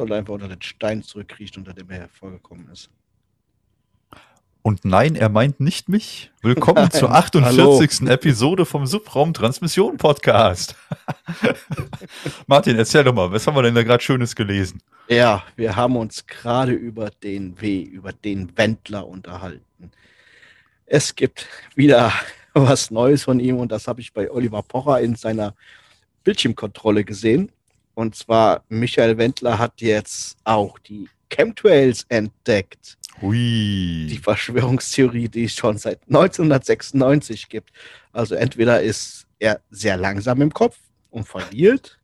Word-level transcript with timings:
Es 0.00 0.08
soll 0.08 0.16
einfach 0.16 0.32
unter 0.32 0.48
den 0.48 0.62
Stein 0.62 1.02
zurückkriechen, 1.02 1.58
unter 1.58 1.74
dem 1.74 1.90
er 1.90 1.98
hervorgekommen 1.98 2.70
ist. 2.72 2.88
Und 4.62 4.86
nein, 4.86 5.14
er 5.14 5.28
meint 5.28 5.60
nicht 5.60 5.90
mich. 5.90 6.30
Willkommen 6.40 6.84
nein, 6.84 6.90
zur 6.90 7.10
48. 7.10 8.00
Hallo. 8.00 8.10
Episode 8.10 8.64
vom 8.64 8.86
Subraum 8.86 9.34
Transmission 9.34 9.98
Podcast. 9.98 10.74
Martin, 12.46 12.78
erzähl 12.78 13.04
doch 13.04 13.12
mal, 13.12 13.30
was 13.30 13.46
haben 13.46 13.54
wir 13.54 13.62
denn 13.62 13.74
da 13.74 13.82
gerade 13.82 14.02
Schönes 14.02 14.34
gelesen? 14.34 14.80
Ja, 15.10 15.44
wir 15.56 15.76
haben 15.76 15.96
uns 15.96 16.26
gerade 16.26 16.72
über 16.72 17.10
den 17.10 17.60
W, 17.60 17.82
über 17.82 18.14
den 18.14 18.56
Wendler 18.56 19.06
unterhalten. 19.06 19.90
Es 20.86 21.14
gibt 21.14 21.46
wieder 21.74 22.10
was 22.54 22.90
Neues 22.90 23.24
von 23.24 23.38
ihm 23.38 23.58
und 23.58 23.70
das 23.70 23.86
habe 23.86 24.00
ich 24.00 24.14
bei 24.14 24.30
Oliver 24.30 24.62
Pocher 24.62 24.98
in 25.02 25.14
seiner 25.14 25.54
Bildschirmkontrolle 26.24 27.04
gesehen. 27.04 27.52
Und 27.94 28.14
zwar 28.14 28.64
Michael 28.68 29.18
Wendler 29.18 29.58
hat 29.58 29.80
jetzt 29.80 30.36
auch 30.44 30.78
die 30.78 31.08
Chemtrails 31.28 32.04
entdeckt. 32.08 32.96
Hui. 33.20 34.06
Die 34.08 34.20
Verschwörungstheorie, 34.22 35.28
die 35.28 35.44
es 35.44 35.54
schon 35.54 35.78
seit 35.78 36.00
1996 36.08 37.48
gibt. 37.48 37.70
Also 38.12 38.34
entweder 38.34 38.82
ist 38.82 39.26
er 39.38 39.60
sehr 39.70 39.96
langsam 39.96 40.42
im 40.42 40.52
Kopf 40.52 40.76
und 41.10 41.26
verliert, 41.26 42.00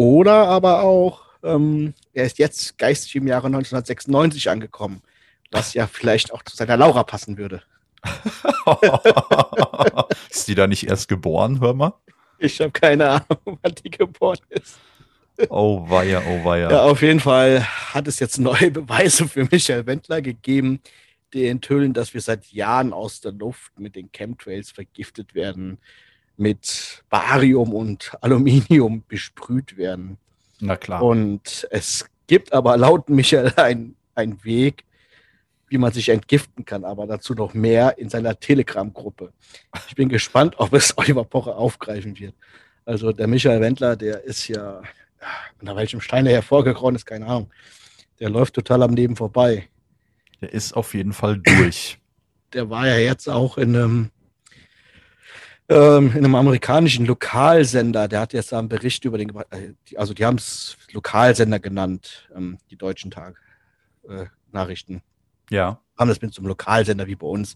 oder 0.00 0.48
aber 0.48 0.82
auch, 0.82 1.20
ähm, 1.42 1.92
er 2.14 2.24
ist 2.24 2.38
jetzt 2.38 2.78
geistig 2.78 3.16
im 3.16 3.26
Jahre 3.26 3.48
1996 3.48 4.48
angekommen, 4.48 5.02
was 5.50 5.74
ja 5.74 5.86
vielleicht 5.86 6.32
auch 6.32 6.42
zu 6.42 6.56
seiner 6.56 6.78
Laura 6.78 7.02
passen 7.02 7.36
würde. 7.36 7.62
ist 10.30 10.48
die 10.48 10.54
da 10.54 10.66
nicht 10.66 10.88
erst 10.88 11.06
geboren, 11.06 11.60
hör 11.60 11.74
mal? 11.74 11.92
Ich 12.38 12.62
habe 12.62 12.70
keine 12.70 13.10
Ahnung, 13.10 13.58
wann 13.60 13.74
die 13.84 13.90
geboren 13.90 14.38
ist. 14.48 14.78
Oh 15.48 15.88
weia, 15.88 16.22
oh 16.26 16.44
weia. 16.44 16.70
Ja, 16.70 16.82
auf 16.82 17.02
jeden 17.02 17.20
Fall 17.20 17.64
hat 17.64 18.06
es 18.08 18.18
jetzt 18.18 18.38
neue 18.38 18.70
Beweise 18.70 19.26
für 19.28 19.48
Michael 19.50 19.86
Wendler 19.86 20.20
gegeben, 20.22 20.80
die 21.32 21.46
enthüllen, 21.46 21.92
dass 21.92 22.14
wir 22.14 22.20
seit 22.20 22.46
Jahren 22.46 22.92
aus 22.92 23.20
der 23.20 23.32
Luft 23.32 23.78
mit 23.78 23.96
den 23.96 24.10
Chemtrails 24.12 24.70
vergiftet 24.70 25.34
werden, 25.34 25.78
mit 26.36 27.04
Barium 27.08 27.72
und 27.72 28.12
Aluminium 28.20 29.04
besprüht 29.06 29.76
werden. 29.76 30.18
Na 30.60 30.76
klar. 30.76 31.02
Und 31.02 31.66
es 31.70 32.06
gibt 32.26 32.52
aber 32.52 32.76
laut 32.76 33.08
Michael 33.08 33.52
einen 33.56 34.44
Weg, 34.44 34.84
wie 35.68 35.78
man 35.78 35.92
sich 35.92 36.08
entgiften 36.08 36.64
kann, 36.64 36.84
aber 36.84 37.06
dazu 37.06 37.34
noch 37.34 37.54
mehr 37.54 37.96
in 37.96 38.08
seiner 38.08 38.38
Telegram-Gruppe. 38.38 39.32
Ich 39.88 39.94
bin 39.94 40.08
gespannt, 40.08 40.54
ob 40.58 40.72
es 40.74 40.92
Oliver 40.98 41.24
Pocher 41.24 41.56
aufgreifen 41.56 42.18
wird. 42.18 42.34
Also 42.84 43.12
der 43.12 43.28
Michael 43.28 43.60
Wendler, 43.60 43.94
der 43.94 44.24
ist 44.24 44.48
ja 44.48 44.82
unter 45.60 45.76
welchem 45.76 46.00
Stein 46.00 46.26
er 46.26 46.32
hervorgekrochen 46.32 46.96
ist, 46.96 47.06
keine 47.06 47.26
Ahnung. 47.26 47.50
Der 48.18 48.30
läuft 48.30 48.54
total 48.54 48.82
am 48.82 48.94
Leben 48.94 49.16
vorbei. 49.16 49.68
Der 50.40 50.52
ist 50.52 50.72
auf 50.74 50.94
jeden 50.94 51.12
Fall 51.12 51.38
durch. 51.38 51.98
Der 52.52 52.68
war 52.68 52.88
ja 52.88 52.96
jetzt 52.96 53.28
auch 53.28 53.58
in 53.58 53.76
einem, 53.76 54.10
ähm, 55.68 56.10
in 56.10 56.24
einem 56.24 56.34
amerikanischen 56.34 57.06
Lokalsender. 57.06 58.08
Der 58.08 58.18
hat 58.18 58.32
jetzt 58.32 58.52
einen 58.52 58.68
Bericht 58.68 59.04
über 59.04 59.18
den, 59.18 59.30
äh, 59.50 59.74
also 59.94 60.14
die 60.14 60.24
haben 60.24 60.34
es 60.34 60.76
Lokalsender 60.90 61.60
genannt, 61.60 62.28
ähm, 62.34 62.58
die 62.68 62.76
deutschen 62.76 63.12
Tag 63.12 63.40
äh, 64.08 64.26
Nachrichten. 64.50 65.00
Ja. 65.48 65.80
Haben 65.96 66.08
das 66.08 66.20
mit 66.20 66.34
so 66.34 66.40
einem 66.40 66.48
Lokalsender 66.48 67.06
wie 67.06 67.14
bei 67.14 67.28
uns, 67.28 67.54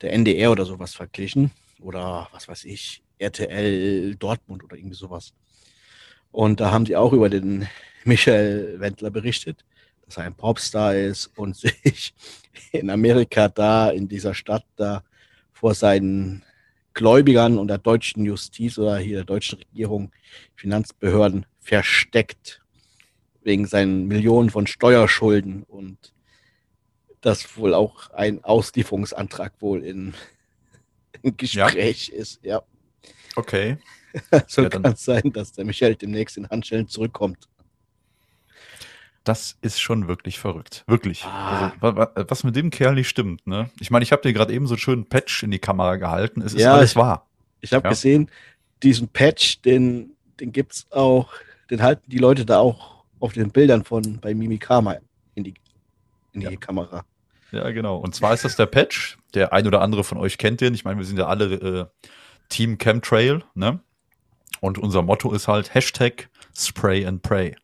der 0.00 0.12
NDR 0.12 0.50
oder 0.50 0.64
sowas 0.64 0.94
verglichen. 0.94 1.52
Oder 1.78 2.28
was 2.32 2.48
weiß 2.48 2.64
ich, 2.64 3.04
RTL 3.18 4.16
Dortmund 4.16 4.64
oder 4.64 4.76
irgendwie 4.76 4.96
sowas. 4.96 5.32
Und 6.34 6.58
da 6.58 6.72
haben 6.72 6.84
sie 6.84 6.96
auch 6.96 7.12
über 7.12 7.30
den 7.30 7.68
Michael 8.02 8.80
Wendler 8.80 9.10
berichtet, 9.12 9.64
dass 10.04 10.16
er 10.16 10.24
ein 10.24 10.34
Popstar 10.34 10.96
ist 10.96 11.30
und 11.36 11.54
sich 11.84 12.12
in 12.72 12.90
Amerika 12.90 13.48
da, 13.48 13.90
in 13.90 14.08
dieser 14.08 14.34
Stadt 14.34 14.64
da 14.74 15.04
vor 15.52 15.74
seinen 15.74 16.42
Gläubigern 16.92 17.56
und 17.56 17.68
der 17.68 17.78
deutschen 17.78 18.24
Justiz 18.24 18.78
oder 18.78 18.98
hier 18.98 19.18
der 19.18 19.24
deutschen 19.24 19.60
Regierung, 19.60 20.10
Finanzbehörden 20.56 21.46
versteckt 21.60 22.60
wegen 23.44 23.68
seinen 23.68 24.08
Millionen 24.08 24.50
von 24.50 24.66
Steuerschulden 24.66 25.62
und 25.62 26.12
das 27.20 27.56
wohl 27.56 27.74
auch 27.74 28.10
ein 28.10 28.42
Auslieferungsantrag 28.42 29.52
wohl 29.60 29.84
in, 29.84 30.14
in 31.22 31.36
Gespräch 31.36 32.08
ja. 32.08 32.14
ist. 32.16 32.40
Ja. 32.42 32.62
Okay. 33.36 33.78
so 34.46 34.62
ja, 34.62 34.68
kann 34.68 34.84
es 34.84 35.04
sein, 35.04 35.32
dass 35.32 35.52
der 35.52 35.64
Michael 35.64 35.96
demnächst 35.96 36.36
in 36.36 36.48
Handschellen 36.48 36.88
zurückkommt. 36.88 37.48
Das 39.24 39.56
ist 39.62 39.80
schon 39.80 40.06
wirklich 40.06 40.38
verrückt. 40.38 40.84
Wirklich. 40.86 41.24
Ah. 41.24 41.72
Also, 41.80 42.06
was 42.28 42.44
mit 42.44 42.56
dem 42.56 42.68
Kerl 42.70 42.94
nicht 42.94 43.08
stimmt, 43.08 43.46
ne? 43.46 43.70
Ich 43.80 43.90
meine, 43.90 44.02
ich 44.02 44.12
habe 44.12 44.20
dir 44.20 44.34
gerade 44.34 44.52
eben 44.52 44.66
so 44.66 44.74
einen 44.74 44.80
schönen 44.80 45.08
Patch 45.08 45.42
in 45.42 45.50
die 45.50 45.58
Kamera 45.58 45.96
gehalten. 45.96 46.42
Es 46.42 46.52
ist 46.52 46.60
ja, 46.60 46.74
alles 46.74 46.94
wahr. 46.94 47.26
Ich 47.62 47.72
habe 47.72 47.84
ja. 47.84 47.90
gesehen, 47.90 48.30
diesen 48.82 49.08
Patch, 49.08 49.62
den, 49.62 50.14
den 50.38 50.52
es 50.68 50.86
auch, 50.90 51.32
den 51.70 51.82
halten 51.82 52.02
die 52.10 52.18
Leute 52.18 52.44
da 52.44 52.58
auch 52.58 53.04
auf 53.18 53.32
den 53.32 53.50
Bildern 53.50 53.84
von 53.84 54.20
bei 54.20 54.34
Mimikama 54.34 54.96
in 55.34 55.44
die, 55.44 55.54
in 56.32 56.40
die 56.40 56.46
ja. 56.46 56.56
Kamera. 56.56 57.06
Ja, 57.50 57.70
genau. 57.70 57.96
Und 57.96 58.14
zwar 58.14 58.34
ist 58.34 58.44
das 58.44 58.56
der 58.56 58.66
Patch. 58.66 59.16
Der 59.32 59.52
ein 59.52 59.66
oder 59.66 59.80
andere 59.80 60.04
von 60.04 60.18
euch 60.18 60.36
kennt 60.36 60.60
den. 60.60 60.74
Ich 60.74 60.84
meine, 60.84 60.98
wir 60.98 61.06
sind 61.06 61.18
ja 61.18 61.26
alle 61.26 61.54
äh, 61.54 61.86
Team 62.50 62.76
Chemtrail, 62.78 63.42
ne? 63.54 63.80
Und 64.64 64.78
unser 64.78 65.02
Motto 65.02 65.30
ist 65.32 65.46
halt 65.46 65.74
Hashtag 65.74 66.30
Spray 66.56 67.04
and 67.04 67.20
Pray. 67.20 67.54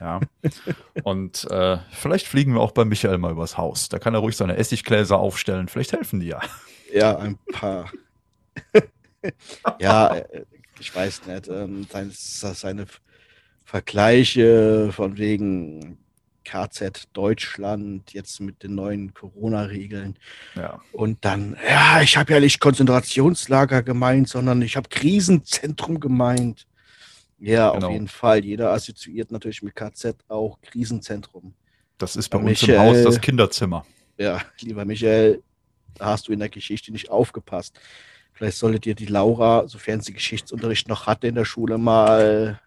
Ja. 0.00 0.18
Und 1.04 1.44
äh, 1.50 1.76
vielleicht 1.90 2.26
fliegen 2.26 2.54
wir 2.54 2.62
auch 2.62 2.72
bei 2.72 2.86
Michael 2.86 3.18
mal 3.18 3.32
übers 3.32 3.58
Haus. 3.58 3.90
Da 3.90 3.98
kann 3.98 4.14
er 4.14 4.20
ruhig 4.20 4.34
seine 4.34 4.56
Essiggläser 4.56 5.18
aufstellen. 5.18 5.68
Vielleicht 5.68 5.92
helfen 5.92 6.20
die 6.20 6.28
ja. 6.28 6.40
Ja, 6.90 7.18
ein 7.18 7.36
paar. 7.52 7.92
ja, 9.78 10.14
äh, 10.16 10.46
ich 10.80 10.96
weiß 10.96 11.26
nicht. 11.26 11.48
Ähm, 11.48 11.86
seine 12.14 12.86
Vergleiche 13.66 14.90
von 14.90 15.18
wegen 15.18 15.98
KZ 16.44 17.08
Deutschland, 17.12 18.12
jetzt 18.12 18.40
mit 18.40 18.62
den 18.62 18.74
neuen 18.74 19.14
Corona-Regeln. 19.14 20.16
Ja. 20.54 20.80
Und 20.92 21.24
dann, 21.24 21.56
ja, 21.68 22.00
ich 22.02 22.16
habe 22.16 22.32
ja 22.32 22.40
nicht 22.40 22.60
Konzentrationslager 22.60 23.82
gemeint, 23.82 24.28
sondern 24.28 24.62
ich 24.62 24.76
habe 24.76 24.88
Krisenzentrum 24.88 26.00
gemeint. 26.00 26.66
Ja, 27.38 27.70
genau. 27.70 27.86
auf 27.86 27.92
jeden 27.92 28.08
Fall. 28.08 28.44
Jeder 28.44 28.70
assoziiert 28.70 29.32
natürlich 29.32 29.62
mit 29.62 29.74
KZ 29.74 30.16
auch 30.28 30.60
Krisenzentrum. 30.60 31.54
Das 31.98 32.16
ist 32.16 32.28
bei, 32.28 32.38
bei 32.38 32.44
uns 32.50 32.62
Michael, 32.62 32.74
im 32.74 32.80
Haus 32.80 33.04
das 33.04 33.20
Kinderzimmer. 33.20 33.84
Ja, 34.18 34.40
lieber 34.60 34.84
Michael, 34.84 35.42
da 35.94 36.06
hast 36.06 36.28
du 36.28 36.32
in 36.32 36.38
der 36.38 36.48
Geschichte 36.48 36.92
nicht 36.92 37.10
aufgepasst. 37.10 37.78
Vielleicht 38.32 38.58
solltet 38.58 38.86
ihr 38.86 38.94
die 38.94 39.06
Laura, 39.06 39.68
sofern 39.68 40.00
sie 40.00 40.12
Geschichtsunterricht 40.12 40.88
noch 40.88 41.06
hatte 41.06 41.26
in 41.26 41.34
der 41.34 41.44
Schule, 41.44 41.78
mal 41.78 42.60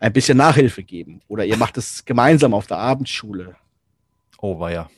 ein 0.00 0.12
bisschen 0.12 0.38
Nachhilfe 0.38 0.82
geben. 0.82 1.20
Oder 1.28 1.44
ihr 1.44 1.56
macht 1.56 1.76
es 1.78 2.04
gemeinsam 2.04 2.54
auf 2.54 2.66
der 2.66 2.78
Abendschule. 2.78 3.56
Oh, 4.38 4.58
war 4.58 4.70
ja. 4.70 4.90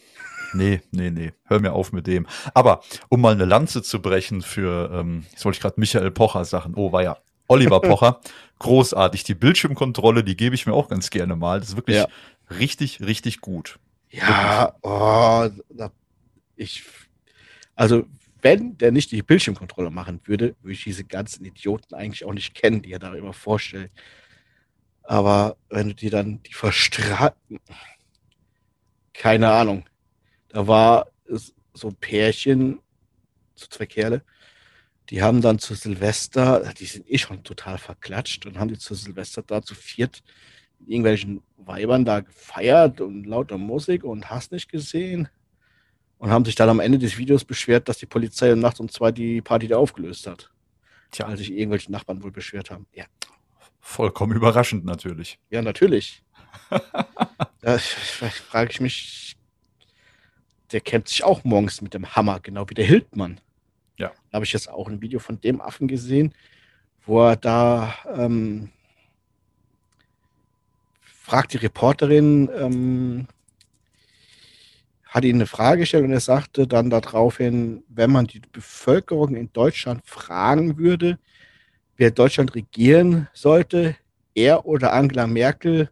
Nee, 0.55 0.81
nee, 0.91 1.11
nee. 1.11 1.33
Hör 1.45 1.61
mir 1.61 1.73
auf 1.73 1.93
mit 1.93 2.07
dem. 2.07 2.27
Aber 2.55 2.83
um 3.09 3.21
mal 3.21 3.35
eine 3.35 3.45
Lanze 3.45 3.83
zu 3.83 4.01
brechen 4.01 4.43
für, 4.43 4.91
ähm, 4.93 5.27
jetzt 5.31 5.45
wollte 5.45 5.57
ich 5.57 5.63
gerade 5.63 5.79
Michael 5.79 6.11
Pocher 6.11 6.45
sagen. 6.45 6.73
Oh, 6.77 6.93
war 6.93 7.03
ja. 7.03 7.19
Oliver 7.49 7.81
Pocher. 7.83 8.21
Großartig. 8.59 9.25
Die 9.25 9.35
Bildschirmkontrolle, 9.35 10.25
die 10.25 10.37
gebe 10.37 10.55
ich 10.55 10.67
mir 10.67 10.73
auch 10.73 10.89
ganz 10.89 11.11
gerne 11.11 11.37
mal. 11.37 11.61
Das 11.61 11.71
ist 11.71 11.77
wirklich 11.77 11.99
ja. 11.99 12.09
richtig, 12.51 13.01
richtig 13.01 13.41
gut. 13.41 13.79
Ja, 14.11 14.75
oh, 14.83 15.49
ich, 16.57 16.83
also 17.75 18.07
wenn 18.41 18.79
der 18.79 18.93
nicht 18.93 19.11
die 19.11 19.23
Bildschirmkontrolle 19.23 19.91
machen 19.91 20.21
würde, 20.25 20.57
würde 20.63 20.73
ich 20.73 20.85
diese 20.85 21.05
ganzen 21.05 21.45
Idioten 21.45 21.95
eigentlich 21.95 22.25
auch 22.25 22.33
nicht 22.33 22.55
kennen, 22.55 22.83
die 22.83 22.93
er 22.93 22.99
da 22.99 23.13
immer 23.15 23.33
vorstellt. 23.33 23.91
Aber 25.09 25.57
wenn 25.71 25.89
du 25.89 25.95
dir 25.95 26.11
dann 26.11 26.43
die 26.43 26.53
verstrahlten, 26.53 27.61
keine 29.15 29.51
Ahnung, 29.51 29.89
da 30.51 30.67
war 30.67 31.07
so 31.73 31.89
ein 31.89 31.95
Pärchen, 31.95 32.81
so 33.55 33.67
zwei 33.69 33.87
Kerle, 33.87 34.23
die 35.09 35.23
haben 35.23 35.41
dann 35.41 35.59
zu 35.61 35.75
Silvester, 35.75 36.75
die 36.75 36.85
sind 36.85 37.11
eh 37.11 37.17
schon 37.17 37.43
total 37.43 37.79
verklatscht 37.79 38.45
und 38.45 38.59
haben 38.59 38.69
die 38.69 38.77
zu 38.77 38.95
Silvester 38.95 39.43
da 39.43 39.63
zu 39.63 39.75
viert 39.75 40.23
mit 40.79 40.91
irgendwelchen 40.91 41.43
Weibern 41.57 42.05
da 42.05 42.21
gefeiert 42.21 43.01
und 43.01 43.25
lauter 43.25 43.57
Musik 43.57 44.05
und 44.05 44.29
hast 44.29 44.53
nicht 44.53 44.71
gesehen 44.71 45.31
und 46.19 46.29
haben 46.29 46.45
sich 46.45 46.55
dann 46.55 46.69
am 46.69 46.81
Ende 46.81 46.99
des 46.99 47.17
Videos 47.17 47.47
beschwert, 47.47 47.89
dass 47.89 47.97
die 47.97 48.05
Polizei 48.05 48.55
nachts 48.55 48.79
um 48.79 48.91
zwei 48.91 49.11
die 49.11 49.41
Party 49.41 49.69
da 49.69 49.79
aufgelöst 49.79 50.27
hat. 50.27 50.51
Tja, 51.13 51.25
als 51.25 51.39
sich 51.39 51.51
irgendwelche 51.51 51.91
Nachbarn 51.91 52.23
wohl 52.23 52.31
beschwert 52.31 52.71
haben. 52.71 52.87
Ja. 52.93 53.07
Vollkommen 53.89 54.37
überraschend 54.37 54.85
natürlich. 54.85 55.39
Ja, 55.49 55.63
natürlich. 55.63 56.23
da 57.63 57.79
frage 57.79 58.71
ich 58.71 58.81
mich, 58.83 59.35
der 60.71 60.83
kämpft 60.83 61.09
sich 61.09 61.25
auch 61.25 61.43
morgens 61.43 61.81
mit 61.81 61.95
dem 61.95 62.15
Hammer, 62.15 62.39
genau 62.39 62.69
wie 62.69 62.75
der 62.75 62.85
Hildmann. 62.85 63.41
Ja. 63.97 64.13
Da 64.31 64.35
habe 64.35 64.45
ich 64.45 64.53
jetzt 64.53 64.69
auch 64.69 64.89
ein 64.89 65.01
Video 65.01 65.19
von 65.21 65.41
dem 65.41 65.63
Affen 65.63 65.89
gesehen, 65.89 66.35
wo 67.07 67.27
er 67.27 67.37
da, 67.37 67.95
ähm, 68.15 68.71
fragt 71.01 71.55
die 71.55 71.57
Reporterin, 71.57 72.51
ähm, 72.55 73.27
hat 75.07 75.25
ihn 75.25 75.37
eine 75.37 75.47
Frage 75.47 75.81
gestellt 75.81 76.05
und 76.05 76.13
er 76.13 76.21
sagte 76.21 76.67
dann 76.67 76.91
daraufhin, 76.91 77.83
wenn 77.89 78.13
man 78.13 78.27
die 78.27 78.43
Bevölkerung 78.53 79.35
in 79.35 79.51
Deutschland 79.55 80.03
fragen 80.05 80.77
würde, 80.77 81.19
wer 81.99 82.11
Deutschland 82.11 82.55
regieren 82.55 83.29
sollte, 83.35 83.97
er 84.35 84.65
oder 84.65 84.95
Angela 84.95 85.27
Merkel, 85.27 85.91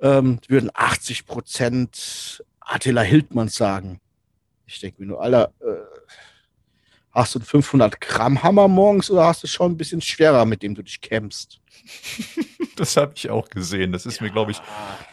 ähm, 0.00 0.40
würden 0.48 0.70
80 0.74 1.26
Prozent 1.26 2.44
Attila 2.60 3.02
Hildmann 3.02 3.48
sagen. 3.48 4.00
Ich 4.66 4.80
denke 4.80 5.00
mir 5.00 5.08
nur, 5.08 5.22
Alter, 5.22 5.52
äh, 5.60 6.00
hast 7.12 7.34
du 7.34 7.38
einen 7.38 7.46
500 7.46 8.00
Gramm 8.00 8.42
Hammer 8.42 8.68
morgens 8.68 9.10
oder 9.10 9.24
hast 9.24 9.42
du 9.42 9.46
schon 9.46 9.72
ein 9.72 9.76
bisschen 9.76 10.00
schwerer, 10.00 10.44
mit 10.44 10.62
dem 10.62 10.74
du 10.74 10.82
dich 10.82 11.00
kämpfst? 11.00 11.60
das 12.76 12.96
habe 12.96 13.12
ich 13.16 13.30
auch 13.30 13.48
gesehen. 13.48 13.92
Das 13.92 14.06
ist 14.06 14.20
ja. 14.20 14.26
mir, 14.26 14.32
glaube 14.32 14.52
ich, 14.52 14.60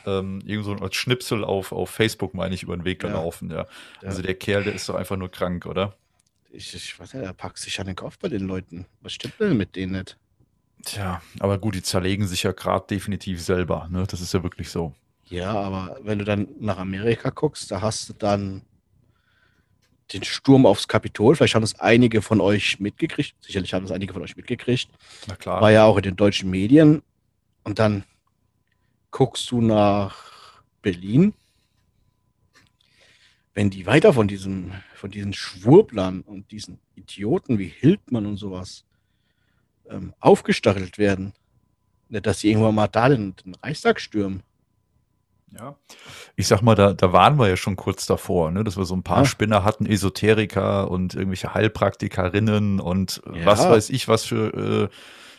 ähm, 0.06 0.42
irgend 0.46 0.66
so 0.66 0.76
ein 0.76 0.94
Schnipsel 0.94 1.44
auf, 1.44 1.72
auf 1.72 1.90
Facebook, 1.90 2.34
meine 2.34 2.56
ich, 2.56 2.64
über 2.64 2.76
den 2.76 2.86
Weg 2.86 3.00
gelaufen. 3.00 3.50
Ja. 3.50 3.58
ja. 3.58 3.66
Also 4.04 4.22
der 4.22 4.36
Kerl, 4.36 4.64
der 4.64 4.74
ist 4.74 4.88
doch 4.90 4.96
einfach 4.96 5.18
nur 5.18 5.30
krank, 5.30 5.66
oder? 5.66 5.96
Ich, 6.58 6.74
ich 6.74 7.00
weiß 7.00 7.14
nicht, 7.14 7.24
er 7.24 7.34
packt 7.34 7.60
sich 7.60 7.80
an 7.80 7.86
den 7.86 7.96
Kopf 7.96 8.18
bei 8.18 8.30
den 8.30 8.48
Leuten. 8.48 8.88
Was 9.02 9.14
stimmt 9.14 9.36
denn 9.40 9.58
mit 9.58 9.76
denen 9.76 9.92
nicht? 9.92 10.18
Tja, 10.84 11.22
aber 11.40 11.60
gut, 11.60 11.76
die 11.76 11.84
zerlegen 11.84 12.26
sich 12.26 12.44
ja 12.44 12.52
gerade 12.52 12.88
definitiv 12.88 13.44
selber. 13.44 13.88
Ne? 13.92 14.06
Das 14.10 14.22
ist 14.22 14.34
ja 14.34 14.42
wirklich 14.42 14.72
so. 14.72 14.96
Ja, 15.26 15.54
aber 15.54 16.00
wenn 16.02 16.18
du 16.18 16.26
dann 16.26 16.48
nach 16.60 16.80
Amerika 16.80 17.30
guckst, 17.30 17.70
da 17.70 17.82
hast 17.82 18.10
du 18.10 18.14
dann 18.14 18.64
den 20.14 20.24
Sturm 20.24 20.66
aufs 20.66 20.88
Kapitol. 20.88 21.36
Vielleicht 21.36 21.54
haben 21.54 21.62
es 21.62 21.80
einige 21.80 22.24
von 22.24 22.42
euch 22.42 22.80
mitgekriegt. 22.80 23.36
Sicherlich 23.44 23.76
haben 23.76 23.86
es 23.86 23.92
einige 23.92 24.14
von 24.14 24.24
euch 24.24 24.36
mitgekriegt. 24.36 24.90
Na 25.28 25.36
klar. 25.36 25.62
War 25.62 25.72
ja 25.72 25.86
auch 25.86 25.98
in 25.98 26.04
den 26.04 26.16
deutschen 26.16 26.50
Medien. 26.50 27.04
Und 27.66 27.78
dann 27.78 28.04
guckst 29.12 29.52
du 29.52 29.62
nach 29.62 30.64
Berlin. 30.82 31.36
Wenn 33.58 33.72
die 33.72 33.88
weiter 33.88 34.14
von 34.14 34.28
diesem, 34.28 34.72
von 34.94 35.10
diesen 35.10 35.34
Schwurblern 35.34 36.22
und 36.22 36.52
diesen 36.52 36.78
Idioten 36.94 37.58
wie 37.58 37.66
Hildmann 37.66 38.28
und 38.28 38.38
sowas 38.38 38.86
ähm, 39.90 40.14
aufgestachelt 40.20 41.00
werden, 41.00 41.34
nicht, 42.08 42.28
dass 42.28 42.42
sie 42.42 42.52
irgendwann 42.52 42.76
mal 42.76 42.86
da 42.88 43.10
den, 43.10 43.36
den 43.44 43.56
Reichstag 43.56 44.00
stürmen. 44.00 44.44
Ja, 45.58 45.76
ich 46.36 46.46
sag 46.46 46.62
mal, 46.62 46.76
da, 46.76 46.94
da 46.94 47.12
waren 47.14 47.40
wir 47.40 47.48
ja 47.50 47.58
schon 47.58 47.78
kurz 47.78 48.06
davor, 48.06 48.52
ne, 48.52 48.64
dass 48.64 48.78
wir 48.78 48.86
so 48.86 48.96
ein 48.96 49.02
paar 49.02 49.24
ja. 49.24 49.26
Spinner 49.26 49.64
hatten, 49.64 49.88
Esoteriker 49.88 50.92
und 50.92 51.16
irgendwelche 51.16 51.56
Heilpraktikerinnen 51.56 52.80
und 52.80 53.24
ja. 53.26 53.44
was 53.44 53.68
weiß 53.68 53.90
ich, 53.90 54.08
was 54.08 54.24
für 54.24 54.90
äh, 54.92 54.96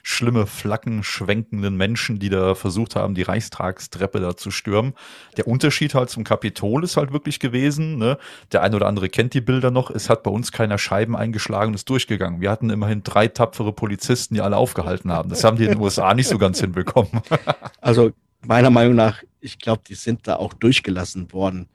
schlimme, 0.09 0.47
Flaggen 0.47 1.03
schwenkenden 1.03 1.77
Menschen, 1.77 2.19
die 2.19 2.31
da 2.31 2.55
versucht 2.55 2.97
haben, 2.97 3.15
die 3.15 3.23
Reichstagstreppe 3.23 4.21
da 4.21 4.37
zu 4.37 4.51
stürmen. 4.51 4.95
Der 5.37 5.47
Unterschied 5.47 5.95
halt 5.95 6.09
zum 6.09 6.25
Kapitol 6.25 6.83
ist 6.83 6.97
halt 6.97 7.13
wirklich 7.13 7.41
gewesen, 7.41 7.99
ne? 7.99 8.17
der 8.51 8.63
eine 8.63 8.77
oder 8.77 8.87
andere 8.87 9.11
kennt 9.11 9.35
die 9.35 9.43
Bilder 9.43 9.71
noch, 9.71 9.91
es 9.91 10.09
hat 10.09 10.23
bei 10.23 10.31
uns 10.31 10.51
keiner 10.51 10.79
Scheiben 10.79 11.15
eingeschlagen 11.15 11.69
und 11.69 11.75
ist 11.75 11.91
durchgegangen. 11.91 12.41
Wir 12.41 12.51
hatten 12.51 12.71
immerhin 12.71 13.03
drei 13.03 13.29
tapfere 13.29 13.73
Polizisten, 13.73 14.35
die 14.35 14.41
alle 14.41 14.57
aufgehalten 14.57 15.13
haben. 15.13 15.29
Das 15.29 15.45
haben 15.45 15.59
die 15.59 15.65
in 15.65 15.73
den 15.73 15.81
USA 15.81 16.15
nicht 16.15 16.29
so 16.29 16.39
ganz 16.39 16.61
hinbekommen. 16.61 17.11
Also 17.81 18.11
meiner 18.45 18.71
Meinung 18.71 18.97
nach, 18.97 19.23
ich 19.41 19.59
glaube, 19.59 19.83
die 19.87 19.95
sind 19.95 20.27
da 20.27 20.37
auch 20.37 20.53
durchgelassen 20.53 21.33
worden. 21.33 21.69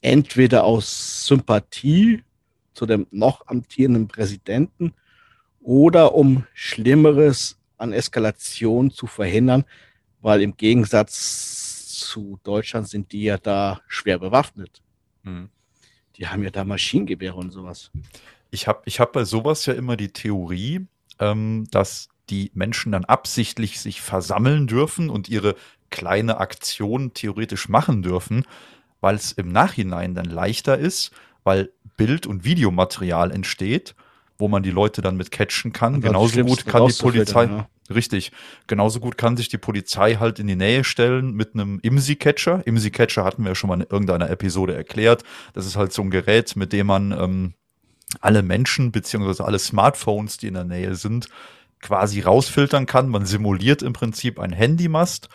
Entweder 0.00 0.64
aus 0.64 1.26
Sympathie 1.26 2.22
zu 2.74 2.86
dem 2.86 3.06
noch 3.10 3.46
amtierenden 3.46 4.08
Präsidenten 4.08 4.94
oder 5.60 6.14
um 6.14 6.44
Schlimmeres 6.54 7.57
an 7.78 7.92
Eskalation 7.92 8.90
zu 8.90 9.06
verhindern, 9.06 9.64
weil 10.20 10.42
im 10.42 10.56
Gegensatz 10.56 11.98
zu 11.98 12.38
Deutschland 12.42 12.88
sind 12.88 13.12
die 13.12 13.24
ja 13.24 13.38
da 13.38 13.80
schwer 13.88 14.18
bewaffnet. 14.18 14.82
Mhm. 15.22 15.50
Die 16.16 16.26
haben 16.26 16.42
ja 16.42 16.50
da 16.50 16.64
Maschinengewehre 16.64 17.36
und 17.36 17.50
sowas. 17.50 17.90
Ich 18.50 18.66
habe 18.66 18.82
ich 18.86 19.00
hab 19.00 19.12
bei 19.12 19.24
sowas 19.24 19.66
ja 19.66 19.74
immer 19.74 19.96
die 19.96 20.12
Theorie, 20.12 20.86
ähm, 21.18 21.66
dass 21.70 22.08
die 22.30 22.50
Menschen 22.54 22.92
dann 22.92 23.04
absichtlich 23.04 23.80
sich 23.80 24.00
versammeln 24.00 24.66
dürfen 24.66 25.10
und 25.10 25.28
ihre 25.28 25.54
kleine 25.90 26.38
Aktion 26.38 27.14
theoretisch 27.14 27.68
machen 27.68 28.02
dürfen, 28.02 28.44
weil 29.00 29.14
es 29.14 29.32
im 29.32 29.50
Nachhinein 29.50 30.14
dann 30.14 30.26
leichter 30.26 30.78
ist, 30.78 31.12
weil 31.44 31.72
Bild- 31.96 32.26
und 32.26 32.44
Videomaterial 32.44 33.30
entsteht 33.30 33.94
wo 34.38 34.48
man 34.48 34.62
die 34.62 34.70
Leute 34.70 35.02
dann 35.02 35.16
mit 35.16 35.30
catchen 35.30 35.72
kann. 35.72 36.00
Genauso 36.00 36.42
gut 36.42 36.64
kann 36.64 36.86
die 36.86 36.94
Polizei, 36.94 37.44
ja. 37.44 37.68
richtig, 37.90 38.30
genauso 38.68 39.00
gut 39.00 39.18
kann 39.18 39.36
sich 39.36 39.48
die 39.48 39.58
Polizei 39.58 40.14
halt 40.14 40.38
in 40.38 40.46
die 40.46 40.56
Nähe 40.56 40.84
stellen 40.84 41.32
mit 41.32 41.54
einem 41.54 41.80
IMSI-Catcher. 41.82 42.64
IMSI-Catcher 42.64 43.24
hatten 43.24 43.42
wir 43.42 43.50
ja 43.50 43.54
schon 43.56 43.68
mal 43.68 43.80
in 43.80 43.86
irgendeiner 43.90 44.30
Episode 44.30 44.74
erklärt. 44.74 45.24
Das 45.54 45.66
ist 45.66 45.76
halt 45.76 45.92
so 45.92 46.02
ein 46.02 46.10
Gerät, 46.10 46.54
mit 46.54 46.72
dem 46.72 46.86
man 46.86 47.12
ähm, 47.12 47.54
alle 48.20 48.42
Menschen 48.42 48.92
beziehungsweise 48.92 49.44
alle 49.44 49.58
Smartphones, 49.58 50.38
die 50.38 50.46
in 50.46 50.54
der 50.54 50.64
Nähe 50.64 50.94
sind, 50.94 51.28
quasi 51.80 52.20
rausfiltern 52.20 52.86
kann. 52.86 53.08
Man 53.08 53.26
simuliert 53.26 53.82
im 53.82 53.92
Prinzip 53.92 54.38
ein 54.38 54.52
Handymast 54.52 55.28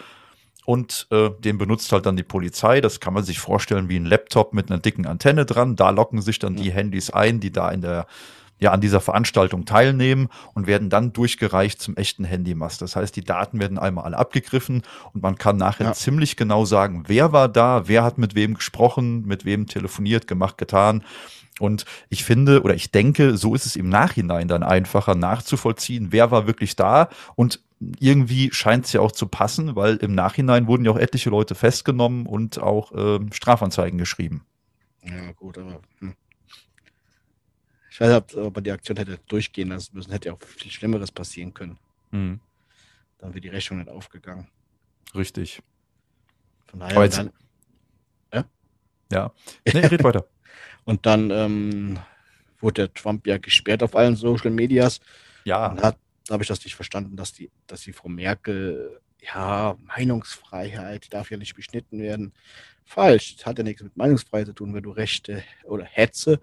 und 0.65 1.07
äh, 1.11 1.29
den 1.39 1.57
benutzt 1.57 1.91
halt 1.91 2.05
dann 2.05 2.15
die 2.15 2.23
Polizei. 2.23 2.79
Das 2.79 3.01
kann 3.01 3.13
man 3.13 3.23
sich 3.23 3.39
vorstellen 3.39 3.89
wie 3.89 3.97
ein 3.97 4.05
Laptop 4.05 4.53
mit 4.53 4.71
einer 4.71 4.79
dicken 4.79 5.05
Antenne 5.05 5.45
dran. 5.45 5.75
Da 5.75 5.89
locken 5.89 6.21
sich 6.21 6.39
dann 6.39 6.55
die 6.55 6.71
Handys 6.71 7.09
ein, 7.09 7.41
die 7.41 7.51
da 7.51 7.69
in 7.69 7.81
der 7.81 8.07
ja 8.63 8.71
an 8.71 8.81
dieser 8.81 9.01
Veranstaltung 9.01 9.65
teilnehmen 9.65 10.29
und 10.53 10.65
werden 10.65 10.89
dann 10.89 11.13
durchgereicht 11.13 11.81
zum 11.81 11.95
echten 11.95 12.23
Handymast. 12.23 12.81
Das 12.81 12.95
heißt, 12.95 13.15
die 13.15 13.23
Daten 13.23 13.59
werden 13.59 13.77
einmal 13.77 14.05
alle 14.05 14.17
abgegriffen 14.17 14.81
und 15.13 15.21
man 15.21 15.37
kann 15.37 15.57
nachher 15.57 15.87
ja. 15.87 15.93
ziemlich 15.93 16.35
genau 16.35 16.65
sagen, 16.65 17.03
wer 17.07 17.31
war 17.31 17.49
da, 17.49 17.87
wer 17.87 18.03
hat 18.03 18.17
mit 18.17 18.35
wem 18.35 18.55
gesprochen, 18.55 19.25
mit 19.25 19.45
wem 19.45 19.67
telefoniert, 19.67 20.27
gemacht, 20.27 20.57
getan. 20.57 21.03
Und 21.59 21.85
ich 22.09 22.23
finde 22.23 22.63
oder 22.63 22.73
ich 22.73 22.91
denke, 22.91 23.37
so 23.37 23.53
ist 23.53 23.67
es 23.67 23.75
im 23.75 23.87
Nachhinein 23.87 24.47
dann 24.47 24.63
einfacher 24.63 25.13
nachzuvollziehen, 25.13 26.07
wer 26.09 26.31
war 26.31 26.47
wirklich 26.47 26.75
da 26.75 27.09
und 27.35 27.59
irgendwie 27.99 28.51
scheint 28.51 28.85
es 28.85 28.93
ja 28.93 29.01
auch 29.01 29.11
zu 29.11 29.27
passen, 29.27 29.75
weil 29.75 29.97
im 29.97 30.15
Nachhinein 30.15 30.67
wurden 30.67 30.85
ja 30.85 30.91
auch 30.91 30.97
etliche 30.97 31.29
Leute 31.29 31.53
festgenommen 31.53 32.25
und 32.25 32.59
auch 32.59 32.91
äh, 32.93 33.19
Strafanzeigen 33.31 33.99
geschrieben. 33.99 34.45
Ja, 35.03 35.33
gut, 35.33 35.57
aber 35.57 35.81
hm. 35.99 36.13
Ich 37.93 37.99
weiß 37.99 38.09
nicht, 38.09 38.35
ob 38.37 38.55
man 38.55 38.63
die 38.63 38.71
Aktion 38.71 38.97
hätte 38.97 39.19
durchgehen 39.27 39.69
lassen 39.69 39.95
müssen, 39.95 40.11
hätte 40.11 40.29
ja 40.29 40.33
auch 40.33 40.41
viel 40.41 40.71
Schlimmeres 40.71 41.11
passieren 41.11 41.53
können. 41.53 41.77
Mhm. 42.09 42.39
Dann 43.19 43.29
wäre 43.29 43.41
die 43.41 43.49
Rechnung 43.49 43.77
nicht 43.77 43.89
aufgegangen. 43.89 44.47
Richtig. 45.13 45.61
Von 46.65 46.79
daher. 46.79 46.95
Aber 46.95 47.05
jetzt, 47.05 47.19
dann, 47.19 47.31
ja? 48.33 48.45
Ja. 49.11 49.31
Nee, 49.71 49.85
red 49.85 50.03
weiter. 50.03 50.25
Und 50.85 51.05
dann 51.05 51.29
ähm, 51.29 51.99
wurde 52.59 52.87
der 52.87 52.93
Trump 52.95 53.27
ja 53.27 53.37
gesperrt 53.37 53.83
auf 53.83 53.95
allen 53.95 54.15
Social 54.15 54.49
Medias. 54.49 54.99
Ja. 55.43 55.67
Und 55.67 55.79
da 55.79 55.95
habe 56.31 56.41
ich 56.41 56.47
das 56.47 56.63
nicht 56.63 56.75
verstanden, 56.75 57.15
dass 57.15 57.31
die, 57.31 57.51
dass 57.67 57.81
die 57.81 57.93
Frau 57.93 58.09
Merkel, 58.09 58.99
ja, 59.21 59.77
Meinungsfreiheit, 59.85 61.05
die 61.05 61.09
darf 61.09 61.29
ja 61.29 61.37
nicht 61.37 61.55
beschnitten 61.55 61.99
werden. 61.99 62.33
Falsch. 62.85 63.35
Das 63.35 63.45
hat 63.45 63.59
ja 63.59 63.63
nichts 63.63 63.83
mit 63.83 63.95
Meinungsfreiheit 63.95 64.47
zu 64.47 64.53
tun, 64.53 64.73
wenn 64.73 64.81
du 64.81 64.89
Rechte 64.89 65.43
oder 65.65 65.85
Hetze 65.85 66.41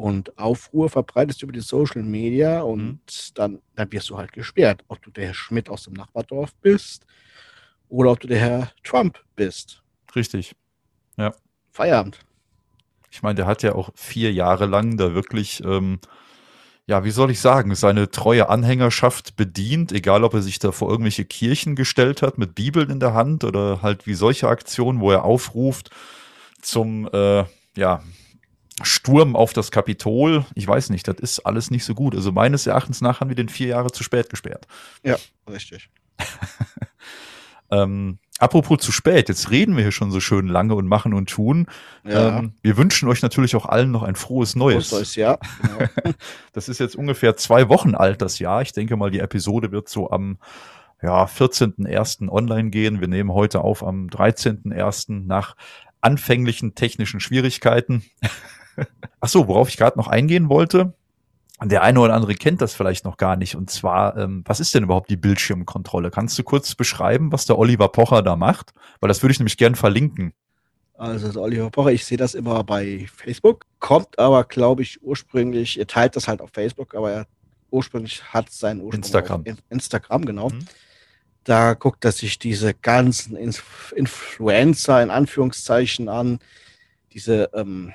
und 0.00 0.38
Aufruhr 0.38 0.88
verbreitest 0.88 1.42
über 1.42 1.52
die 1.52 1.60
Social 1.60 2.02
Media 2.02 2.62
und 2.62 2.82
mhm. 2.82 3.00
dann, 3.34 3.58
dann 3.74 3.92
wirst 3.92 4.08
du 4.08 4.16
halt 4.16 4.32
gesperrt, 4.32 4.82
ob 4.88 5.02
du 5.02 5.10
der 5.10 5.26
Herr 5.26 5.34
Schmidt 5.34 5.68
aus 5.68 5.84
dem 5.84 5.92
Nachbardorf 5.92 6.54
bist 6.62 7.04
oder 7.90 8.12
ob 8.12 8.20
du 8.20 8.26
der 8.26 8.38
Herr 8.38 8.72
Trump 8.82 9.22
bist. 9.36 9.82
Richtig. 10.16 10.56
Ja. 11.18 11.34
Feierabend. 11.72 12.18
Ich 13.10 13.22
meine, 13.22 13.34
der 13.34 13.46
hat 13.46 13.62
ja 13.62 13.74
auch 13.74 13.90
vier 13.94 14.32
Jahre 14.32 14.64
lang 14.64 14.96
da 14.96 15.14
wirklich, 15.14 15.62
ähm, 15.64 15.98
ja, 16.86 17.04
wie 17.04 17.10
soll 17.10 17.30
ich 17.30 17.40
sagen, 17.40 17.74
seine 17.74 18.10
treue 18.10 18.48
Anhängerschaft 18.48 19.36
bedient, 19.36 19.92
egal 19.92 20.24
ob 20.24 20.32
er 20.32 20.42
sich 20.42 20.58
da 20.58 20.72
vor 20.72 20.90
irgendwelche 20.90 21.26
Kirchen 21.26 21.76
gestellt 21.76 22.22
hat 22.22 22.38
mit 22.38 22.54
Bibeln 22.54 22.88
in 22.88 23.00
der 23.00 23.12
Hand 23.12 23.44
oder 23.44 23.82
halt 23.82 24.06
wie 24.06 24.14
solche 24.14 24.48
Aktionen, 24.48 25.00
wo 25.00 25.10
er 25.10 25.24
aufruft 25.24 25.90
zum, 26.62 27.08
äh, 27.12 27.44
ja, 27.76 28.02
Sturm 28.82 29.36
auf 29.36 29.52
das 29.52 29.70
Kapitol, 29.70 30.44
ich 30.54 30.66
weiß 30.66 30.90
nicht, 30.90 31.06
das 31.08 31.16
ist 31.16 31.40
alles 31.40 31.70
nicht 31.70 31.84
so 31.84 31.94
gut. 31.94 32.14
Also 32.14 32.32
meines 32.32 32.66
Erachtens 32.66 33.00
nach 33.00 33.20
haben 33.20 33.28
wir 33.28 33.36
den 33.36 33.48
vier 33.48 33.68
Jahre 33.68 33.90
zu 33.92 34.02
spät 34.02 34.30
gesperrt. 34.30 34.66
Ja, 35.02 35.16
richtig. 35.48 35.90
ähm, 37.70 38.18
apropos 38.38 38.78
zu 38.78 38.92
spät, 38.92 39.28
jetzt 39.28 39.50
reden 39.50 39.76
wir 39.76 39.82
hier 39.82 39.92
schon 39.92 40.10
so 40.10 40.20
schön 40.20 40.46
lange 40.46 40.74
und 40.74 40.86
machen 40.86 41.14
und 41.14 41.30
tun. 41.30 41.66
Ja. 42.04 42.38
Ähm, 42.38 42.54
wir 42.62 42.76
wünschen 42.76 43.08
euch 43.08 43.22
natürlich 43.22 43.56
auch 43.56 43.66
allen 43.66 43.90
noch 43.90 44.02
ein 44.02 44.16
frohes 44.16 44.56
Neues. 44.56 44.88
Frohes 44.88 45.00
neues 45.00 45.14
Jahr. 45.16 45.38
Genau. 45.62 46.14
das 46.52 46.68
ist 46.68 46.80
jetzt 46.80 46.96
ungefähr 46.96 47.36
zwei 47.36 47.68
Wochen 47.68 47.94
alt, 47.94 48.22
das 48.22 48.38
Jahr. 48.38 48.62
Ich 48.62 48.72
denke 48.72 48.96
mal, 48.96 49.10
die 49.10 49.20
Episode 49.20 49.72
wird 49.72 49.88
so 49.88 50.10
am 50.10 50.38
ja, 51.02 51.24
14.01. 51.24 52.28
online 52.28 52.70
gehen. 52.70 53.00
Wir 53.00 53.08
nehmen 53.08 53.32
heute 53.32 53.62
auf 53.62 53.82
am 53.82 54.08
13.01. 54.08 55.26
nach 55.26 55.56
anfänglichen 56.00 56.74
technischen 56.74 57.20
Schwierigkeiten. 57.20 58.04
Ach 59.20 59.28
so, 59.28 59.48
worauf 59.48 59.68
ich 59.68 59.76
gerade 59.76 59.98
noch 59.98 60.08
eingehen 60.08 60.48
wollte. 60.48 60.94
der 61.62 61.82
eine 61.82 62.00
oder 62.00 62.14
andere 62.14 62.34
kennt 62.34 62.60
das 62.60 62.74
vielleicht 62.74 63.04
noch 63.04 63.16
gar 63.16 63.36
nicht. 63.36 63.54
Und 63.54 63.70
zwar, 63.70 64.16
ähm, 64.16 64.42
was 64.46 64.60
ist 64.60 64.74
denn 64.74 64.84
überhaupt 64.84 65.10
die 65.10 65.16
Bildschirmkontrolle? 65.16 66.10
Kannst 66.10 66.38
du 66.38 66.42
kurz 66.42 66.74
beschreiben, 66.74 67.32
was 67.32 67.46
der 67.46 67.58
Oliver 67.58 67.88
Pocher 67.88 68.22
da 68.22 68.36
macht? 68.36 68.72
Weil 69.00 69.08
das 69.08 69.22
würde 69.22 69.32
ich 69.32 69.38
nämlich 69.38 69.56
gern 69.56 69.74
verlinken. 69.74 70.32
Also 71.00 71.32
der 71.32 71.40
Oliver 71.40 71.70
Pocher, 71.70 71.92
ich 71.92 72.04
sehe 72.04 72.18
das 72.18 72.34
immer 72.34 72.62
bei 72.62 73.08
Facebook, 73.16 73.64
kommt 73.78 74.18
aber, 74.18 74.44
glaube 74.44 74.82
ich, 74.82 75.02
ursprünglich, 75.02 75.78
er 75.78 75.86
teilt 75.86 76.14
das 76.14 76.28
halt 76.28 76.42
auf 76.42 76.50
Facebook, 76.52 76.94
aber 76.94 77.10
er 77.10 77.26
ursprünglich 77.70 78.22
hat 78.32 78.50
sein 78.50 78.80
Ursprung 78.80 79.02
Instagram. 79.02 79.44
Instagram, 79.70 80.24
genau. 80.26 80.50
Mhm. 80.50 80.66
Da 81.44 81.72
guckt 81.72 82.04
er 82.04 82.12
sich 82.12 82.38
diese 82.38 82.74
ganzen 82.74 83.34
Inf 83.36 83.94
Influencer 83.96 85.02
in 85.02 85.10
Anführungszeichen 85.10 86.08
an, 86.08 86.38
diese 87.12 87.50
ähm, 87.54 87.92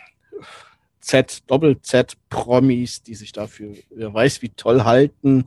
Z, 1.06 1.44
Doppel-Z-Promis, 1.48 3.04
die 3.04 3.16
sich 3.16 3.32
dafür, 3.32 3.76
wer 3.92 4.14
weiß 4.14 4.42
wie 4.42 4.50
toll 4.50 4.84
halten. 4.84 5.46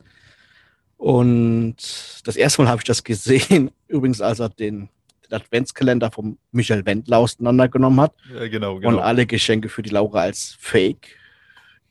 Und 0.97 1.77
das 2.25 2.37
erste 2.37 2.63
Mal 2.63 2.69
habe 2.69 2.81
ich 2.81 2.87
das 2.87 3.03
gesehen, 3.03 3.71
übrigens, 3.89 4.21
als 4.21 4.39
er 4.39 4.51
den, 4.51 4.89
den 5.29 5.35
Adventskalender 5.35 6.11
vom 6.11 6.39
Michael 6.53 6.87
Wendler 6.87 7.19
auseinandergenommen 7.19 8.01
hat 8.01 8.15
Ja, 8.33 8.47
genau, 8.47 8.77
und 8.77 8.99
alle 8.99 9.27
Geschenke 9.27 9.69
für 9.69 9.83
die 9.83 9.91
Laura 9.91 10.21
als 10.23 10.57
Fake 10.61 11.17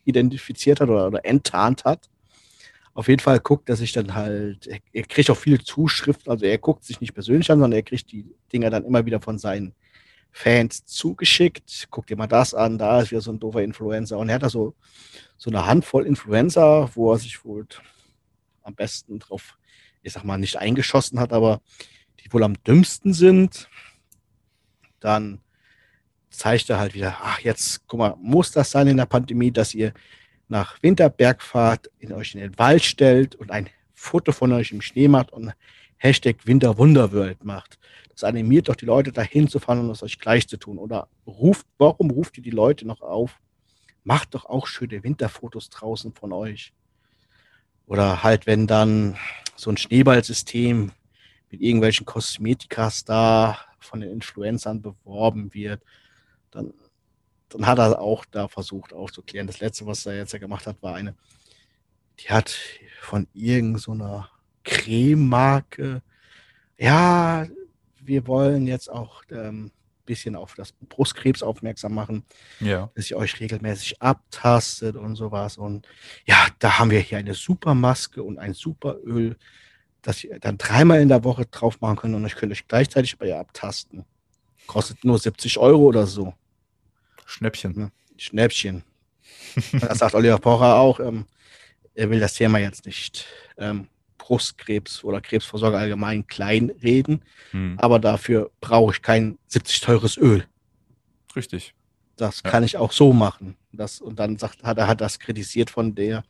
identifiziert 0.05 0.79
hat 0.79 0.89
oder, 0.89 1.07
oder 1.07 1.25
enttarnt 1.25 1.83
hat. 1.83 2.09
Auf 2.93 3.09
jeden 3.09 3.19
Fall 3.19 3.39
guckt 3.39 3.69
er 3.69 3.75
sich 3.75 3.91
dann 3.91 4.15
halt, 4.15 4.65
er, 4.65 4.79
er 4.91 5.03
kriegt 5.03 5.29
auch 5.29 5.37
viele 5.37 5.59
Zuschriften, 5.59 6.31
also 6.31 6.45
er 6.45 6.57
guckt 6.57 6.83
sich 6.83 6.99
nicht 6.99 7.13
persönlich 7.13 7.51
an, 7.51 7.59
sondern 7.59 7.77
er 7.77 7.83
kriegt 7.83 8.11
die 8.11 8.25
Dinger 8.51 8.69
dann 8.69 8.85
immer 8.85 9.05
wieder 9.05 9.21
von 9.21 9.37
seinen 9.37 9.73
Fans 10.38 10.86
zugeschickt. 10.86 11.88
Guck 11.89 12.06
dir 12.06 12.15
mal 12.15 12.27
das 12.27 12.53
an, 12.53 12.77
da 12.77 13.01
ist 13.01 13.10
wieder 13.10 13.22
so 13.22 13.32
ein 13.32 13.39
doofer 13.39 13.63
Influencer. 13.63 14.20
Und 14.20 14.29
er 14.29 14.36
hat 14.36 14.44
da 14.44 14.50
so, 14.50 14.75
so 15.36 15.50
eine 15.50 15.65
Handvoll 15.65 16.06
Influencer, 16.06 16.91
wo 16.94 17.12
er 17.12 17.17
sich 17.17 17.44
wohl 17.44 17.65
am 18.62 18.75
besten 18.75 19.17
drauf, 19.17 19.58
ich 20.03 20.13
sag 20.13 20.24
mal, 20.24 20.38
nicht 20.38 20.58
eingeschossen 20.58 21.20
hat, 21.20 21.34
aber 21.34 21.62
die 22.20 22.32
wohl 22.32 22.44
am 22.44 22.53
dümmsten 22.63 23.13
sind. 23.13 23.67
Dann 25.00 25.41
zeigt 26.29 26.70
er 26.70 26.77
halt 26.77 26.94
wieder, 26.94 27.17
ach, 27.20 27.39
jetzt, 27.39 27.88
guck 27.88 27.98
mal, 27.98 28.15
muss 28.22 28.51
das 28.51 28.70
sein 28.70 28.86
in 28.86 28.98
der 28.98 29.08
Pandemie, 29.08 29.51
dass 29.51 29.74
ihr 29.74 29.91
nach 30.50 30.82
Winterberg 30.84 31.41
fahrt, 31.41 31.89
in 31.98 32.13
euch 32.13 32.36
in 32.36 32.41
den 32.41 32.60
Wald 32.60 32.84
stellt 32.84 33.34
und 33.34 33.50
ein 33.50 33.70
Foto 33.96 34.32
von 34.32 34.53
euch 34.53 34.72
im 34.72 34.82
Schnee 34.82 35.08
macht 35.08 35.34
und 35.34 35.53
Hashtag 35.97 36.45
Winterwunderworld 36.45 37.43
macht. 37.43 37.79
Das 38.09 38.23
animiert 38.23 38.69
doch 38.69 38.75
die 38.75 38.85
Leute, 38.85 39.11
dahin 39.11 39.47
zu 39.47 39.59
fahren 39.59 39.79
und 39.79 39.91
es 39.91 40.03
euch 40.03 40.19
gleich 40.19 40.47
zu 40.47 40.57
tun. 40.57 40.77
Oder 40.77 41.07
ruft, 41.25 41.67
warum 41.77 42.11
ruft 42.11 42.37
ihr 42.37 42.43
die 42.43 42.49
Leute 42.49 42.85
noch 42.85 43.01
auf? 43.01 43.39
Macht 44.03 44.33
doch 44.33 44.45
auch 44.45 44.67
schöne 44.67 45.03
Winterfotos 45.03 45.69
draußen 45.69 46.13
von 46.13 46.31
euch. 46.31 46.73
Oder 47.85 48.23
halt, 48.23 48.45
wenn 48.47 48.67
dann 48.67 49.17
so 49.55 49.69
ein 49.69 49.77
Schneeballsystem 49.77 50.91
mit 51.49 51.61
irgendwelchen 51.61 52.05
Kosmetikas 52.05 53.05
da 53.05 53.59
von 53.79 54.01
den 54.01 54.11
Influencern 54.11 54.81
beworben 54.81 55.53
wird, 55.53 55.81
dann, 56.51 56.73
dann 57.49 57.65
hat 57.65 57.79
er 57.79 58.01
auch 58.01 58.25
da 58.25 58.47
versucht 58.47 58.93
aufzuklären. 58.93 59.47
Das 59.47 59.59
letzte, 59.59 59.85
was 59.85 60.05
er 60.05 60.17
jetzt 60.17 60.33
ja 60.33 60.39
gemacht 60.39 60.67
hat, 60.67 60.81
war 60.81 60.95
eine, 60.95 61.15
die 62.19 62.29
hat 62.29 62.57
von 63.01 63.27
irgendeiner 63.33 64.29
Crememarke, 64.67 66.01
ja, 66.77 67.45
wir 68.01 68.27
wollen 68.27 68.67
jetzt 68.67 68.89
auch 68.91 69.24
ähm, 69.31 69.71
bisschen 70.05 70.36
auf 70.36 70.55
das 70.55 70.71
Brustkrebs 70.74 71.43
aufmerksam 71.43 71.93
machen, 71.93 72.24
Ja. 72.59 72.89
dass 72.95 73.09
ihr 73.12 73.17
euch 73.17 73.39
regelmäßig 73.39 74.01
abtastet 74.01 74.95
und 74.95 75.15
sowas. 75.15 75.57
Und 75.57 75.88
ja, 76.25 76.47
da 76.59 76.79
haben 76.79 76.91
wir 76.91 77.00
hier 77.00 77.17
eine 77.17 77.33
super 77.33 77.74
Maske 77.74 78.24
und 78.24 78.38
ein 78.39 78.53
super 78.53 78.97
Öl, 79.03 79.36
das 80.01 80.24
ihr 80.24 80.39
dann 80.39 80.57
dreimal 80.57 81.01
in 81.01 81.09
der 81.09 81.24
Woche 81.25 81.45
drauf 81.45 81.81
machen 81.81 81.97
könnt 81.97 82.15
und 82.15 82.24
euch 82.25 82.36
könnt 82.36 82.51
euch 82.53 82.67
gleichzeitig 82.67 83.17
bei 83.17 83.27
ihr 83.27 83.39
abtasten. 83.39 84.05
Kostet 84.67 85.03
nur 85.03 85.17
70 85.19 85.57
Euro 85.57 85.83
oder 85.83 86.07
so. 86.07 86.33
Schnäppchen. 87.25 87.91
Schnäppchen. 88.17 88.83
Das 89.81 89.97
sagt 90.00 90.13
Oliver 90.13 90.38
Pocher 90.39 90.75
auch. 90.75 91.00
Ähm, 91.00 91.25
er 91.95 92.09
will 92.09 92.19
das 92.19 92.36
Thema 92.36 92.59
jetzt 92.59 92.86
nicht 92.86 93.25
ähm, 93.57 93.88
Brustkrebs 94.31 95.05
oder 95.05 95.22
Krebsvorsorge 95.22 95.77
allgemein 95.77 96.27
kleinreden, 96.27 97.22
Hm. 97.51 97.75
aber 97.79 97.98
dafür 98.00 98.51
brauche 98.60 98.91
ich 98.93 99.01
kein 99.01 99.38
70 99.48 99.79
teures 99.79 100.17
Öl. 100.17 100.43
Richtig. 101.34 101.74
Das 102.17 102.41
Ja. 102.43 102.50
kann 102.51 102.63
ich 102.63 102.75
auch 102.75 102.91
so 102.91 103.13
machen. 103.13 103.55
Das, 103.72 104.01
und 104.01 104.19
dann 104.19 104.38
sagt, 104.38 104.63
hat 104.63 104.77
er 104.79 104.88
hat 104.88 105.00
das 105.00 105.19
kritisiert 105.19 105.69
von 105.69 105.96
der, 105.96 106.24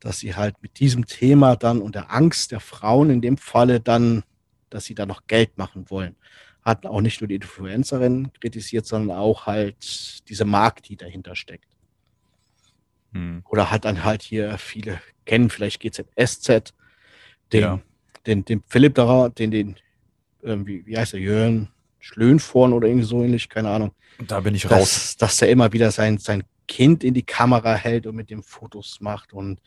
dass 0.00 0.18
sie 0.18 0.34
halt 0.34 0.56
mit 0.60 0.78
diesem 0.80 1.06
Thema 1.06 1.56
dann 1.56 1.80
und 1.80 1.94
der 1.94 2.12
Angst 2.12 2.52
der 2.52 2.60
Frauen 2.60 3.08
in 3.08 3.22
dem 3.22 3.38
Falle 3.38 3.80
dann, 3.80 4.22
dass 4.68 4.84
sie 4.84 4.94
da 4.94 5.06
noch 5.06 5.26
Geld 5.26 5.56
machen 5.56 5.88
wollen. 5.88 6.16
Hat 6.60 6.84
auch 6.84 7.00
nicht 7.00 7.22
nur 7.22 7.28
die 7.28 7.36
Influencerin 7.36 8.32
kritisiert, 8.38 8.84
sondern 8.84 9.16
auch 9.16 9.46
halt 9.46 10.28
diese 10.28 10.44
Marke, 10.44 10.82
die 10.82 10.96
dahinter 10.96 11.36
steckt. 11.36 11.68
Hm. 13.12 13.42
Oder 13.48 13.70
hat 13.70 13.86
dann 13.86 14.04
halt 14.04 14.22
hier 14.22 14.58
viele 14.58 15.00
kennen, 15.24 15.48
vielleicht 15.48 15.80
GZSZ, 15.80 16.74
den, 17.52 17.60
Ja. 17.62 17.80
den, 18.26 18.44
den 18.44 18.62
Philipp 18.66 18.94
da, 18.94 19.28
den, 19.28 19.50
den, 19.50 19.76
wie, 20.42 20.84
wie 20.86 20.96
heißt 20.96 21.14
er, 21.14 21.20
Jörn 21.20 21.68
Schlönvorn 22.00 22.72
oder 22.74 22.86
irgendwie 22.88 23.06
so 23.06 23.22
ähnlich, 23.22 23.48
keine 23.48 23.70
Ahnung 23.70 23.92
Da 24.26 24.40
bin 24.40 24.54
ich 24.54 24.70
raus. 24.70 24.80
dass, 24.80 25.16
dass 25.16 25.42
er 25.42 25.48
immer 25.48 25.72
wieder 25.72 25.90
sein, 25.90 26.18
sein 26.18 26.44
Kind 26.68 27.02
in 27.02 27.14
die 27.14 27.22
Kamera 27.22 27.74
hält 27.74 28.06
und 28.06 28.14
mit 28.16 28.28
dem 28.30 28.42
Fotos 28.42 29.00
macht 29.00 29.32
und 29.32 29.60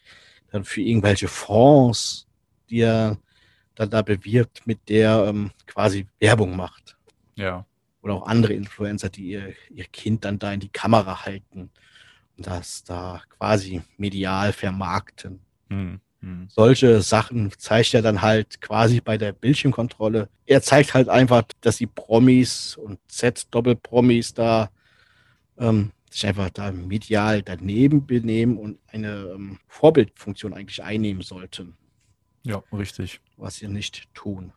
dann 0.51 0.63
für 0.63 0.81
irgendwelche 0.81 1.27
Fonds, 1.27 2.27
die 2.69 2.81
er 2.81 3.17
dann 3.75 3.89
da 3.89 4.01
bewirbt, 4.01 4.65
mit 4.65 4.87
der 4.89 5.25
ähm, 5.27 5.51
quasi 5.65 6.07
Werbung 6.19 6.55
macht. 6.55 6.95
Ja. 7.35 7.65
Oder 8.01 8.13
auch 8.15 8.27
andere 8.27 8.53
Influencer, 8.53 9.09
die 9.09 9.29
ihr, 9.31 9.53
ihr 9.69 9.85
Kind 9.85 10.23
dann 10.23 10.39
da 10.39 10.53
in 10.53 10.59
die 10.59 10.69
Kamera 10.69 11.25
halten 11.25 11.69
und 12.37 12.47
das 12.47 12.83
da 12.83 13.21
quasi 13.37 13.81
medial 13.97 14.53
vermarkten. 14.53 15.39
Hm. 15.69 15.99
Hm. 16.27 16.47
Solche 16.49 17.01
Sachen 17.01 17.51
zeigt 17.57 17.93
er 17.93 18.01
dann 18.01 18.21
halt 18.21 18.59
quasi 18.59 18.99
bei 18.99 19.17
der 19.17 19.31
Bildschirmkontrolle. 19.31 20.27
Er 20.45 20.61
zeigt 20.61 20.93
halt 20.93 21.07
einfach, 21.07 21.43
dass 21.61 21.77
die 21.77 21.87
Promis 21.87 22.75
und 22.75 22.99
Z-Doppel-Promis 23.07 24.33
da 24.33 24.69
ähm, 25.57 25.91
sich 26.09 26.25
einfach 26.25 26.49
da 26.49 26.71
medial 26.71 27.41
daneben 27.41 28.05
benehmen 28.05 28.57
und 28.57 28.77
eine 28.87 29.31
ähm, 29.35 29.59
Vorbildfunktion 29.67 30.53
eigentlich 30.53 30.83
einnehmen 30.83 31.21
sollten, 31.21 31.77
Ja, 32.43 32.61
richtig. 32.73 33.21
was 33.37 33.55
sie 33.55 33.67
nicht 33.69 34.13
tun. 34.13 34.51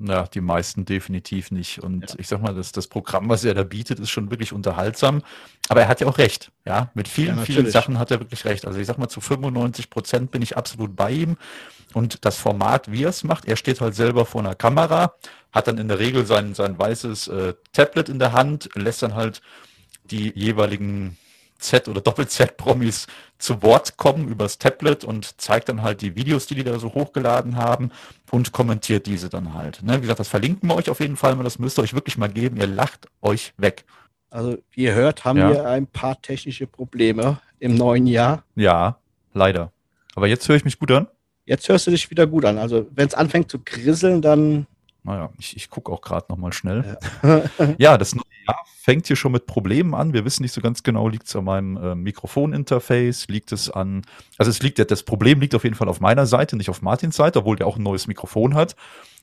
Ja, 0.00 0.24
die 0.26 0.40
meisten 0.40 0.84
definitiv 0.84 1.50
nicht. 1.52 1.78
Und 1.78 2.10
Ja. 2.10 2.16
ich 2.18 2.26
sag 2.28 2.42
mal, 2.42 2.54
das, 2.54 2.72
das 2.72 2.88
Programm, 2.88 3.28
was 3.28 3.44
er 3.44 3.54
da 3.54 3.62
bietet, 3.62 4.00
ist 4.00 4.10
schon 4.10 4.30
wirklich 4.30 4.52
unterhaltsam. 4.52 5.22
Aber 5.68 5.82
er 5.82 5.88
hat 5.88 6.00
ja 6.00 6.06
auch 6.08 6.18
recht. 6.18 6.50
Ja, 6.66 6.90
mit 6.94 7.06
vielen, 7.06 7.38
Ja, 7.38 7.44
vielen. 7.44 7.70
Sachen 7.70 7.98
hat 7.98 8.10
er 8.10 8.18
wirklich 8.20 8.44
recht. 8.44 8.66
Also 8.66 8.80
ich 8.80 8.86
sag 8.86 8.98
mal, 8.98 9.08
zu 9.08 9.20
95 9.20 9.90
Prozent 9.90 10.30
bin 10.32 10.42
ich 10.42 10.56
absolut 10.56 10.96
bei 10.96 11.10
ihm. 11.12 11.36
Und 11.92 12.24
das 12.24 12.36
Format, 12.36 12.90
wie 12.90 13.04
er 13.04 13.10
es 13.10 13.22
macht, 13.22 13.44
er 13.46 13.56
steht 13.56 13.80
halt 13.80 13.94
selber 13.94 14.26
vor 14.26 14.40
einer 14.40 14.56
Kamera, 14.56 15.14
hat 15.52 15.68
dann 15.68 15.78
in 15.78 15.86
der 15.86 16.00
Regel 16.00 16.26
sein, 16.26 16.54
sein 16.54 16.76
weißes 16.76 17.28
äh, 17.28 17.54
Tablet 17.72 18.08
in 18.08 18.18
der 18.18 18.32
Hand, 18.32 18.68
lässt 18.74 19.02
dann 19.02 19.14
halt 19.14 19.42
die 20.10 20.32
jeweiligen 20.34 21.16
Z- 21.58 21.88
oder 21.88 22.00
Doppel-Z-Promis 22.00 23.06
zu 23.38 23.62
Wort 23.62 23.96
kommen 23.96 24.28
übers 24.28 24.58
Tablet 24.58 25.04
und 25.04 25.40
zeigt 25.40 25.68
dann 25.68 25.82
halt 25.82 26.00
die 26.02 26.14
Videos, 26.16 26.46
die 26.46 26.54
die 26.54 26.64
da 26.64 26.78
so 26.78 26.94
hochgeladen 26.94 27.56
haben 27.56 27.90
und 28.30 28.52
kommentiert 28.52 29.06
diese 29.06 29.28
dann 29.28 29.54
halt. 29.54 29.82
Ne? 29.82 29.96
Wie 29.98 30.00
gesagt, 30.02 30.20
das 30.20 30.28
verlinken 30.28 30.68
wir 30.68 30.76
euch 30.76 30.90
auf 30.90 31.00
jeden 31.00 31.16
Fall 31.16 31.34
mal, 31.36 31.42
das 31.44 31.58
müsst 31.58 31.78
ihr 31.78 31.82
euch 31.82 31.94
wirklich 31.94 32.18
mal 32.18 32.28
geben, 32.28 32.56
ihr 32.56 32.66
lacht 32.66 33.08
euch 33.22 33.52
weg. 33.56 33.84
Also, 34.30 34.58
wie 34.72 34.82
ihr 34.84 34.94
hört, 34.94 35.24
haben 35.24 35.38
Ja. 35.38 35.50
wir 35.50 35.66
ein 35.68 35.86
paar 35.86 36.20
technische 36.20 36.66
Probleme 36.66 37.38
im 37.60 37.76
neuen 37.76 38.06
Jahr. 38.06 38.42
Ja, 38.56 38.98
leider. 39.32 39.70
Aber 40.16 40.26
jetzt 40.26 40.48
höre 40.48 40.56
ich 40.56 40.64
mich 40.64 40.78
gut 40.78 40.90
an. 40.90 41.06
Jetzt 41.46 41.68
hörst 41.68 41.86
du 41.86 41.90
dich 41.92 42.10
wieder 42.10 42.26
gut 42.26 42.44
an. 42.44 42.58
Also, 42.58 42.86
wenn 42.92 43.06
es 43.06 43.14
anfängt 43.14 43.50
zu 43.50 43.58
krisseln, 43.60 44.22
dann 44.22 44.66
Naja, 45.04 45.30
ich, 45.38 45.54
ich 45.56 45.68
gucke 45.68 45.92
auch 45.92 46.00
gerade 46.00 46.26
nochmal 46.30 46.52
schnell. 46.52 46.98
Ja. 47.22 47.42
Ja, 47.78 47.98
das 47.98 48.14
neue 48.14 48.24
Jahr 48.46 48.64
fängt 48.80 49.06
hier 49.06 49.16
schon 49.16 49.32
mit 49.32 49.46
Problemen 49.46 49.94
an. 49.94 50.12
Wir 50.14 50.24
wissen 50.24 50.42
nicht 50.42 50.52
so 50.52 50.60
ganz 50.60 50.82
genau, 50.82 51.08
liegt 51.08 51.26
es 51.28 51.36
an 51.36 51.44
meinem 51.44 51.76
äh, 51.76 51.94
Mikrofoninterface, 51.94 53.28
liegt 53.28 53.52
es 53.52 53.70
an, 53.70 54.02
also 54.38 54.50
es 54.50 54.62
liegt, 54.62 54.78
das 54.90 55.02
Problem 55.02 55.40
liegt 55.40 55.54
auf 55.54 55.64
jeden 55.64 55.76
Fall 55.76 55.88
auf 55.88 56.00
meiner 56.00 56.26
Seite, 56.26 56.56
nicht 56.56 56.70
auf 56.70 56.82
Martins 56.82 57.16
Seite, 57.16 57.40
obwohl 57.40 57.56
der 57.56 57.66
auch 57.66 57.76
ein 57.76 57.82
neues 57.82 58.06
Mikrofon 58.06 58.54
hat. 58.54 58.76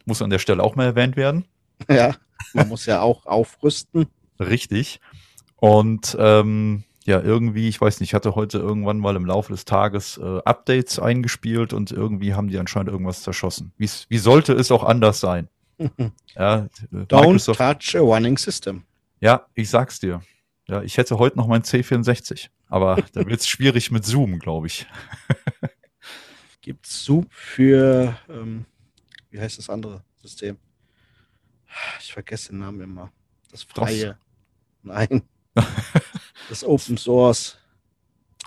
Muss 0.06 0.22
an 0.22 0.30
der 0.30 0.40
Stelle 0.40 0.64
auch 0.64 0.76
mal 0.76 0.86
erwähnt 0.86 1.16
werden. 1.16 1.46
ja, 1.90 2.16
man 2.54 2.68
muss 2.70 2.86
ja 2.86 3.02
auch 3.02 3.26
aufrüsten. 3.26 4.08
Richtig. 4.40 5.00
Und 5.58 6.16
ähm, 6.20 6.84
ja, 7.06 7.20
irgendwie, 7.20 7.68
ich 7.68 7.82
weiß 7.82 8.00
nicht, 8.00 8.10
ich 8.10 8.14
hatte 8.14 8.36
heute 8.36 8.60
irgendwann 8.60 9.00
mal 9.00 9.16
im 9.16 9.26
Laufe 9.26 9.52
des 9.52 9.66
Tages 9.66 10.18
äh, 10.18 10.40
Updates 10.46 11.00
eingespielt 11.00 11.74
und 11.74 11.92
irgendwie 11.92 12.36
haben 12.36 12.50
die 12.50 12.60
anscheinend 12.60 12.92
irgendwas 12.92 13.24
zerschossen. 13.24 13.74
Wie's, 13.78 14.06
wie 14.10 14.20
sollte 14.20 14.54
es 14.54 14.72
auch 14.72 14.84
anders 14.84 15.20
sein? 15.20 15.48
Ja, 16.36 16.68
Don't 16.92 17.22
Microsoft, 17.22 17.60
touch 17.60 17.96
a 17.96 18.00
running 18.00 18.38
system. 18.38 18.84
ja, 19.20 19.46
ich 19.54 19.70
sag's 19.70 20.00
dir. 20.00 20.22
Ja, 20.68 20.82
ich 20.84 20.98
hätte 20.98 21.18
heute 21.18 21.38
noch 21.38 21.48
mein 21.48 21.64
C64, 21.64 22.50
aber 22.68 23.04
da 23.14 23.26
wird 23.28 23.42
es 23.42 23.48
schwierig 23.48 23.92
mit 23.92 24.06
Zoom, 24.06 24.40
glaube 24.40 24.68
ich. 24.68 24.86
Gibt 26.62 26.86
es 26.86 27.04
Zoom 27.04 27.28
für, 27.30 28.16
ähm, 28.30 28.66
wie 29.32 29.40
heißt 29.40 29.58
das 29.58 29.70
andere 29.70 30.04
System? 30.22 30.58
Ich 32.00 32.14
vergesse 32.14 32.50
den 32.50 32.60
Namen 32.60 32.82
immer. 32.82 33.12
Das 33.50 33.64
freie. 33.64 34.18
Nein. 34.84 35.24
das 36.50 36.64
Open 36.64 36.98
Source. 36.98 37.58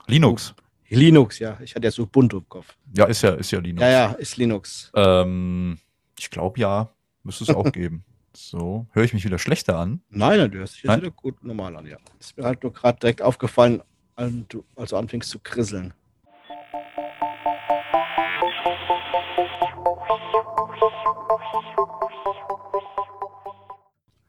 Linux. 0.07 0.55
Linux, 0.89 1.39
ja. 1.39 1.59
Ich 1.61 1.75
hatte 1.75 1.87
ja 1.87 1.91
so 1.91 2.03
Ubuntu 2.05 2.39
im 2.39 2.49
Kopf. 2.49 2.77
Ja, 2.97 3.07
ist 3.07 3.23
ja, 3.23 3.31
ist 3.35 3.51
ja 3.51 3.59
Linux. 3.59 3.83
Ja, 3.83 3.89
ja, 3.91 4.13
ist 4.13 4.37
Linux. 4.37 4.93
Ähm, 4.95 5.79
ich 6.19 6.31
glaube 6.31 6.61
ja, 6.61 6.94
müsste 7.25 7.45
es 7.45 7.51
auch 7.51 7.73
geben. 7.73 8.05
So, 8.37 8.87
höre 8.93 9.05
ich 9.05 9.15
mich 9.15 9.25
wieder 9.25 9.39
schlechter 9.39 9.79
an? 9.79 10.01
Nein, 10.11 10.39
nein, 10.39 10.51
du 10.51 10.59
hörst 10.59 10.75
dich 10.75 10.83
jetzt 10.83 10.89
Nein? 10.89 11.03
wieder 11.03 11.13
gut 11.13 11.43
normal 11.45 11.77
an, 11.77 11.87
ja. 11.87 11.97
Ist 12.19 12.37
mir 12.37 12.45
halt 12.45 12.63
nur 12.63 12.73
gerade 12.73 12.99
direkt 12.99 13.23
aufgefallen, 13.23 13.83
als 14.17 14.33
du 14.49 14.65
also 14.77 14.97
anfingst 14.97 15.31
zu 15.31 15.39
krisseln. 15.39 15.95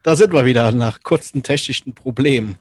Da 0.03 0.15
sind 0.15 0.33
wir 0.33 0.45
wieder 0.45 0.71
nach 0.71 1.01
kurzen 1.01 1.41
technischen 1.41 1.95
Problemen. 1.95 2.59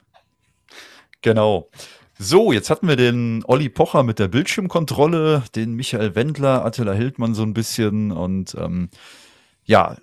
Genau. 1.21 1.69
So, 2.17 2.51
jetzt 2.51 2.71
hatten 2.71 2.87
wir 2.87 2.95
den 2.95 3.43
Olli 3.45 3.69
Pocher 3.69 4.01
mit 4.01 4.17
der 4.17 4.29
Bildschirmkontrolle, 4.29 5.43
den 5.53 5.73
Michael 5.75 6.15
Wendler, 6.15 6.65
Attila 6.65 6.93
Hildmann 6.93 7.35
so 7.35 7.43
ein 7.43 7.53
bisschen 7.53 8.11
und 8.11 8.55
ähm, 8.55 8.89
ja, 9.65 9.97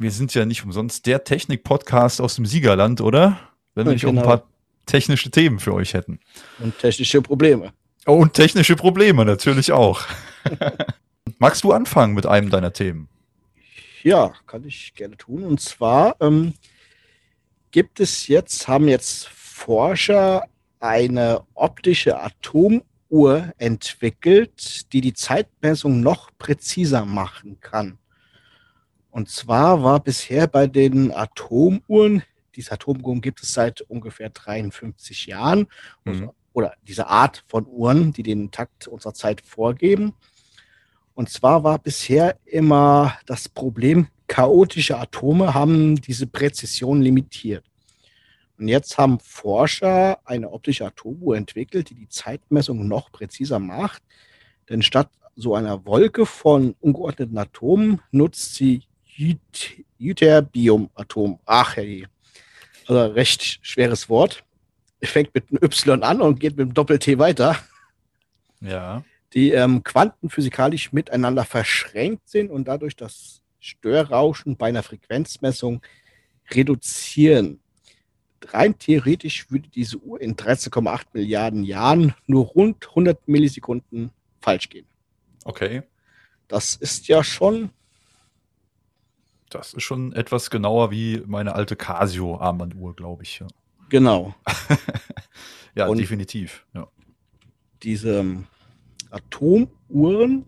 wir 0.00 0.10
sind 0.10 0.32
ja 0.34 0.46
nicht 0.46 0.64
umsonst 0.64 1.04
der 1.04 1.24
Technik-Podcast 1.24 2.22
aus 2.22 2.36
dem 2.36 2.46
Siegerland, 2.46 3.02
oder? 3.02 3.38
Wenn 3.74 3.86
wir 3.86 3.92
nicht 3.92 4.06
auch 4.06 4.08
ein 4.08 4.16
genau. 4.16 4.26
paar 4.26 4.48
technische 4.86 5.30
Themen 5.30 5.58
für 5.58 5.74
euch 5.74 5.92
hätten. 5.92 6.20
Und 6.58 6.78
technische 6.78 7.20
Probleme. 7.20 7.74
Oh, 8.06 8.14
und 8.14 8.32
technische 8.32 8.76
Probleme 8.76 9.26
natürlich 9.26 9.72
auch. 9.72 10.00
Magst 11.38 11.64
du 11.64 11.72
anfangen 11.72 12.14
mit 12.14 12.24
einem 12.24 12.48
deiner 12.48 12.72
Themen? 12.72 13.08
Ja, 14.02 14.32
kann 14.46 14.64
ich 14.64 14.94
gerne 14.94 15.18
tun. 15.18 15.44
Und 15.44 15.60
zwar 15.60 16.16
ähm, 16.20 16.54
gibt 17.70 18.00
es 18.00 18.26
jetzt, 18.26 18.68
haben 18.68 18.88
jetzt 18.88 19.28
Forscher 19.28 20.44
eine 20.80 21.42
optische 21.52 22.18
Atomuhr 22.18 23.52
entwickelt, 23.58 24.90
die 24.94 25.02
die 25.02 25.12
Zeitmessung 25.12 26.00
noch 26.00 26.30
präziser 26.38 27.04
machen 27.04 27.60
kann. 27.60 27.99
Und 29.10 29.28
zwar 29.28 29.82
war 29.82 30.00
bisher 30.00 30.46
bei 30.46 30.66
den 30.66 31.12
Atomuhren, 31.12 32.22
diese 32.54 32.72
Atomuhren 32.72 33.20
gibt 33.20 33.42
es 33.42 33.52
seit 33.52 33.80
ungefähr 33.82 34.30
53 34.30 35.26
Jahren, 35.26 35.66
Mhm. 36.04 36.30
oder 36.52 36.74
diese 36.86 37.06
Art 37.06 37.44
von 37.48 37.66
Uhren, 37.66 38.12
die 38.12 38.22
den 38.22 38.50
Takt 38.50 38.88
unserer 38.88 39.14
Zeit 39.14 39.40
vorgeben. 39.40 40.14
Und 41.14 41.28
zwar 41.30 41.64
war 41.64 41.78
bisher 41.78 42.38
immer 42.44 43.14
das 43.26 43.48
Problem, 43.48 44.08
chaotische 44.26 44.98
Atome 44.98 45.54
haben 45.54 45.96
diese 45.96 46.26
Präzision 46.26 47.02
limitiert. 47.02 47.64
Und 48.58 48.68
jetzt 48.68 48.98
haben 48.98 49.18
Forscher 49.20 50.18
eine 50.24 50.50
optische 50.50 50.86
Atomuhr 50.86 51.36
entwickelt, 51.36 51.90
die 51.90 51.94
die 51.94 52.08
Zeitmessung 52.08 52.86
noch 52.86 53.10
präziser 53.10 53.58
macht. 53.58 54.02
Denn 54.68 54.82
statt 54.82 55.10
so 55.34 55.54
einer 55.54 55.84
Wolke 55.86 56.26
von 56.26 56.74
ungeordneten 56.80 57.38
Atomen 57.38 58.00
nutzt 58.10 58.54
sie 58.54 58.82
Ytterbium-Atom. 59.98 61.38
Ach, 61.46 61.76
hey. 61.76 62.06
Also 62.86 63.12
recht 63.12 63.58
schweres 63.62 64.08
Wort. 64.08 64.44
Fängt 65.02 65.34
mit 65.34 65.44
einem 65.50 65.60
Y 65.62 66.02
an 66.02 66.20
und 66.20 66.40
geht 66.40 66.56
mit 66.56 66.64
einem 66.66 66.74
Doppel-T 66.74 67.18
weiter 67.18 67.56
Ja. 68.60 69.02
die 69.32 69.52
ähm, 69.52 69.82
quantenphysikalisch 69.82 70.92
miteinander 70.92 71.44
verschränkt 71.44 72.28
sind 72.28 72.50
und 72.50 72.68
dadurch 72.68 72.96
das 72.96 73.40
Störrauschen 73.60 74.56
bei 74.56 74.68
einer 74.68 74.82
Frequenzmessung 74.82 75.80
reduzieren. 76.50 77.60
Rein 78.48 78.78
theoretisch 78.78 79.50
würde 79.50 79.68
diese 79.68 79.98
Uhr 79.98 80.20
in 80.20 80.34
13,8 80.34 81.02
Milliarden 81.12 81.62
Jahren 81.64 82.14
nur 82.26 82.46
rund 82.46 82.88
100 82.88 83.28
Millisekunden 83.28 84.10
falsch 84.40 84.68
gehen. 84.68 84.86
Okay. 85.44 85.82
Das 86.48 86.74
ist 86.74 87.06
ja 87.08 87.22
schon, 87.22 87.70
Das 89.50 89.74
ist 89.74 89.82
schon 89.82 90.12
etwas 90.12 90.48
genauer 90.50 90.90
wie 90.90 91.22
meine 91.26 91.54
alte 91.54 91.76
Casio-Armbanduhr, 91.76 92.94
glaube 92.94 93.24
ich. 93.24 93.40
Ja, 93.40 93.46
genau, 93.88 94.34
ja 95.74 95.86
Und- 95.86 95.98
definitiv. 95.98 96.64
Ja. 96.72 96.86
diese 97.82 98.20
ähm, 98.20 98.46
Atomuhren 99.10 100.46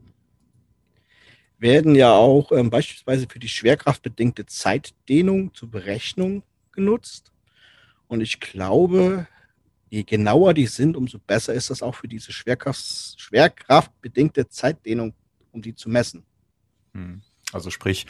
werden 1.59 1.95
ja 1.95 2.13
auch 2.13 2.51
ähm, 2.53 2.71
beispielsweise 2.71 3.27
für 3.29 3.39
die 3.39 3.49
schwerkraftbedingte 3.49 4.47
Zeitdehnung 4.47 5.55
zur 5.55 5.71
Berechnung 5.71 6.43
genutzt. 6.73 7.33
Und 8.09 8.21
ich 8.21 8.41
glaube, 8.41 9.27
je 9.91 10.03
genauer 10.03 10.55
die 10.55 10.67
sind, 10.67 10.97
umso 10.97 11.19
besser 11.19 11.55
ist 11.55 11.71
das 11.71 11.83
auch 11.83 11.95
für 11.95 12.09
diese 12.09 12.33
Schwerkraft, 12.33 13.21
schwerkraftbedingte 13.21 14.49
Zeitdehnung, 14.49 15.15
um 15.53 15.63
die 15.63 15.75
zu 15.75 15.89
messen. 15.89 16.25
Hm. 16.95 17.23
Also 17.53 17.71
sprich, 17.71 18.07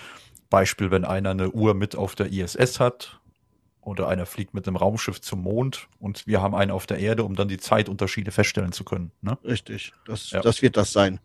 Beispiel, 0.53 0.91
wenn 0.91 1.05
einer 1.07 1.31
eine 1.31 1.51
Uhr 1.51 1.73
mit 1.73 1.97
auf 1.97 2.15
der 2.15 2.31
ISS 2.31 2.79
hat 2.79 3.19
oder 3.81 4.07
einer 4.07 4.27
fliegt 4.27 4.53
mit 4.53 4.69
einem 4.69 4.77
Raumschiff 4.77 5.19
zum 5.23 5.41
Mond 5.43 5.89
und 5.99 6.27
wir 6.27 6.43
haben 6.43 6.55
einen 6.55 6.71
auf 6.71 6.87
der 6.87 6.99
Erde, 6.99 7.25
um 7.25 7.35
dann 7.35 7.49
die 7.49 7.57
Zeitunterschiede 7.57 8.31
feststellen 8.31 8.73
zu 8.73 8.85
können. 8.85 9.11
Ne? 9.23 9.39
Richtig, 9.45 9.95
das, 10.05 10.31
Ja. 10.31 10.43
das 10.43 10.61
wird 10.61 10.77
das 10.77 10.93
sein. 10.93 11.21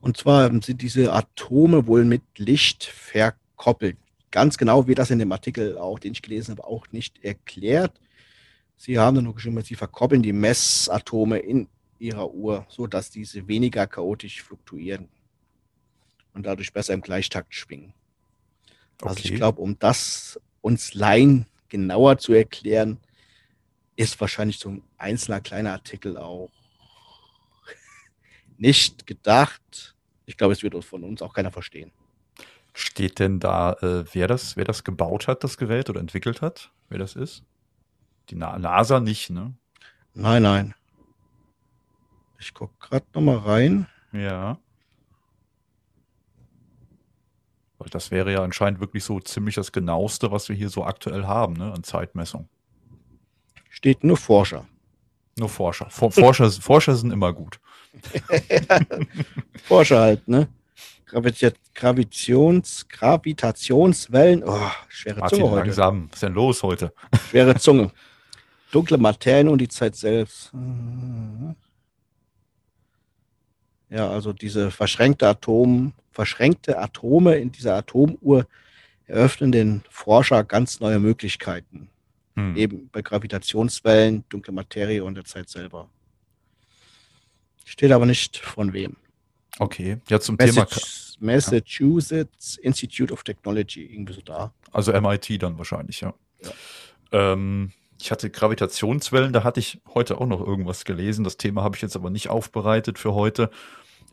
Und 0.00 0.18
zwar 0.18 0.50
sind 0.62 0.82
diese 0.82 1.14
Atome 1.14 1.86
wohl 1.86 2.04
mit 2.04 2.22
Licht 2.36 2.84
verkoppelt. 2.84 3.96
Ganz 4.30 4.58
genau 4.58 4.86
wird 4.86 4.98
das 4.98 5.10
in 5.10 5.18
dem 5.18 5.32
Artikel 5.32 5.78
auch, 5.78 5.98
den 5.98 6.12
ich 6.12 6.20
gelesen 6.20 6.52
habe, 6.52 6.68
auch 6.68 6.86
nicht 6.92 7.24
erklärt. 7.24 7.98
Sie 8.76 8.98
haben 8.98 9.14
dann 9.14 9.24
nur 9.24 9.34
geschrieben, 9.34 9.60
sie 9.62 9.76
verkoppeln 9.76 10.22
die 10.22 10.34
Messatome 10.34 11.38
in 11.38 11.68
ihrer 11.98 12.30
Uhr, 12.32 12.66
sodass 12.68 13.10
diese 13.10 13.48
weniger 13.48 13.86
chaotisch 13.86 14.42
fluktuieren 14.42 15.08
und 16.34 16.44
dadurch 16.44 16.72
besser 16.72 16.92
im 16.92 17.00
Gleichtakt 17.00 17.54
schwingen. 17.54 17.94
Also 19.02 19.20
ich 19.24 19.34
glaube, 19.34 19.60
um 19.60 19.78
das 19.78 20.40
uns 20.60 20.94
Laien 20.94 21.46
genauer 21.68 22.18
zu 22.18 22.32
erklären, 22.32 22.98
ist 23.96 24.20
wahrscheinlich 24.20 24.58
so 24.58 24.70
ein 24.70 24.82
einzelner 24.96 25.40
kleiner 25.40 25.72
Artikel 25.72 26.16
auch 26.16 26.50
nicht 28.58 29.06
gedacht. 29.06 29.94
Ich 30.26 30.36
glaube, 30.36 30.52
es 30.52 30.62
wird 30.62 30.84
von 30.84 31.04
uns 31.04 31.22
auch 31.22 31.34
keiner 31.34 31.50
verstehen. 31.50 31.90
Steht 32.74 33.18
denn 33.18 33.40
da, 33.40 33.72
äh, 33.80 34.04
wer, 34.12 34.28
das, 34.28 34.56
wer 34.56 34.64
das 34.64 34.84
gebaut 34.84 35.26
hat, 35.26 35.42
das 35.42 35.56
Gerät 35.56 35.90
oder 35.90 36.00
entwickelt 36.00 36.42
hat? 36.42 36.70
Wer 36.88 36.98
das 36.98 37.16
ist? 37.16 37.42
Die 38.30 38.36
Na 38.36 38.58
NASA 38.58 39.00
nicht, 39.00 39.30
ne? 39.30 39.54
Nein, 40.14 40.42
nein. 40.42 40.74
Ich 42.38 42.54
gucke 42.54 42.74
gerade 42.78 43.06
nochmal 43.14 43.38
rein. 43.38 43.86
Ja. 44.12 44.58
Weil 47.77 47.77
das 47.90 48.10
wäre 48.10 48.32
ja 48.32 48.42
anscheinend 48.42 48.80
wirklich 48.80 49.04
so 49.04 49.20
ziemlich 49.20 49.54
das 49.54 49.72
genaueste, 49.72 50.30
was 50.30 50.48
wir 50.48 50.56
hier 50.56 50.68
so 50.68 50.84
aktuell 50.84 51.24
haben, 51.26 51.54
ne, 51.54 51.72
an 51.72 51.84
Zeitmessung. 51.84 52.48
Steht 53.70 54.04
nur 54.04 54.16
Forscher. 54.16 54.66
Nur 55.38 55.48
Forscher. 55.48 55.88
For 55.90 56.10
Forscher, 56.10 56.50
Forscher 56.60 56.96
sind 56.96 57.12
immer 57.12 57.32
gut. 57.32 57.60
Forscher 59.64 60.00
halt, 60.00 60.28
ne? 60.28 60.48
Gravita 61.06 61.50
Gravitations 61.74 62.86
Gravitationswellen. 62.88 64.42
Oh, 64.44 64.70
schwere 64.88 65.20
Martin, 65.20 65.38
Zunge 65.38 65.50
heute. 65.50 65.64
langsam. 65.64 66.08
Was 66.08 66.16
ist 66.16 66.22
denn 66.22 66.34
los 66.34 66.62
heute? 66.62 66.92
Schwere 67.30 67.54
Zunge. 67.56 67.90
Dunkle 68.72 68.98
Materien 68.98 69.48
und 69.48 69.58
die 69.58 69.68
Zeit 69.68 69.96
selbst. 69.96 70.52
Ja, 73.90 74.10
also 74.10 74.32
diese 74.32 74.70
verschränkte 74.70 75.28
Atom, 75.28 75.92
verschränkte 76.12 76.78
Atome 76.78 77.36
in 77.36 77.52
dieser 77.52 77.76
Atomuhr 77.76 78.46
eröffnen 79.06 79.52
den 79.52 79.82
Forscher 79.88 80.44
ganz 80.44 80.80
neue 80.80 80.98
Möglichkeiten. 80.98 81.88
Hm. 82.36 82.56
Eben 82.56 82.88
bei 82.90 83.02
Gravitationswellen, 83.02 84.24
dunkle 84.28 84.52
Materie 84.52 85.02
und 85.02 85.14
der 85.14 85.24
Zeit 85.24 85.48
selber. 85.48 85.88
Steht 87.64 87.90
aber 87.90 88.06
nicht 88.06 88.36
von 88.36 88.72
wem. 88.72 88.96
Okay. 89.58 89.98
Ja, 90.08 90.20
zum 90.20 90.38
Thema, 90.38 90.62
Massach 90.62 91.08
Massachusetts 91.20 92.56
Institute 92.58 93.12
of 93.12 93.22
Technology, 93.24 93.84
irgendwie 93.84 94.14
so 94.14 94.20
da. 94.20 94.52
also 94.72 94.92
MIT 94.92 95.42
dann 95.42 95.58
wahrscheinlich, 95.58 96.00
ja. 96.00 96.14
Ja. 96.42 96.52
Ähm, 97.10 97.72
ich 98.00 98.10
hatte 98.10 98.30
Gravitationswellen, 98.30 99.32
da 99.32 99.44
hatte 99.44 99.60
ich 99.60 99.80
heute 99.94 100.20
auch 100.20 100.26
noch 100.26 100.40
irgendwas 100.40 100.84
gelesen. 100.84 101.24
Das 101.24 101.36
Thema 101.36 101.62
habe 101.62 101.76
ich 101.76 101.82
jetzt 101.82 101.96
aber 101.96 102.10
nicht 102.10 102.28
aufbereitet 102.30 102.98
für 102.98 103.14
heute. 103.14 103.50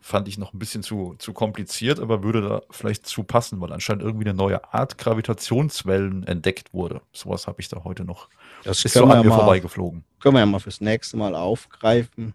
fand 0.01 0.27
ich 0.27 0.37
noch 0.37 0.53
ein 0.53 0.59
bisschen 0.59 0.83
zu, 0.83 1.15
zu 1.17 1.33
kompliziert, 1.33 1.99
aber 1.99 2.21
würde 2.23 2.41
da 2.41 2.61
vielleicht 2.69 3.07
zu 3.07 3.23
passen, 3.23 3.59
weil 3.59 3.73
anscheinend 3.73 4.03
irgendwie 4.03 4.27
eine 4.27 4.37
neue 4.37 4.73
Art 4.73 4.99
Gravitationswellen 4.99 6.23
entdeckt 6.27 6.73
wurde. 6.73 7.01
Sowas 7.11 7.47
habe 7.47 7.59
ich 7.61 7.69
da 7.69 7.83
heute 7.83 8.05
noch. 8.05 8.29
Das 8.63 8.85
Ist 8.85 8.93
so 8.93 9.05
an 9.05 9.23
mir 9.23 9.29
mal, 9.29 9.35
vorbeigeflogen. 9.37 10.03
können 10.19 10.35
wir 10.35 10.39
ja 10.41 10.45
mal 10.45 10.59
fürs 10.59 10.79
nächste 10.79 11.17
Mal 11.17 11.33
aufgreifen. 11.35 12.33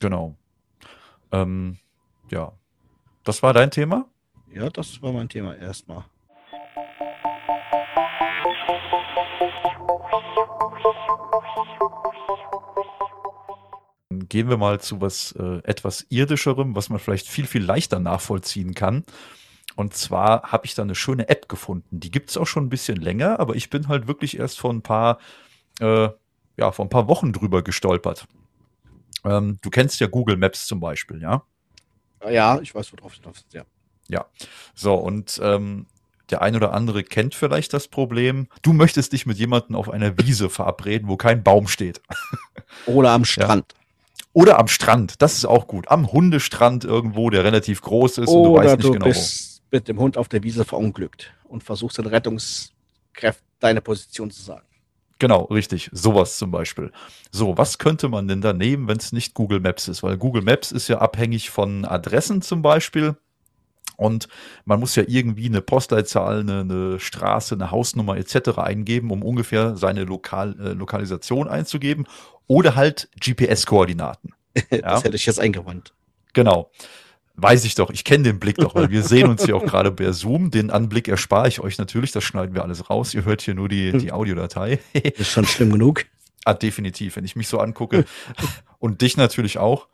Genau. 0.00 0.34
Ähm, 1.30 1.78
ja. 2.30 2.52
Das 3.24 3.42
war 3.42 3.52
dein 3.52 3.70
Thema? 3.70 4.06
Ja, 4.52 4.68
das 4.70 5.00
war 5.02 5.12
mein 5.12 5.28
Thema 5.28 5.54
erstmal. 5.56 6.04
Gehen 14.10 14.48
wir 14.48 14.56
mal 14.56 14.80
zu 14.80 15.00
was 15.00 15.32
äh, 15.32 15.58
etwas 15.64 16.06
irdischerem, 16.08 16.74
was 16.74 16.88
man 16.88 16.98
vielleicht 16.98 17.28
viel, 17.28 17.46
viel 17.46 17.64
leichter 17.64 17.98
nachvollziehen 17.98 18.74
kann. 18.74 19.04
Und 19.76 19.94
zwar 19.94 20.42
habe 20.50 20.66
ich 20.66 20.74
da 20.74 20.82
eine 20.82 20.94
schöne 20.94 21.28
App 21.28 21.48
gefunden. 21.48 22.00
Die 22.00 22.10
gibt 22.10 22.30
es 22.30 22.36
auch 22.36 22.46
schon 22.46 22.66
ein 22.66 22.68
bisschen 22.68 22.96
länger, 22.96 23.38
aber 23.38 23.54
ich 23.54 23.70
bin 23.70 23.88
halt 23.88 24.08
wirklich 24.08 24.38
erst 24.38 24.58
vor 24.58 24.72
ein 24.72 24.82
paar, 24.82 25.18
äh, 25.80 26.08
ja, 26.56 26.72
vor 26.72 26.84
ein 26.84 26.90
paar 26.90 27.06
Wochen 27.06 27.32
drüber 27.32 27.62
gestolpert. 27.62 28.26
Ähm, 29.24 29.58
du 29.62 29.70
kennst 29.70 30.00
ja 30.00 30.06
Google 30.06 30.36
Maps 30.36 30.66
zum 30.66 30.80
Beispiel, 30.80 31.22
ja? 31.22 31.42
Ja, 32.28 32.60
ich 32.60 32.74
weiß, 32.74 32.92
worauf 32.92 33.14
du 33.14 33.22
drauf 33.22 33.36
ja. 34.08 34.26
So, 34.74 34.94
und 34.94 35.38
ähm, 35.42 35.86
der 36.30 36.42
ein 36.42 36.56
oder 36.56 36.72
andere 36.72 37.04
kennt 37.04 37.34
vielleicht 37.34 37.72
das 37.72 37.88
Problem. 37.88 38.48
Du 38.62 38.72
möchtest 38.72 39.12
dich 39.12 39.26
mit 39.26 39.38
jemandem 39.38 39.76
auf 39.76 39.90
einer 39.90 40.18
Wiese 40.18 40.50
verabreden, 40.50 41.08
wo 41.08 41.16
kein 41.16 41.42
Baum 41.42 41.68
steht. 41.68 42.00
Oder 42.86 43.10
am 43.10 43.24
Strand. 43.24 43.74
Oder 44.32 44.58
am 44.58 44.68
Strand, 44.68 45.20
das 45.22 45.34
ist 45.34 45.46
auch 45.46 45.66
gut. 45.66 45.88
Am 45.88 46.12
Hundestrand 46.12 46.84
irgendwo, 46.84 47.30
der 47.30 47.44
relativ 47.44 47.80
groß 47.80 48.18
ist 48.18 48.28
und 48.28 48.44
du 48.44 48.50
Oder 48.50 48.64
weißt 48.64 48.84
du, 48.84 48.88
nicht 48.88 48.92
genau 48.92 49.06
wo. 49.06 49.08
bist 49.08 49.62
mit 49.70 49.88
dem 49.88 49.98
Hund 49.98 50.16
auf 50.16 50.28
der 50.28 50.42
Wiese 50.42 50.64
verunglückt 50.64 51.32
und 51.44 51.64
versuchst 51.64 51.98
den 51.98 52.06
Rettungskräften 52.06 53.48
deine 53.60 53.80
Position 53.80 54.30
zu 54.30 54.42
sagen. 54.42 54.66
Genau, 55.18 55.44
richtig. 55.44 55.90
Sowas 55.92 56.38
zum 56.38 56.50
Beispiel. 56.50 56.92
So, 57.32 57.58
was 57.58 57.78
könnte 57.78 58.08
man 58.08 58.28
denn 58.28 58.40
da 58.40 58.52
nehmen, 58.52 58.86
wenn 58.86 58.98
es 58.98 59.12
nicht 59.12 59.34
Google 59.34 59.60
Maps 59.60 59.88
ist? 59.88 60.02
Weil 60.02 60.16
Google 60.16 60.42
Maps 60.42 60.70
ist 60.70 60.88
ja 60.88 60.98
abhängig 60.98 61.50
von 61.50 61.84
Adressen 61.84 62.40
zum 62.40 62.62
Beispiel. 62.62 63.16
Und 63.98 64.28
man 64.64 64.78
muss 64.78 64.94
ja 64.94 65.02
irgendwie 65.06 65.46
eine 65.46 65.60
Postleitzahl, 65.60 66.40
eine, 66.40 66.60
eine 66.60 67.00
Straße, 67.00 67.56
eine 67.56 67.72
Hausnummer 67.72 68.16
etc. 68.16 68.58
eingeben, 68.58 69.10
um 69.10 69.24
ungefähr 69.24 69.76
seine 69.76 70.04
Lokal, 70.04 70.54
äh, 70.60 70.68
Lokalisation 70.68 71.48
einzugeben. 71.48 72.06
Oder 72.46 72.76
halt 72.76 73.10
GPS-Koordinaten. 73.20 74.32
Ja. 74.72 74.80
Das 74.80 75.04
hätte 75.04 75.14
ich 75.14 75.24
jetzt 75.24 75.38
eingewandt. 75.38 75.92
Genau. 76.32 76.72
Weiß 77.36 77.64
ich 77.64 77.76
doch, 77.76 77.90
ich 77.90 78.02
kenne 78.02 78.24
den 78.24 78.40
Blick 78.40 78.56
doch, 78.56 78.74
weil 78.74 78.90
wir 78.90 79.04
sehen 79.04 79.28
uns 79.28 79.44
hier 79.44 79.54
auch 79.54 79.64
gerade 79.66 79.92
per 79.92 80.12
Zoom. 80.12 80.50
Den 80.50 80.72
Anblick 80.72 81.06
erspare 81.06 81.46
ich 81.46 81.60
euch 81.60 81.78
natürlich, 81.78 82.10
das 82.10 82.24
schneiden 82.24 82.56
wir 82.56 82.62
alles 82.62 82.90
raus. 82.90 83.14
Ihr 83.14 83.24
hört 83.24 83.40
hier 83.42 83.54
nur 83.54 83.68
die, 83.68 83.96
die 83.96 84.10
Audiodatei. 84.10 84.80
Das 84.94 85.12
ist 85.18 85.30
schon 85.30 85.46
schlimm 85.46 85.70
genug. 85.70 86.06
Ah, 86.44 86.54
definitiv, 86.54 87.16
wenn 87.16 87.26
ich 87.26 87.36
mich 87.36 87.46
so 87.46 87.58
angucke. 87.58 88.06
und 88.78 89.02
dich 89.02 89.18
natürlich 89.18 89.58
auch. 89.58 89.88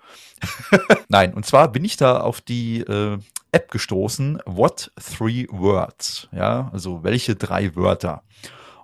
Nein, 1.08 1.34
und 1.34 1.44
zwar 1.44 1.72
bin 1.72 1.84
ich 1.84 1.96
da 1.96 2.20
auf 2.20 2.40
die 2.40 2.80
äh, 2.80 3.18
App 3.54 3.70
gestoßen, 3.70 4.40
What 4.46 4.92
Three 5.00 5.46
Words? 5.50 6.28
Ja, 6.32 6.70
also 6.72 7.02
welche 7.04 7.36
drei 7.36 7.74
Wörter? 7.76 8.22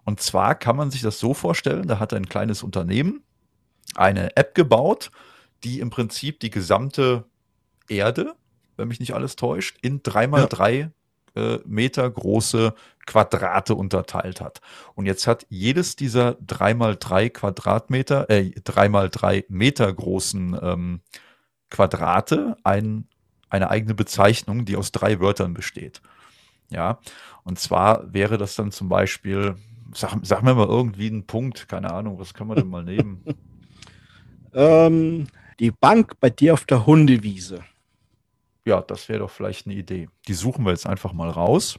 Und 0.05 0.21
zwar 0.21 0.55
kann 0.55 0.77
man 0.77 0.91
sich 0.91 1.03
das 1.03 1.19
so 1.19 1.35
vorstellen, 1.35 1.87
da 1.87 1.99
hat 1.99 2.15
ein 2.15 2.29
kleines 2.29 2.63
Unternehmen 2.63 3.23
eine 3.97 4.37
App 4.37 4.55
gebaut, 4.55 5.11
die 5.65 5.81
im 5.81 5.91
Prinzip 5.91 6.41
die 6.41 6.51
gesamte 6.51 7.25
Erde, 7.89 8.35
wenn 8.77 8.89
mich 8.89 9.01
nicht 9.01 9.15
alles 9.15 9.37
täuscht, 9.37 9.79
in 9.83 10.03
drei 10.03 10.27
mal 10.27 10.43
Ja. 10.43 10.47
drei 10.47 10.91
äh, 11.37 11.59
Meter 11.65 12.09
große 12.09 12.75
Quadrate 13.07 13.75
unterteilt 13.75 14.41
hat. 14.41 14.61
Und 14.95 15.07
jetzt 15.07 15.27
hat 15.27 15.47
jedes 15.49 15.97
dieser 15.97 16.35
drei 16.41 16.75
mal 16.75 16.97
drei 16.97 17.29
Quadratmeter, 17.29 18.29
äh, 18.31 18.51
drei 18.65 18.89
mal 18.89 19.11
drei 19.11 19.45
Meter 19.49 19.93
großen 19.93 20.59
ähm, 20.63 21.01
Quadrate 21.71 22.57
ein, 22.65 23.07
eine 23.51 23.71
eigene 23.71 23.95
Bezeichnung, 23.95 24.65
die 24.65 24.77
aus 24.77 24.93
drei 24.93 25.21
Wörtern 25.21 25.55
besteht. 25.55 26.01
Ja, 26.71 27.01
und 27.45 27.59
zwar 27.59 28.13
wäre 28.13 28.39
das 28.39 28.55
dann 28.55 28.71
zum 28.71 28.89
Beispiel, 28.89 29.57
sag, 29.93 30.17
sag 30.23 30.43
mir 30.43 30.55
mal 30.55 30.69
irgendwie 30.69 31.09
einen 31.09 31.27
Punkt, 31.27 31.69
keine 31.69 31.93
Ahnung, 31.93 32.19
was 32.19 32.33
kann 32.33 32.47
man 32.47 32.57
denn 32.57 32.69
mal 32.69 32.85
nehmen? 32.85 33.25
Ähm, 34.53 35.29
die 35.61 35.71
Bank 35.71 36.19
bei 36.19 36.29
dir 36.29 36.55
auf 36.55 36.65
der 36.65 36.85
Hundewiese. 36.85 37.63
Ja, 38.65 38.81
das 38.81 39.09
wäre 39.09 39.21
doch 39.21 39.31
vielleicht 39.31 39.67
eine 39.67 39.77
Idee. 39.77 40.09
Die 40.27 40.35
suchen 40.35 40.65
wir 40.65 40.73
jetzt 40.73 40.87
einfach 40.87 41.13
mal 41.13 41.31
raus. 41.31 41.79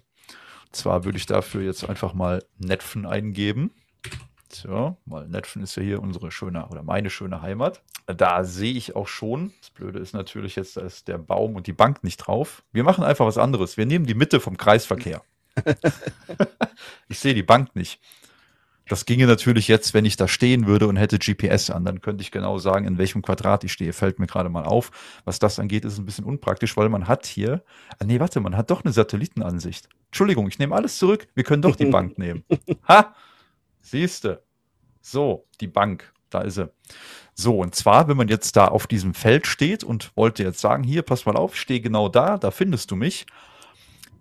Und 0.67 0.75
zwar 0.75 1.03
würde 1.03 1.17
ich 1.17 1.25
dafür 1.25 1.63
jetzt 1.63 1.87
einfach 1.87 2.13
mal 2.13 2.45
Netfen 2.57 3.05
eingeben. 3.05 3.71
So, 4.53 4.97
weil 5.05 5.27
Netfen 5.27 5.63
ist 5.63 5.75
ja 5.75 5.83
hier 5.83 6.01
unsere 6.01 6.31
schöne 6.31 6.67
oder 6.67 6.83
meine 6.83 7.09
schöne 7.09 7.41
Heimat. 7.41 7.81
Da 8.07 8.43
sehe 8.43 8.73
ich 8.73 8.95
auch 8.95 9.07
schon. 9.07 9.53
Das 9.61 9.69
Blöde 9.69 9.99
ist 9.99 10.13
natürlich 10.13 10.55
jetzt, 10.55 10.77
da 10.77 10.81
ist 10.81 11.07
der 11.07 11.17
Baum 11.17 11.55
und 11.55 11.67
die 11.67 11.73
Bank 11.73 12.03
nicht 12.03 12.17
drauf. 12.17 12.63
Wir 12.71 12.83
machen 12.83 13.03
einfach 13.03 13.25
was 13.25 13.37
anderes. 13.37 13.77
Wir 13.77 13.85
nehmen 13.85 14.05
die 14.05 14.15
Mitte 14.15 14.39
vom 14.39 14.57
Kreisverkehr. 14.57 15.21
ich 17.07 17.19
sehe 17.19 17.33
die 17.33 17.43
Bank 17.43 17.75
nicht. 17.75 17.99
Das 18.87 19.05
ginge 19.05 19.25
natürlich 19.25 19.69
jetzt, 19.69 19.93
wenn 19.93 20.03
ich 20.03 20.17
da 20.17 20.27
stehen 20.27 20.67
würde 20.67 20.87
und 20.87 20.97
hätte 20.97 21.17
GPS 21.17 21.69
an. 21.69 21.85
Dann 21.85 22.01
könnte 22.01 22.23
ich 22.23 22.31
genau 22.31 22.57
sagen, 22.57 22.85
in 22.85 22.97
welchem 22.97 23.21
Quadrat 23.21 23.63
ich 23.63 23.71
stehe. 23.71 23.93
Fällt 23.93 24.19
mir 24.19 24.27
gerade 24.27 24.49
mal 24.49 24.65
auf. 24.65 24.91
Was 25.23 25.39
das 25.39 25.59
angeht, 25.59 25.85
ist 25.85 25.97
ein 25.97 26.05
bisschen 26.05 26.25
unpraktisch, 26.25 26.75
weil 26.75 26.89
man 26.89 27.07
hat 27.07 27.25
hier. 27.25 27.63
Ah, 27.99 28.05
nee, 28.05 28.19
warte, 28.19 28.41
man 28.41 28.57
hat 28.57 28.69
doch 28.69 28.83
eine 28.83 28.91
Satellitenansicht. 28.91 29.87
Entschuldigung, 30.07 30.47
ich 30.49 30.59
nehme 30.59 30.75
alles 30.75 30.97
zurück. 30.97 31.27
Wir 31.35 31.45
können 31.45 31.61
doch 31.61 31.77
die 31.77 31.85
Bank 31.85 32.17
nehmen. 32.17 32.43
Ha! 32.87 33.15
Siehste. 33.81 34.43
So, 35.01 35.45
die 35.59 35.67
Bank. 35.67 36.11
Da 36.29 36.41
ist 36.41 36.55
sie. 36.55 36.71
So, 37.33 37.57
und 37.59 37.75
zwar, 37.75 38.07
wenn 38.07 38.15
man 38.17 38.29
jetzt 38.29 38.55
da 38.55 38.67
auf 38.67 38.87
diesem 38.87 39.13
Feld 39.13 39.47
steht 39.47 39.83
und 39.83 40.11
wollte 40.15 40.43
jetzt 40.43 40.59
sagen, 40.59 40.83
hier, 40.83 41.01
pass 41.01 41.25
mal 41.25 41.35
auf, 41.35 41.55
ich 41.55 41.59
stehe 41.61 41.81
genau 41.81 42.07
da, 42.07 42.37
da 42.37 42.51
findest 42.51 42.89
du 42.91 42.95
mich, 42.95 43.25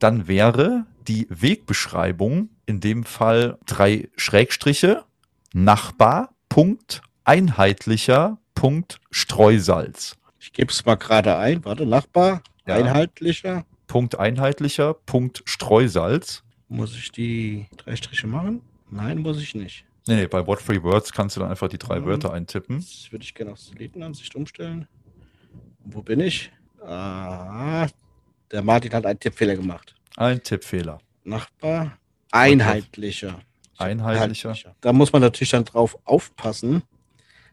dann 0.00 0.26
wäre 0.26 0.86
die 1.06 1.26
Wegbeschreibung 1.30 2.48
in 2.66 2.80
dem 2.80 3.04
Fall 3.04 3.58
drei 3.66 4.08
Schrägstriche, 4.16 5.04
Nachbar, 5.52 6.34
Punkt, 6.48 7.02
einheitlicher, 7.24 8.38
Punkt, 8.54 9.00
Streusalz. 9.10 10.16
Ich 10.38 10.52
gebe 10.52 10.70
es 10.72 10.84
mal 10.84 10.94
gerade 10.96 11.36
ein. 11.36 11.64
Warte, 11.64 11.86
Nachbar, 11.86 12.42
Ja. 12.66 12.74
einheitlicher. 12.76 13.64
Punkt 13.86 14.18
einheitlicher, 14.18 14.94
Punkt 14.94 15.42
Streusalz. 15.46 16.42
Muss 16.68 16.94
ich 16.96 17.10
die 17.12 17.66
drei 17.76 17.96
Striche 17.96 18.26
machen? 18.28 18.62
Nein, 18.90 19.18
muss 19.18 19.40
ich 19.40 19.54
nicht. 19.54 19.84
Nee, 20.06 20.26
bei 20.26 20.46
What 20.46 20.64
Three 20.64 20.82
Words 20.82 21.12
kannst 21.12 21.36
du 21.36 21.40
dann 21.40 21.50
einfach 21.50 21.68
die 21.68 21.78
drei 21.78 22.00
Mhm. 22.00 22.06
Wörter 22.06 22.32
eintippen. 22.32 22.78
Das 22.78 23.08
würde 23.12 23.24
ich 23.24 23.34
gerne 23.34 23.52
auf 23.52 23.58
Satellitenansicht 23.58 24.34
umstellen. 24.34 24.88
Wo 25.84 26.02
bin 26.02 26.20
ich? 26.20 26.50
Ah, 26.84 27.86
der 28.50 28.62
Martin 28.62 28.92
hat 28.92 29.06
einen 29.06 29.20
Tippfehler 29.20 29.56
gemacht. 29.56 29.94
Ein 30.16 30.42
Tippfehler. 30.42 30.98
Nachbar, 31.24 31.98
einheitlicher. 32.32 33.40
Einheitlicher. 33.76 34.54
Da 34.80 34.92
muss 34.92 35.12
man 35.12 35.22
natürlich 35.22 35.50
dann 35.50 35.64
drauf 35.64 35.96
aufpassen, 36.04 36.82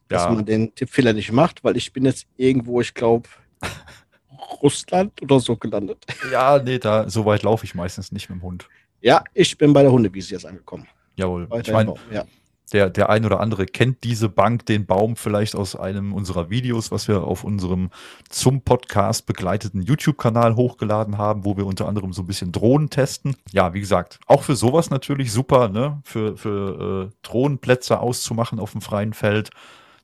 dass 0.07 0.23
Ja. 0.23 0.31
man 0.31 0.45
den 0.45 0.73
Tippfehler 0.73 1.13
nicht 1.13 1.31
macht, 1.31 1.63
weil 1.63 1.77
ich 1.77 1.91
bin 1.93 2.05
jetzt 2.05 2.27
irgendwo, 2.37 2.81
ich 2.81 2.93
glaube, 2.93 3.29
Russland 4.61 5.21
oder 5.21 5.39
so 5.39 5.55
gelandet. 5.55 6.05
Ja, 6.31 6.59
nee, 6.59 6.79
da, 6.79 7.09
so 7.09 7.25
weit 7.25 7.43
laufe 7.43 7.65
ich 7.65 7.75
meistens 7.75 8.11
nicht 8.11 8.29
mit 8.29 8.39
dem 8.39 8.43
Hund. 8.43 8.67
Ja, 9.01 9.23
ich 9.33 9.57
bin 9.57 9.73
bei 9.73 9.83
der 9.83 9.91
Hundewiese 9.91 10.33
jetzt 10.33 10.45
angekommen. 10.45 10.87
Jawohl. 11.17 11.43
Ich 11.43 11.49
Weiter 11.49 11.73
meine, 11.73 11.93
ja. 12.11 12.25
der, 12.71 12.89
der 12.89 13.09
ein 13.09 13.25
oder 13.25 13.39
andere 13.39 13.65
kennt 13.65 14.03
diese 14.03 14.29
Bank, 14.29 14.67
den 14.67 14.85
Baum 14.85 15.15
vielleicht 15.15 15.55
aus 15.55 15.75
einem 15.75 16.13
unserer 16.13 16.49
Videos, 16.49 16.91
was 16.91 17.07
wir 17.07 17.23
auf 17.23 17.43
unserem 17.43 17.89
zum 18.29 18.61
Podcast 18.61 19.25
begleiteten 19.25 19.81
YouTube-Kanal 19.81 20.55
hochgeladen 20.55 21.17
haben, 21.17 21.43
wo 21.43 21.57
wir 21.57 21.65
unter 21.65 21.87
anderem 21.87 22.13
so 22.13 22.21
ein 22.21 22.27
bisschen 22.27 22.51
Drohnen 22.51 22.91
testen. 22.91 23.35
Ja, 23.51 23.73
wie 23.73 23.79
gesagt, 23.79 24.19
auch 24.27 24.43
für 24.43 24.55
sowas 24.55 24.91
natürlich 24.91 25.31
super, 25.31 25.69
ne? 25.69 25.99
Für, 26.03 26.37
für 26.37 27.09
äh, 27.09 27.15
Drohnenplätze 27.23 27.99
auszumachen 27.99 28.59
auf 28.59 28.71
dem 28.71 28.81
freien 28.81 29.13
Feld. 29.13 29.49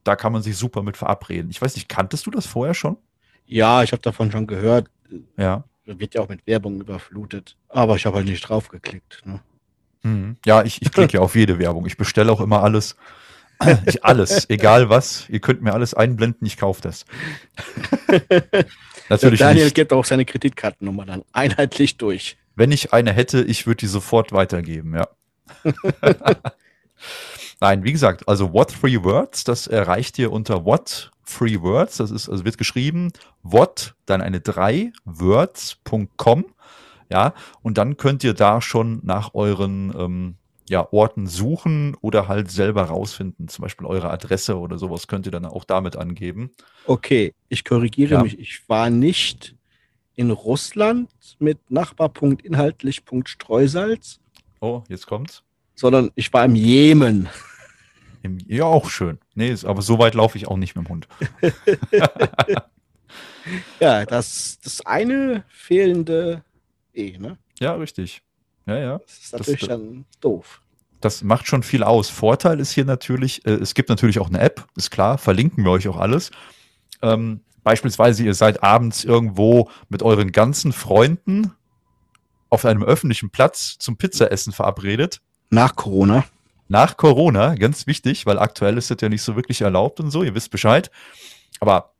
Da 0.03 0.15
kann 0.15 0.33
man 0.33 0.41
sich 0.41 0.57
super 0.57 0.81
mit 0.81 0.97
verabreden. 0.97 1.51
Ich 1.51 1.61
weiß 1.61 1.75
nicht, 1.75 1.87
kanntest 1.87 2.25
du 2.25 2.31
das 2.31 2.47
vorher 2.47 2.73
schon? 2.73 2.97
Ja, 3.45 3.83
ich 3.83 3.91
habe 3.91 4.01
davon 4.01 4.31
schon 4.31 4.47
gehört. 4.47 4.87
Ja. 5.37 5.63
Wird 5.85 6.15
ja 6.15 6.21
auch 6.21 6.29
mit 6.29 6.47
Werbung 6.47 6.81
überflutet. 6.81 7.55
Aber 7.69 7.97
ich 7.97 8.05
habe 8.05 8.17
halt 8.17 8.25
nicht 8.25 8.41
drauf 8.41 8.69
geklickt. 8.69 9.21
Ne? 9.25 9.41
Mhm. 10.03 10.37
Ja, 10.45 10.63
ich, 10.63 10.81
ich 10.81 10.91
klicke 10.91 11.13
ja 11.13 11.21
auf 11.21 11.35
jede 11.35 11.59
Werbung. 11.59 11.85
Ich 11.85 11.97
bestelle 11.97 12.31
auch 12.31 12.41
immer 12.41 12.63
alles. 12.63 12.95
Ich, 13.85 14.03
alles, 14.03 14.49
egal 14.49 14.89
was. 14.89 15.29
Ihr 15.29 15.39
könnt 15.39 15.61
mir 15.61 15.73
alles 15.73 15.93
einblenden, 15.93 16.45
ich 16.45 16.57
kaufe 16.57 16.81
das. 16.81 17.05
Natürlich 19.09 19.39
Der 19.39 19.47
Daniel 19.49 19.65
nicht. 19.65 19.75
gibt 19.75 19.93
auch 19.93 20.03
seine 20.03 20.25
Kreditkartennummer 20.25 21.05
dann 21.05 21.23
einheitlich 21.31 21.95
durch. 21.97 22.35
Wenn 22.55 22.71
ich 22.73 22.91
eine 22.91 23.13
hätte, 23.13 23.41
ich 23.41 23.65
würde 23.65 23.77
die 23.77 23.87
sofort 23.87 24.33
weitergeben, 24.33 24.95
ja. 24.95 25.07
Nein, 27.61 27.83
wie 27.83 27.91
gesagt, 27.93 28.27
also 28.27 28.51
What 28.51 28.73
Three 28.81 29.01
Words, 29.03 29.45
das 29.45 29.67
erreicht 29.67 30.19
ihr 30.19 30.31
unter 30.31 30.65
What 30.65 31.11
Three 31.25 31.61
Words, 31.61 31.97
das 31.97 32.11
ist, 32.11 32.27
also 32.27 32.43
wird 32.43 32.57
geschrieben, 32.57 33.11
what, 33.43 33.95
dann 34.05 34.21
eine 34.21 34.41
3, 34.41 34.91
words.com, 35.05 36.45
ja, 37.13 37.33
und 37.61 37.77
dann 37.77 37.95
könnt 37.95 38.23
ihr 38.23 38.33
da 38.33 38.59
schon 38.59 38.99
nach 39.03 39.35
euren 39.35 39.93
ähm, 39.95 40.35
ja, 40.67 40.91
Orten 40.91 41.27
suchen 41.27 41.95
oder 42.01 42.27
halt 42.27 42.49
selber 42.49 42.85
rausfinden, 42.85 43.49
zum 43.49 43.61
Beispiel 43.61 43.85
eure 43.85 44.09
Adresse 44.09 44.57
oder 44.57 44.79
sowas 44.79 45.05
könnt 45.07 45.27
ihr 45.27 45.31
dann 45.31 45.45
auch 45.45 45.63
damit 45.63 45.95
angeben. 45.95 46.49
Okay, 46.87 47.35
ich 47.49 47.63
korrigiere 47.63 48.15
ja. 48.15 48.23
mich. 48.23 48.39
Ich 48.39 48.67
war 48.67 48.89
nicht 48.89 49.55
in 50.15 50.31
Russland 50.31 51.11
mit 51.37 51.59
Nachbar.inhaltlich.streusalz. 51.69 54.19
Oh, 54.59 54.81
jetzt 54.89 55.05
kommt's. 55.05 55.43
Sondern 55.75 56.09
ich 56.15 56.33
war 56.33 56.45
im 56.45 56.55
Jemen. 56.55 57.29
Im, 58.23 58.39
ja, 58.47 58.63
auch 58.63 58.89
schön. 58.89 59.19
Nee, 59.35 59.55
aber 59.65 59.83
so 59.83 59.99
weit 59.99 60.15
laufe 60.15 60.39
ich 60.39 60.47
auch 60.47 60.57
nicht 60.57 60.75
mit 60.75 60.87
dem 60.87 60.89
Hund. 60.89 61.07
ja, 63.79 64.05
das, 64.05 64.59
das 64.63 64.85
eine 64.85 65.43
fehlende 65.49 66.43
E, 66.93 67.17
ne? 67.17 67.37
Ja, 67.59 67.73
richtig. 67.73 68.21
Ja, 68.65 68.77
ja. 68.77 68.97
Das 68.99 69.17
ist 69.17 69.33
natürlich 69.33 69.59
das, 69.61 69.69
dann 69.69 70.05
doof. 70.21 70.61
Das 71.01 71.23
macht 71.23 71.47
schon 71.47 71.63
viel 71.63 71.83
aus. 71.83 72.09
Vorteil 72.09 72.59
ist 72.59 72.71
hier 72.71 72.85
natürlich, 72.85 73.45
äh, 73.45 73.51
es 73.51 73.73
gibt 73.73 73.89
natürlich 73.89 74.19
auch 74.19 74.29
eine 74.29 74.39
App, 74.39 74.65
ist 74.75 74.91
klar, 74.91 75.17
verlinken 75.17 75.63
wir 75.63 75.71
euch 75.71 75.87
auch 75.87 75.97
alles. 75.97 76.31
Ähm, 77.01 77.41
beispielsweise, 77.63 78.23
ihr 78.23 78.33
seid 78.33 78.63
abends 78.63 79.03
irgendwo 79.03 79.69
mit 79.89 80.01
euren 80.03 80.31
ganzen 80.31 80.71
Freunden 80.71 81.53
auf 82.49 82.65
einem 82.65 82.83
öffentlichen 82.83 83.31
Platz 83.31 83.77
zum 83.79 83.97
Pizzaessen 83.97 84.53
verabredet. 84.53 85.21
Nach 85.49 85.75
Corona. 85.75 86.23
Nach 86.67 86.97
Corona, 86.97 87.55
ganz 87.55 87.87
wichtig, 87.87 88.25
weil 88.25 88.39
aktuell 88.39 88.77
ist 88.77 88.89
das 88.89 88.97
ja 89.01 89.09
nicht 89.09 89.23
so 89.23 89.35
wirklich 89.35 89.61
erlaubt 89.61 89.99
und 89.99 90.11
so, 90.11 90.23
ihr 90.23 90.33
wisst 90.35 90.51
Bescheid. 90.51 90.89
Aber 91.59 91.92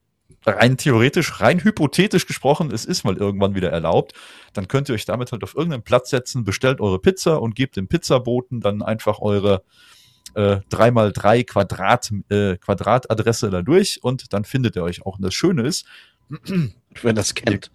rein 0.46 0.78
theoretisch, 0.78 1.40
rein 1.40 1.64
hypothetisch 1.64 2.28
gesprochen, 2.28 2.72
es 2.72 2.86
ist 2.86 3.04
mal 3.04 3.18
irgendwann 3.18 3.56
wieder 3.56 3.72
erlaubt, 3.72 4.14
dann 4.54 4.68
könnt 4.68 4.90
ihr 4.90 4.96
euch 4.96 5.06
damit 5.06 5.32
halt 5.32 5.44
auf 5.44 5.56
irgendeinen 5.56 5.84
Platz 5.84 6.10
setzen, 6.10 6.44
bestellt 6.44 6.82
eure 6.82 7.00
Pizza 7.00 7.42
und 7.42 7.56
gebt 7.56 7.76
dem 7.76 7.88
Pizzaboten 7.88 8.60
dann 8.60 8.82
einfach 8.82 9.20
eure 9.20 9.64
äh, 10.36 10.58
3x3 10.72 11.46
Quadrat, 11.46 12.12
äh, 12.30 12.58
Quadratadresse 12.58 13.50
da 13.50 13.62
durch 13.62 14.04
und 14.04 14.34
dann 14.34 14.46
findet 14.46 14.76
ihr 14.76 14.84
euch 14.84 15.06
auch. 15.06 15.18
Und 15.18 15.24
das 15.24 15.34
Schöne 15.34 15.64
ist, 15.64 15.86
wenn 17.02 17.16
das 17.16 17.36
kennt. 17.36 17.72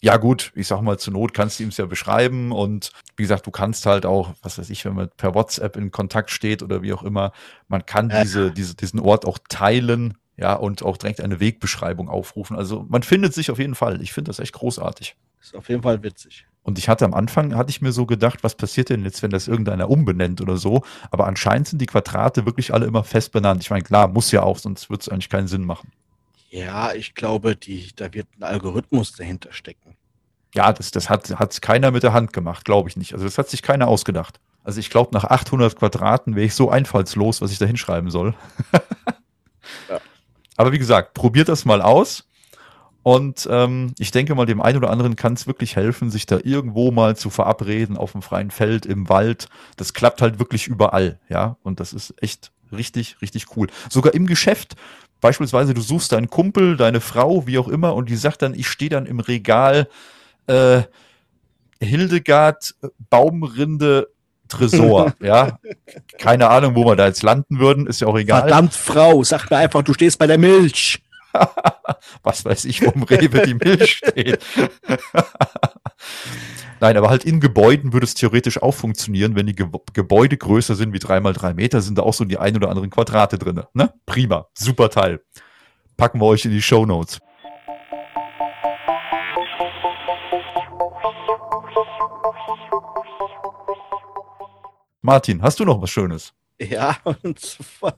Ja 0.00 0.16
gut, 0.16 0.52
ich 0.54 0.68
sag 0.68 0.80
mal, 0.80 0.96
zur 0.96 1.12
Not 1.12 1.34
kannst 1.34 1.58
du 1.58 1.64
ihm 1.64 1.70
es 1.70 1.76
ja 1.76 1.86
beschreiben 1.86 2.52
und 2.52 2.92
wie 3.16 3.24
gesagt, 3.24 3.46
du 3.46 3.50
kannst 3.50 3.84
halt 3.84 4.06
auch, 4.06 4.32
was 4.42 4.56
weiß 4.56 4.70
ich, 4.70 4.84
wenn 4.84 4.94
man 4.94 5.08
per 5.16 5.34
WhatsApp 5.34 5.76
in 5.76 5.90
Kontakt 5.90 6.30
steht 6.30 6.62
oder 6.62 6.82
wie 6.82 6.92
auch 6.92 7.02
immer, 7.02 7.32
man 7.66 7.84
kann 7.84 8.08
diese, 8.08 8.52
diese, 8.52 8.76
diesen 8.76 9.00
Ort 9.00 9.26
auch 9.26 9.38
teilen 9.48 10.16
ja, 10.38 10.54
und 10.54 10.82
auch 10.82 10.96
direkt 10.96 11.20
eine 11.20 11.40
Wegbeschreibung 11.40 12.08
aufrufen. 12.08 12.56
Also 12.56 12.86
man 12.88 13.02
findet 13.02 13.34
sich 13.34 13.50
auf 13.50 13.58
jeden 13.58 13.74
Fall. 13.74 14.00
Ich 14.00 14.12
finde 14.12 14.28
das 14.28 14.38
echt 14.38 14.52
großartig. 14.52 15.16
Ist 15.42 15.56
auf 15.56 15.68
jeden 15.68 15.82
Fall 15.82 16.02
witzig. 16.02 16.46
Und 16.62 16.78
ich 16.78 16.88
hatte 16.88 17.04
am 17.04 17.14
Anfang, 17.14 17.56
hatte 17.56 17.70
ich 17.70 17.80
mir 17.80 17.92
so 17.92 18.06
gedacht, 18.06 18.44
was 18.44 18.54
passiert 18.54 18.90
denn 18.90 19.04
jetzt, 19.04 19.22
wenn 19.22 19.30
das 19.30 19.48
irgendeiner 19.48 19.90
umbenennt 19.90 20.40
oder 20.40 20.56
so? 20.56 20.82
Aber 21.10 21.26
anscheinend 21.26 21.68
sind 21.68 21.80
die 21.80 21.86
Quadrate 21.86 22.46
wirklich 22.46 22.72
alle 22.72 22.86
immer 22.86 23.04
fest 23.04 23.32
benannt. 23.32 23.62
Ich 23.62 23.70
meine, 23.70 23.82
klar, 23.82 24.06
muss 24.06 24.30
ja 24.30 24.42
auch, 24.42 24.58
sonst 24.58 24.90
wird 24.90 25.02
es 25.02 25.08
eigentlich 25.08 25.28
keinen 25.28 25.48
Sinn 25.48 25.64
machen. 25.64 25.90
Ja, 26.50 26.92
ich 26.92 27.14
glaube, 27.14 27.56
die, 27.56 27.90
da 27.96 28.12
wird 28.14 28.28
ein 28.38 28.44
Algorithmus 28.44 29.12
dahinter 29.12 29.52
stecken. 29.52 29.96
Ja, 30.54 30.72
das, 30.72 30.90
das 30.90 31.10
hat, 31.10 31.30
hat 31.38 31.60
keiner 31.62 31.90
mit 31.90 32.02
der 32.02 32.12
Hand 32.12 32.32
gemacht, 32.32 32.64
glaube 32.64 32.88
ich 32.88 32.96
nicht. 32.96 33.12
Also 33.12 33.24
das 33.24 33.38
hat 33.38 33.48
sich 33.48 33.62
keiner 33.62 33.88
ausgedacht. 33.88 34.40
Also 34.62 34.80
ich 34.80 34.90
glaube, 34.90 35.10
nach 35.12 35.24
800 35.24 35.76
Quadraten 35.76 36.36
wäre 36.36 36.46
ich 36.46 36.54
so 36.54 36.70
einfallslos, 36.70 37.40
was 37.40 37.50
ich 37.50 37.58
da 37.58 37.66
hinschreiben 37.66 38.10
soll. 38.10 38.34
ja. 39.88 40.00
Aber 40.58 40.72
wie 40.72 40.78
gesagt, 40.78 41.14
probiert 41.14 41.48
das 41.48 41.64
mal 41.64 41.80
aus. 41.80 42.24
Und 43.04 43.48
ähm, 43.50 43.94
ich 43.98 44.10
denke 44.10 44.34
mal, 44.34 44.44
dem 44.44 44.60
einen 44.60 44.76
oder 44.76 44.90
anderen 44.90 45.16
kann 45.16 45.32
es 45.32 45.46
wirklich 45.46 45.76
helfen, 45.76 46.10
sich 46.10 46.26
da 46.26 46.40
irgendwo 46.42 46.90
mal 46.90 47.16
zu 47.16 47.30
verabreden, 47.30 47.96
auf 47.96 48.12
dem 48.12 48.20
freien 48.20 48.50
Feld, 48.50 48.84
im 48.84 49.08
Wald. 49.08 49.48
Das 49.76 49.94
klappt 49.94 50.20
halt 50.20 50.38
wirklich 50.38 50.66
überall, 50.66 51.20
ja. 51.30 51.56
Und 51.62 51.80
das 51.80 51.94
ist 51.94 52.12
echt 52.20 52.50
richtig, 52.70 53.22
richtig 53.22 53.56
cool. 53.56 53.68
Sogar 53.88 54.12
im 54.12 54.26
Geschäft. 54.26 54.74
Beispielsweise, 55.20 55.74
du 55.74 55.80
suchst 55.80 56.12
deinen 56.12 56.28
Kumpel, 56.28 56.76
deine 56.76 57.00
Frau, 57.00 57.46
wie 57.46 57.58
auch 57.58 57.68
immer, 57.68 57.94
und 57.94 58.08
die 58.08 58.16
sagt 58.16 58.42
dann, 58.42 58.54
ich 58.54 58.68
stehe 58.68 58.90
dann 58.90 59.06
im 59.06 59.20
Regal 59.20 59.88
äh, 60.46 60.82
Hildegard 61.80 62.74
Baumrinde 63.10 64.08
Tresor, 64.48 65.12
ja. 65.20 65.58
Keine 66.18 66.48
Ahnung, 66.48 66.74
wo 66.74 66.84
wir 66.84 66.96
da 66.96 67.06
jetzt 67.06 67.22
landen 67.22 67.58
würden, 67.58 67.86
ist 67.86 68.00
ja 68.00 68.08
auch 68.08 68.18
egal. 68.18 68.42
Verdammt, 68.42 68.74
Frau, 68.74 69.22
sag 69.22 69.50
mir 69.50 69.58
einfach, 69.58 69.82
du 69.82 69.94
stehst 69.94 70.18
bei 70.18 70.26
der 70.26 70.38
Milch. 70.38 71.00
Was 72.22 72.44
weiß 72.44 72.64
ich, 72.64 72.82
wo 72.82 72.90
im 72.90 73.02
Rewe 73.02 73.42
die 73.46 73.54
Milch 73.54 73.96
steht. 73.96 74.44
Nein, 76.80 76.96
aber 76.96 77.10
halt 77.10 77.24
in 77.24 77.40
Gebäuden 77.40 77.92
würde 77.92 78.04
es 78.04 78.14
theoretisch 78.14 78.62
auch 78.62 78.72
funktionieren, 78.72 79.34
wenn 79.34 79.46
die 79.46 79.54
Ge 79.56 79.66
Gebäude 79.94 80.36
größer 80.36 80.76
sind 80.76 80.92
wie 80.92 81.00
drei 81.00 81.20
mal 81.20 81.32
drei 81.32 81.52
Meter, 81.54 81.80
sind 81.80 81.98
da 81.98 82.02
auch 82.02 82.14
so 82.14 82.24
die 82.24 82.38
ein 82.38 82.56
oder 82.56 82.70
anderen 82.70 82.90
Quadrate 82.90 83.36
drin. 83.36 83.62
Ne? 83.74 83.92
Prima, 84.06 84.46
super 84.54 84.88
Teil. 84.88 85.20
Packen 85.96 86.20
wir 86.20 86.26
euch 86.26 86.44
in 86.44 86.52
die 86.52 86.62
Show 86.62 86.86
Notes. 86.86 87.18
Martin, 95.00 95.42
hast 95.42 95.60
du 95.60 95.64
noch 95.64 95.80
was 95.80 95.90
Schönes? 95.90 96.32
Ja, 96.60 96.96
und 97.22 97.38
zwar 97.38 97.96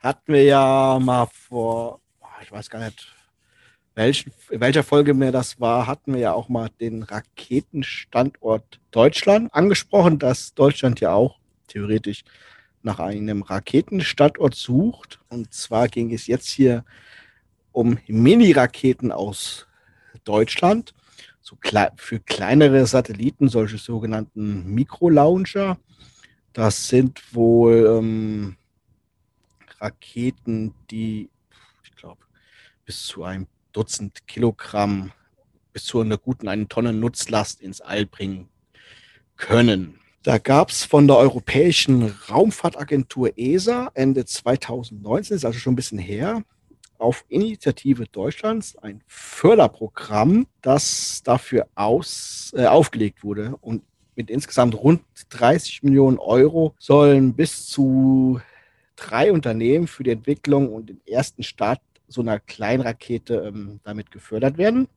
hatten 0.00 0.32
wir 0.32 0.42
ja 0.42 0.98
mal 1.00 1.26
vor, 1.26 2.00
ich 2.42 2.50
weiß 2.50 2.68
gar 2.68 2.84
nicht, 2.84 3.14
in 4.50 4.60
welcher 4.60 4.82
Folge 4.82 5.14
mir 5.14 5.30
das 5.30 5.60
war, 5.60 5.86
hatten 5.86 6.14
wir 6.14 6.20
ja 6.20 6.32
auch 6.32 6.48
mal 6.48 6.68
den 6.80 7.04
Raketenstandort 7.04 8.80
Deutschland 8.90 9.54
angesprochen, 9.54 10.18
dass 10.18 10.52
Deutschland 10.54 10.98
ja 10.98 11.12
auch 11.12 11.38
theoretisch 11.68 12.24
nach 12.82 12.98
einem 12.98 13.42
Raketenstandort 13.42 14.56
sucht. 14.56 15.20
Und 15.28 15.54
zwar 15.54 15.86
ging 15.86 16.12
es 16.12 16.26
jetzt 16.26 16.48
hier 16.48 16.84
um 17.70 17.98
Mini-Raketen 18.08 19.12
aus 19.12 19.68
Deutschland, 20.24 20.92
so 21.44 21.56
kle 21.56 21.92
für 21.96 22.20
kleinere 22.20 22.86
Satelliten, 22.86 23.48
solche 23.48 23.76
sogenannten 23.76 24.64
Mikrolauncher. 24.74 25.78
Das 26.54 26.88
sind 26.88 27.22
wohl 27.34 27.98
ähm, 27.98 28.56
Raketen, 29.78 30.72
die, 30.90 31.28
ich 31.84 31.94
glaube, 31.96 32.22
bis 32.86 33.04
zu 33.04 33.24
einem 33.24 33.46
Dutzend 33.72 34.26
Kilogramm, 34.26 35.12
bis 35.74 35.84
zu 35.84 36.00
einer 36.00 36.16
guten 36.16 36.48
eine 36.48 36.66
Tonne 36.66 36.94
Nutzlast 36.94 37.60
ins 37.60 37.82
All 37.82 38.06
bringen 38.06 38.48
können. 39.36 39.98
Da 40.22 40.38
gab 40.38 40.70
es 40.70 40.84
von 40.84 41.06
der 41.06 41.18
Europäischen 41.18 42.04
Raumfahrtagentur 42.30 43.36
ESA 43.36 43.90
Ende 43.92 44.24
2019, 44.24 45.36
ist 45.36 45.44
also 45.44 45.58
schon 45.58 45.74
ein 45.74 45.76
bisschen 45.76 45.98
her, 45.98 46.42
auf 46.98 47.24
Initiative 47.28 48.06
Deutschlands 48.06 48.76
ein 48.76 49.02
Förderprogramm, 49.06 50.46
das 50.62 51.22
dafür 51.22 51.68
aus, 51.74 52.52
äh, 52.56 52.66
aufgelegt 52.66 53.24
wurde. 53.24 53.56
Und 53.60 53.82
mit 54.16 54.30
insgesamt 54.30 54.74
rund 54.74 55.02
30 55.30 55.82
Millionen 55.82 56.18
Euro 56.18 56.74
sollen 56.78 57.34
bis 57.34 57.66
zu 57.66 58.40
drei 58.96 59.32
Unternehmen 59.32 59.86
für 59.86 60.04
die 60.04 60.12
Entwicklung 60.12 60.72
und 60.72 60.88
den 60.88 61.00
ersten 61.06 61.42
Start 61.42 61.80
so 62.06 62.20
einer 62.20 62.38
Kleinrakete 62.38 63.44
ähm, 63.46 63.80
damit 63.82 64.10
gefördert 64.10 64.56
werden. 64.56 64.88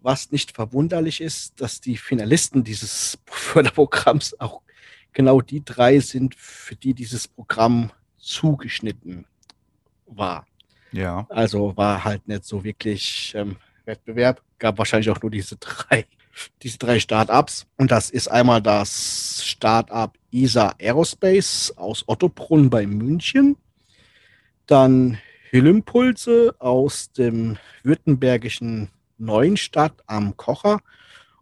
Was 0.00 0.32
nicht 0.32 0.52
verwunderlich 0.52 1.20
ist, 1.20 1.60
dass 1.60 1.80
die 1.80 1.96
Finalisten 1.96 2.64
dieses 2.64 3.18
Förderprogramms 3.26 4.38
auch 4.40 4.62
genau 5.12 5.40
die 5.40 5.64
drei 5.64 6.00
sind, 6.00 6.34
für 6.34 6.76
die 6.76 6.94
dieses 6.94 7.28
Programm 7.28 7.90
zugeschnitten 8.18 9.26
war. 10.06 10.46
Ja. 10.96 11.26
Also 11.28 11.76
war 11.76 12.04
halt 12.04 12.26
nicht 12.26 12.44
so 12.44 12.64
wirklich 12.64 13.34
ähm, 13.36 13.56
Wettbewerb. 13.84 14.42
Gab 14.58 14.78
wahrscheinlich 14.78 15.10
auch 15.10 15.20
nur 15.20 15.30
diese 15.30 15.56
drei 15.56 16.06
diese 16.62 16.78
drei 16.78 16.98
Startups. 17.00 17.66
Und 17.76 17.90
das 17.90 18.10
ist 18.10 18.28
einmal 18.28 18.62
das 18.62 19.42
Startup 19.44 20.12
ISA 20.30 20.74
Aerospace 20.80 21.74
aus 21.76 22.04
Ottobrunn 22.06 22.70
bei 22.70 22.86
München. 22.86 23.56
Dann 24.66 25.18
Hillimpulse 25.50 26.54
aus 26.58 27.12
dem 27.12 27.56
württembergischen 27.82 28.90
Neuenstadt 29.18 29.94
am 30.06 30.36
Kocher 30.36 30.80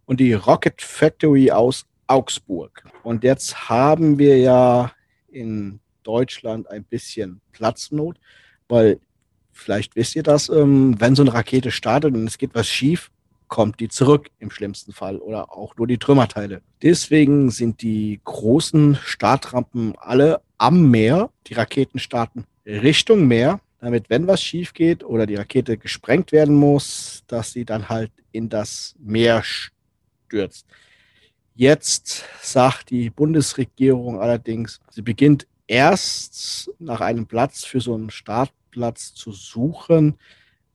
und 0.05 0.19
die 0.19 0.33
Rocket 0.33 0.81
Factory 0.81 1.51
aus 1.51 1.85
Augsburg. 2.07 2.83
Und 3.03 3.23
jetzt 3.23 3.67
haben 3.67 4.19
wir 4.19 4.37
ja 4.37 4.91
in 5.27 5.79
Deutschland 6.03 6.69
ein 6.69 6.83
bisschen 6.83 7.41
Platznot, 7.51 8.17
weil 8.67 8.99
vielleicht 9.55 9.95
wisst 9.95 10.15
ihr 10.15 10.23
das, 10.23 10.49
ähm, 10.49 10.95
wenn 10.99 11.15
so 11.15 11.23
eine 11.23 11.33
Rakete 11.33 11.71
startet 11.71 12.13
und 12.13 12.27
es 12.27 12.37
geht 12.37 12.53
was 12.53 12.67
schief, 12.67 13.09
kommt 13.47 13.79
die 13.79 13.87
zurück 13.87 14.29
im 14.39 14.51
schlimmsten 14.51 14.91
Fall 14.91 15.17
oder 15.17 15.51
auch 15.55 15.75
nur 15.77 15.87
die 15.87 15.97
Trümmerteile. 15.97 16.61
Deswegen 16.81 17.51
sind 17.51 17.81
die 17.81 18.19
großen 18.23 18.95
Startrampen 18.95 19.93
alle 19.97 20.41
am 20.57 20.89
Meer. 20.89 21.29
Die 21.47 21.53
Raketen 21.53 21.99
starten 21.99 22.45
Richtung 22.65 23.27
Meer 23.27 23.61
damit, 23.79 24.09
wenn 24.09 24.27
was 24.27 24.41
schief 24.41 24.73
geht 24.73 25.03
oder 25.03 25.25
die 25.25 25.35
Rakete 25.35 25.77
gesprengt 25.77 26.31
werden 26.31 26.55
muss, 26.55 27.23
dass 27.27 27.51
sie 27.51 27.65
dann 27.65 27.87
halt 27.87 28.11
in 28.31 28.49
das 28.49 28.95
Meer 28.99 29.43
stürzt. 29.43 30.65
Jetzt 31.53 32.25
sagt 32.41 32.89
die 32.89 33.09
Bundesregierung 33.09 34.19
allerdings, 34.19 34.81
sie 34.89 35.01
beginnt 35.01 35.47
erst 35.67 36.69
nach 36.79 36.99
einem 36.99 37.27
Platz 37.27 37.63
für 37.63 37.79
so 37.79 37.93
einen 37.93 38.09
Startplatz 38.75 39.13
zu 39.13 39.31
suchen, 39.31 40.15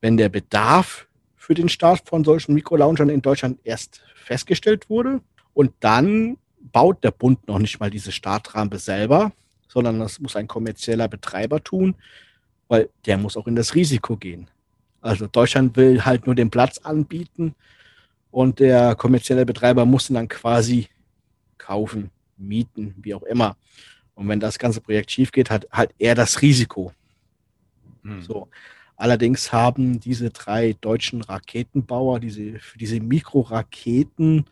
wenn 0.00 0.16
der 0.16 0.30
Bedarf 0.30 1.06
für 1.36 1.54
den 1.54 1.68
Start 1.68 2.08
von 2.08 2.24
solchen 2.24 2.54
Mikrolaunchern 2.54 3.10
in 3.10 3.22
Deutschland 3.22 3.60
erst 3.64 4.02
festgestellt 4.24 4.88
wurde. 4.88 5.20
Und 5.52 5.72
dann 5.80 6.38
baut 6.60 7.04
der 7.04 7.10
Bund 7.10 7.46
noch 7.46 7.58
nicht 7.58 7.80
mal 7.80 7.90
diese 7.90 8.12
Startrampe 8.12 8.78
selber, 8.78 9.32
sondern 9.68 9.98
das 9.98 10.20
muss 10.20 10.36
ein 10.36 10.48
kommerzieller 10.48 11.08
Betreiber 11.08 11.62
tun, 11.62 11.94
weil 12.68 12.88
der 13.06 13.18
muss 13.18 13.36
auch 13.36 13.46
in 13.46 13.56
das 13.56 13.74
Risiko 13.74 14.16
gehen. 14.16 14.48
Also 15.00 15.26
Deutschland 15.26 15.76
will 15.76 16.04
halt 16.04 16.26
nur 16.26 16.34
den 16.34 16.50
Platz 16.50 16.78
anbieten 16.78 17.54
und 18.30 18.60
der 18.60 18.94
kommerzielle 18.94 19.46
Betreiber 19.46 19.84
muss 19.84 20.10
ihn 20.10 20.14
dann 20.14 20.28
quasi 20.28 20.88
kaufen, 21.58 22.10
mieten, 22.36 22.94
wie 22.98 23.14
auch 23.14 23.22
immer. 23.22 23.56
Und 24.14 24.28
wenn 24.28 24.40
das 24.40 24.58
ganze 24.58 24.80
Projekt 24.80 25.10
schief 25.10 25.32
geht, 25.32 25.50
hat 25.50 25.66
halt 25.72 25.94
er 25.98 26.14
das 26.14 26.42
Risiko. 26.42 26.92
Hm. 28.02 28.22
So. 28.22 28.48
Allerdings 28.96 29.50
haben 29.52 29.98
diese 29.98 30.28
drei 30.30 30.74
deutschen 30.78 31.22
Raketenbauer, 31.22 32.20
diese, 32.20 32.58
für 32.58 32.76
diese 32.76 33.00
Mikroraketen, 33.00 34.44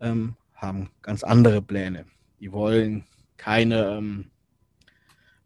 ähm, 0.00 0.36
haben 0.54 0.90
ganz 1.00 1.24
andere 1.24 1.62
Pläne. 1.62 2.04
Die 2.40 2.52
wollen 2.52 3.04
keine 3.38 3.96
ähm, 3.96 4.26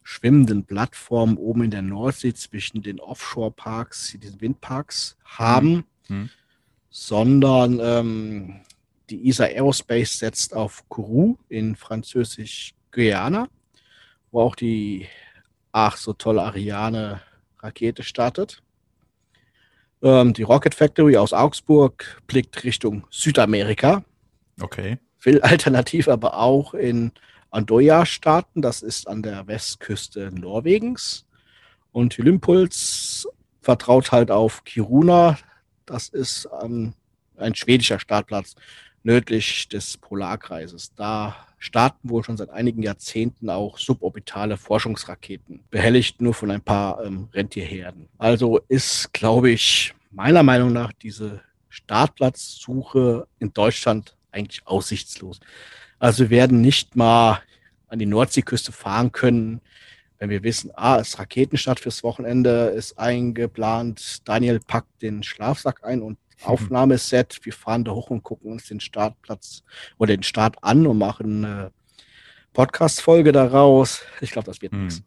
schwimmenden 0.02 0.64
Plattformen 0.64 1.36
oben 1.36 1.64
in 1.64 1.70
der 1.70 1.82
Nordsee 1.82 2.34
zwischen 2.34 2.82
den 2.82 3.00
Offshore-Parks, 3.00 4.16
diesen 4.20 4.40
Windparks 4.40 5.16
haben, 5.24 5.84
hm. 6.08 6.28
sondern 6.90 7.80
ähm, 7.80 8.60
die 9.10 9.28
ESA 9.28 9.44
Aerospace 9.44 10.18
setzt 10.18 10.54
auf 10.54 10.88
Kourou 10.88 11.38
in 11.48 11.76
Französisch-Guyana, 11.76 13.48
wo 14.30 14.40
auch 14.40 14.56
die 14.56 15.06
ach 15.74 15.96
so 15.96 16.12
tolle 16.12 16.42
Ariane 16.42 17.20
Rakete 17.58 18.04
startet. 18.04 18.62
Ähm, 20.02 20.32
die 20.32 20.44
Rocket 20.44 20.74
Factory 20.74 21.16
aus 21.16 21.32
Augsburg 21.32 22.22
blickt 22.28 22.62
Richtung 22.62 23.06
Südamerika. 23.10 24.04
Okay. 24.60 24.98
Will 25.20 25.40
alternativ 25.42 26.08
aber 26.08 26.38
auch 26.38 26.74
in 26.74 27.10
Andoya 27.50 28.06
starten. 28.06 28.62
Das 28.62 28.82
ist 28.82 29.08
an 29.08 29.22
der 29.22 29.48
Westküste 29.48 30.30
Norwegens. 30.32 31.26
Und 31.90 32.18
Olympuls 32.20 33.26
vertraut 33.60 34.12
halt 34.12 34.30
auf 34.30 34.62
Kiruna. 34.64 35.38
Das 35.86 36.08
ist 36.08 36.48
ähm, 36.62 36.94
ein 37.36 37.56
schwedischer 37.56 37.98
Startplatz 37.98 38.54
nördlich 39.04 39.68
des 39.68 39.96
Polarkreises. 39.98 40.92
Da 40.94 41.36
starten 41.58 42.10
wohl 42.10 42.24
schon 42.24 42.36
seit 42.36 42.50
einigen 42.50 42.82
Jahrzehnten 42.82 43.48
auch 43.48 43.78
suborbitale 43.78 44.56
Forschungsraketen, 44.56 45.60
behelligt 45.70 46.20
nur 46.20 46.34
von 46.34 46.50
ein 46.50 46.62
paar 46.62 47.04
ähm, 47.04 47.28
Rentierherden. 47.32 48.08
Also 48.18 48.60
ist, 48.68 49.12
glaube 49.12 49.50
ich, 49.50 49.94
meiner 50.10 50.42
Meinung 50.42 50.72
nach 50.72 50.92
diese 50.92 51.42
Startplatzsuche 51.68 53.26
in 53.38 53.52
Deutschland 53.52 54.16
eigentlich 54.32 54.66
aussichtslos. 54.66 55.40
Also 55.98 56.24
wir 56.24 56.30
werden 56.30 56.60
nicht 56.60 56.96
mal 56.96 57.40
an 57.88 57.98
die 57.98 58.06
Nordseeküste 58.06 58.72
fahren 58.72 59.12
können, 59.12 59.60
wenn 60.18 60.30
wir 60.30 60.42
wissen, 60.42 60.70
ah, 60.74 60.98
es 61.00 61.08
ist 61.08 61.18
Raketenstart 61.18 61.80
fürs 61.80 62.02
Wochenende, 62.02 62.66
ist 62.68 62.98
eingeplant, 62.98 64.26
Daniel 64.26 64.60
packt 64.60 65.02
den 65.02 65.22
Schlafsack 65.22 65.84
ein 65.84 66.02
und 66.02 66.18
Aufnahmeset. 66.42 67.40
Wir 67.42 67.52
fahren 67.52 67.84
da 67.84 67.92
hoch 67.92 68.10
und 68.10 68.22
gucken 68.22 68.52
uns 68.52 68.68
den 68.68 68.80
Startplatz 68.80 69.62
oder 69.98 70.16
den 70.16 70.22
Start 70.22 70.56
an 70.62 70.86
und 70.86 70.98
machen 70.98 71.44
eine 71.44 71.72
Podcast-Folge 72.52 73.32
daraus. 73.32 74.02
Ich 74.20 74.30
glaube, 74.30 74.46
das 74.46 74.62
wird 74.62 74.72
hm. 74.72 74.84
nichts. 74.84 75.02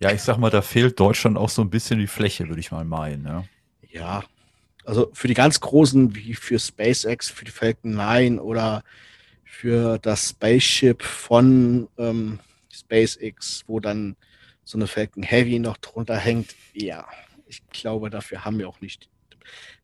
Ja, 0.00 0.10
ich 0.12 0.22
sag 0.22 0.38
mal, 0.38 0.50
da 0.50 0.62
fehlt 0.62 0.98
Deutschland 0.98 1.38
auch 1.38 1.48
so 1.48 1.62
ein 1.62 1.70
bisschen 1.70 1.98
die 1.98 2.06
Fläche, 2.06 2.48
würde 2.48 2.60
ich 2.60 2.72
mal 2.72 2.84
meinen. 2.84 3.24
Ja. 3.24 3.44
ja, 3.90 4.24
also 4.84 5.10
für 5.12 5.28
die 5.28 5.34
ganz 5.34 5.60
großen, 5.60 6.14
wie 6.14 6.34
für 6.34 6.58
SpaceX, 6.58 7.30
für 7.30 7.44
die 7.44 7.50
Falcon 7.50 7.92
9 7.92 8.38
oder 8.38 8.82
für 9.44 9.98
das 9.98 10.30
Spaceship 10.30 11.02
von 11.02 11.88
ähm, 11.96 12.40
SpaceX, 12.72 13.62
wo 13.66 13.80
dann 13.80 14.16
so 14.64 14.78
eine 14.78 14.86
Falcon 14.86 15.22
Heavy 15.22 15.58
noch 15.58 15.76
drunter 15.76 16.16
hängt. 16.16 16.54
Ja, 16.72 17.06
ich 17.46 17.66
glaube, 17.68 18.10
dafür 18.10 18.44
haben 18.44 18.58
wir 18.58 18.68
auch 18.68 18.80
nicht 18.80 19.08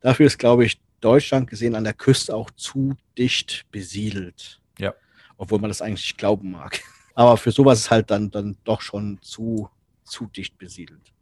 Dafür 0.00 0.26
ist, 0.26 0.38
glaube 0.38 0.64
ich, 0.64 0.80
Deutschland 1.00 1.48
gesehen 1.48 1.74
an 1.74 1.84
der 1.84 1.94
Küste 1.94 2.34
auch 2.34 2.50
zu 2.50 2.96
dicht 3.16 3.66
besiedelt. 3.70 4.60
Ja. 4.78 4.94
Obwohl 5.36 5.58
man 5.58 5.70
das 5.70 5.82
eigentlich 5.82 6.16
glauben 6.16 6.50
mag. 6.50 6.80
Aber 7.14 7.36
für 7.36 7.52
sowas 7.52 7.80
ist 7.80 7.90
halt 7.90 8.10
dann, 8.10 8.30
dann 8.30 8.56
doch 8.64 8.80
schon 8.80 9.18
zu, 9.22 9.68
zu 10.04 10.26
dicht 10.26 10.58
besiedelt. 10.58 11.12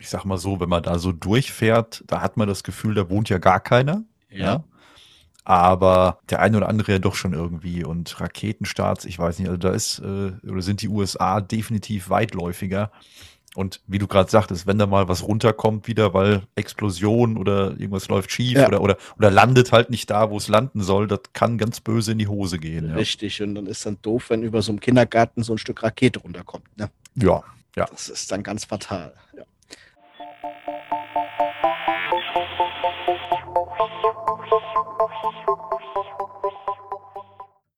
Ich 0.00 0.08
sag 0.08 0.24
mal 0.24 0.38
so, 0.38 0.60
wenn 0.60 0.68
man 0.68 0.82
da 0.82 0.98
so 0.98 1.12
durchfährt, 1.12 2.04
da 2.06 2.20
hat 2.20 2.36
man 2.36 2.48
das 2.48 2.62
Gefühl, 2.62 2.94
da 2.94 3.10
wohnt 3.10 3.28
ja 3.28 3.38
gar 3.38 3.60
keiner. 3.60 4.04
Ja. 4.30 4.38
ja. 4.38 4.64
Aber 5.44 6.18
der 6.28 6.40
eine 6.40 6.58
oder 6.58 6.68
andere 6.68 6.92
ja 6.92 6.98
doch 6.98 7.14
schon 7.14 7.32
irgendwie. 7.32 7.82
Und 7.82 8.20
Raketenstarts, 8.20 9.06
ich 9.06 9.18
weiß 9.18 9.38
nicht, 9.38 9.48
also 9.48 9.58
da 9.58 9.70
ist, 9.70 9.98
äh, 10.00 10.32
oder 10.46 10.62
sind 10.62 10.82
die 10.82 10.88
USA 10.88 11.40
definitiv 11.40 12.10
weitläufiger. 12.10 12.92
Und 13.58 13.80
wie 13.88 13.98
du 13.98 14.06
gerade 14.06 14.30
sagtest, 14.30 14.68
wenn 14.68 14.78
da 14.78 14.86
mal 14.86 15.08
was 15.08 15.26
runterkommt 15.26 15.88
wieder, 15.88 16.14
weil 16.14 16.42
Explosion 16.54 17.36
oder 17.36 17.70
irgendwas 17.70 18.06
läuft 18.06 18.30
schief 18.30 18.56
ja. 18.56 18.68
oder, 18.68 18.80
oder, 18.80 18.96
oder 19.16 19.32
landet 19.32 19.72
halt 19.72 19.90
nicht 19.90 20.08
da, 20.10 20.30
wo 20.30 20.36
es 20.36 20.46
landen 20.46 20.80
soll, 20.80 21.08
das 21.08 21.22
kann 21.32 21.58
ganz 21.58 21.80
böse 21.80 22.12
in 22.12 22.18
die 22.18 22.28
Hose 22.28 22.60
gehen. 22.60 22.90
Ja. 22.90 22.94
Richtig, 22.94 23.42
und 23.42 23.56
dann 23.56 23.66
ist 23.66 23.84
dann 23.84 23.98
doof, 24.00 24.30
wenn 24.30 24.44
über 24.44 24.62
so 24.62 24.70
einem 24.70 24.78
Kindergarten 24.78 25.42
so 25.42 25.54
ein 25.54 25.58
Stück 25.58 25.82
Rakete 25.82 26.20
runterkommt. 26.20 26.66
Ne? 26.78 26.88
Ja, 27.16 27.42
ja. 27.74 27.86
Das 27.86 28.08
ist 28.08 28.30
dann 28.30 28.44
ganz 28.44 28.64
fatal. 28.64 29.12
Ja. 29.36 29.42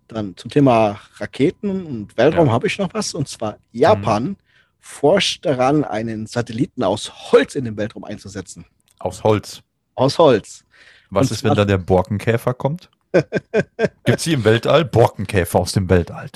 Dann 0.09 0.37
zum 0.37 0.51
Thema 0.51 1.01
Raketen 1.17 1.87
und 1.87 2.19
Weltraum 2.19 2.49
ja. 2.49 2.53
habe 2.53 2.67
ich 2.67 2.79
noch 2.79 2.93
was, 2.93 3.15
und 3.15 3.29
zwar 3.29 3.57
Japan. 3.73 4.25
Mhm 4.25 4.37
forscht 4.81 5.45
daran, 5.45 5.85
einen 5.85 6.27
Satelliten 6.27 6.83
aus 6.83 7.33
Holz 7.33 7.55
in 7.55 7.65
den 7.65 7.77
Weltraum 7.77 8.05
einzusetzen. 8.05 8.65
Aus 8.99 9.23
Holz. 9.23 9.63
Aus 9.95 10.19
Holz. 10.19 10.65
Was 11.11 11.31
Und 11.31 11.35
ist, 11.35 11.45
wenn 11.45 11.55
da 11.55 11.65
der 11.65 11.79
Borkenkäfer 11.79 12.55
kommt? 12.55 12.91
Gibt 13.13 14.19
es 14.19 14.25
hier 14.25 14.35
im 14.35 14.45
Weltall 14.45 14.85
Borkenkäfer 14.85 15.59
aus 15.59 15.73
dem 15.73 15.89
Weltall? 15.91 16.31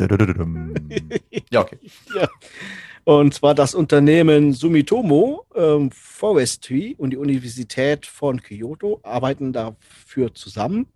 ja, 1.50 1.61
okay. 1.61 1.78
Ja. 2.14 2.28
Und 3.04 3.35
zwar 3.35 3.54
das 3.54 3.74
Unternehmen 3.74 4.54
Sumitomo 4.54 5.44
ähm, 5.54 5.90
Forestry 5.90 6.94
und 6.96 7.11
die 7.11 7.18
Universität 7.18 8.07
von 8.07 8.40
Kyoto 8.40 9.00
arbeiten 9.02 9.52
dafür 9.52 10.35
zusammen. 10.35 10.87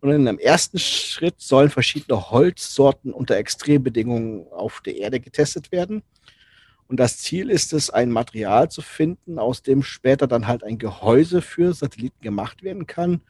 Und 0.00 0.10
in 0.10 0.28
einem 0.28 0.38
ersten 0.38 0.78
Schritt 0.78 1.34
sollen 1.38 1.68
verschiedene 1.68 2.30
Holzsorten 2.30 3.12
unter 3.12 3.36
Extrembedingungen 3.36 4.46
auf 4.52 4.80
der 4.80 4.96
Erde 4.96 5.18
getestet 5.18 5.72
werden. 5.72 6.02
Und 6.90 6.98
das 6.98 7.18
Ziel 7.18 7.50
ist 7.50 7.72
es, 7.72 7.88
ein 7.88 8.10
Material 8.10 8.68
zu 8.68 8.82
finden, 8.82 9.38
aus 9.38 9.62
dem 9.62 9.84
später 9.84 10.26
dann 10.26 10.48
halt 10.48 10.64
ein 10.64 10.76
Gehäuse 10.76 11.40
für 11.40 11.72
Satelliten 11.72 12.20
gemacht 12.20 12.64
werden 12.64 12.88
kann. 12.88 13.20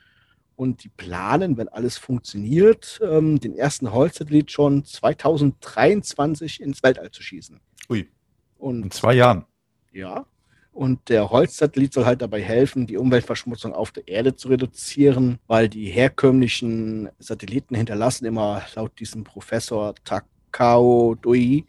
Und 0.57 0.83
die 0.83 0.89
planen, 0.89 1.59
wenn 1.59 1.69
alles 1.69 1.99
funktioniert, 1.99 2.99
ähm, 3.05 3.39
den 3.39 3.55
ersten 3.55 3.93
Holzsatellit 3.93 4.51
schon 4.51 4.87
2023 4.87 6.63
ins 6.63 6.83
Weltall 6.83 7.11
zu 7.11 7.23
schießen. 7.23 7.61
Ui. 7.91 8.09
Und 8.57 8.85
In 8.85 8.91
zwei 8.93 9.13
Jahren. 9.13 9.45
Ja. 9.93 10.25
Und 10.73 11.11
der 11.11 11.29
Holzsatellit 11.29 11.93
soll 11.93 12.07
halt 12.07 12.23
dabei 12.23 12.41
helfen, 12.41 12.87
die 12.87 12.97
Umweltverschmutzung 12.97 13.75
auf 13.75 13.93
der 13.93 14.09
Erde 14.09 14.37
zu 14.37 14.49
reduzieren, 14.49 15.39
weil 15.47 15.69
die 15.69 15.91
herkömmlichen 15.91 17.11
Satelliten 17.19 17.75
hinterlassen 17.75 18.25
immer 18.25 18.63
laut 18.75 18.99
diesem 18.99 19.23
Professor 19.23 19.95
Takao 20.03 21.15
Doi 21.21 21.67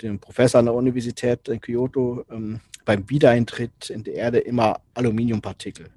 dem 0.00 0.18
Professor 0.18 0.58
an 0.58 0.66
der 0.66 0.74
Universität 0.74 1.48
in 1.48 1.60
Kyoto 1.60 2.24
ähm, 2.30 2.60
beim 2.84 3.08
Wiedereintritt 3.08 3.90
in 3.90 4.02
die 4.04 4.12
Erde 4.12 4.38
immer 4.38 4.80
Aluminiumpartikel. 4.94 5.90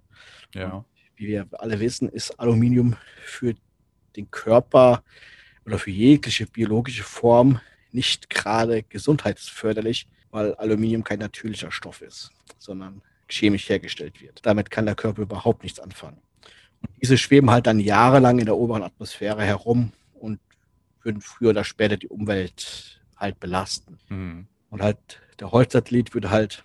Ja. 0.54 0.86
Wie 1.16 1.28
wir 1.28 1.48
alle 1.54 1.80
wissen, 1.80 2.10
ist 2.10 2.40
Aluminium 2.40 2.96
für 3.24 3.56
den 4.16 4.30
Körper 4.32 5.04
oder 5.66 5.80
für 5.80 5.92
jegliche 5.92 6.46
biologische 6.46 7.04
Form 7.04 7.60
nicht 7.92 8.30
gerade 8.30 8.84
gesundheitsförderlich, 8.84 10.08
weil 10.32 10.54
Aluminium 10.56 11.04
kein 11.04 11.20
natürlicher 11.20 11.72
Stoff 11.72 12.02
ist, 12.02 12.32
sondern 12.58 13.02
chemisch 13.30 13.70
hergestellt 13.70 14.22
wird. 14.22 14.46
Damit 14.46 14.70
kann 14.70 14.86
der 14.86 14.96
Körper 14.96 15.22
überhaupt 15.22 15.64
nichts 15.64 15.80
anfangen. 15.80 16.18
Und 16.82 16.90
diese 17.02 17.18
schweben 17.18 17.50
halt 17.50 17.68
dann 17.68 17.80
jahrelang 17.80 18.40
in 18.40 18.46
der 18.46 18.58
oberen 18.58 18.84
Atmosphäre 18.84 19.44
herum 19.44 19.94
und 20.14 20.40
würden 21.02 21.22
früher 21.22 21.52
oder 21.52 21.64
später 21.64 21.98
die 21.98 22.10
Umwelt 22.10 22.95
halt 23.18 23.40
belasten. 23.40 23.98
Mhm. 24.10 24.48
Und 24.70 24.82
halt 24.82 24.98
der 25.40 25.52
Holzsatellit 25.52 26.14
würde 26.14 26.30
halt 26.30 26.64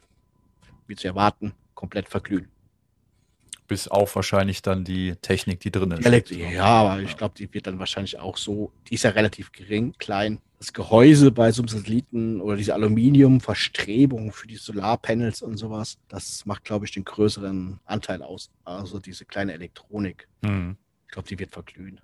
wie 0.86 0.96
zu 0.96 1.06
erwarten, 1.06 1.54
komplett 1.74 2.08
verglühen. 2.08 2.48
Bis 3.68 3.86
auf 3.86 4.16
wahrscheinlich 4.16 4.62
dann 4.62 4.84
die 4.84 5.14
Technik, 5.22 5.60
die 5.60 5.70
drin 5.70 5.92
ist. 5.92 6.04
Elekt 6.04 6.32
ja, 6.32 6.64
aber 6.64 7.00
ich 7.00 7.16
glaube, 7.16 7.36
die 7.38 7.54
wird 7.54 7.68
dann 7.68 7.78
wahrscheinlich 7.78 8.18
auch 8.18 8.36
so, 8.36 8.72
die 8.88 8.94
ist 8.94 9.04
ja 9.04 9.10
relativ 9.10 9.52
gering, 9.52 9.94
klein. 9.98 10.40
Das 10.58 10.72
Gehäuse 10.72 11.30
bei 11.30 11.52
so 11.52 11.62
einem 11.62 11.68
Satelliten 11.68 12.40
oder 12.40 12.56
diese 12.56 12.74
Aluminiumverstrebung 12.74 14.32
für 14.32 14.48
die 14.48 14.56
Solarpanels 14.56 15.40
und 15.40 15.56
sowas, 15.56 15.98
das 16.08 16.44
macht, 16.44 16.64
glaube 16.64 16.84
ich, 16.84 16.90
den 16.90 17.04
größeren 17.04 17.78
Anteil 17.84 18.22
aus. 18.22 18.50
Also 18.64 18.98
diese 18.98 19.24
kleine 19.24 19.54
Elektronik. 19.54 20.28
Mhm. 20.42 20.76
Ich 21.06 21.12
glaube, 21.12 21.28
die 21.28 21.38
wird 21.38 21.52
verglühen 21.52 22.00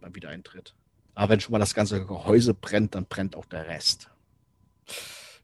beim 0.00 0.14
Wiedereintritt. 0.14 0.74
Aber 1.20 1.28
wenn 1.32 1.40
schon 1.40 1.52
mal 1.52 1.58
das 1.58 1.74
ganze 1.74 2.02
Gehäuse 2.06 2.54
brennt, 2.54 2.94
dann 2.94 3.04
brennt 3.04 3.36
auch 3.36 3.44
der 3.44 3.68
Rest. 3.68 4.08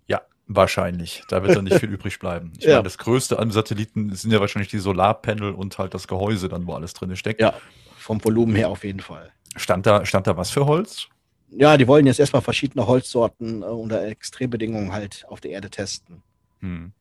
Ja, 0.06 0.22
wahrscheinlich. 0.46 1.22
Da 1.28 1.42
wird 1.42 1.54
dann 1.54 1.64
nicht 1.64 1.78
viel 1.78 1.90
übrig 1.92 2.18
bleiben. 2.18 2.54
Ich 2.56 2.64
Ja. 2.64 2.76
meine, 2.76 2.84
das 2.84 2.96
Größte 2.96 3.38
an 3.38 3.50
Satelliten 3.50 4.14
sind 4.14 4.30
ja 4.30 4.40
wahrscheinlich 4.40 4.70
die 4.70 4.78
Solarpanel 4.78 5.52
und 5.52 5.76
halt 5.76 5.92
das 5.92 6.08
Gehäuse 6.08 6.48
dann, 6.48 6.66
wo 6.66 6.72
alles 6.72 6.94
drin 6.94 7.14
steckt. 7.14 7.42
Ja, 7.42 7.52
vom 7.98 8.24
Volumen 8.24 8.56
her 8.56 8.70
auf 8.70 8.84
jeden 8.84 9.00
Fall. 9.00 9.30
Stand 9.54 9.84
da, 9.84 10.06
stand 10.06 10.26
da 10.26 10.38
was 10.38 10.48
für 10.50 10.64
Holz? 10.64 11.08
Ja, 11.50 11.76
die 11.76 11.86
wollen 11.86 12.06
jetzt 12.06 12.20
erstmal 12.20 12.40
verschiedene 12.40 12.86
Holzsorten 12.86 13.60
äh, 13.62 13.66
unter 13.66 14.02
Extrembedingungen 14.02 14.92
halt 14.92 15.26
auf 15.28 15.42
der 15.42 15.50
Erde 15.50 15.68
testen. 15.68 16.22
Hm. 16.60 16.92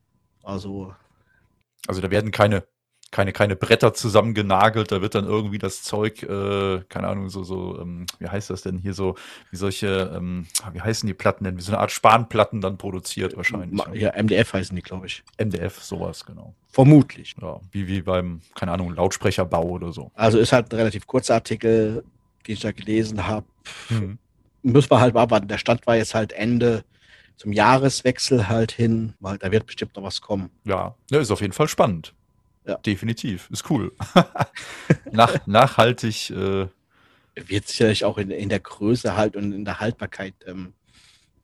Also, 0.42 0.94
Also 1.88 2.02
da 2.02 2.10
werden 2.10 2.30
keine, 2.30 2.64
keine, 3.10 3.32
keine 3.32 3.56
Bretter 3.56 3.94
zusammengenagelt, 3.94 4.90
da 4.90 5.00
wird 5.00 5.14
dann 5.14 5.24
irgendwie 5.24 5.58
das 5.58 5.82
Zeug, 5.82 6.22
äh, 6.22 6.80
keine 6.88 7.08
Ahnung, 7.08 7.28
so, 7.28 7.44
so, 7.44 7.80
ähm, 7.80 8.06
wie 8.18 8.28
heißt 8.28 8.50
das 8.50 8.62
denn 8.62 8.78
hier 8.78 8.94
so, 8.94 9.14
wie 9.50 9.56
solche, 9.56 10.12
ähm, 10.14 10.46
wie 10.72 10.80
heißen 10.80 11.06
die 11.06 11.14
Platten 11.14 11.44
denn, 11.44 11.56
wie 11.56 11.62
so 11.62 11.72
eine 11.72 11.80
Art 11.80 11.92
Spanplatten 11.92 12.60
dann 12.60 12.78
produziert 12.78 13.36
wahrscheinlich. 13.36 13.86
ne? 13.86 13.96
ja, 13.96 14.12
MDF 14.20 14.52
heißen 14.52 14.74
die, 14.74 14.82
glaube 14.82 15.06
ich. 15.06 15.22
MDF, 15.38 15.82
sowas, 15.82 16.26
genau. 16.26 16.54
Vermutlich. 16.68 17.36
Ja, 17.40 17.60
wie, 17.70 17.86
wie 17.86 18.02
beim, 18.02 18.40
keine 18.54 18.72
Ahnung, 18.72 18.94
Lautsprecherbau 18.94 19.64
oder 19.64 19.92
so. 19.92 20.10
Also 20.14 20.38
ist 20.38 20.52
halt 20.52 20.72
ein 20.72 20.76
relativ 20.76 21.06
kurzer 21.06 21.34
Artikel, 21.34 22.04
den 22.46 22.54
ich 22.54 22.60
da 22.60 22.72
gelesen 22.72 23.26
habe. 23.26 23.46
Hm. 23.88 24.18
Müssen 24.62 24.90
wir 24.90 25.00
halt 25.00 25.14
mal 25.14 25.22
abwarten. 25.22 25.48
Der 25.48 25.58
Stand 25.58 25.86
war 25.86 25.96
jetzt 25.96 26.14
halt 26.14 26.32
Ende 26.32 26.84
zum 27.36 27.52
Jahreswechsel 27.52 28.48
halt 28.48 28.72
hin, 28.72 29.14
weil 29.20 29.38
da 29.38 29.52
wird 29.52 29.66
bestimmt 29.66 29.94
noch 29.96 30.02
was 30.02 30.20
kommen. 30.20 30.50
Ja, 30.64 30.96
ja, 31.10 31.20
ist 31.20 31.30
auf 31.30 31.40
jeden 31.40 31.52
Fall 31.52 31.68
spannend. 31.68 32.14
Ja. 32.66 32.76
Definitiv, 32.78 33.48
ist 33.50 33.70
cool. 33.70 33.92
Nach, 35.12 35.46
nachhaltig, 35.46 36.30
äh, 36.30 36.66
Wird 37.34 37.68
sicherlich 37.68 38.04
auch 38.04 38.18
in, 38.18 38.30
in 38.30 38.48
der 38.48 38.60
Größe 38.60 39.16
halt 39.16 39.36
und 39.36 39.52
in 39.52 39.64
der 39.64 39.78
Haltbarkeit 39.80 40.34
ähm, 40.46 40.72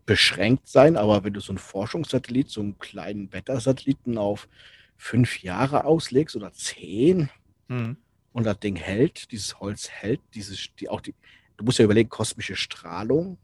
beschränkt 0.07 0.69
sein, 0.69 0.97
aber 0.97 1.23
wenn 1.25 1.35
du 1.35 1.41
so 1.41 1.53
einen 1.53 1.59
Forschungssatellit, 1.59 2.49
so 2.51 2.61
einen 2.63 2.79
kleinen 2.79 3.33
Wettersatelliten 3.33 4.19
auf 4.19 4.49
fünf 4.97 5.43
Jahre 5.43 5.85
auslegst 5.85 6.35
oder 6.37 6.53
zehn 6.53 7.31
hm. 7.69 7.97
und 8.33 8.45
das 8.45 8.59
Ding 8.61 8.77
hält, 8.77 9.31
dieses 9.33 9.61
Holz 9.61 9.89
hält, 9.91 10.21
dieses, 10.35 10.69
die 10.81 10.89
auch 10.89 11.01
die, 11.01 11.15
du 11.57 11.65
musst 11.65 11.79
ja 11.79 11.85
überlegen, 11.85 12.09
kosmische 12.09 12.57
Strahlung, 12.57 13.39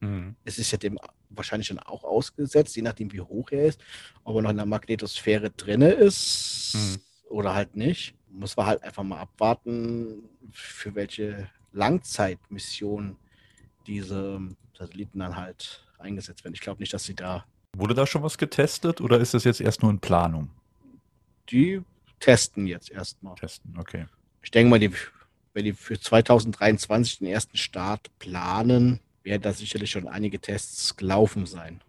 Hm. 0.00 0.36
es 0.44 0.58
ist 0.58 0.70
ja 0.70 0.78
dem 0.78 0.98
wahrscheinlich 1.30 1.68
dann 1.68 1.80
auch 1.80 2.04
ausgesetzt, 2.04 2.76
je 2.76 2.82
nachdem 2.82 3.12
wie 3.12 3.20
hoch 3.20 3.50
er 3.50 3.66
ist, 3.66 3.80
ob 4.24 4.36
er 4.36 4.42
noch 4.42 4.50
in 4.50 4.56
der 4.56 4.66
Magnetosphäre 4.66 5.50
drinne 5.50 5.90
ist 5.92 6.74
Mhm. 6.74 7.00
Oder 7.28 7.54
halt 7.54 7.76
nicht. 7.76 8.14
Muss 8.30 8.56
man 8.56 8.66
halt 8.66 8.82
einfach 8.82 9.02
mal 9.02 9.20
abwarten, 9.20 10.28
für 10.52 10.94
welche 10.94 11.48
Langzeitmission 11.72 13.16
diese 13.86 14.40
Satelliten 14.76 15.18
dann 15.18 15.36
halt 15.36 15.86
eingesetzt 15.98 16.44
werden. 16.44 16.54
Ich 16.54 16.60
glaube 16.60 16.80
nicht, 16.80 16.92
dass 16.92 17.04
sie 17.04 17.14
da 17.14 17.44
Wurde 17.76 17.94
da 17.94 18.06
schon 18.06 18.22
was 18.22 18.38
getestet 18.38 19.00
oder 19.00 19.18
ist 19.18 19.34
das 19.34 19.44
jetzt 19.44 19.60
erst 19.60 19.82
nur 19.82 19.90
in 19.90 20.00
Planung? 20.00 20.50
die 21.50 21.82
testen 22.20 22.66
jetzt 22.66 22.90
erstmal. 22.90 23.34
Testen, 23.36 23.74
okay. 23.78 24.06
Ich 24.42 24.50
denke 24.50 24.70
mal, 24.70 24.78
die, 24.78 24.92
wenn 25.54 25.64
die 25.64 25.72
für 25.72 25.98
2023 25.98 27.18
den 27.18 27.28
ersten 27.28 27.56
Start 27.56 28.10
planen, 28.18 29.00
werden 29.22 29.42
da 29.42 29.52
sicherlich 29.52 29.90
schon 29.90 30.08
einige 30.08 30.40
Tests 30.40 30.96
gelaufen 30.96 31.46
sein. 31.46 31.80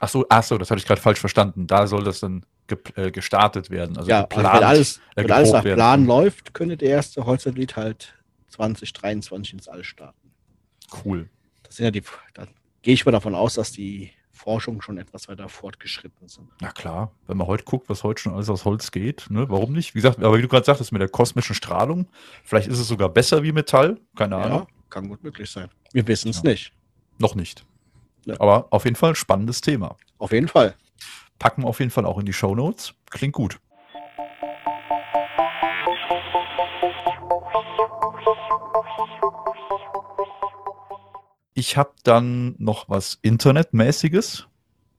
Ach 0.00 0.08
so, 0.08 0.26
ach 0.28 0.42
so, 0.42 0.58
das 0.58 0.70
hatte 0.70 0.80
ich 0.80 0.86
gerade 0.86 1.00
falsch 1.00 1.20
verstanden. 1.20 1.66
Da 1.66 1.86
soll 1.86 2.04
das 2.04 2.20
dann 2.20 2.44
äh, 2.96 3.10
gestartet 3.10 3.70
werden. 3.70 3.96
Also 3.96 4.08
ja, 4.10 4.18
also 4.24 4.28
geplant, 4.28 4.54
wenn 4.60 4.64
alles, 4.64 4.96
äh, 4.96 5.00
wenn 5.16 5.30
alles 5.30 5.52
nach 5.52 5.64
werden. 5.64 5.76
Plan 5.76 6.06
läuft, 6.06 6.54
könnte 6.54 6.76
der 6.76 6.88
erste 6.90 7.24
Holzsatellit 7.26 7.76
halt 7.76 8.14
2023 8.48 9.54
ins 9.54 9.68
All 9.68 9.84
starten. 9.84 10.32
Cool. 11.04 11.28
Das 11.62 11.76
sind 11.76 11.84
ja 11.84 11.90
die, 11.90 12.02
da 12.34 12.46
gehe 12.82 12.94
ich 12.94 13.04
mal 13.06 13.12
davon 13.12 13.34
aus, 13.34 13.54
dass 13.54 13.72
die 13.72 14.10
Forschung 14.32 14.80
schon 14.80 14.96
etwas 14.98 15.28
weiter 15.28 15.48
fortgeschritten 15.48 16.26
sind. 16.26 16.48
Na 16.60 16.70
klar, 16.72 17.12
wenn 17.26 17.36
man 17.36 17.46
heute 17.46 17.64
guckt, 17.64 17.88
was 17.88 18.02
heute 18.02 18.22
schon 18.22 18.32
alles 18.34 18.48
aus 18.48 18.64
Holz 18.64 18.90
geht, 18.90 19.26
ne, 19.28 19.46
warum 19.50 19.72
nicht? 19.72 19.94
Wie 19.94 19.98
gesagt, 20.00 20.18
aber 20.18 20.38
wie 20.38 20.42
du 20.42 20.48
gerade 20.48 20.64
sagtest, 20.64 20.92
mit 20.92 21.02
der 21.02 21.08
kosmischen 21.10 21.54
Strahlung, 21.54 22.08
vielleicht 22.42 22.66
ist 22.68 22.78
es 22.78 22.88
sogar 22.88 23.10
besser 23.10 23.42
wie 23.42 23.52
Metall, 23.52 23.98
keine 24.16 24.36
Ahnung. 24.36 24.60
Ja, 24.60 24.66
kann 24.88 25.08
gut 25.08 25.22
möglich 25.22 25.50
sein. 25.50 25.68
Wir 25.92 26.06
wissen 26.08 26.30
es 26.30 26.42
Ja. 26.42 26.50
nicht. 26.50 26.72
Noch 27.18 27.34
nicht. 27.34 27.66
Ja. 28.24 28.34
Aber 28.40 28.68
auf 28.70 28.84
jeden 28.84 28.96
Fall 28.96 29.10
ein 29.10 29.14
spannendes 29.16 29.60
Thema. 29.60 29.96
Auf 30.18 30.32
jeden 30.32 30.48
Fall. 30.48 30.74
Packen 31.40 31.62
wir 31.62 31.68
auf 31.68 31.80
jeden 31.80 31.90
Fall 31.90 32.04
auch 32.04 32.18
in 32.18 32.26
die 32.26 32.34
Show 32.34 32.54
Notes. 32.54 32.94
Klingt 33.08 33.32
gut. 33.32 33.58
Ich 41.54 41.76
habe 41.78 41.92
dann 42.04 42.54
noch 42.58 42.88
was 42.90 43.18
Internetmäßiges. 43.22 44.46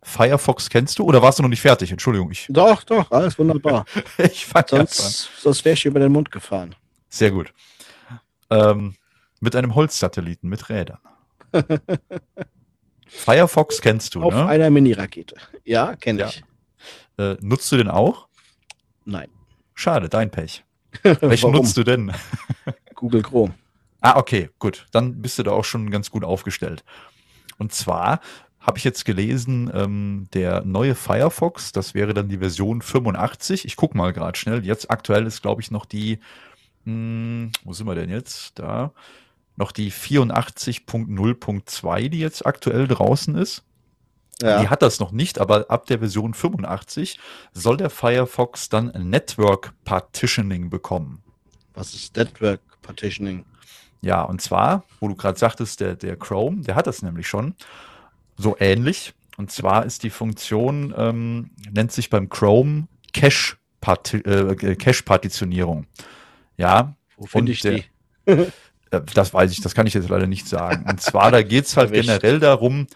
Firefox 0.02 0.72
kennst 0.72 0.98
du 0.98 1.04
oder 1.04 1.22
warst 1.22 1.38
du 1.38 1.44
noch 1.44 1.50
nicht 1.50 1.62
fertig? 1.62 1.92
Entschuldigung, 1.92 2.32
ich, 2.32 2.48
Doch, 2.50 2.84
doch, 2.84 3.12
alles 3.12 3.38
wunderbar. 3.38 3.86
ich 4.18 4.48
sonst 4.68 5.30
sonst 5.40 5.64
wäre 5.64 5.76
ich 5.76 5.86
über 5.86 6.00
den 6.00 6.12
Mund 6.12 6.32
gefahren. 6.32 6.74
Sehr 7.08 7.30
gut. 7.30 7.54
Ähm, 8.50 8.96
mit 9.40 9.56
einem 9.56 9.76
Holzsatelliten 9.76 10.50
mit 10.50 10.70
Rädern. 10.70 10.98
Firefox 13.14 13.82
kennst 13.82 14.16
du, 14.16 14.24
Auf 14.24 14.34
ne? 14.34 14.46
einer 14.48 14.70
Mini-Rakete. 14.70 15.36
Ja, 15.66 15.96
kenne 15.98 16.22
Ja. 16.22 16.28
ich. 16.30 16.44
Äh, 17.18 17.36
nutzt 17.42 17.70
du 17.72 17.78
den 17.78 17.90
auch? 17.90 18.28
Nein. 19.06 19.28
Schade, 19.76 20.08
dein 20.10 20.32
Pech. 20.32 20.64
Welchen 21.04 21.52
nutzt 21.52 21.76
du 21.78 21.84
denn? 21.84 22.12
Google 22.96 23.22
Chrome. 23.22 23.54
Ah, 24.00 24.18
okay, 24.18 24.50
gut. 24.60 24.88
Dann 24.92 25.22
bist 25.22 25.38
du 25.38 25.44
da 25.44 25.52
auch 25.52 25.66
schon 25.66 25.92
ganz 25.92 26.10
gut 26.10 26.24
aufgestellt. 26.24 26.84
Und 27.58 27.74
zwar 27.74 28.22
habe 28.60 28.78
ich 28.78 28.84
jetzt 28.84 29.06
gelesen, 29.06 29.70
ähm, 29.74 30.28
der 30.34 30.64
neue 30.64 30.96
Firefox, 30.96 31.72
das 31.74 31.94
wäre 31.94 32.14
dann 32.14 32.30
die 32.30 32.38
Version 32.38 32.82
85. 32.82 33.66
Ich 33.66 33.76
gucke 33.76 33.98
mal 33.98 34.14
gerade 34.14 34.38
schnell. 34.38 34.66
Jetzt 34.66 34.90
aktuell 34.90 35.26
ist, 35.26 35.42
glaube 35.42 35.62
ich, 35.62 35.70
noch 35.70 35.86
die, 35.86 36.20
hm, 36.86 37.52
wo 37.64 37.74
sind 37.74 37.88
wir 37.88 37.96
denn 37.96 38.10
jetzt? 38.10 38.58
Da. 38.58 38.94
Noch 39.62 39.72
die 39.72 39.92
84.0.2, 39.92 42.10
die 42.10 42.20
jetzt 42.20 42.46
aktuell 42.48 42.88
draußen 42.88 43.36
ist. 43.36 43.64
Ja. 44.42 44.60
Die 44.60 44.70
hat 44.70 44.82
das 44.82 45.00
noch 45.00 45.12
nicht, 45.12 45.38
aber 45.38 45.70
ab 45.70 45.86
der 45.86 46.00
Version 46.00 46.34
85 46.34 47.20
soll 47.54 47.78
der 47.78 47.92
Firefox 47.92 48.70
dann 48.70 48.88
Network 48.88 49.72
Partitioning 49.86 50.72
bekommen. 50.72 51.22
Was 51.76 51.94
ist 51.94 52.18
Network 52.18 52.60
Partitioning? 52.82 53.46
Ja, 54.02 54.24
und 54.24 54.42
zwar, 54.42 54.84
wo 55.00 55.08
du 55.10 55.16
gerade 55.16 55.38
sagtest, 55.38 55.80
der, 55.80 55.96
der 55.96 56.16
Chrome, 56.18 56.64
der 56.64 56.74
hat 56.74 56.88
das 56.88 57.04
nämlich 57.04 57.28
schon 57.28 57.54
so 58.38 58.56
ähnlich. 58.60 59.14
Und 59.38 59.52
zwar 59.52 59.86
ist 59.86 60.02
die 60.02 60.10
Funktion, 60.10 60.92
ähm, 60.98 61.52
nennt 61.72 61.92
sich 61.92 62.10
beim 62.10 62.30
Chrome 62.30 62.88
Cache-Parti 63.14 64.18
äh, 64.22 64.76
Cache-Partitionierung. 64.76 65.86
Ja, 66.58 66.96
Wo 67.16 67.28
finde 67.28 67.52
ich 67.52 67.62
der- 67.62 67.82
die? 68.26 68.26
äh, 68.92 69.02
das 69.14 69.34
weiß 69.34 69.52
ich, 69.52 69.62
das 69.62 69.74
kann 69.74 69.88
ich 69.88 69.94
jetzt 69.94 70.10
leider 70.10 70.28
nicht 70.28 70.48
sagen. 70.48 70.86
Und 70.90 71.02
zwar, 71.02 71.32
da 71.32 71.42
geht's 71.42 71.76
halt 71.76 71.92
Erwischt. 71.92 72.08
generell 72.08 72.40
darum, 72.40 72.88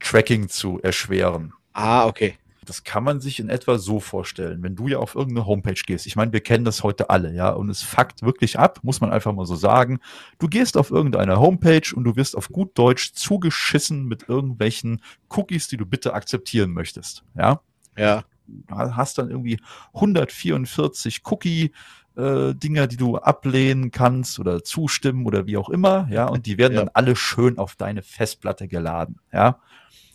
Tracking 0.00 0.48
zu 0.48 0.80
erschweren. 0.82 1.52
Ah, 1.72 2.06
okay. 2.06 2.36
Das 2.64 2.82
kann 2.82 3.04
man 3.04 3.20
sich 3.20 3.38
in 3.38 3.48
etwa 3.48 3.78
so 3.78 4.00
vorstellen, 4.00 4.60
wenn 4.64 4.74
du 4.74 4.88
ja 4.88 4.98
auf 4.98 5.14
irgendeine 5.14 5.46
Homepage 5.46 5.80
gehst. 5.86 6.04
Ich 6.04 6.16
meine, 6.16 6.32
wir 6.32 6.40
kennen 6.40 6.64
das 6.64 6.82
heute 6.82 7.10
alle, 7.10 7.32
ja, 7.32 7.50
und 7.50 7.70
es 7.70 7.82
fuckt 7.82 8.22
wirklich 8.22 8.58
ab, 8.58 8.80
muss 8.82 9.00
man 9.00 9.12
einfach 9.12 9.32
mal 9.32 9.46
so 9.46 9.54
sagen. 9.54 10.00
Du 10.40 10.48
gehst 10.48 10.76
auf 10.76 10.90
irgendeine 10.90 11.38
Homepage 11.38 11.94
und 11.94 12.02
du 12.02 12.16
wirst 12.16 12.36
auf 12.36 12.48
gut 12.48 12.76
Deutsch 12.76 13.12
zugeschissen 13.12 14.06
mit 14.06 14.28
irgendwelchen 14.28 15.00
Cookies, 15.30 15.68
die 15.68 15.76
du 15.76 15.86
bitte 15.86 16.12
akzeptieren 16.12 16.72
möchtest, 16.72 17.22
ja. 17.36 17.60
Ja. 17.96 18.24
Hast 18.68 19.18
dann 19.18 19.30
irgendwie 19.30 19.60
144 19.94 21.22
Cookie 21.24 21.72
äh, 22.16 22.54
Dinger, 22.54 22.86
die 22.86 22.96
du 22.96 23.18
ablehnen 23.18 23.90
kannst 23.90 24.38
oder 24.38 24.64
zustimmen 24.64 25.26
oder 25.26 25.46
wie 25.46 25.56
auch 25.56 25.68
immer, 25.68 26.08
ja, 26.10 26.26
und 26.26 26.46
die 26.46 26.58
werden 26.58 26.74
Ja. 26.74 26.80
dann 26.80 26.90
alle 26.94 27.16
schön 27.16 27.58
auf 27.58 27.76
deine 27.76 28.02
Festplatte 28.02 28.68
geladen, 28.68 29.18
ja. 29.32 29.58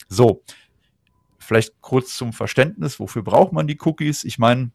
So, 0.09 0.43
vielleicht 1.37 1.81
kurz 1.81 2.15
zum 2.17 2.33
Verständnis, 2.33 2.99
wofür 2.99 3.23
braucht 3.23 3.53
man 3.53 3.67
die 3.67 3.77
Cookies? 3.81 4.23
Ich 4.23 4.39
meine, 4.39 4.71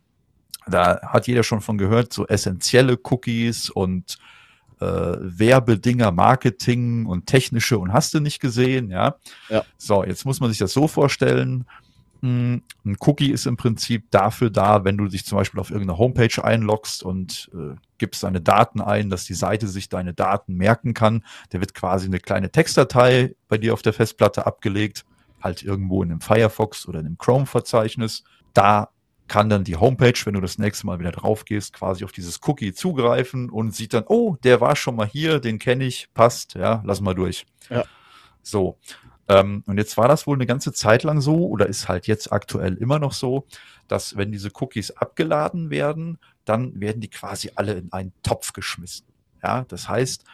da 0.66 1.01
hat 1.03 1.27
jeder 1.27 1.43
schon 1.43 1.61
von 1.61 1.79
gehört, 1.79 2.12
so 2.12 2.27
essentielle 2.27 2.99
Cookies 3.05 3.70
und 3.70 4.18
äh, 4.81 4.85
Werbedinger, 4.85 6.12
Marketing 6.12 7.07
und 7.07 7.27
technische 7.27 7.79
und 7.79 7.93
hast 7.93 8.14
du 8.14 8.20
nicht 8.20 8.41
gesehen, 8.41 8.91
ja. 8.91 9.16
Ja. 9.49 9.64
So, 9.79 10.05
jetzt 10.05 10.24
muss 10.24 10.41
man 10.41 10.51
sich 10.51 10.59
das 10.59 10.72
so 10.72 10.87
vorstellen, 10.89 11.66
Ein 12.23 12.62
Cookie 13.01 13.31
ist 13.31 13.47
im 13.47 13.57
Prinzip 13.57 14.11
dafür 14.11 14.51
da, 14.51 14.85
wenn 14.85 14.97
du 14.97 15.07
dich 15.07 15.25
zum 15.25 15.39
Beispiel 15.39 15.61
auf 15.61 15.71
irgendeine 15.71 15.99
Homepage 15.99 16.43
einloggst 16.43 17.03
und 17.03 17.51
äh, 17.55 17.77
gibst 17.99 18.23
deine 18.23 18.41
Daten 18.41 18.81
ein, 18.81 19.11
dass 19.11 19.25
die 19.25 19.35
Seite 19.35 19.69
sich 19.69 19.89
deine 19.89 20.14
Daten 20.14 20.55
merken 20.55 20.95
kann. 20.95 21.25
Der 21.53 21.61
wird 21.61 21.75
quasi 21.75 22.07
eine 22.07 22.21
kleine 22.21 22.51
Textdatei 22.51 23.35
bei 23.49 23.59
dir 23.59 23.73
auf 23.73 23.83
der 23.83 23.93
Festplatte 23.93 24.47
abgelegt, 24.47 25.05
halt 25.41 25.62
irgendwo 25.62 26.03
in 26.03 26.11
einem 26.11 26.21
Firefox 26.21 26.87
oder 26.87 27.01
in 27.01 27.07
einem 27.07 27.19
Chrome-Verzeichnis. 27.19 28.25
Da 28.55 28.91
kann 29.29 29.49
dann 29.49 29.64
die 29.64 29.77
Homepage, 29.77 30.19
wenn 30.25 30.35
du 30.35 30.41
das 30.41 30.59
nächste 30.59 30.87
Mal 30.87 30.99
wieder 30.99 31.12
drauf 31.12 31.45
gehst, 31.45 31.73
quasi 31.73 32.05
auf 32.05 32.12
dieses 32.12 32.41
Cookie 32.47 32.73
zugreifen 32.73 33.51
und 33.51 33.75
sieht 33.75 33.93
dann, 33.93 34.05
oh, 34.07 34.37
der 34.43 34.61
war 34.61 34.77
schon 34.77 34.97
mal 34.97 35.07
hier, 35.07 35.41
den 35.41 35.59
kenne 35.59 35.85
ich, 35.85 36.09
passt, 36.14 36.55
ja, 36.55 36.83
lass 36.85 37.01
mal 37.01 37.14
durch. 37.14 37.47
Ja. 37.69 37.85
So. 38.43 38.79
Ähm, 39.29 39.64
und 39.66 39.79
jetzt 39.79 39.97
war 39.97 40.09
das 40.09 40.27
wohl 40.27 40.37
eine 40.37 40.47
ganze 40.47 40.72
Zeit 40.72 41.03
lang 41.03 41.20
so 41.20 41.47
oder 41.49 41.66
ist 41.66 41.89
halt 41.89 42.07
jetzt 42.07 42.33
aktuell 42.33 42.74
immer 42.74 42.99
noch 42.99 43.12
so, 43.12 43.47
dass 43.89 44.16
wenn 44.16 44.33
diese 44.33 44.51
Cookies 44.55 44.93
abgeladen 44.93 45.70
werden, 45.70 46.18
dann 46.45 46.81
werden 46.81 47.01
die 47.01 47.11
quasi 47.11 47.51
alle 47.55 47.74
in 47.74 47.93
einen 47.93 48.12
Topf 48.22 48.53
geschmissen. 48.53 49.07
Ja, 49.43 49.64
das 49.68 49.89
heißt, 49.89 50.24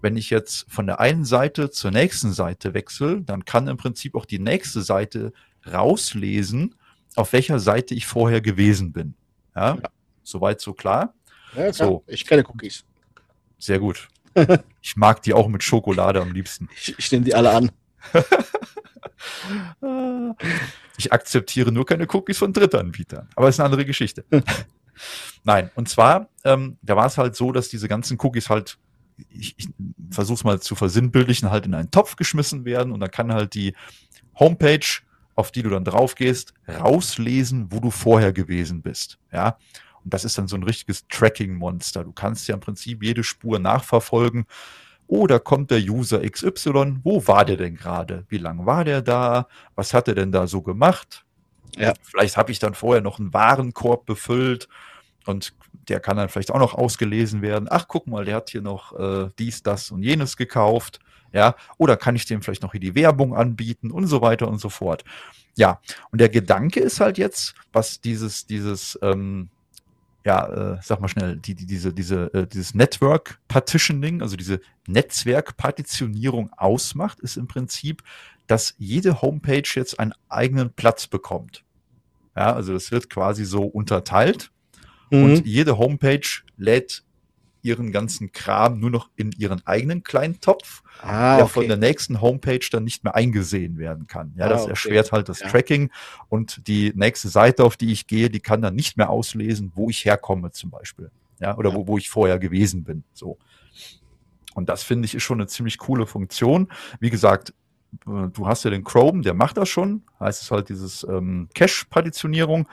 wenn 0.00 0.16
ich 0.16 0.30
jetzt 0.30 0.66
von 0.70 0.86
der 0.86 1.00
einen 1.00 1.24
Seite 1.24 1.70
zur 1.70 1.90
nächsten 1.90 2.32
Seite 2.32 2.72
wechsle, 2.72 3.20
dann 3.20 3.44
kann 3.44 3.68
im 3.68 3.76
Prinzip 3.76 4.14
auch 4.14 4.24
die 4.24 4.38
nächste 4.38 4.82
Seite 4.82 5.32
rauslesen, 5.70 6.74
auf 7.16 7.32
welcher 7.32 7.58
Seite 7.58 7.94
ich 7.94 8.06
vorher 8.06 8.40
gewesen 8.40 8.92
bin. 8.92 9.14
Ja, 9.54 9.74
ja. 9.74 9.90
soweit 10.22 10.60
so 10.60 10.72
klar. 10.72 11.14
Ja, 11.54 11.70
klar. 11.70 11.72
So. 11.72 12.04
Ich 12.06 12.26
kenne 12.26 12.44
Cookies. 12.48 12.84
Sehr 13.58 13.78
gut. 13.78 14.08
ich 14.80 14.96
mag 14.96 15.22
die 15.22 15.34
auch 15.34 15.48
mit 15.48 15.62
Schokolade 15.62 16.20
am 16.22 16.32
liebsten. 16.32 16.68
Ich, 16.76 16.98
ich 16.98 17.12
nehme 17.12 17.24
die 17.24 17.34
alle 17.34 17.50
an. 17.50 17.70
Ich 20.96 21.12
akzeptiere 21.12 21.72
nur 21.72 21.86
keine 21.86 22.06
Cookies 22.10 22.38
von 22.38 22.52
Drittanbietern. 22.52 23.28
Aber 23.34 23.48
ist 23.48 23.60
eine 23.60 23.66
andere 23.66 23.84
Geschichte. 23.84 24.24
Nein, 25.44 25.70
und 25.74 25.88
zwar, 25.88 26.28
ähm, 26.44 26.76
da 26.82 26.96
war 26.96 27.06
es 27.06 27.18
halt 27.18 27.36
so, 27.36 27.52
dass 27.52 27.68
diese 27.68 27.88
ganzen 27.88 28.18
Cookies 28.20 28.50
halt, 28.50 28.78
ich, 29.30 29.54
ich 29.58 29.68
versuche 30.10 30.36
es 30.36 30.44
mal 30.44 30.60
zu 30.60 30.74
versinnbildlichen, 30.74 31.50
halt 31.50 31.66
in 31.66 31.74
einen 31.74 31.90
Topf 31.90 32.16
geschmissen 32.16 32.64
werden 32.64 32.92
und 32.92 33.00
dann 33.00 33.10
kann 33.10 33.32
halt 33.32 33.54
die 33.54 33.74
Homepage, 34.38 34.86
auf 35.34 35.50
die 35.52 35.62
du 35.62 35.70
dann 35.70 35.84
drauf 35.84 36.14
gehst, 36.14 36.52
rauslesen, 36.68 37.72
wo 37.72 37.80
du 37.80 37.90
vorher 37.90 38.32
gewesen 38.32 38.82
bist. 38.82 39.18
Ja. 39.32 39.56
Und 40.04 40.14
das 40.14 40.24
ist 40.24 40.38
dann 40.38 40.48
so 40.48 40.56
ein 40.56 40.62
richtiges 40.62 41.06
Tracking-Monster. 41.08 42.04
Du 42.04 42.12
kannst 42.12 42.48
ja 42.48 42.54
im 42.54 42.60
Prinzip 42.60 43.02
jede 43.02 43.22
Spur 43.22 43.58
nachverfolgen 43.58 44.46
oh, 45.10 45.26
da 45.26 45.38
kommt 45.38 45.70
der 45.70 45.80
User 45.80 46.20
XY, 46.20 47.00
wo 47.02 47.26
war 47.26 47.44
der 47.44 47.56
denn 47.56 47.74
gerade? 47.74 48.24
Wie 48.28 48.38
lange 48.38 48.64
war 48.64 48.84
der 48.84 49.02
da? 49.02 49.48
Was 49.74 49.92
hat 49.92 50.06
er 50.08 50.14
denn 50.14 50.30
da 50.30 50.46
so 50.46 50.62
gemacht? 50.62 51.24
Ja. 51.76 51.94
Vielleicht 52.02 52.36
habe 52.36 52.52
ich 52.52 52.60
dann 52.60 52.74
vorher 52.74 53.02
noch 53.02 53.18
einen 53.18 53.34
Warenkorb 53.34 54.06
befüllt 54.06 54.68
und 55.26 55.52
der 55.88 55.98
kann 55.98 56.16
dann 56.16 56.28
vielleicht 56.28 56.52
auch 56.52 56.58
noch 56.58 56.74
ausgelesen 56.74 57.42
werden. 57.42 57.66
Ach, 57.70 57.86
guck 57.88 58.06
mal, 58.06 58.24
der 58.24 58.36
hat 58.36 58.50
hier 58.50 58.62
noch 58.62 58.98
äh, 58.98 59.28
dies, 59.38 59.64
das 59.64 59.90
und 59.90 60.02
jenes 60.02 60.36
gekauft. 60.36 61.00
Ja, 61.32 61.54
oder 61.76 61.96
kann 61.96 62.16
ich 62.16 62.26
dem 62.26 62.42
vielleicht 62.42 62.62
noch 62.62 62.72
hier 62.72 62.80
die 62.80 62.94
Werbung 62.94 63.36
anbieten 63.36 63.90
und 63.90 64.06
so 64.06 64.20
weiter 64.20 64.48
und 64.48 64.60
so 64.60 64.68
fort. 64.68 65.04
Ja, 65.56 65.80
und 66.10 66.20
der 66.20 66.28
Gedanke 66.28 66.80
ist 66.80 67.00
halt 67.00 67.18
jetzt, 67.18 67.54
was 67.72 68.00
dieses, 68.00 68.46
dieses 68.46 68.98
ähm, 69.02 69.48
ja, 70.24 70.74
äh, 70.74 70.78
sag 70.82 71.00
mal 71.00 71.08
schnell, 71.08 71.36
die, 71.36 71.54
die, 71.54 71.66
diese, 71.66 71.92
diese, 71.92 72.32
äh, 72.34 72.46
dieses 72.46 72.74
Network 72.74 73.40
Partitioning, 73.48 74.20
also 74.22 74.36
diese 74.36 74.60
Netzwerkpartitionierung 74.86 76.52
ausmacht, 76.52 77.20
ist 77.20 77.36
im 77.36 77.46
Prinzip, 77.46 78.02
dass 78.46 78.74
jede 78.78 79.22
Homepage 79.22 79.62
jetzt 79.74 79.98
einen 79.98 80.12
eigenen 80.28 80.72
Platz 80.72 81.06
bekommt. 81.06 81.64
Ja, 82.36 82.54
also 82.54 82.72
das 82.72 82.90
wird 82.90 83.08
quasi 83.08 83.44
so 83.44 83.62
unterteilt 83.62 84.50
mhm. 85.10 85.24
und 85.24 85.46
jede 85.46 85.78
Homepage 85.78 86.28
lädt 86.56 87.02
ihren 87.62 87.92
ganzen 87.92 88.32
Kram 88.32 88.78
nur 88.80 88.90
noch 88.90 89.10
in 89.16 89.32
ihren 89.32 89.66
eigenen 89.66 90.02
kleinen 90.02 90.40
Topf, 90.40 90.82
ah, 91.02 91.36
der 91.36 91.44
okay. 91.44 91.52
von 91.52 91.68
der 91.68 91.76
nächsten 91.76 92.20
Homepage 92.20 92.66
dann 92.70 92.84
nicht 92.84 93.04
mehr 93.04 93.14
eingesehen 93.14 93.78
werden 93.78 94.06
kann. 94.06 94.32
Ja, 94.36 94.46
ah, 94.46 94.48
das 94.48 94.62
okay. 94.62 94.70
erschwert 94.70 95.12
halt 95.12 95.28
das 95.28 95.40
ja. 95.40 95.48
Tracking 95.48 95.90
und 96.28 96.66
die 96.66 96.92
nächste 96.94 97.28
Seite, 97.28 97.64
auf 97.64 97.76
die 97.76 97.92
ich 97.92 98.06
gehe, 98.06 98.30
die 98.30 98.40
kann 98.40 98.62
dann 98.62 98.74
nicht 98.74 98.96
mehr 98.96 99.10
auslesen, 99.10 99.72
wo 99.74 99.90
ich 99.90 100.04
herkomme 100.04 100.52
zum 100.52 100.70
Beispiel. 100.70 101.10
Ja, 101.40 101.56
oder 101.56 101.70
ja. 101.70 101.76
Wo, 101.76 101.86
wo 101.86 101.98
ich 101.98 102.10
vorher 102.10 102.38
gewesen 102.38 102.84
bin. 102.84 103.04
So. 103.12 103.38
Und 104.54 104.68
das 104.68 104.82
finde 104.82 105.06
ich 105.06 105.14
ist 105.14 105.22
schon 105.22 105.40
eine 105.40 105.46
ziemlich 105.46 105.78
coole 105.78 106.06
Funktion. 106.06 106.68
Wie 106.98 107.10
gesagt, 107.10 107.54
äh, 108.06 108.28
du 108.32 108.46
hast 108.46 108.64
ja 108.64 108.70
den 108.70 108.84
Chrome, 108.84 109.22
der 109.22 109.34
macht 109.34 109.56
das 109.56 109.68
schon. 109.68 110.02
Heißt 110.18 110.42
es 110.42 110.50
halt 110.50 110.68
dieses 110.68 111.04
ähm, 111.04 111.48
Cache-Partitionierung. 111.54 112.68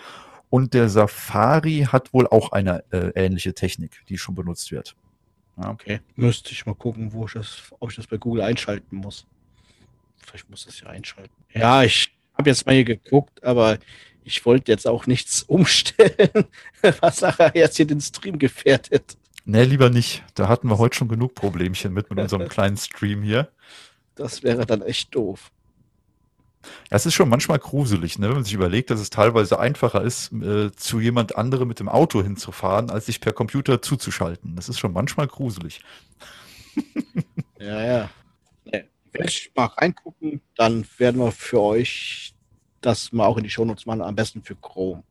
Und 0.49 0.73
der 0.73 0.89
Safari 0.89 1.87
hat 1.91 2.13
wohl 2.13 2.27
auch 2.27 2.51
eine 2.51 2.83
äh, 2.91 3.11
ähnliche 3.15 3.53
Technik, 3.53 4.01
die 4.07 4.17
schon 4.17 4.35
benutzt 4.35 4.71
wird. 4.71 4.95
Ja. 5.57 5.71
Okay. 5.71 5.99
Müsste 6.15 6.51
ich 6.51 6.65
mal 6.65 6.75
gucken, 6.75 7.11
wo 7.13 7.25
ich 7.25 7.33
das, 7.33 7.63
ob 7.79 7.89
ich 7.89 7.95
das 7.97 8.07
bei 8.07 8.17
Google 8.17 8.43
einschalten 8.43 8.97
muss. 8.97 9.25
Vielleicht 10.17 10.49
muss 10.49 10.61
ich 10.61 10.65
das 10.67 10.81
ja 10.81 10.87
einschalten. 10.87 11.33
Ja, 11.53 11.83
ich 11.83 12.15
habe 12.37 12.49
jetzt 12.49 12.65
mal 12.65 12.75
hier 12.75 12.83
geguckt, 12.83 13.43
aber 13.43 13.77
ich 14.23 14.45
wollte 14.45 14.71
jetzt 14.71 14.87
auch 14.87 15.07
nichts 15.07 15.43
umstellen, 15.47 16.45
was 17.01 17.21
nachher 17.21 17.51
jetzt 17.55 17.77
hier 17.77 17.87
den 17.87 18.01
Stream 18.01 18.37
gefährdet. 18.39 19.17
Nee, 19.45 19.63
lieber 19.63 19.89
nicht. 19.89 20.23
Da 20.35 20.49
hatten 20.49 20.69
wir 20.69 20.77
heute 20.77 20.97
schon 20.97 21.07
genug 21.07 21.33
Problemchen 21.33 21.93
mit, 21.93 22.09
mit 22.09 22.19
unserem 22.19 22.47
kleinen 22.49 22.77
Stream 22.77 23.23
hier. 23.23 23.49
Das 24.15 24.43
wäre 24.43 24.65
dann 24.65 24.81
echt 24.81 25.15
doof. 25.15 25.51
Ja, 26.89 26.97
es 26.97 27.05
ist 27.05 27.13
schon 27.13 27.29
manchmal 27.29 27.59
gruselig, 27.59 28.19
ne? 28.19 28.27
wenn 28.27 28.35
man 28.35 28.43
sich 28.43 28.53
überlegt, 28.53 28.89
dass 28.89 28.99
es 28.99 29.09
teilweise 29.09 29.59
einfacher 29.59 30.01
ist, 30.01 30.31
äh, 30.33 30.71
zu 30.71 30.99
jemand 30.99 31.35
anderem 31.35 31.67
mit 31.67 31.79
dem 31.79 31.89
Auto 31.89 32.23
hinzufahren, 32.23 32.89
als 32.89 33.05
sich 33.07 33.21
per 33.21 33.33
Computer 33.33 33.81
zuzuschalten. 33.81 34.55
Das 34.55 34.69
ist 34.69 34.79
schon 34.79 34.93
manchmal 34.93 35.27
gruselig. 35.27 35.81
ja, 37.59 37.83
ja. 37.83 38.09
Werde 39.17 39.29
ich 39.29 39.51
mal 39.55 39.65
reingucken, 39.65 40.41
dann 40.55 40.85
werden 40.97 41.19
wir 41.19 41.31
für 41.31 41.61
euch 41.61 42.35
das 42.81 43.11
mal 43.11 43.25
auch 43.25 43.37
in 43.37 43.43
die 43.43 43.49
Shownotes 43.49 43.85
machen, 43.85 44.01
am 44.01 44.15
besten 44.15 44.43
für 44.43 44.55
Chrome. 44.55 45.03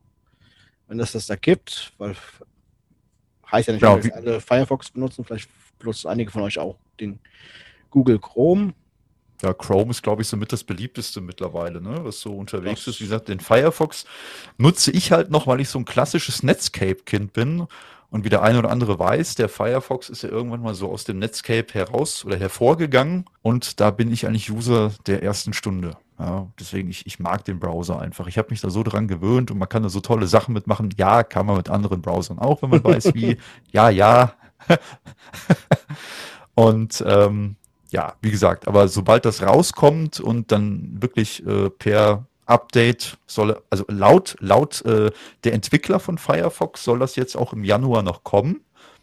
Wenn 0.87 1.01
es 1.01 1.13
das 1.13 1.27
da 1.27 1.35
gibt, 1.35 1.93
weil 1.99 2.15
heißt 3.51 3.69
ja 3.69 3.75
nicht, 3.75 3.83
ja, 3.83 3.97
dass 3.97 4.13
alle 4.13 4.41
Firefox 4.41 4.91
benutzen, 4.91 5.25
vielleicht 5.25 5.49
benutzt 5.79 6.07
einige 6.07 6.31
von 6.31 6.43
euch 6.43 6.59
auch 6.59 6.77
den 7.01 7.19
Google 7.91 8.19
Chrome. 8.19 8.75
Ja, 9.43 9.53
Chrome 9.53 9.91
ist, 9.91 10.03
glaube 10.03 10.22
ich, 10.22 10.28
somit 10.28 10.53
das 10.53 10.64
beliebteste 10.64 11.20
mittlerweile, 11.20 11.80
ne? 11.80 12.05
was 12.05 12.20
so 12.20 12.32
unterwegs 12.32 12.84
das 12.84 12.95
ist. 12.95 13.01
Wie 13.01 13.05
gesagt, 13.05 13.28
den 13.28 13.41
Firefox 13.41 14.07
nutze 14.57 14.91
ich 14.91 15.12
halt 15.12 15.30
noch, 15.30 15.47
weil 15.47 15.61
ich 15.61 15.68
so 15.68 15.78
ein 15.78 15.84
klassisches 15.84 16.43
Netscape-Kind 16.43 17.32
bin. 17.32 17.66
Und 18.09 18.24
wie 18.24 18.28
der 18.28 18.43
eine 18.43 18.61
oder 18.61 18.70
andere 18.70 18.99
weiß, 18.99 19.34
der 19.34 19.49
Firefox 19.49 20.09
ist 20.09 20.22
ja 20.22 20.28
irgendwann 20.28 20.62
mal 20.62 20.74
so 20.74 20.91
aus 20.91 21.05
dem 21.05 21.18
Netscape 21.18 21.74
heraus 21.74 22.24
oder 22.24 22.37
hervorgegangen. 22.37 23.26
Und 23.43 23.80
da 23.80 23.91
bin 23.91 24.12
ich 24.12 24.26
eigentlich 24.26 24.51
User 24.51 24.93
der 25.07 25.22
ersten 25.22 25.53
Stunde. 25.53 25.97
Ja, 26.18 26.47
deswegen, 26.59 26.89
ich, 26.89 27.07
ich 27.07 27.18
mag 27.18 27.45
den 27.45 27.59
Browser 27.59 28.01
einfach. 28.01 28.26
Ich 28.26 28.39
habe 28.39 28.49
mich 28.51 28.61
da 28.61 28.70
so 28.70 28.82
dran 28.82 29.07
gewöhnt 29.07 29.51
und 29.51 29.59
man 29.59 29.68
kann 29.68 29.82
da 29.82 29.91
so 29.91 30.01
tolle 30.01 30.28
Sachen 30.28 30.55
mitmachen. 30.55 30.95
Ja, 30.97 31.24
kann 31.24 31.45
man 31.45 31.57
mit 31.57 31.68
anderen 31.68 32.01
Browsern 32.01 32.39
auch, 32.39 32.62
wenn 32.62 32.70
man 32.70 32.84
weiß, 32.84 33.12
wie. 33.14 33.37
Ja, 33.72 33.91
ja. 33.91 34.32
und 36.55 37.05
ähm, 37.07 37.57
ja, 37.91 38.14
wie 38.20 38.30
gesagt, 38.30 38.66
aber 38.68 38.89
sobald 38.89 39.24
das 39.24 39.43
rauskommt 39.43 40.20
und 40.20 40.53
dann 40.53 41.01
wirklich 41.01 41.47
äh, 41.47 41.70
per 41.70 42.26
Update 42.47 43.18
soll, 43.26 43.61
also 43.70 43.84
laut, 43.89 44.37
laut 44.41 44.84
äh, 44.84 45.11
der 45.45 45.53
Entwickler 45.53 46.01
von 46.01 46.18
Firefox 46.18 46.84
soll 46.84 46.99
das 46.99 47.16
jetzt 47.16 47.37
auch 47.37 47.53
im 47.53 47.64
Januar 47.64 48.03
noch 48.03 48.24
kommen. 48.24 48.61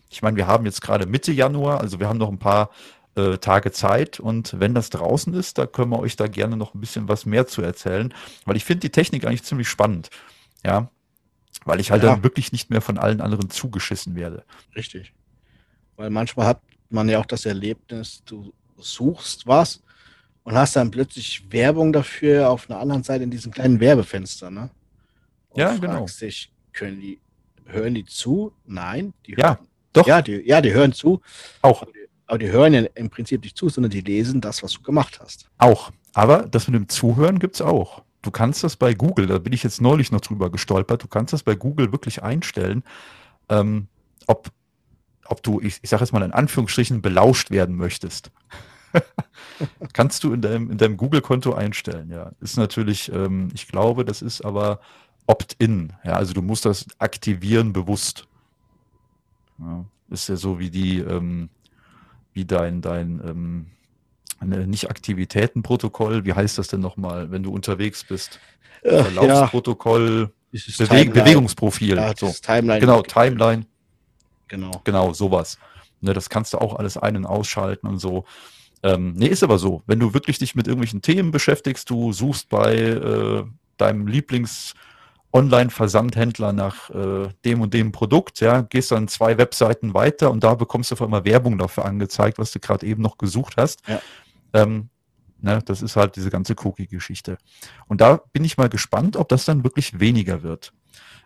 Ich 0.09 0.21
meine, 0.21 0.37
wir 0.37 0.47
haben 0.47 0.65
jetzt 0.65 0.81
gerade 0.81 1.05
Mitte 1.05 1.31
Januar, 1.31 1.81
also 1.81 1.99
wir 1.99 2.07
haben 2.07 2.19
noch 2.19 2.29
ein 2.29 2.39
paar 2.39 2.69
äh, 3.15 3.37
Tage 3.37 3.71
Zeit 3.71 4.19
und 4.19 4.59
wenn 4.59 4.73
das 4.73 4.89
draußen 4.89 5.33
ist, 5.33 5.57
da 5.57 5.65
können 5.65 5.91
wir 5.91 5.99
euch 5.99 6.15
da 6.15 6.27
gerne 6.27 6.57
noch 6.57 6.73
ein 6.73 6.79
bisschen 6.79 7.07
was 7.07 7.25
mehr 7.25 7.47
zu 7.47 7.61
erzählen, 7.61 8.13
weil 8.45 8.55
ich 8.55 8.65
finde 8.65 8.81
die 8.81 8.91
Technik 8.91 9.25
eigentlich 9.25 9.43
ziemlich 9.43 9.67
spannend. 9.67 10.09
Ja, 10.65 10.89
weil 11.65 11.79
ich 11.79 11.91
halt 11.91 12.03
ja. 12.03 12.11
dann 12.11 12.23
wirklich 12.23 12.51
nicht 12.51 12.69
mehr 12.69 12.81
von 12.81 12.97
allen 12.97 13.21
anderen 13.21 13.49
zugeschissen 13.49 14.15
werde. 14.15 14.43
Richtig. 14.75 15.13
Weil 15.95 16.09
manchmal 16.09 16.47
hat 16.47 16.61
man 16.89 17.09
ja 17.09 17.19
auch 17.19 17.25
das 17.25 17.45
Erlebnis, 17.45 18.23
du 18.25 18.53
suchst 18.77 19.47
was 19.47 19.81
und 20.43 20.55
hast 20.55 20.75
dann 20.75 20.91
plötzlich 20.91 21.45
Werbung 21.51 21.93
dafür 21.93 22.49
auf 22.49 22.69
einer 22.69 22.79
anderen 22.79 23.03
Seite 23.03 23.23
in 23.23 23.31
diesem 23.31 23.51
kleinen 23.51 23.79
Werbefenster, 23.79 24.49
ne? 24.51 24.69
Und 25.49 25.59
ja, 25.59 25.75
genau. 25.77 26.05
Dich, 26.05 26.51
können 26.71 26.99
die, 26.99 27.19
hören 27.65 27.93
die 27.93 28.05
zu? 28.05 28.51
Nein, 28.65 29.13
die 29.25 29.33
ja, 29.33 29.49
hören. 29.49 29.67
Doch. 29.93 30.07
Ja, 30.07 30.21
die, 30.21 30.41
ja, 30.45 30.61
die 30.61 30.73
hören 30.73 30.93
zu. 30.93 31.21
Auch. 31.61 31.83
Aber 31.83 31.91
die, 31.91 31.99
aber 32.25 32.37
die 32.39 32.49
hören 32.49 32.73
ja 32.73 32.81
im 32.95 33.09
Prinzip 33.09 33.43
nicht 33.43 33.57
zu, 33.57 33.69
sondern 33.69 33.91
die 33.91 34.01
lesen 34.01 34.41
das, 34.41 34.63
was 34.63 34.73
du 34.73 34.81
gemacht 34.81 35.19
hast. 35.21 35.49
Auch. 35.57 35.91
Aber 36.13 36.43
das 36.43 36.67
mit 36.67 36.75
dem 36.75 36.89
Zuhören 36.89 37.39
gibt 37.39 37.55
es 37.55 37.61
auch. 37.61 38.03
Du 38.21 38.31
kannst 38.31 38.63
das 38.63 38.77
bei 38.77 38.93
Google, 38.93 39.27
da 39.27 39.37
bin 39.37 39.53
ich 39.53 39.63
jetzt 39.63 39.81
neulich 39.81 40.11
noch 40.11 40.21
drüber 40.21 40.49
gestolpert, 40.49 41.03
du 41.03 41.07
kannst 41.07 41.33
das 41.33 41.43
bei 41.43 41.55
Google 41.55 41.91
wirklich 41.91 42.23
einstellen, 42.23 42.83
ähm, 43.49 43.87
ob, 44.27 44.49
ob 45.25 45.43
du, 45.43 45.59
ich, 45.61 45.79
ich 45.81 45.89
sage 45.89 46.03
jetzt 46.03 46.13
mal 46.13 46.23
in 46.23 46.31
Anführungsstrichen, 46.31 47.01
belauscht 47.01 47.51
werden 47.51 47.75
möchtest. 47.75 48.31
Kannst 49.93 50.23
du 50.23 50.33
in 50.33 50.41
deinem, 50.41 50.71
in 50.71 50.77
deinem 50.77 50.97
Google-Konto 50.97 51.53
einstellen, 51.53 52.09
ja. 52.11 52.31
Ist 52.41 52.57
natürlich, 52.57 53.11
ähm, 53.11 53.49
ich 53.53 53.67
glaube, 53.67 54.05
das 54.05 54.21
ist 54.21 54.41
aber 54.43 54.79
Opt-in. 55.25 55.93
Ja, 56.03 56.13
also 56.13 56.33
du 56.33 56.41
musst 56.41 56.65
das 56.65 56.85
aktivieren 56.99 57.73
bewusst. 57.73 58.27
Ja, 59.59 59.85
ist 60.09 60.29
ja 60.29 60.35
so 60.35 60.59
wie 60.59 60.69
die, 60.69 60.99
ähm, 60.99 61.49
wie 62.33 62.45
dein, 62.45 62.81
dein 62.81 63.21
ähm, 63.25 63.65
Nicht-Aktivitäten-Protokoll, 64.41 66.25
wie 66.25 66.33
heißt 66.33 66.57
das 66.57 66.67
denn 66.67 66.81
nochmal, 66.81 67.31
wenn 67.31 67.43
du 67.43 67.51
unterwegs 67.51 68.03
bist? 68.03 68.39
Verlaufsprotokoll, 68.83 70.31
ja. 70.51 70.85
Bewe 70.85 71.05
Bewegungsprofil. 71.09 71.95
Ja, 71.97 72.13
so. 72.15 72.31
Timeline. 72.41 72.79
Genau, 72.79 73.01
Timeline. 73.01 73.65
Genau. 74.47 74.81
Genau, 74.83 75.13
sowas. 75.13 75.57
Ne, 76.01 76.13
das 76.13 76.29
kannst 76.29 76.53
du 76.53 76.57
auch 76.57 76.75
alles 76.75 76.97
ein- 76.97 77.17
und 77.17 77.25
ausschalten 77.25 77.87
und 77.87 77.99
so. 77.99 78.25
Ähm, 78.83 79.13
nee, 79.13 79.27
ist 79.27 79.43
aber 79.43 79.57
so. 79.57 79.81
Wenn 79.87 79.99
du 79.99 80.13
wirklich 80.13 80.39
dich 80.39 80.55
mit 80.55 80.67
irgendwelchen 80.67 81.01
Themen 81.01 81.31
beschäftigst, 81.31 81.89
du 81.89 82.11
suchst 82.11 82.49
bei 82.49 82.75
äh, 82.75 83.43
deinem 83.77 84.07
Lieblings- 84.07 84.73
Online-Versandhändler 85.33 86.53
nach 86.53 86.91
äh, 86.91 87.27
dem 87.43 87.61
und 87.61 87.73
dem 87.73 87.91
Produkt, 87.91 88.39
ja, 88.39 88.61
gehst 88.61 88.91
dann 88.91 89.07
zwei 89.07 89.37
Webseiten 89.39 89.95
weiter 89.95 90.29
und 90.29 90.43
da 90.43 90.53
bekommst 90.53 90.91
du 90.91 90.93
auf 90.93 91.01
einmal 91.01 91.25
Werbung 91.25 91.57
dafür 91.57 91.85
angezeigt, 91.85 92.37
was 92.37 92.51
du 92.51 92.59
gerade 92.59 92.85
eben 92.85 93.01
noch 93.01 93.17
gesucht 93.17 93.55
hast. 93.57 93.81
Ja. 93.87 93.99
Ähm, 94.53 94.89
ne, 95.41 95.59
das 95.65 95.81
ist 95.81 95.95
halt 95.95 96.15
diese 96.15 96.29
ganze 96.29 96.53
Cookie-Geschichte. 96.63 97.39
Und 97.87 97.99
da 97.99 98.21
bin 98.31 98.45
ich 98.45 98.57
mal 98.57 98.69
gespannt, 98.69 99.17
ob 99.17 99.27
das 99.27 99.45
dann 99.45 99.63
wirklich 99.63 99.99
weniger 99.99 100.43
wird. 100.43 100.71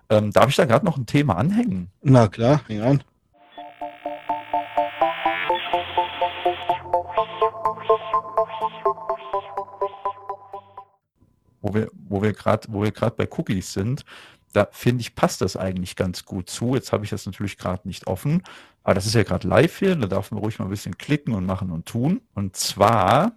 Ähm, 0.09 0.31
darf 0.31 0.49
ich 0.49 0.55
da 0.55 0.65
gerade 0.65 0.85
noch 0.85 0.97
ein 0.97 1.05
Thema 1.05 1.37
anhängen? 1.37 1.89
Na 2.01 2.27
klar, 2.27 2.61
häng 2.67 2.81
an. 2.81 3.03
wo 11.67 11.73
wir, 11.73 11.89
wo 12.07 12.21
wir 12.21 12.33
gerade, 12.33 12.67
wo 12.69 12.83
wir 12.83 12.91
gerade 12.91 13.15
bei 13.15 13.27
Cookies 13.37 13.73
sind, 13.73 14.05
da 14.53 14.67
finde 14.71 15.01
ich, 15.01 15.15
passt 15.15 15.41
das 15.41 15.57
eigentlich 15.57 15.95
ganz 15.95 16.25
gut 16.25 16.49
zu. 16.49 16.75
Jetzt 16.75 16.91
habe 16.91 17.03
ich 17.03 17.09
das 17.09 17.25
natürlich 17.25 17.57
gerade 17.57 17.87
nicht 17.87 18.07
offen, 18.07 18.43
aber 18.83 18.93
das 18.95 19.05
ist 19.05 19.15
ja 19.15 19.23
gerade 19.23 19.47
live 19.47 19.77
hier, 19.77 19.95
da 19.95 20.07
darf 20.07 20.31
man 20.31 20.39
ruhig 20.39 20.57
mal 20.59 20.65
ein 20.65 20.71
bisschen 20.71 20.97
klicken 20.97 21.33
und 21.33 21.45
machen 21.45 21.71
und 21.71 21.85
tun. 21.85 22.21
Und 22.33 22.55
zwar 22.55 23.33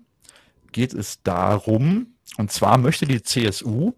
geht 0.73 0.95
es 0.95 1.23
darum, 1.23 2.15
und 2.39 2.53
zwar 2.53 2.79
möchte 2.79 3.07
die 3.07 3.23
CSU 3.23 3.93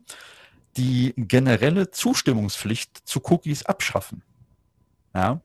die 0.76 1.14
generelle 1.16 1.90
Zustimmungspflicht 1.90 3.06
zu 3.06 3.20
Cookies 3.24 3.64
abschaffen. 3.64 4.22
Ja, 5.14 5.40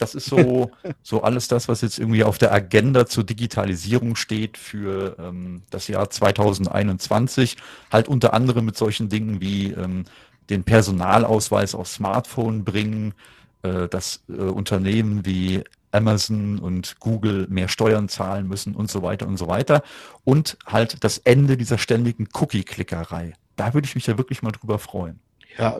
das 0.00 0.14
ist 0.14 0.26
so, 0.26 0.70
so 1.02 1.22
alles 1.22 1.46
das, 1.48 1.68
was 1.68 1.82
jetzt 1.82 1.98
irgendwie 1.98 2.24
auf 2.24 2.38
der 2.38 2.52
Agenda 2.52 3.06
zur 3.06 3.22
Digitalisierung 3.22 4.16
steht 4.16 4.56
für 4.56 5.16
ähm, 5.18 5.62
das 5.70 5.88
Jahr 5.88 6.08
2021. 6.10 7.56
Halt 7.92 8.08
unter 8.08 8.32
anderem 8.32 8.64
mit 8.64 8.76
solchen 8.76 9.08
Dingen 9.08 9.40
wie 9.40 9.72
ähm, 9.72 10.04
den 10.48 10.64
Personalausweis 10.64 11.74
aufs 11.74 11.94
Smartphone 11.94 12.64
bringen, 12.64 13.14
äh, 13.62 13.88
dass 13.88 14.24
äh, 14.28 14.32
Unternehmen 14.32 15.26
wie 15.26 15.62
Amazon 15.92 16.58
und 16.58 16.98
Google 17.00 17.46
mehr 17.48 17.68
Steuern 17.68 18.08
zahlen 18.08 18.46
müssen 18.46 18.74
und 18.74 18.90
so 18.90 19.02
weiter 19.02 19.26
und 19.26 19.36
so 19.36 19.48
weiter. 19.48 19.82
Und 20.24 20.56
halt 20.66 21.02
das 21.04 21.18
Ende 21.18 21.56
dieser 21.56 21.78
ständigen 21.78 22.28
Cookie-Klickerei. 22.32 23.34
Da 23.56 23.74
würde 23.74 23.86
ich 23.86 23.94
mich 23.94 24.06
ja 24.06 24.16
wirklich 24.16 24.42
mal 24.42 24.52
drüber 24.52 24.78
freuen. 24.78 25.20
Ja, 25.58 25.78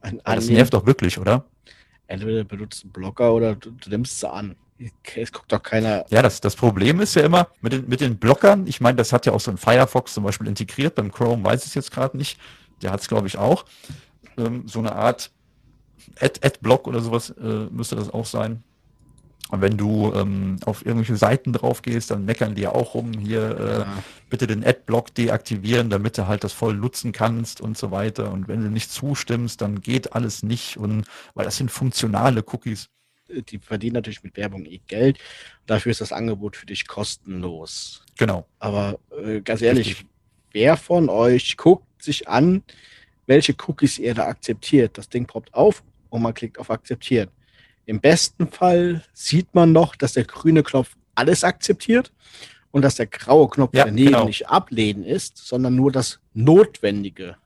ein, 0.00 0.20
Weil 0.24 0.36
das 0.36 0.48
nervt 0.48 0.74
doch 0.74 0.86
wirklich, 0.86 1.18
oder? 1.18 1.44
Entweder 2.06 2.44
benutzt 2.44 2.84
einen 2.84 2.92
Blocker 2.92 3.34
oder 3.34 3.54
du, 3.54 3.70
du 3.72 3.90
nimmst 3.90 4.20
sie 4.20 4.30
an. 4.30 4.56
Es 5.16 5.32
guckt 5.32 5.50
doch 5.52 5.62
keiner. 5.62 6.04
Ja, 6.08 6.22
das, 6.22 6.40
das 6.40 6.54
Problem 6.54 7.00
ist 7.00 7.16
ja 7.16 7.22
immer 7.22 7.48
mit 7.60 7.72
den, 7.72 7.88
mit 7.88 8.00
den 8.00 8.16
Blockern. 8.16 8.66
Ich 8.68 8.80
meine, 8.80 8.96
das 8.96 9.12
hat 9.12 9.26
ja 9.26 9.32
auch 9.32 9.40
so 9.40 9.50
ein 9.50 9.56
Firefox 9.56 10.14
zum 10.14 10.22
Beispiel 10.22 10.46
integriert. 10.46 10.94
Beim 10.94 11.10
Chrome 11.10 11.42
weiß 11.42 11.62
ich 11.62 11.68
es 11.68 11.74
jetzt 11.74 11.90
gerade 11.90 12.16
nicht. 12.16 12.38
Der 12.80 12.92
hat 12.92 13.00
es, 13.00 13.08
glaube 13.08 13.26
ich, 13.26 13.36
auch. 13.38 13.64
Ähm, 14.36 14.68
so 14.68 14.78
eine 14.78 14.92
Art 14.92 15.32
Ad- 16.20 16.46
Ad-Block 16.46 16.86
oder 16.86 17.00
sowas 17.00 17.30
äh, 17.30 17.66
müsste 17.70 17.96
das 17.96 18.08
auch 18.08 18.24
sein. 18.24 18.62
Und 19.50 19.62
wenn 19.62 19.76
du 19.78 20.12
ähm, 20.14 20.56
auf 20.66 20.84
irgendwelche 20.84 21.16
Seiten 21.16 21.52
drauf 21.54 21.80
gehst, 21.80 22.10
dann 22.10 22.24
meckern 22.26 22.54
die 22.54 22.62
ja 22.62 22.72
auch 22.74 22.94
rum, 22.94 23.12
hier 23.14 23.58
äh, 23.58 23.78
Ja. 23.80 24.02
bitte 24.28 24.46
den 24.46 24.62
Adblock 24.64 25.14
deaktivieren, 25.14 25.88
damit 25.88 26.18
du 26.18 26.26
halt 26.26 26.44
das 26.44 26.52
voll 26.52 26.74
nutzen 26.74 27.12
kannst 27.12 27.60
und 27.62 27.78
so 27.78 27.90
weiter. 27.90 28.30
Und 28.30 28.46
wenn 28.48 28.62
du 28.62 28.68
nicht 28.70 28.90
zustimmst, 28.90 29.62
dann 29.62 29.80
geht 29.80 30.12
alles 30.12 30.42
nicht. 30.42 30.76
Und 30.76 31.06
weil 31.34 31.46
das 31.46 31.56
sind 31.56 31.70
funktionale 31.70 32.44
Cookies. 32.52 32.88
Die 33.30 33.58
verdienen 33.58 33.94
natürlich 33.94 34.22
mit 34.22 34.36
Werbung 34.36 34.64
eh 34.66 34.80
Geld. 34.86 35.18
Dafür 35.66 35.92
ist 35.92 36.00
das 36.00 36.12
Angebot 36.12 36.56
für 36.56 36.66
dich 36.66 36.86
kostenlos. 36.86 38.02
Genau. 38.18 38.46
Aber 38.58 38.98
äh, 39.22 39.40
ganz 39.40 39.62
ehrlich, 39.62 39.88
Richtig. 39.88 40.06
wer 40.52 40.76
von 40.76 41.08
euch 41.08 41.56
guckt 41.56 42.02
sich 42.02 42.28
an, 42.28 42.62
welche 43.26 43.54
Cookies 43.66 43.98
ihr 43.98 44.14
da 44.14 44.26
akzeptiert? 44.26 44.96
Das 44.98 45.08
Ding 45.08 45.26
poppt 45.26 45.52
auf 45.54 45.82
und 46.10 46.22
man 46.22 46.32
klickt 46.34 46.58
auf 46.58 46.70
Akzeptieren. 46.70 47.28
Im 47.88 48.00
besten 48.00 48.48
Fall 48.48 49.02
sieht 49.14 49.54
man 49.54 49.72
noch, 49.72 49.96
dass 49.96 50.12
der 50.12 50.24
grüne 50.24 50.62
Knopf 50.62 50.94
alles 51.14 51.42
akzeptiert 51.42 52.12
und 52.70 52.82
dass 52.82 52.96
der 52.96 53.06
graue 53.06 53.48
Knopf 53.48 53.74
Ja, 53.74 53.86
daneben 53.86 54.12
genau. 54.12 54.26
nicht 54.26 54.46
ablehnen 54.46 55.04
ist, 55.04 55.38
sondern 55.38 55.74
nur 55.74 55.90
das 55.90 56.20
Notwendige 56.34 57.36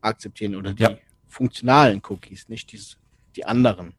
akzeptieren 0.00 0.54
oder 0.54 0.72
die 0.74 0.84
Ja. 0.84 0.96
funktionalen 1.26 2.00
Cookies, 2.08 2.48
nicht 2.48 2.70
diese, 2.70 2.94
die 3.34 3.44
anderen. 3.44 3.94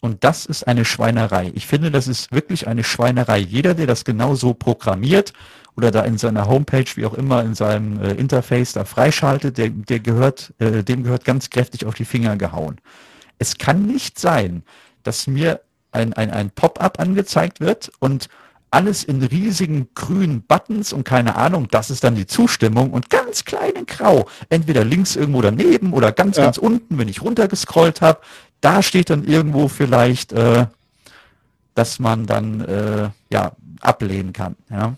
Und 0.00 0.22
das 0.22 0.44
ist 0.44 0.64
eine 0.64 0.84
Schweinerei. 0.84 1.50
Ich 1.54 1.66
finde, 1.66 1.90
das 1.90 2.08
ist 2.08 2.30
wirklich 2.30 2.66
eine 2.68 2.84
Schweinerei. 2.84 3.38
Jeder, 3.38 3.72
der 3.72 3.86
das 3.86 4.04
genau 4.04 4.34
so 4.34 4.52
programmiert 4.52 5.32
oder 5.76 5.90
da 5.90 6.02
in 6.02 6.18
seiner 6.18 6.46
Homepage, 6.46 6.84
wie 6.96 7.06
auch 7.06 7.14
immer, 7.14 7.42
in 7.42 7.54
seinem 7.54 8.02
äh, 8.02 8.10
Interface 8.12 8.72
da 8.74 8.84
freischaltet, 8.84 9.56
der, 9.56 9.70
der 9.70 10.00
gehört, 10.00 10.52
äh, 10.58 10.82
dem 10.84 11.04
gehört 11.04 11.24
ganz 11.24 11.48
kräftig 11.48 11.86
auf 11.86 11.94
die 11.94 12.04
Finger 12.04 12.36
gehauen. 12.36 12.82
Es 13.44 13.58
kann 13.58 13.84
nicht 13.84 14.18
sein, 14.18 14.62
dass 15.02 15.26
mir 15.26 15.60
ein, 15.92 16.14
ein, 16.14 16.30
ein 16.30 16.48
Pop-up 16.48 16.98
angezeigt 16.98 17.60
wird 17.60 17.92
und 17.98 18.30
alles 18.70 19.04
in 19.04 19.22
riesigen 19.22 19.88
grünen 19.94 20.40
Buttons 20.40 20.94
und 20.94 21.04
keine 21.04 21.36
Ahnung, 21.36 21.68
das 21.70 21.90
ist 21.90 22.04
dann 22.04 22.14
die 22.14 22.26
Zustimmung 22.26 22.90
und 22.90 23.10
ganz 23.10 23.44
klein 23.44 23.72
in 23.72 23.84
grau, 23.84 24.26
entweder 24.48 24.82
links 24.82 25.14
irgendwo 25.14 25.42
daneben 25.42 25.92
oder 25.92 26.10
ganz, 26.10 26.38
Ja. 26.38 26.44
ganz 26.44 26.56
unten, 26.56 26.96
wenn 26.96 27.08
ich 27.08 27.20
runtergescrollt 27.20 28.00
habe, 28.00 28.20
da 28.62 28.82
steht 28.82 29.10
dann 29.10 29.24
irgendwo 29.24 29.68
vielleicht, 29.68 30.32
äh, 30.32 30.64
dass 31.74 31.98
man 31.98 32.24
dann 32.24 32.62
äh, 32.62 33.10
ja 33.30 33.52
ablehnen 33.82 34.32
kann. 34.32 34.56
Ja. 34.70 34.94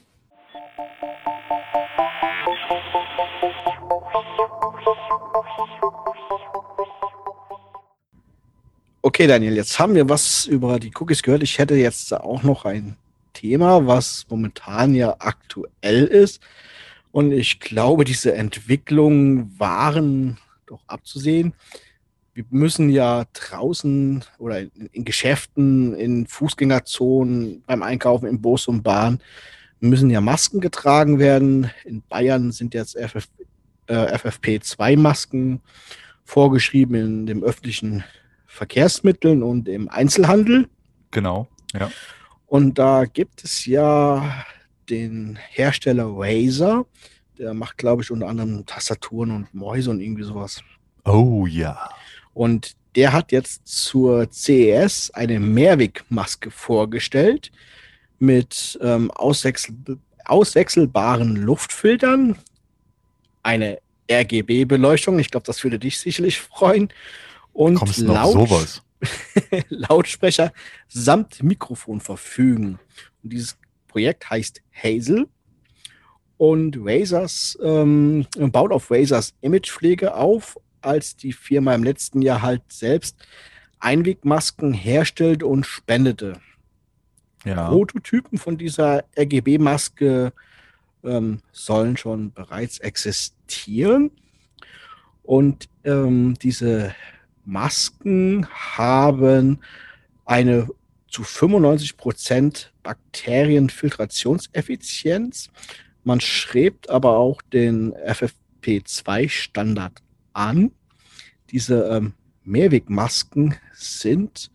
Okay, 9.06 9.28
Daniel, 9.28 9.54
jetzt 9.54 9.78
haben 9.78 9.94
wir 9.94 10.08
was 10.08 10.46
über 10.46 10.80
die 10.80 10.90
Cookies 10.98 11.22
gehört. 11.22 11.44
Ich 11.44 11.58
hätte 11.58 11.76
jetzt 11.76 12.12
auch 12.12 12.42
noch 12.42 12.64
ein 12.64 12.96
Thema, 13.34 13.86
was 13.86 14.26
momentan 14.28 14.96
ja 14.96 15.14
aktuell 15.20 16.06
ist. 16.06 16.40
Und 17.12 17.30
ich 17.30 17.60
glaube, 17.60 18.02
diese 18.02 18.34
Entwicklungen 18.34 19.56
waren 19.60 20.38
doch 20.66 20.80
abzusehen. 20.88 21.54
Wir 22.34 22.46
müssen 22.50 22.90
ja 22.90 23.26
draußen 23.32 24.24
oder 24.38 24.62
in, 24.62 24.88
in 24.90 25.04
Geschäften, 25.04 25.94
in 25.94 26.26
Fußgängerzonen, 26.26 27.62
beim 27.64 27.84
Einkaufen, 27.84 28.26
im 28.26 28.42
Bus 28.42 28.66
und 28.66 28.82
Bahn, 28.82 29.20
müssen 29.78 30.10
ja 30.10 30.20
Masken 30.20 30.60
getragen 30.60 31.20
werden. 31.20 31.70
In 31.84 32.02
Bayern 32.08 32.50
sind 32.50 32.74
jetzt 32.74 32.98
FF, 32.98 33.28
äh, 33.86 34.16
FFP2-Masken 34.16 35.60
vorgeschrieben 36.24 36.96
in 36.96 37.26
dem 37.26 37.44
öffentlichen 37.44 38.02
Verkehrsmitteln 38.56 39.42
und 39.42 39.68
im 39.68 39.88
Einzelhandel. 39.88 40.68
Genau. 41.10 41.48
Ja. 41.74 41.90
Und 42.46 42.78
da 42.78 43.04
gibt 43.04 43.44
es 43.44 43.66
ja 43.66 44.44
den 44.88 45.38
Hersteller 45.50 46.06
Razer, 46.08 46.86
der 47.38 47.54
macht, 47.54 47.76
glaube 47.76 48.02
ich, 48.02 48.10
unter 48.10 48.28
anderem 48.28 48.64
Tastaturen 48.64 49.30
und 49.30 49.54
Mäuse 49.54 49.90
und 49.90 50.00
irgendwie 50.00 50.22
sowas. 50.22 50.62
Oh 51.04 51.46
ja. 51.46 51.90
Und 52.34 52.76
der 52.94 53.12
hat 53.12 53.30
jetzt 53.30 53.66
zur 53.66 54.30
CES 54.30 55.10
eine 55.10 55.38
Mehrwegmaske 55.38 56.50
vorgestellt 56.50 57.52
mit 58.18 58.78
ähm, 58.82 59.10
auswechsel 59.10 59.76
auswechselbaren 60.24 61.36
Luftfiltern, 61.36 62.36
eine 63.44 63.78
RGB-Beleuchtung, 64.10 65.20
ich 65.20 65.30
glaube, 65.30 65.46
das 65.46 65.62
würde 65.62 65.78
dich 65.78 65.98
sicherlich 65.98 66.40
freuen, 66.40 66.88
und 67.56 67.76
Kommst 67.76 68.00
du 68.02 68.08
auf 68.14 68.34
Laut- 68.34 68.48
sowas? 68.48 68.82
Lautsprecher 69.68 70.52
samt 70.88 71.42
Mikrofon 71.42 72.00
verfügen. 72.00 72.78
Und 73.22 73.32
dieses 73.32 73.56
Projekt 73.88 74.28
heißt 74.28 74.62
Hazel 74.72 75.26
und 76.38 76.76
Razers 76.80 77.58
ähm, 77.62 78.26
baut 78.36 78.72
auf 78.72 78.90
Razers 78.90 79.34
Imagepflege 79.40 80.14
auf, 80.14 80.58
als 80.82 81.16
die 81.16 81.32
Firma 81.32 81.74
im 81.74 81.82
letzten 81.82 82.20
Jahr 82.22 82.42
halt 82.42 82.62
selbst 82.68 83.16
Einwegmasken 83.80 84.72
herstellt 84.72 85.42
und 85.42 85.66
spendete. 85.66 86.40
ja. 87.44 87.68
Prototypen 87.68 88.38
von 88.38 88.56
dieser 88.58 89.04
RGB-Maske 89.18 90.32
ähm, 91.04 91.40
sollen 91.52 91.96
schon 91.96 92.32
bereits 92.32 92.78
existieren. 92.78 94.10
Und 95.22 95.68
ähm, 95.84 96.34
diese 96.42 96.94
Masken 97.46 98.46
haben 98.50 99.60
eine 100.24 100.68
zu 101.08 101.22
95 101.22 101.96
Prozent 101.96 102.72
Bakterienfiltrationseffizienz. 102.82 105.50
Man 106.04 106.20
schreibt 106.20 106.90
aber 106.90 107.16
auch 107.16 107.40
den 107.40 107.94
FFP2-Standard 107.94 110.02
an. 110.34 110.72
Diese 111.50 111.84
ähm, 111.84 112.12
Mehrwegmasken 112.44 113.54
sind 113.72 114.50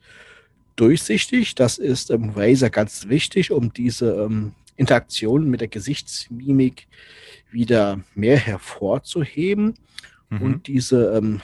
durchsichtig. 0.75 1.55
Das 1.55 1.77
ist 1.77 2.11
im 2.11 2.31
Razer 2.31 2.69
ganz 2.69 3.07
wichtig, 3.07 3.51
um 3.51 3.71
diese 3.73 4.13
ähm, 4.13 4.53
Interaktion 4.75 5.49
mit 5.49 5.61
der 5.61 5.67
Gesichtsmimik 5.67 6.87
wieder 7.51 8.01
mehr 8.15 8.37
hervorzuheben. 8.37 9.75
Mhm. 10.29 10.41
Und 10.41 10.67
diese 10.67 11.17
ähm, 11.17 11.41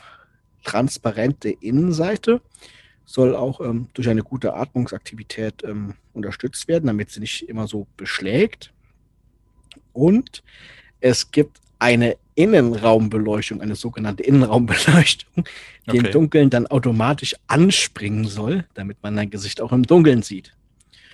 transparente 0.68 1.50
Innenseite 1.50 2.42
soll 3.06 3.36
auch 3.36 3.62
ähm, 3.62 3.88
durch 3.94 4.10
eine 4.10 4.22
gute 4.22 4.54
Atmungsaktivität 4.54 5.64
ähm, 5.64 5.94
unterstützt 6.14 6.68
werden, 6.68 6.88
damit 6.88 7.10
sie 7.10 7.22
nicht 7.22 7.48
immer 7.48 7.68
so 7.68 7.88
beschlägt. 7.96 8.74
Und 9.94 10.44
es 11.00 11.32
gibt 11.32 11.62
eine 11.80 12.18
Innenraumbeleuchtung, 12.36 13.62
eine 13.62 13.76
sogenannte 13.76 14.24
Innenraumbeleuchtung, 14.24 15.46
die 15.86 15.90
okay. 15.90 15.98
im 15.98 16.12
Dunkeln 16.12 16.50
dann 16.50 16.68
automatisch 16.68 17.36
anspringen 17.48 18.26
soll, 18.26 18.66
damit 18.74 18.98
man 19.02 19.16
dein 19.16 19.30
Gesicht 19.30 19.62
auch 19.62 19.72
im 19.72 19.84
Dunkeln 19.84 20.22
sieht. 20.22 20.54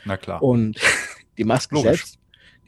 Na 0.03 0.17
klar. 0.17 0.41
Und 0.41 0.79
die 1.37 1.43
Maske 1.43 1.77
selbst, 1.77 2.17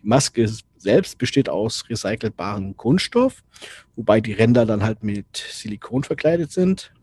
die 0.01 0.07
Maske 0.07 0.47
selbst 0.85 1.17
besteht 1.17 1.49
aus 1.49 1.89
recycelbarem 1.89 2.77
Kunststoff, 2.77 3.43
wobei 3.95 4.21
die 4.21 4.33
Ränder 4.33 4.65
dann 4.65 4.83
halt 4.83 5.03
mit 5.03 5.35
Silikon 5.35 6.03
verkleidet 6.03 6.51
sind. 6.51 6.93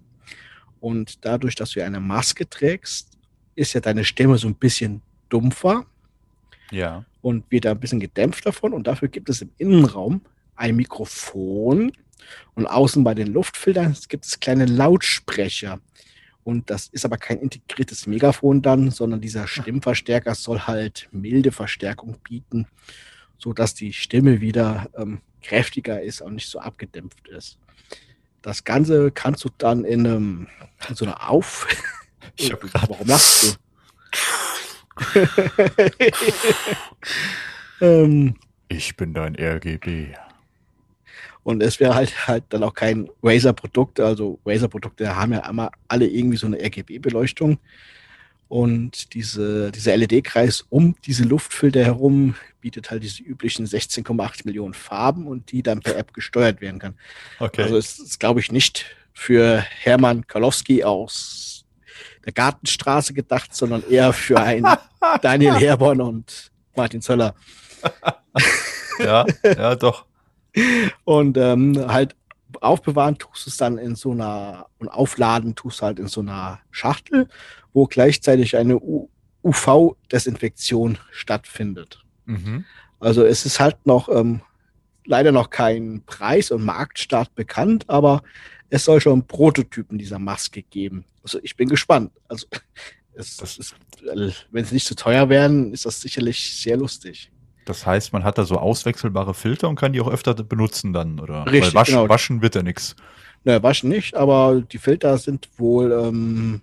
Und 0.80 1.24
dadurch, 1.24 1.54
dass 1.56 1.72
du 1.72 1.84
eine 1.84 2.00
Maske 2.00 2.48
trägst, 2.48 3.18
ist 3.54 3.74
ja 3.74 3.80
deine 3.80 4.04
Stimme 4.04 4.38
so 4.38 4.48
ein 4.48 4.54
bisschen 4.54 5.02
dumpfer. 5.28 5.84
Ja. 6.70 7.04
Und 7.20 7.44
wird 7.50 7.64
da 7.64 7.72
ein 7.72 7.80
bisschen 7.80 8.00
gedämpft 8.00 8.46
davon. 8.46 8.72
Und 8.72 8.86
dafür 8.86 9.08
gibt 9.08 9.28
es 9.28 9.42
im 9.42 9.50
Innenraum 9.58 10.22
ein 10.56 10.76
Mikrofon. 10.76 11.92
Und 12.54 12.66
außen 12.66 13.04
bei 13.04 13.14
den 13.14 13.32
Luftfiltern 13.32 13.96
gibt 14.08 14.24
es 14.24 14.40
kleine 14.40 14.66
Lautsprecher. 14.66 15.80
Und 16.44 16.70
das 16.70 16.88
ist 16.88 17.04
aber 17.04 17.18
kein 17.18 17.38
integriertes 17.38 18.06
Megafon 18.06 18.62
dann, 18.62 18.90
sondern 18.90 19.20
dieser 19.20 19.46
Stimmverstärker 19.46 20.34
soll 20.34 20.60
halt 20.60 21.08
milde 21.12 21.52
Verstärkung 21.52 22.18
bieten, 22.24 22.66
sodass 23.42 23.74
die 23.74 23.92
Stimme 23.92 24.40
wieder 24.40 24.88
ähm, 24.96 25.20
kräftiger 25.42 26.00
ist 26.00 26.20
und 26.20 26.34
nicht 26.34 26.48
so 26.48 26.60
abgedämpft 26.60 27.26
ist. 27.28 27.58
Das 28.40 28.62
Ganze 28.64 29.10
kannst 29.10 29.44
du 29.44 29.48
dann 29.58 29.84
in, 29.84 30.06
einem, 30.06 30.48
in 30.88 30.94
so 30.94 31.04
einer 31.04 31.28
Auf. 31.28 31.66
Ich 32.36 32.50
Warum 32.72 33.08
lachst 33.08 33.58
du? 35.02 35.28
ähm, 37.84 38.36
ich 38.68 38.96
bin 38.96 39.12
dein 39.12 39.34
RGB. 39.34 40.14
Und 41.42 41.62
es 41.62 41.80
wäre 41.80 41.94
halt 41.94 42.28
halt 42.28 42.44
dann 42.50 42.62
auch 42.62 42.72
kein 42.72 43.10
Razer-Produkt. 43.22 44.00
Also 44.00 44.38
Razer-Produkte 44.46 45.14
haben 45.14 45.32
ja 45.32 45.46
immer 45.48 45.72
alle 45.88 46.06
irgendwie 46.06 46.38
so 46.38 46.46
eine 46.46 46.58
RGB-Beleuchtung. 46.58 47.58
Und 48.52 49.14
diese, 49.14 49.72
dieser 49.72 49.96
LED-Kreis 49.96 50.66
um 50.68 50.94
diese 51.06 51.24
Luftfilter 51.24 51.82
herum 51.82 52.34
bietet 52.60 52.90
halt 52.90 53.02
diese 53.02 53.22
üblichen 53.22 53.66
16,8 53.66 54.42
Millionen 54.44 54.74
Farben 54.74 55.26
und 55.26 55.52
die 55.52 55.62
dann 55.62 55.80
per 55.80 55.96
App 55.96 56.12
gesteuert 56.12 56.60
werden 56.60 56.78
kann. 56.78 56.94
Okay. 57.38 57.62
Also 57.62 57.78
es 57.78 57.98
ist, 57.98 58.20
glaube 58.20 58.40
ich, 58.40 58.52
nicht 58.52 58.94
für 59.14 59.64
Hermann 59.80 60.26
Kalowski 60.26 60.84
aus 60.84 61.64
der 62.26 62.34
Gartenstraße 62.34 63.14
gedacht, 63.14 63.54
sondern 63.54 63.84
eher 63.88 64.12
für 64.12 64.38
einen 64.38 64.66
Daniel 65.22 65.54
Herborn 65.54 66.02
und 66.02 66.50
Martin 66.76 67.00
Zöller. 67.00 67.34
ja, 68.98 69.24
ja, 69.44 69.76
doch. 69.76 70.04
Und 71.04 71.38
ähm, 71.38 71.86
halt 71.88 72.16
aufbewahren 72.60 73.16
tust 73.16 73.46
du 73.46 73.50
es 73.50 73.56
dann 73.56 73.78
in 73.78 73.94
so 73.96 74.10
einer 74.10 74.66
und 74.78 74.88
aufladen 74.88 75.54
tust 75.54 75.80
du 75.80 75.86
halt 75.86 75.98
in 75.98 76.06
so 76.06 76.20
einer 76.20 76.60
Schachtel, 76.70 77.28
wo 77.72 77.86
gleichzeitig 77.86 78.56
eine 78.56 78.80
UV-Desinfektion 79.42 80.98
stattfindet. 81.10 82.04
Mhm. 82.26 82.64
Also 83.00 83.24
es 83.24 83.46
ist 83.46 83.60
halt 83.60 83.86
noch 83.86 84.08
ähm, 84.08 84.42
leider 85.04 85.32
noch 85.32 85.50
kein 85.50 86.02
Preis 86.06 86.50
und 86.50 86.64
Marktstart 86.64 87.34
bekannt, 87.34 87.88
aber 87.88 88.22
es 88.70 88.84
soll 88.84 89.00
schon 89.00 89.26
Prototypen 89.26 89.98
dieser 89.98 90.18
Maske 90.18 90.62
geben. 90.62 91.04
Also 91.22 91.38
ich 91.42 91.56
bin 91.56 91.68
gespannt. 91.68 92.12
Also 92.28 92.46
es, 93.14 93.36
das 93.36 93.58
ist, 93.58 93.74
wenn 94.50 94.64
sie 94.64 94.74
nicht 94.74 94.86
zu 94.86 94.94
teuer 94.94 95.28
wären, 95.28 95.72
ist 95.72 95.86
das 95.86 96.00
sicherlich 96.00 96.56
sehr 96.60 96.76
lustig. 96.76 97.30
Das 97.64 97.86
heißt, 97.86 98.12
man 98.12 98.24
hat 98.24 98.38
da 98.38 98.44
so 98.44 98.56
auswechselbare 98.56 99.34
Filter 99.34 99.68
und 99.68 99.76
kann 99.76 99.92
die 99.92 100.00
auch 100.00 100.10
öfter 100.10 100.34
benutzen 100.34 100.92
dann, 100.92 101.20
oder? 101.20 101.46
Richtig, 101.46 101.74
Weil 101.74 101.74
waschen, 101.74 101.94
genau. 101.94 102.08
waschen 102.08 102.42
wird 102.42 102.56
ja 102.56 102.62
nichts. 102.62 102.96
Ne, 103.44 103.62
waschen 103.62 103.88
nicht, 103.88 104.14
aber 104.14 104.60
die 104.60 104.78
Filter 104.78 105.18
sind 105.18 105.48
wohl 105.58 105.92
ähm, 105.92 106.62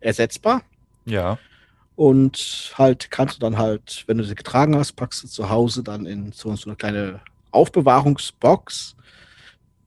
ersetzbar. 0.00 0.62
Ja. 1.04 1.38
Und 1.94 2.74
halt 2.76 3.10
kannst 3.10 3.36
du 3.36 3.40
dann 3.40 3.56
halt, 3.56 4.04
wenn 4.06 4.18
du 4.18 4.24
sie 4.24 4.34
getragen 4.34 4.76
hast, 4.76 4.92
packst 4.92 5.24
du 5.24 5.28
zu 5.28 5.48
Hause 5.48 5.82
dann 5.82 6.04
in 6.04 6.32
so, 6.32 6.54
so 6.56 6.68
eine 6.68 6.76
kleine 6.76 7.20
Aufbewahrungsbox. 7.52 8.96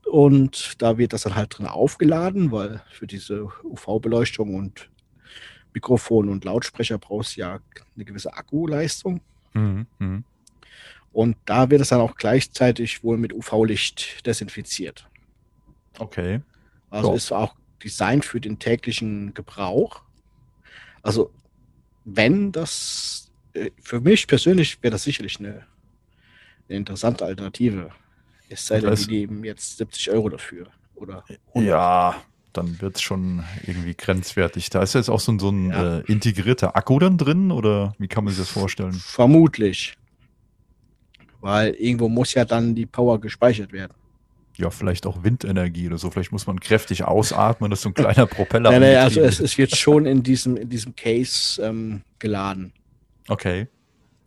Und 0.05 0.81
da 0.81 0.97
wird 0.97 1.13
das 1.13 1.21
dann 1.21 1.35
halt 1.35 1.57
drin 1.57 1.67
aufgeladen, 1.67 2.51
weil 2.51 2.81
für 2.89 3.05
diese 3.05 3.49
UV-Beleuchtung 3.63 4.55
und 4.55 4.89
Mikrofon 5.73 6.29
und 6.29 6.45
Lautsprecher 6.45 6.97
brauchst 6.97 7.37
du 7.37 7.41
ja 7.41 7.59
eine 7.95 8.05
gewisse 8.05 8.33
Akkuleistung. 8.33 9.21
Mhm, 9.53 9.85
mh. 9.99 10.23
Und 11.11 11.37
da 11.45 11.69
wird 11.69 11.81
es 11.81 11.89
dann 11.89 12.01
auch 12.01 12.15
gleichzeitig 12.15 13.03
wohl 13.03 13.17
mit 13.17 13.33
UV-Licht 13.33 14.25
desinfiziert. 14.25 15.07
Okay. 15.97 16.41
Also 16.89 17.09
so. 17.09 17.15
ist 17.15 17.31
auch 17.31 17.55
Design 17.83 18.21
für 18.21 18.41
den 18.41 18.59
täglichen 18.59 19.33
Gebrauch. 19.33 20.01
Also 21.01 21.31
wenn 22.05 22.51
das, 22.51 23.31
äh, 23.53 23.71
für 23.81 24.01
mich 24.01 24.27
persönlich 24.27 24.81
wäre 24.81 24.91
das 24.91 25.03
sicherlich 25.03 25.39
eine, 25.39 25.65
eine 26.67 26.77
interessante 26.77 27.25
Alternative. 27.25 27.91
Es 28.49 28.65
sei 28.65 28.79
denn, 28.79 28.95
die 28.95 29.07
geben 29.07 29.43
jetzt 29.43 29.77
70 29.77 30.11
Euro 30.11 30.29
dafür. 30.29 30.67
Oder 30.95 31.23
100. 31.49 31.69
Ja, 31.69 32.21
dann 32.53 32.81
wird 32.81 32.95
es 32.95 33.01
schon 33.01 33.43
irgendwie 33.65 33.93
grenzwertig. 33.93 34.69
Da 34.69 34.81
ist 34.81 34.95
jetzt 34.95 35.09
auch 35.09 35.19
so 35.19 35.31
ein, 35.31 35.39
so 35.39 35.49
ein 35.49 35.69
ja. 35.69 35.99
äh, 35.99 36.03
integrierter 36.07 36.75
Akku 36.75 36.99
dann 36.99 37.17
drin 37.17 37.51
oder 37.51 37.93
wie 37.99 38.07
kann 38.07 38.23
man 38.23 38.33
sich 38.33 38.43
das 38.43 38.49
vorstellen? 38.49 38.93
Vermutlich. 38.93 39.95
Weil 41.41 41.73
irgendwo 41.75 42.09
muss 42.09 42.33
ja 42.33 42.43
dann 42.43 42.75
die 42.75 42.85
Power 42.85 43.21
gespeichert 43.21 43.71
werden. 43.71 43.93
Ja, 44.59 44.69
vielleicht 44.69 45.05
auch 45.05 45.23
Windenergie 45.23 45.87
oder 45.87 45.97
so. 45.97 46.11
Vielleicht 46.11 46.33
muss 46.33 46.45
man 46.45 46.59
kräftig 46.59 47.05
ausatmen, 47.05 47.71
dass 47.71 47.81
so 47.81 47.89
ein 47.89 47.93
kleiner 47.93 48.25
Propeller. 48.25 48.71
nein, 48.71 48.81
nein, 48.81 48.97
also 48.97 49.21
es, 49.21 49.39
es, 49.39 49.57
wird 49.57 49.73
schon 49.73 50.05
in 50.05 50.21
diesem, 50.21 50.57
in 50.57 50.67
diesem 50.67 50.97
Case 50.97 51.61
ähm, 51.63 52.01
geladen. 52.19 52.73
Okay. 53.29 53.69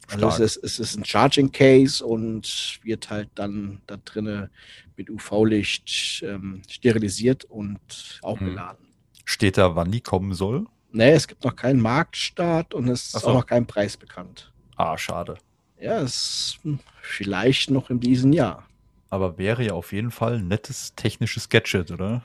Stark. 0.06 0.22
Also 0.22 0.42
es 0.42 0.56
ist, 0.56 0.64
es 0.64 0.78
ist 0.78 0.96
ein 0.96 1.04
Charging 1.04 1.52
Case 1.52 2.04
und 2.04 2.80
wird 2.82 3.10
halt 3.10 3.28
dann 3.34 3.82
da 3.86 3.98
drinnen 4.02 4.48
mit 4.96 5.10
UV-Licht 5.10 6.24
ähm, 6.26 6.62
sterilisiert 6.66 7.44
und 7.44 8.18
auch 8.22 8.40
hm. 8.40 8.46
geladen. 8.46 8.86
Steht 9.26 9.58
da, 9.58 9.76
wann 9.76 9.90
die 9.90 10.00
kommen 10.00 10.32
soll? 10.32 10.66
Nee, 10.92 11.12
es 11.12 11.28
gibt 11.28 11.44
noch 11.44 11.56
keinen 11.56 11.80
Marktstart 11.80 12.72
und 12.72 12.88
es 12.88 13.14
ist 13.14 13.20
so. 13.20 13.28
auch 13.28 13.34
noch 13.34 13.46
kein 13.46 13.66
Preis 13.66 13.98
bekannt. 13.98 14.50
Ah, 14.76 14.96
schade. 14.96 15.36
Ja, 15.78 16.00
es 16.00 16.58
ist 16.64 16.78
vielleicht 17.02 17.70
noch 17.70 17.90
in 17.90 18.00
diesem 18.00 18.32
Jahr. 18.32 18.66
Aber 19.12 19.36
wäre 19.36 19.62
ja 19.62 19.74
auf 19.74 19.92
jeden 19.92 20.10
Fall 20.10 20.36
ein 20.36 20.48
nettes 20.48 20.94
technisches 20.94 21.50
Gadget, 21.50 21.90
oder? 21.90 22.22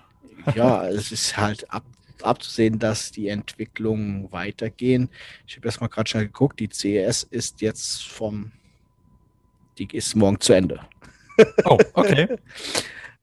Ja, 0.55 0.87
es 0.87 1.11
ist 1.11 1.35
halt 1.35 1.69
ab, 1.69 1.83
abzusehen, 2.21 2.79
dass 2.79 3.11
die 3.11 3.27
Entwicklungen 3.27 4.31
weitergehen. 4.31 5.09
Ich 5.45 5.57
habe 5.57 5.67
erst 5.67 5.81
mal 5.81 5.87
gerade 5.87 6.09
schnell 6.09 6.27
geguckt, 6.27 6.61
die 6.61 6.69
CES 6.71 7.23
ist 7.23 7.59
jetzt 7.59 8.07
vom, 8.07 8.53
die 9.77 9.89
ist 9.91 10.15
morgen 10.15 10.39
zu 10.39 10.53
Ende. 10.53 10.79
Oh, 11.65 11.77
okay. 11.93 12.37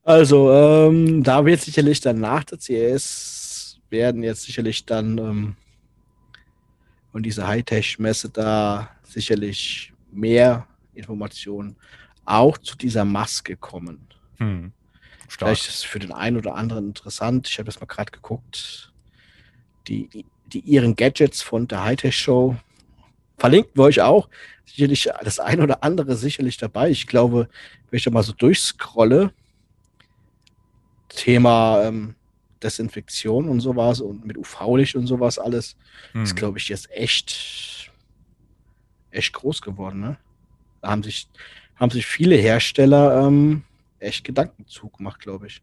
Also, 0.06 0.52
ähm, 0.52 1.22
da 1.22 1.46
wird 1.46 1.62
sicherlich 1.62 1.98
dann 1.98 2.20
nach 2.20 2.44
der 2.44 2.60
CES 2.60 3.80
werden 3.88 4.22
jetzt 4.22 4.42
sicherlich 4.42 4.84
dann 4.84 5.16
ähm, 5.16 5.56
und 7.12 7.22
diese 7.22 7.46
Hightech-Messe 7.46 8.28
da 8.28 8.90
sicherlich 9.02 9.94
mehr 10.12 10.66
Informationen 10.92 11.78
auch 12.24 12.58
zu 12.58 12.76
dieser 12.76 13.04
Maske 13.04 13.56
kommen. 13.56 14.06
Hm. 14.36 14.72
Vielleicht 15.28 15.68
ist 15.68 15.76
es 15.76 15.82
für 15.82 15.98
den 15.98 16.12
einen 16.12 16.36
oder 16.36 16.54
anderen 16.54 16.88
interessant. 16.88 17.48
Ich 17.48 17.58
habe 17.58 17.70
jetzt 17.70 17.80
mal 17.80 17.86
gerade 17.86 18.12
geguckt, 18.12 18.92
die, 19.88 20.24
die 20.46 20.60
ihren 20.60 20.96
Gadgets 20.96 21.42
von 21.42 21.66
der 21.66 21.84
Hightech 21.84 22.16
Show 22.16 22.56
verlinken 23.36 23.72
wir 23.74 23.84
euch 23.84 24.00
auch. 24.00 24.28
Sicherlich 24.64 25.10
das 25.22 25.38
ein 25.38 25.60
oder 25.60 25.82
andere 25.82 26.16
sicherlich 26.16 26.56
dabei. 26.56 26.90
Ich 26.90 27.06
glaube, 27.06 27.48
wenn 27.90 27.96
ich 27.96 28.04
da 28.04 28.10
mal 28.10 28.22
so 28.22 28.32
durchscrolle, 28.32 29.32
Thema 31.08 31.82
ähm, 31.84 32.14
Desinfektion 32.62 33.48
und 33.48 33.60
sowas 33.60 34.00
und 34.00 34.24
mit 34.24 34.36
UV-Licht 34.36 34.96
und 34.96 35.06
sowas 35.06 35.38
alles, 35.38 35.76
hm. 36.12 36.22
ist, 36.22 36.34
glaube 36.34 36.58
ich, 36.58 36.68
jetzt 36.68 36.90
echt, 36.90 37.90
echt 39.10 39.32
groß 39.32 39.62
geworden. 39.62 40.00
Ne? 40.00 40.16
Da 40.80 40.90
haben 40.90 41.02
sich, 41.02 41.28
haben 41.76 41.90
sich 41.90 42.06
viele 42.06 42.36
Hersteller 42.36 43.26
ähm, 43.26 43.64
echt 43.98 44.24
Gedanken 44.24 44.66
zugemacht, 44.66 45.20
glaube 45.20 45.46
ich. 45.46 45.62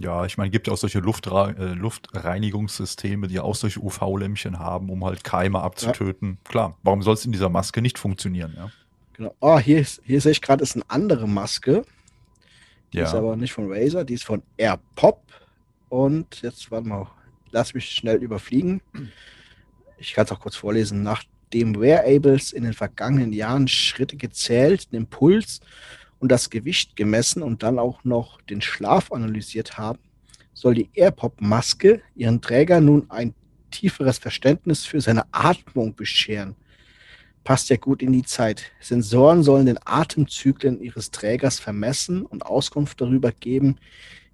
Ja, 0.00 0.24
ich 0.24 0.36
meine, 0.36 0.50
gibt 0.50 0.66
ja 0.66 0.72
auch 0.72 0.78
solche 0.78 0.98
Luftre 0.98 1.54
äh, 1.56 1.74
Luftreinigungssysteme, 1.74 3.28
die 3.28 3.38
auch 3.38 3.54
solche 3.54 3.80
UV-Lämpchen 3.80 4.58
haben, 4.58 4.90
um 4.90 5.04
halt 5.04 5.22
Keime 5.22 5.60
abzutöten. 5.60 6.38
Ja. 6.44 6.50
Klar, 6.50 6.78
warum 6.82 7.02
soll 7.02 7.14
es 7.14 7.24
in 7.24 7.32
dieser 7.32 7.48
Maske 7.48 7.80
nicht 7.80 7.98
funktionieren? 7.98 8.54
Ja? 8.56 8.70
Genau. 9.12 9.34
Oh, 9.38 9.58
hier, 9.58 9.78
ist, 9.78 10.02
hier 10.04 10.20
sehe 10.20 10.32
ich 10.32 10.42
gerade, 10.42 10.62
ist 10.62 10.74
eine 10.74 10.84
andere 10.88 11.28
Maske. 11.28 11.84
Die 12.92 12.98
ja. 12.98 13.04
ist 13.04 13.14
aber 13.14 13.36
nicht 13.36 13.52
von 13.52 13.72
Razer, 13.72 14.04
die 14.04 14.14
ist 14.14 14.24
von 14.24 14.42
AirPop. 14.56 15.22
Und 15.88 16.42
jetzt, 16.42 16.72
warte 16.72 16.88
mal, 16.88 17.06
lass 17.52 17.74
mich 17.74 17.88
schnell 17.90 18.16
überfliegen. 18.16 18.80
Ich 19.96 20.12
kann 20.12 20.24
es 20.24 20.32
auch 20.32 20.40
kurz 20.40 20.56
vorlesen. 20.56 21.04
Nachdem 21.54 21.80
Wearables 21.80 22.50
in 22.50 22.64
den 22.64 22.72
vergangenen 22.72 23.32
Jahren 23.32 23.68
Schritte 23.68 24.16
gezählt, 24.16 24.92
den 24.92 25.06
Puls 25.06 25.60
und 26.18 26.32
das 26.32 26.50
Gewicht 26.50 26.96
gemessen 26.96 27.44
und 27.44 27.62
dann 27.62 27.78
auch 27.78 28.02
noch 28.02 28.42
den 28.42 28.60
Schlaf 28.60 29.12
analysiert 29.12 29.78
haben, 29.78 30.00
soll 30.52 30.74
die 30.74 30.90
AirPop-Maske 30.94 32.02
ihren 32.16 32.40
Träger 32.40 32.80
nun 32.80 33.08
ein 33.08 33.34
tieferes 33.70 34.18
Verständnis 34.18 34.84
für 34.84 35.00
seine 35.00 35.26
Atmung 35.30 35.94
bescheren. 35.94 36.56
Passt 37.44 37.68
ja 37.68 37.76
gut 37.76 38.02
in 38.02 38.12
die 38.12 38.24
Zeit. 38.24 38.72
Sensoren 38.80 39.44
sollen 39.44 39.66
den 39.66 39.78
Atemzyklen 39.84 40.80
ihres 40.80 41.12
Trägers 41.12 41.60
vermessen 41.60 42.26
und 42.26 42.44
Auskunft 42.44 43.00
darüber 43.00 43.30
geben, 43.30 43.76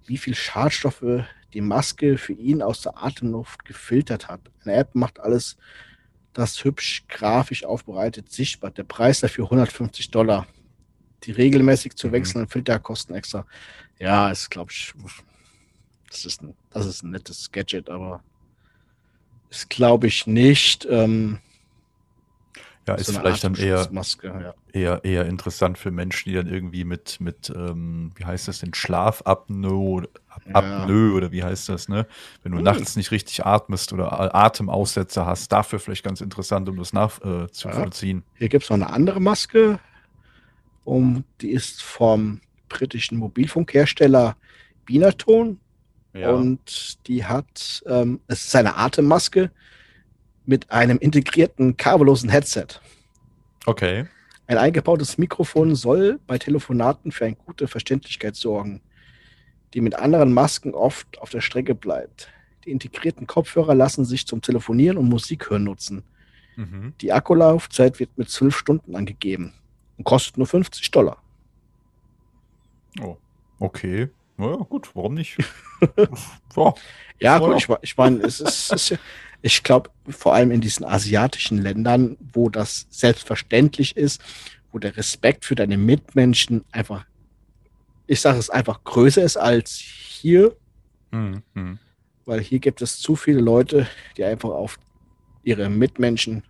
wie 0.07 0.17
viel 0.17 0.33
Schadstoffe 0.33 1.23
die 1.53 1.61
Maske 1.61 2.17
für 2.17 2.33
ihn 2.33 2.63
aus 2.63 2.81
der 2.81 2.97
Atemluft 2.97 3.63
gefiltert 3.63 4.27
hat. 4.27 4.41
Eine 4.63 4.73
App 4.73 4.95
macht 4.95 5.19
alles 5.19 5.57
das 6.33 6.63
hübsch 6.63 7.05
grafisch 7.07 7.65
aufbereitet 7.65 8.31
sichtbar. 8.31 8.71
Der 8.71 8.83
Preis 8.83 9.19
dafür 9.19 9.45
150 9.45 10.11
Dollar 10.11 10.47
die 11.23 11.31
regelmäßig 11.31 11.95
zu 11.95 12.07
mhm. 12.07 12.11
wechselnden 12.13 12.49
Filter 12.49 12.79
kosten 12.79 13.13
extra. 13.13 13.45
Ja, 13.99 14.31
ist, 14.31 14.49
glaube 14.49 14.71
ich, 14.71 14.93
das 16.09 16.25
ist, 16.25 16.41
ein, 16.41 16.55
das 16.71 16.85
ist 16.85 17.03
ein 17.03 17.11
nettes 17.11 17.51
Gadget, 17.51 17.89
aber 17.89 18.23
ist, 19.49 19.69
glaube 19.69 20.07
ich, 20.07 20.27
nicht. 20.27 20.87
Ähm, 20.89 21.39
ja, 22.87 22.95
ist 22.95 23.07
so 23.07 23.13
vielleicht 23.13 23.43
dann 23.43 23.55
eher, 23.55 23.87
ja. 23.91 24.53
eher, 24.73 25.05
eher 25.05 25.25
interessant 25.25 25.77
für 25.77 25.91
Menschen, 25.91 26.29
die 26.29 26.35
dann 26.35 26.47
irgendwie 26.47 26.83
mit, 26.83 27.21
mit 27.21 27.51
ähm, 27.55 28.11
wie 28.15 28.25
heißt 28.25 28.47
das 28.47 28.59
denn, 28.59 28.73
Schlafapnoe 28.73 30.07
Apnoe 30.53 31.09
ja. 31.09 31.15
oder 31.15 31.31
wie 31.31 31.43
heißt 31.43 31.69
das, 31.69 31.89
ne? 31.89 32.07
Wenn 32.41 32.53
du 32.53 32.57
hm. 32.59 32.63
nachts 32.63 32.95
nicht 32.95 33.11
richtig 33.11 33.45
atmest 33.45 33.93
oder 33.93 34.33
Atemaussetzer 34.33 35.25
hast, 35.25 35.51
dafür 35.51 35.79
vielleicht 35.79 36.03
ganz 36.03 36.21
interessant, 36.21 36.67
um 36.69 36.77
das 36.77 36.93
nachzuvollziehen. 36.93 38.19
Äh, 38.19 38.21
ja. 38.21 38.37
Hier 38.39 38.49
gibt 38.49 38.63
es 38.63 38.69
noch 38.69 38.77
eine 38.77 38.89
andere 38.89 39.19
Maske, 39.19 39.79
um, 40.83 41.23
die 41.41 41.51
ist 41.51 41.83
vom 41.83 42.41
britischen 42.69 43.17
Mobilfunkhersteller 43.17 44.35
Binaton. 44.85 45.59
Ja. 46.13 46.31
Und 46.31 47.07
die 47.07 47.23
hat, 47.25 47.83
ähm, 47.85 48.19
es 48.27 48.45
ist 48.45 48.55
eine 48.55 48.75
Atemmaske 48.75 49.51
mit 50.51 50.69
einem 50.69 50.97
integrierten 50.97 51.77
kabellosen 51.77 52.29
Headset. 52.29 52.81
Okay. 53.65 54.05
Ein 54.47 54.57
eingebautes 54.57 55.17
Mikrofon 55.17 55.75
soll 55.75 56.19
bei 56.27 56.37
Telefonaten 56.37 57.13
für 57.13 57.23
eine 57.23 57.35
gute 57.35 57.69
Verständlichkeit 57.69 58.35
sorgen, 58.35 58.81
die 59.73 59.79
mit 59.79 59.95
anderen 59.95 60.33
Masken 60.33 60.73
oft 60.73 61.19
auf 61.19 61.29
der 61.29 61.39
Strecke 61.39 61.73
bleibt. 61.73 62.27
Die 62.65 62.71
integrierten 62.71 63.27
Kopfhörer 63.27 63.73
lassen 63.73 64.03
sich 64.03 64.27
zum 64.27 64.41
Telefonieren 64.41 64.97
und 64.97 65.07
Musik 65.07 65.49
hören 65.49 65.63
nutzen. 65.63 66.03
Mhm. 66.57 66.95
Die 66.99 67.13
Akkulaufzeit 67.13 68.01
wird 68.01 68.17
mit 68.17 68.29
zwölf 68.29 68.57
Stunden 68.57 68.93
angegeben 68.93 69.53
und 69.97 70.03
kostet 70.03 70.37
nur 70.37 70.47
50 70.47 70.91
Dollar. 70.91 71.23
Oh, 73.01 73.15
okay. 73.57 74.09
Ja, 74.37 74.55
gut, 74.57 74.93
warum 74.95 75.13
nicht? 75.13 75.37
Ja, 77.21 77.37
gut, 77.37 77.55
ich, 77.55 77.69
ich 77.83 77.97
meine, 77.97 78.23
es 78.23 78.41
ist, 78.41 78.73
ist 78.73 78.99
ich 79.41 79.63
glaube, 79.63 79.89
vor 80.07 80.33
allem 80.33 80.51
in 80.51 80.61
diesen 80.61 80.85
asiatischen 80.85 81.57
Ländern, 81.57 82.17
wo 82.33 82.49
das 82.49 82.87
selbstverständlich 82.89 83.97
ist, 83.97 84.21
wo 84.71 84.79
der 84.79 84.95
Respekt 84.97 85.45
für 85.45 85.55
deine 85.55 85.77
Mitmenschen 85.77 86.63
einfach, 86.71 87.05
ich 88.07 88.21
sage 88.21 88.39
es 88.39 88.49
einfach, 88.49 88.83
größer 88.83 89.23
ist 89.23 89.37
als 89.37 89.71
hier. 89.71 90.55
Mhm. 91.11 91.79
Weil 92.25 92.41
hier 92.41 92.59
gibt 92.59 92.81
es 92.81 92.99
zu 92.99 93.15
viele 93.15 93.41
Leute, 93.41 93.87
die 94.15 94.23
einfach 94.23 94.49
auf 94.49 94.77
ihre 95.43 95.69
Mitmenschen 95.69 96.43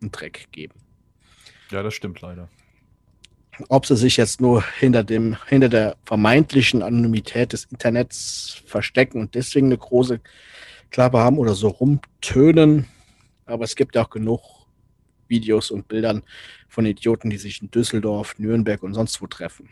einen 0.00 0.10
Dreck 0.10 0.48
geben. 0.50 0.74
Ja, 1.70 1.82
das 1.82 1.94
stimmt 1.94 2.20
leider 2.20 2.48
ob 3.68 3.86
sie 3.86 3.96
sich 3.96 4.16
jetzt 4.16 4.40
nur 4.40 4.64
hinter 4.78 5.04
dem, 5.04 5.36
hinter 5.46 5.68
der 5.68 5.96
vermeintlichen 6.04 6.82
Anonymität 6.82 7.52
des 7.52 7.64
Internets 7.66 8.62
verstecken 8.66 9.20
und 9.20 9.34
deswegen 9.34 9.66
eine 9.66 9.78
große 9.78 10.20
Klappe 10.92 11.18
haben 11.18 11.38
oder 11.38 11.54
so 11.54 11.68
rumtönen. 11.68 12.86
Aber 13.46 13.64
es 13.64 13.74
gibt 13.74 13.96
ja 13.96 14.04
auch 14.04 14.10
genug 14.10 14.40
Videos 15.26 15.70
und 15.70 15.88
Bildern 15.88 16.22
von 16.68 16.86
Idioten, 16.86 17.30
die 17.30 17.38
sich 17.38 17.60
in 17.60 17.70
Düsseldorf, 17.70 18.38
Nürnberg 18.38 18.82
und 18.82 18.94
sonst 18.94 19.20
wo 19.20 19.26
treffen. 19.26 19.68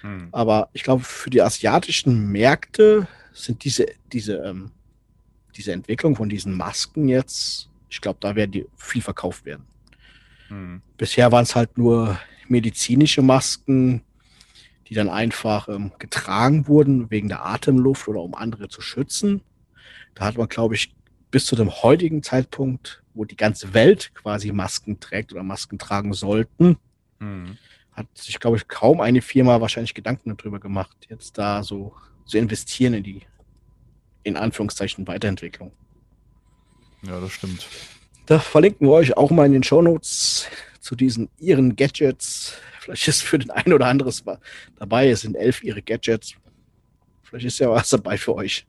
Hm. 0.00 0.28
Aber 0.32 0.70
ich 0.72 0.82
glaube, 0.82 1.02
für 1.02 1.30
die 1.30 1.42
asiatischen 1.42 2.30
Märkte 2.30 3.06
sind 3.32 3.64
diese, 3.64 3.86
diese, 4.12 4.36
ähm, 4.36 4.70
diese 5.56 5.72
Entwicklung 5.72 6.16
von 6.16 6.28
diesen 6.28 6.56
Masken 6.56 7.08
jetzt, 7.08 7.68
ich 7.90 8.00
glaube, 8.00 8.18
da 8.20 8.34
werden 8.34 8.52
die 8.52 8.66
viel 8.76 9.02
verkauft 9.02 9.44
werden. 9.44 9.66
Hm. 10.48 10.80
Bisher 10.96 11.30
waren 11.32 11.44
es 11.44 11.54
halt 11.54 11.76
nur 11.76 12.18
medizinische 12.48 13.22
Masken, 13.22 14.02
die 14.88 14.94
dann 14.94 15.08
einfach 15.08 15.68
ähm, 15.68 15.92
getragen 15.98 16.68
wurden 16.68 17.10
wegen 17.10 17.28
der 17.28 17.44
Atemluft 17.44 18.08
oder 18.08 18.20
um 18.20 18.34
andere 18.34 18.68
zu 18.68 18.80
schützen. 18.80 19.42
Da 20.14 20.24
hat 20.26 20.36
man, 20.36 20.48
glaube 20.48 20.74
ich, 20.74 20.94
bis 21.30 21.46
zu 21.46 21.56
dem 21.56 21.70
heutigen 21.70 22.22
Zeitpunkt, 22.22 23.02
wo 23.14 23.24
die 23.24 23.36
ganze 23.36 23.74
Welt 23.74 24.14
quasi 24.14 24.52
Masken 24.52 25.00
trägt 25.00 25.32
oder 25.32 25.42
Masken 25.42 25.78
tragen 25.78 26.12
sollten, 26.12 26.76
mhm. 27.18 27.56
hat 27.92 28.06
sich, 28.14 28.38
glaube 28.38 28.56
ich, 28.56 28.68
kaum 28.68 29.00
eine 29.00 29.22
Firma 29.22 29.60
wahrscheinlich 29.60 29.94
Gedanken 29.94 30.36
darüber 30.36 30.60
gemacht, 30.60 30.96
jetzt 31.08 31.38
da 31.38 31.62
so 31.62 31.94
zu 32.26 32.38
investieren 32.38 32.94
in 32.94 33.02
die, 33.02 33.22
in 34.22 34.36
Anführungszeichen, 34.36 35.06
Weiterentwicklung. 35.06 35.72
Ja, 37.02 37.20
das 37.20 37.32
stimmt. 37.32 37.66
Da 38.26 38.38
verlinken 38.38 38.86
wir 38.86 38.92
euch 38.92 39.16
auch 39.16 39.30
mal 39.30 39.46
in 39.46 39.52
den 39.52 39.62
Show 39.62 39.82
Notes 39.82 40.46
zu 40.80 40.94
diesen 40.94 41.28
ihren 41.38 41.76
Gadgets. 41.76 42.54
Vielleicht 42.80 43.08
ist 43.08 43.22
für 43.22 43.38
den 43.38 43.50
einen 43.50 43.72
oder 43.72 43.86
anderen 43.86 44.12
dabei. 44.76 45.08
Es 45.08 45.22
sind 45.22 45.34
elf 45.34 45.62
ihre 45.62 45.82
Gadgets. 45.82 46.34
Vielleicht 47.22 47.46
ist 47.46 47.58
ja 47.58 47.70
was 47.70 47.88
dabei 47.88 48.18
für 48.18 48.34
euch. 48.34 48.66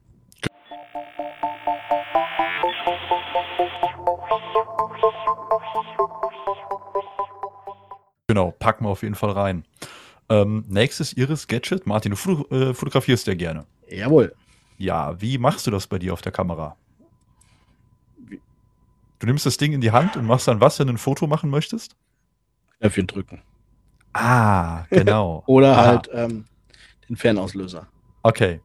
Genau, 8.27 8.51
packen 8.51 8.85
wir 8.85 8.89
auf 8.89 9.03
jeden 9.03 9.15
Fall 9.15 9.31
rein. 9.31 9.65
Ähm, 10.29 10.65
nächstes 10.67 11.13
Iris 11.13 11.47
Gadget. 11.47 11.85
Martin, 11.85 12.11
du 12.11 12.17
foto 12.17 12.55
äh, 12.55 12.73
fotografierst 12.73 13.27
ja 13.27 13.35
gerne. 13.35 13.65
Jawohl. 13.87 14.33
Ja, 14.77 15.19
wie 15.21 15.37
machst 15.37 15.67
du 15.67 15.71
das 15.71 15.87
bei 15.87 15.99
dir 15.99 16.13
auf 16.13 16.21
der 16.21 16.31
Kamera? 16.31 16.75
Du 19.19 19.27
nimmst 19.27 19.45
das 19.45 19.57
Ding 19.57 19.71
in 19.73 19.81
die 19.81 19.91
Hand 19.91 20.17
und 20.17 20.25
machst 20.25 20.47
dann 20.47 20.59
was, 20.59 20.79
wenn 20.79 20.87
du 20.87 20.93
ein 20.93 20.97
Foto 20.97 21.27
machen 21.27 21.49
möchtest? 21.49 21.95
Knöpfchen 22.79 23.07
drücken. 23.07 23.41
Ah, 24.13 24.83
genau. 24.89 25.43
Oder 25.47 25.77
ah. 25.77 25.85
halt 25.85 26.09
ähm, 26.13 26.45
den 27.07 27.15
Fernauslöser. 27.15 27.87
Okay. 28.23 28.59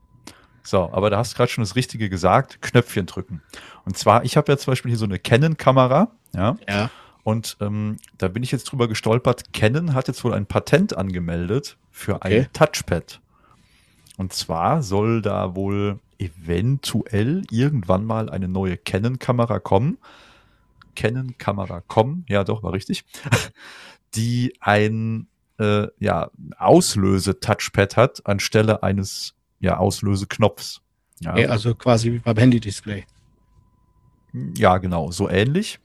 So, 0.63 0.91
aber 0.93 1.11
da 1.11 1.19
hast 1.19 1.33
du 1.33 1.37
gerade 1.37 1.51
schon 1.51 1.63
das 1.63 1.77
Richtige 1.77 2.11
gesagt, 2.11 2.61
Knöpfchen 2.61 3.07
drücken. 3.07 3.43
Und 3.85 3.97
zwar, 3.97 4.25
ich 4.25 4.37
habe 4.37 4.51
ja 4.53 4.59
zum 4.59 4.73
Beispiel 4.73 4.91
hier 4.91 4.99
so 4.99 5.05
eine 5.05 5.19
Canon-Kamera, 5.19 6.11
ja. 6.35 6.57
Ja. 6.69 6.91
Und 7.25 7.57
ähm, 7.61 7.99
da 8.17 8.29
bin 8.29 8.43
ich 8.43 8.53
jetzt 8.53 8.65
drüber 8.65 8.89
gestolpert. 8.89 9.53
Canon 9.53 9.95
hat 9.95 10.09
jetzt 10.09 10.25
wohl 10.25 10.33
ein 10.33 10.47
Patent 10.47 10.97
angemeldet 10.97 11.77
für 11.91 12.17
okay. 12.17 12.41
ein 12.41 12.53
Touchpad. 12.53 13.21
Und 14.17 14.33
zwar 14.33 14.83
soll 14.83 15.23
da 15.23 15.55
wohl 15.55 16.01
eventuell 16.19 17.45
irgendwann 17.51 18.05
mal 18.05 18.29
eine 18.29 18.49
neue 18.49 18.77
Canon-Kamera 18.77 19.61
kommen, 19.61 19.99
Canon-Kamera 20.97 21.83
kommen, 21.83 22.25
ja 22.29 22.45
doch, 22.45 22.63
war 22.63 22.73
richtig, 22.73 23.05
die 24.15 24.55
ein 24.61 25.29
äh, 25.59 25.87
ja, 25.99 26.31
Auslöse-Touchpad 26.57 27.97
hat 27.97 28.27
anstelle 28.27 28.83
eines 28.83 29.35
ja, 29.61 29.77
Auslöseknopfs. 29.77 30.81
Ja. 31.21 31.33
Okay, 31.33 31.47
also 31.47 31.75
quasi 31.75 32.13
wie 32.13 32.19
beim 32.19 32.37
Handy-Display. 32.37 33.07
Ja, 34.57 34.79
genau, 34.79 35.11
so 35.11 35.29
ähnlich. 35.29 35.79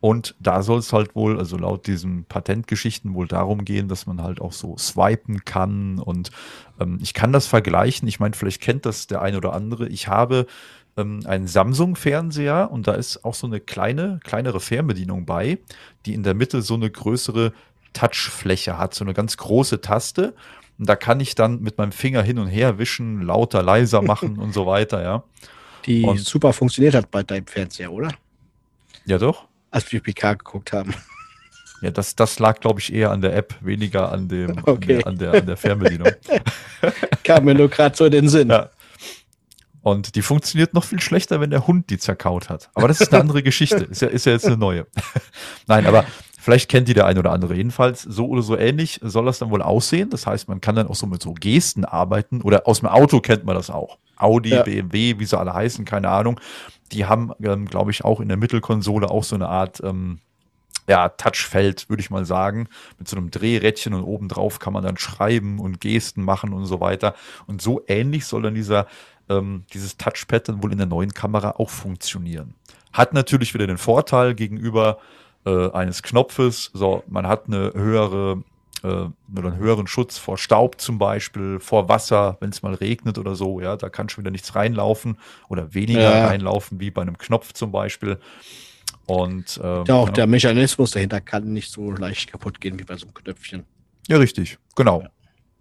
Und 0.00 0.36
da 0.38 0.62
soll 0.62 0.78
es 0.78 0.92
halt 0.92 1.16
wohl, 1.16 1.38
also 1.38 1.56
laut 1.56 1.86
diesen 1.88 2.24
Patentgeschichten 2.24 3.14
wohl 3.14 3.26
darum 3.26 3.64
gehen, 3.64 3.88
dass 3.88 4.06
man 4.06 4.22
halt 4.22 4.40
auch 4.40 4.52
so 4.52 4.76
swipen 4.78 5.44
kann. 5.44 5.98
Und 5.98 6.30
ähm, 6.78 6.98
ich 7.02 7.14
kann 7.14 7.32
das 7.32 7.46
vergleichen. 7.48 8.06
Ich 8.06 8.20
meine, 8.20 8.34
vielleicht 8.34 8.60
kennt 8.62 8.86
das 8.86 9.08
der 9.08 9.22
eine 9.22 9.38
oder 9.38 9.54
andere. 9.54 9.88
Ich 9.88 10.06
habe 10.06 10.46
ähm, 10.96 11.20
einen 11.26 11.48
Samsung-Fernseher 11.48 12.70
und 12.70 12.86
da 12.86 12.92
ist 12.94 13.24
auch 13.24 13.34
so 13.34 13.48
eine 13.48 13.58
kleine, 13.58 14.20
kleinere 14.22 14.60
Fernbedienung 14.60 15.26
bei, 15.26 15.58
die 16.06 16.14
in 16.14 16.22
der 16.22 16.34
Mitte 16.34 16.62
so 16.62 16.74
eine 16.74 16.90
größere 16.90 17.52
Touchfläche 17.92 18.78
hat, 18.78 18.94
so 18.94 19.04
eine 19.04 19.14
ganz 19.14 19.36
große 19.36 19.80
Taste. 19.80 20.34
Und 20.78 20.88
da 20.88 20.94
kann 20.94 21.18
ich 21.18 21.34
dann 21.34 21.60
mit 21.60 21.76
meinem 21.76 21.90
Finger 21.90 22.22
hin 22.22 22.38
und 22.38 22.46
her 22.46 22.78
wischen, 22.78 23.22
lauter, 23.22 23.64
leiser 23.64 24.00
machen 24.02 24.38
und 24.38 24.52
so 24.54 24.64
weiter, 24.66 25.02
ja. 25.02 25.24
Die 25.86 26.04
Und- 26.04 26.20
super 26.20 26.52
funktioniert 26.52 26.94
hat 26.94 27.10
bei 27.10 27.24
deinem 27.24 27.46
Fernseher, 27.48 27.90
oder? 27.92 28.12
Ja, 29.04 29.18
doch. 29.18 29.48
Als 29.70 29.90
wir 29.92 30.00
PK 30.00 30.34
geguckt 30.34 30.72
haben. 30.72 30.94
Ja, 31.80 31.90
das, 31.90 32.16
das 32.16 32.38
lag, 32.40 32.58
glaube 32.60 32.80
ich, 32.80 32.92
eher 32.92 33.10
an 33.12 33.20
der 33.20 33.36
App, 33.36 33.54
weniger 33.60 34.10
an 34.10 34.28
dem, 34.28 34.58
Okay. 34.64 35.02
an, 35.04 35.16
der, 35.16 35.32
an, 35.32 35.32
der, 35.32 35.40
an 35.42 35.46
der 35.46 35.56
Fernbedienung. 35.56 36.08
Kam 37.24 37.44
mir 37.44 37.54
nur 37.54 37.68
gerade 37.68 37.96
so 37.96 38.04
in 38.06 38.12
den 38.12 38.28
Sinn. 38.28 38.48
Ja. 38.50 38.70
Und 39.82 40.16
die 40.16 40.22
funktioniert 40.22 40.74
noch 40.74 40.84
viel 40.84 41.00
schlechter, 41.00 41.40
wenn 41.40 41.50
der 41.50 41.66
Hund 41.66 41.88
die 41.90 41.98
zerkaut 41.98 42.48
hat. 42.50 42.68
Aber 42.74 42.88
das 42.88 43.00
ist 43.00 43.12
eine 43.12 43.20
andere 43.22 43.42
Geschichte. 43.44 43.84
Ist 43.84 44.02
ja, 44.02 44.08
ist 44.08 44.26
ja 44.26 44.32
jetzt 44.32 44.46
eine 44.46 44.56
neue. 44.56 44.86
Nein, 45.68 45.86
aber 45.86 46.04
vielleicht 46.40 46.68
kennt 46.68 46.88
die 46.88 46.94
der 46.94 47.06
ein 47.06 47.16
oder 47.16 47.30
andere. 47.30 47.54
Jedenfalls 47.54 48.02
so 48.02 48.26
oder 48.26 48.42
so 48.42 48.56
ähnlich 48.58 48.98
soll 49.02 49.26
das 49.26 49.38
dann 49.38 49.50
wohl 49.50 49.62
aussehen. 49.62 50.10
Das 50.10 50.26
heißt, 50.26 50.48
man 50.48 50.60
kann 50.60 50.74
dann 50.74 50.88
auch 50.88 50.96
so 50.96 51.06
mit 51.06 51.22
so 51.22 51.32
Gesten 51.32 51.84
arbeiten. 51.84 52.42
Oder 52.42 52.66
aus 52.66 52.80
dem 52.80 52.88
Auto 52.88 53.20
kennt 53.20 53.44
man 53.44 53.54
das 53.54 53.70
auch. 53.70 53.98
Audi, 54.16 54.50
Ja. 54.50 54.62
BMW, 54.64 55.14
wie 55.20 55.24
sie 55.24 55.38
alle 55.38 55.54
heißen, 55.54 55.84
keine 55.84 56.08
Ahnung. 56.08 56.40
Die 56.92 57.06
haben, 57.06 57.32
ähm, 57.42 57.66
glaube 57.66 57.90
ich, 57.90 58.04
auch 58.04 58.20
in 58.20 58.28
der 58.28 58.36
Mittelkonsole 58.36 59.10
auch 59.10 59.24
so 59.24 59.34
eine 59.34 59.48
Art 59.48 59.80
ähm, 59.84 60.20
ja, 60.88 61.10
Touchfeld, 61.10 61.88
würde 61.90 62.00
ich 62.00 62.10
mal 62.10 62.24
sagen, 62.24 62.68
mit 62.98 63.08
so 63.08 63.16
einem 63.16 63.30
Drehrädchen 63.30 63.92
und 63.94 64.02
obendrauf 64.02 64.58
kann 64.58 64.72
man 64.72 64.82
dann 64.82 64.96
schreiben 64.96 65.58
und 65.58 65.80
Gesten 65.80 66.22
machen 66.22 66.52
und 66.52 66.64
so 66.64 66.80
weiter. 66.80 67.14
Und 67.46 67.60
so 67.60 67.82
ähnlich 67.86 68.24
soll 68.24 68.42
dann 68.42 68.54
dieser, 68.54 68.86
ähm, 69.28 69.64
dieses 69.74 69.98
Touchpad 69.98 70.48
dann 70.48 70.62
wohl 70.62 70.72
in 70.72 70.78
der 70.78 70.86
neuen 70.86 71.12
Kamera 71.12 71.52
auch 71.52 71.70
funktionieren. 71.70 72.54
Hat 72.92 73.12
natürlich 73.12 73.52
wieder 73.52 73.66
den 73.66 73.76
Vorteil 73.76 74.34
gegenüber 74.34 74.98
äh, 75.44 75.70
eines 75.70 76.02
Knopfes, 76.02 76.70
so, 76.72 77.04
man 77.06 77.26
hat 77.26 77.46
eine 77.46 77.72
höhere 77.74 78.42
oder 78.82 79.12
einen 79.34 79.56
höheren 79.56 79.86
Schutz 79.86 80.18
vor 80.18 80.38
Staub 80.38 80.80
zum 80.80 80.98
Beispiel, 80.98 81.58
vor 81.60 81.88
Wasser, 81.88 82.36
wenn 82.40 82.50
es 82.50 82.62
mal 82.62 82.74
regnet 82.74 83.18
oder 83.18 83.34
so, 83.34 83.60
ja, 83.60 83.76
da 83.76 83.88
kann 83.88 84.08
schon 84.08 84.22
wieder 84.24 84.30
nichts 84.30 84.54
reinlaufen 84.54 85.18
oder 85.48 85.74
weniger 85.74 86.00
Ja. 86.00 86.26
reinlaufen, 86.26 86.80
wie 86.80 86.90
bei 86.90 87.02
einem 87.02 87.18
Knopf 87.18 87.52
zum 87.52 87.72
Beispiel. 87.72 88.18
Und 89.06 89.58
ähm, 89.62 89.84
Ja, 89.86 89.94
auch 89.96 90.06
ja. 90.08 90.12
der 90.12 90.26
Mechanismus 90.26 90.90
dahinter 90.90 91.20
kann 91.20 91.52
nicht 91.52 91.70
so 91.72 91.90
leicht 91.90 92.30
kaputt 92.30 92.60
gehen 92.60 92.78
wie 92.78 92.84
bei 92.84 92.96
so 92.96 93.06
einem 93.06 93.14
Knöpfchen. 93.14 93.64
Ja, 94.06 94.18
richtig, 94.18 94.58
genau. 94.76 95.04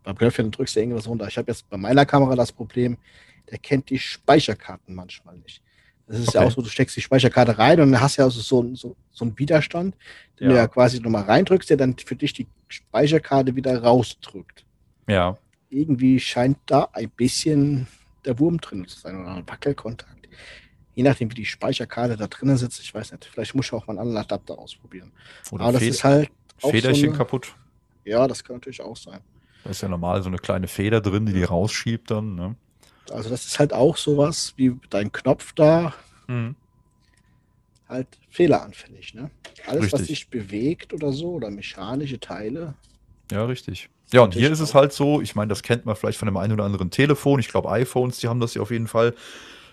Beim 0.04 0.18
Knöpfchen 0.18 0.52
drückst 0.52 0.76
du 0.76 0.80
irgendwas 0.82 1.08
runter. 1.08 1.28
Ich 1.28 1.38
habe 1.38 1.52
jetzt 1.52 1.70
bei 1.70 1.78
meiner 1.78 2.06
Kamera 2.06 2.36
das 2.36 2.52
Problem, 2.52 2.98
der 3.50 3.58
kennt 3.58 3.90
die 3.90 4.00
Speicherkarten 4.00 4.94
manchmal 4.96 5.38
nicht. 5.38 5.62
Das 6.08 6.20
ist 6.20 6.34
ja 6.34 6.40
Okay. 6.42 6.48
auch 6.50 6.52
so, 6.56 6.62
du 6.62 6.70
steckst 6.70 6.96
die 6.96 7.02
Speicherkarte 7.02 7.58
rein 7.58 7.80
und 7.82 7.92
dann 7.92 8.00
hast 8.02 8.18
du 8.18 8.22
ja 8.22 8.26
also 8.26 8.40
so, 8.40 8.74
so, 8.76 8.96
so 9.12 9.26
einen 9.26 9.38
Widerstand, 9.38 9.96
den 10.40 10.50
du 10.50 10.56
Ja. 10.56 10.62
ja 10.62 10.68
quasi 10.68 11.00
nochmal 11.02 11.24
reindrückst, 11.24 11.70
der 11.70 11.78
dann 11.78 11.96
für 11.98 12.16
dich 12.16 12.34
die 12.34 12.48
Speicherkarte 12.70 13.56
wieder 13.56 13.82
rausdrückt. 13.84 14.66
Ja, 15.08 15.38
Irgendwie 15.70 16.20
scheint 16.20 16.58
da 16.66 16.88
ein 16.94 17.10
bisschen 17.10 17.88
der 18.26 18.40
Wurm 18.40 18.60
drin 18.62 18.88
zu 18.88 19.00
sein 19.00 19.20
oder 19.20 19.36
ein 19.36 19.48
Wackelkontakt. 19.48 20.28
Je 20.96 21.04
nachdem, 21.04 21.30
wie 21.30 21.36
die 21.36 21.46
Speicherkarte 21.46 22.16
da 22.18 22.28
drinnen 22.28 22.58
sitzt, 22.58 22.80
ich 22.82 22.94
weiß 22.94 23.12
nicht, 23.12 23.26
vielleicht 23.26 23.54
muss 23.54 23.66
ich 23.68 23.74
auch 23.74 23.86
mal 23.86 23.92
einen 23.94 24.00
anderen 24.00 24.18
Adapter 24.24 24.58
ausprobieren. 24.58 25.12
oder 25.52 25.64
Aber 25.66 25.74
das 25.74 25.82
Fed- 25.84 25.90
ist 25.90 26.04
halt 26.04 26.30
auch 26.62 26.72
Federchen 26.72 27.02
so 27.02 27.08
eine, 27.10 27.18
kaputt. 27.18 27.54
Ja, 28.06 28.28
das 28.28 28.44
kann 28.44 28.56
natürlich 28.56 28.82
auch 28.82 28.96
sein. 28.98 29.20
Da 29.64 29.70
ist 29.72 29.82
ja 29.82 29.90
normal 29.90 30.22
so 30.24 30.30
eine 30.30 30.38
kleine 30.38 30.68
Feder 30.68 31.02
drin, 31.02 31.26
die 31.26 31.34
die 31.34 31.44
rausschiebt 31.44 32.10
dann. 32.10 32.36
Ne? 32.36 32.56
Also 33.12 33.30
das 33.30 33.46
ist 33.46 33.60
halt 33.60 33.74
auch 33.74 33.98
sowas 33.98 34.54
wie 34.58 34.76
dein 34.90 35.12
Knopf 35.12 35.54
da, 35.54 35.94
halt 37.90 38.08
fehleranfällig. 38.30 39.14
Ne? 39.14 39.30
Alles, 39.66 39.92
was 39.92 40.02
Richtig. 40.02 40.08
sich 40.08 40.30
bewegt 40.30 40.94
oder 40.94 41.12
so, 41.12 41.32
oder 41.34 41.50
mechanische 41.50 42.20
Teile. 42.20 42.74
Ja, 43.32 43.46
richtig. 43.46 43.90
Ja, 44.14 44.22
und 44.22 44.34
hier 44.34 44.50
ist 44.52 44.62
es 44.62 44.74
halt 44.74 44.94
so, 44.94 45.20
ich 45.22 45.36
meine, 45.36 45.50
das 45.50 45.64
kennt 45.64 45.86
man 45.86 45.96
vielleicht 45.96 46.18
von 46.18 46.28
dem 46.28 46.38
einen 46.38 46.54
oder 46.54 46.64
anderen 46.64 46.92
Telefon. 46.92 47.40
Ich 47.42 47.50
glaube, 47.50 47.70
iPhones, 47.70 48.20
die 48.20 48.30
haben 48.30 48.40
das 48.40 48.54
ja 48.54 48.62
auf 48.62 48.72
jeden 48.72 48.88
Fall. 48.88 49.14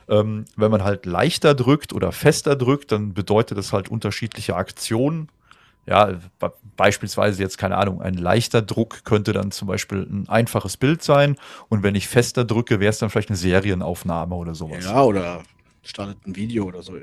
Ähm, 0.08 0.44
wenn 0.56 0.70
man 0.70 0.82
halt 0.82 1.06
leichter 1.06 1.54
drückt 1.54 1.92
oder 1.92 2.10
fester 2.10 2.56
drückt, 2.56 2.90
dann 2.90 3.14
bedeutet 3.14 3.56
das 3.56 3.72
halt 3.72 3.88
unterschiedliche 3.88 4.56
Aktionen. 4.56 5.28
Ja, 5.86 6.18
be- 6.38 6.52
beispielsweise 6.76 7.42
jetzt, 7.42 7.58
keine 7.58 7.76
Ahnung, 7.76 8.00
ein 8.00 8.14
leichter 8.14 8.62
Druck 8.62 9.04
könnte 9.04 9.32
dann 9.32 9.50
zum 9.50 9.68
Beispiel 9.68 9.98
ein 10.02 10.28
einfaches 10.28 10.76
Bild 10.76 11.02
sein. 11.02 11.36
Und 11.68 11.82
wenn 11.82 11.94
ich 11.94 12.08
fester 12.08 12.44
drücke, 12.44 12.80
wäre 12.80 12.90
es 12.90 12.98
dann 12.98 13.10
vielleicht 13.10 13.28
eine 13.28 13.36
Serienaufnahme 13.36 14.34
oder 14.34 14.54
sowas. 14.54 14.84
Ja, 14.84 15.02
oder 15.02 15.42
startet 15.82 16.26
ein 16.26 16.36
Video 16.36 16.64
oder 16.64 16.82
so. 16.82 16.94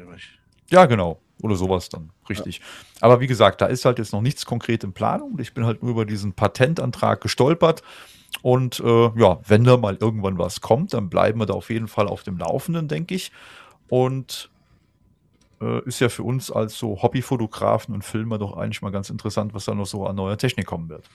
Ja, 0.69 0.85
genau. 0.85 1.21
Oder 1.41 1.55
sowas 1.55 1.89
dann. 1.89 2.11
Richtig. 2.29 2.61
Aber 2.99 3.19
wie 3.19 3.27
gesagt, 3.27 3.61
da 3.61 3.65
ist 3.65 3.85
halt 3.85 3.99
jetzt 3.99 4.13
noch 4.13 4.21
nichts 4.21 4.45
konkret 4.45 4.83
in 4.83 4.93
Planung. 4.93 5.37
Ich 5.39 5.53
bin 5.53 5.65
halt 5.65 5.81
nur 5.81 5.91
über 5.91 6.05
diesen 6.05 6.33
Patentantrag 6.33 7.21
gestolpert. 7.21 7.81
Und 8.41 8.79
äh, 8.79 9.09
ja, 9.19 9.39
wenn 9.47 9.63
da 9.63 9.77
mal 9.77 9.97
irgendwann 9.99 10.37
was 10.37 10.61
kommt, 10.61 10.93
dann 10.93 11.09
bleiben 11.09 11.39
wir 11.39 11.45
da 11.45 11.53
auf 11.53 11.69
jeden 11.69 11.87
Fall 11.87 12.07
auf 12.07 12.23
dem 12.23 12.37
Laufenden, 12.37 12.87
denke 12.87 13.15
ich. 13.15 13.31
Und 13.89 14.49
äh, 15.61 15.87
ist 15.87 15.99
ja 15.99 16.09
für 16.09 16.23
uns 16.23 16.51
als 16.51 16.77
so 16.77 17.01
Hobbyfotografen 17.01 17.93
und 17.93 18.03
Filmer 18.03 18.37
doch 18.37 18.57
eigentlich 18.57 18.81
mal 18.81 18.91
ganz 18.91 19.09
interessant, 19.09 19.53
was 19.53 19.65
da 19.65 19.75
noch 19.75 19.85
so 19.85 20.05
an 20.05 20.15
neuer 20.15 20.37
Technik 20.37 20.65
kommen 20.65 20.89
wird. 20.89 21.09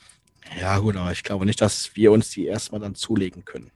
Ja, 0.60 0.78
gut, 0.78 0.96
aber 0.96 1.12
ich 1.12 1.24
glaube 1.24 1.44
nicht, 1.44 1.60
dass 1.60 1.96
wir 1.96 2.12
uns 2.12 2.30
die 2.30 2.46
erstmal 2.46 2.80
dann 2.80 2.94
zulegen 2.94 3.44
können. 3.44 3.70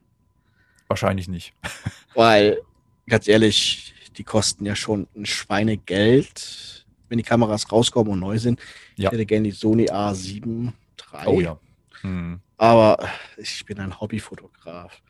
Wahrscheinlich 0.88 1.28
nicht. 1.28 1.52
Weil, 2.14 2.60
ganz 3.08 3.28
ehrlich, 3.28 3.94
die 4.16 4.24
kosten 4.24 4.64
ja 4.66 4.76
schon 4.76 5.08
ein 5.16 5.26
Schweinegeld, 5.26 6.86
wenn 7.08 7.18
die 7.18 7.24
Kameras 7.24 7.70
rauskommen 7.72 8.12
und 8.12 8.20
neu 8.20 8.38
sind. 8.38 8.60
Ja. 8.96 9.08
Ich 9.08 9.12
hätte 9.12 9.26
gerne 9.26 9.48
die 9.48 9.54
Sony 9.54 9.90
A7 9.90 10.72
III. 11.12 11.26
Oh 11.26 11.40
ja. 11.40 11.58
Hm. 12.02 12.40
Aber 12.56 13.08
ich 13.36 13.64
bin 13.64 13.78
ein 13.80 14.00
Hobbyfotograf. 14.00 15.02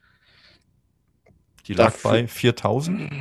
Die 1.66 1.74
lag 1.74 1.92
Dafür- 1.92 2.10
bei 2.10 2.28
4000. 2.28 3.12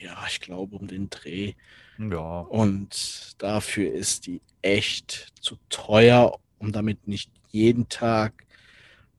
Ja, 0.00 0.24
ich 0.28 0.40
glaube 0.40 0.76
um 0.76 0.86
den 0.86 1.08
Dreh. 1.10 1.54
Ja. 1.98 2.40
Und 2.40 3.34
dafür 3.38 3.92
ist 3.92 4.26
die 4.26 4.40
echt 4.62 5.32
zu 5.40 5.56
teuer, 5.68 6.38
um 6.58 6.72
damit 6.72 7.06
nicht 7.08 7.30
jeden 7.50 7.88
Tag 7.88 8.44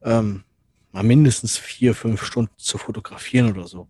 ähm, 0.02 0.44
mal 0.92 1.04
mindestens 1.04 1.58
vier, 1.58 1.96
fünf 1.96 2.24
Stunden 2.24 2.54
zu 2.58 2.78
fotografieren 2.78 3.52
oder 3.52 3.68
so. 3.68 3.88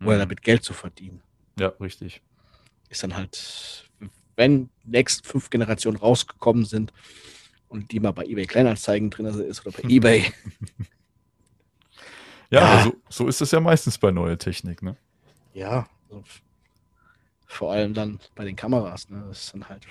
Oder 0.00 0.12
Hm. 0.12 0.18
damit 0.20 0.42
Geld 0.42 0.64
zu 0.64 0.72
verdienen. 0.72 1.22
Ja, 1.58 1.68
richtig. 1.80 2.22
Ist 2.88 3.02
dann 3.02 3.14
halt, 3.16 3.90
wenn 4.36 4.70
die 4.84 4.90
nächsten 4.90 5.26
fünf 5.28 5.50
Generationen 5.50 5.98
rausgekommen 5.98 6.64
sind 6.64 6.92
und 7.68 7.92
die 7.92 8.00
mal 8.00 8.12
bei 8.12 8.24
eBay 8.24 8.46
Kleinanzeigen 8.46 9.10
drin 9.10 9.26
ist 9.26 9.66
oder 9.66 9.76
bei 9.76 9.82
eBay, 9.88 10.24
Ja, 12.50 12.60
Ja. 12.78 12.84
so, 12.84 12.96
so 13.08 13.28
ist 13.28 13.40
es 13.42 13.50
ja 13.50 13.60
meistens 13.60 13.98
bei 13.98 14.10
neuer 14.10 14.38
Technik, 14.38 14.82
ne? 14.82 14.96
ja, 15.52 15.86
also 16.08 16.24
vor 17.50 17.72
allem 17.72 17.94
dann 17.94 18.20
bei 18.34 18.44
den 18.44 18.56
Kameras, 18.56 19.08
ne, 19.08 19.24
das 19.28 19.44
ist 19.46 19.54
dann 19.54 19.68
halt 19.68 19.86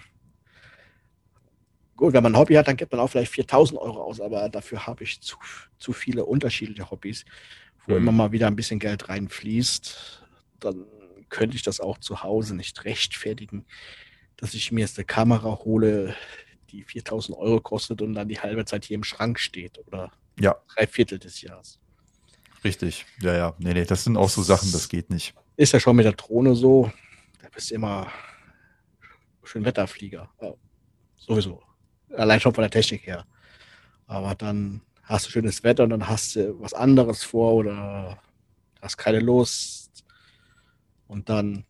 gut, 1.95 2.13
wenn 2.13 2.23
man 2.23 2.33
ein 2.33 2.39
Hobby 2.39 2.53
hat, 2.55 2.67
dann 2.67 2.77
gibt 2.77 2.91
man 2.91 3.01
auch 3.01 3.09
vielleicht 3.09 3.31
4000 3.31 3.79
Euro 3.79 4.01
aus, 4.03 4.21
aber 4.21 4.47
dafür 4.49 4.87
habe 4.87 5.03
ich 5.03 5.21
zu, 5.21 5.35
zu 5.77 5.91
viele 5.93 6.25
unterschiedliche 6.25 6.89
Hobbys, 6.89 7.25
wo 7.85 7.93
Mhm. 7.93 7.97
immer 7.99 8.11
mal 8.13 8.31
wieder 8.31 8.47
ein 8.47 8.55
bisschen 8.55 8.79
Geld 8.79 9.09
reinfließt, 9.09 10.23
dann 10.59 10.85
könnte 11.29 11.55
ich 11.57 11.63
das 11.63 11.79
auch 11.79 11.97
zu 11.97 12.23
Hause 12.23 12.55
nicht 12.55 12.85
rechtfertigen, 12.85 13.65
dass 14.37 14.53
ich 14.53 14.71
mir 14.71 14.81
jetzt 14.81 14.97
eine 14.97 15.05
Kamera 15.05 15.59
hole, 15.59 16.15
die 16.71 16.83
4000 16.83 17.37
Euro 17.37 17.59
kostet 17.61 18.01
und 18.01 18.13
dann 18.13 18.29
die 18.29 18.39
halbe 18.39 18.63
Zeit 18.65 18.85
hier 18.85 18.95
im 18.95 19.03
Schrank 19.03 19.39
steht 19.39 19.79
oder 19.87 20.11
Ja. 20.39 20.55
drei 20.75 20.87
Viertel 20.87 21.19
des 21.19 21.41
Jahres. 21.41 21.79
Richtig. 22.63 23.05
Ja, 23.21 23.35
ja. 23.35 23.55
Nee, 23.59 23.73
nee, 23.73 23.85
das 23.85 24.03
sind 24.05 24.17
auch 24.17 24.29
so 24.29 24.41
Sachen, 24.43 24.71
das 24.71 24.89
geht 24.89 25.09
nicht. 25.09 25.33
Ist 25.57 25.73
ja 25.73 25.79
schon 25.79 25.95
mit 25.95 26.05
der 26.05 26.13
Drohne 26.13 26.55
so, 26.55 26.91
da 27.49 27.55
bist 27.55 27.71
du 27.71 27.75
immer 27.75 28.11
schön 29.43 29.65
Wetterflieger. 29.65 30.29
Sowieso. 31.17 31.63
Allein 32.15 32.39
schon 32.39 32.53
von 32.53 32.61
der 32.61 32.69
Technik 32.71 33.05
her. 33.07 33.25
Aber 34.05 34.35
dann 34.35 34.81
hast 35.03 35.25
du 35.27 35.31
schönes 35.31 35.63
Wetter 35.63 35.83
und 35.83 35.89
dann 35.91 36.07
hast 36.07 36.35
du 36.35 36.59
was 36.61 36.73
anderes 36.73 37.23
vor 37.23 37.53
oder 37.55 38.21
hast 38.81 38.97
keine 38.97 39.19
Lust. 39.19 40.05
Und 41.07 41.29
dann 41.29 41.65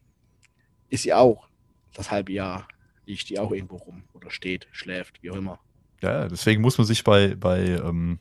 ist 0.90 1.04
sie 1.04 1.14
auch 1.14 1.48
das 1.94 2.12
halbe 2.12 2.34
Jahr, 2.34 2.68
liegt 3.06 3.30
die 3.30 3.40
auch 3.40 3.52
irgendwo 3.52 3.78
rum 3.78 4.04
oder 4.14 4.30
steht, 4.32 4.68
schläft, 4.72 5.22
wie 5.24 5.32
auch 5.32 5.36
immer. 5.36 5.60
Ja, 6.02 6.28
deswegen 6.28 6.62
muss 6.62 6.78
man 6.78 6.88
sich 6.88 7.04
bei, 7.04 7.36
bei 7.36 7.62
ähm, 7.62 8.20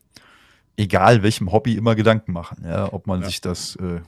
egal 0.76 1.22
welchem 1.22 1.50
Hobby 1.52 1.74
immer 1.76 1.94
Gedanken 1.96 2.32
machen, 2.32 2.64
ja, 2.64 2.92
ob 2.92 3.06
man 3.06 3.22
Ja. 3.22 3.26
sich 3.26 3.40
das, 3.40 3.76
äh, 3.76 4.00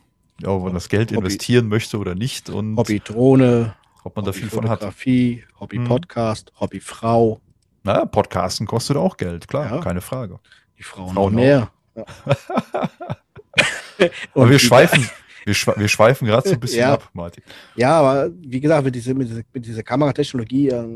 ob 0.44 0.64
man 0.64 0.74
das 0.74 0.88
Geld 0.88 1.10
Hobby. 1.10 1.18
investieren 1.18 1.68
möchte 1.68 1.98
oder 1.98 2.14
nicht. 2.14 2.50
Und 2.50 2.76
Hobby 2.76 3.00
Drohne, 3.00 3.74
ob 4.04 4.16
man 4.16 4.24
da 4.24 4.32
viel 4.32 4.50
von 4.50 4.68
hat. 4.68 4.82
Hobby 4.82 5.44
Hobby-Podcast, 5.58 6.50
hm. 6.50 6.60
Hobbyfrau. 6.60 7.40
Na, 7.82 8.04
Podcasten 8.04 8.66
kostet 8.66 8.96
auch 8.96 9.16
Geld, 9.16 9.48
klar, 9.48 9.76
ja. 9.76 9.80
keine 9.80 10.00
Frage. 10.00 10.38
Die 10.78 10.82
Frauen, 10.82 11.14
Frauen 11.14 11.34
noch 11.34 11.40
mehr. 11.40 11.70
Ja. 11.94 12.04
Aber 14.34 14.48
wir 14.48 14.58
schweifen, 14.58 15.08
wir, 15.44 15.54
schwe 15.54 15.74
wir 15.76 15.88
schweifen 15.88 16.26
gerade 16.26 16.48
so 16.48 16.54
ein 16.54 16.60
bisschen 16.60 16.80
ja. 16.80 16.94
ab, 16.94 17.10
Martin. 17.12 17.42
Ja, 17.76 17.98
aber 17.98 18.30
wie 18.40 18.60
gesagt, 18.60 18.84
mit 18.84 18.94
dieser, 18.94 19.14
mit 19.14 19.28
mit 19.52 19.66
dieser 19.66 19.82
Kameratechnologie 19.82 20.68
äh, 20.68 20.86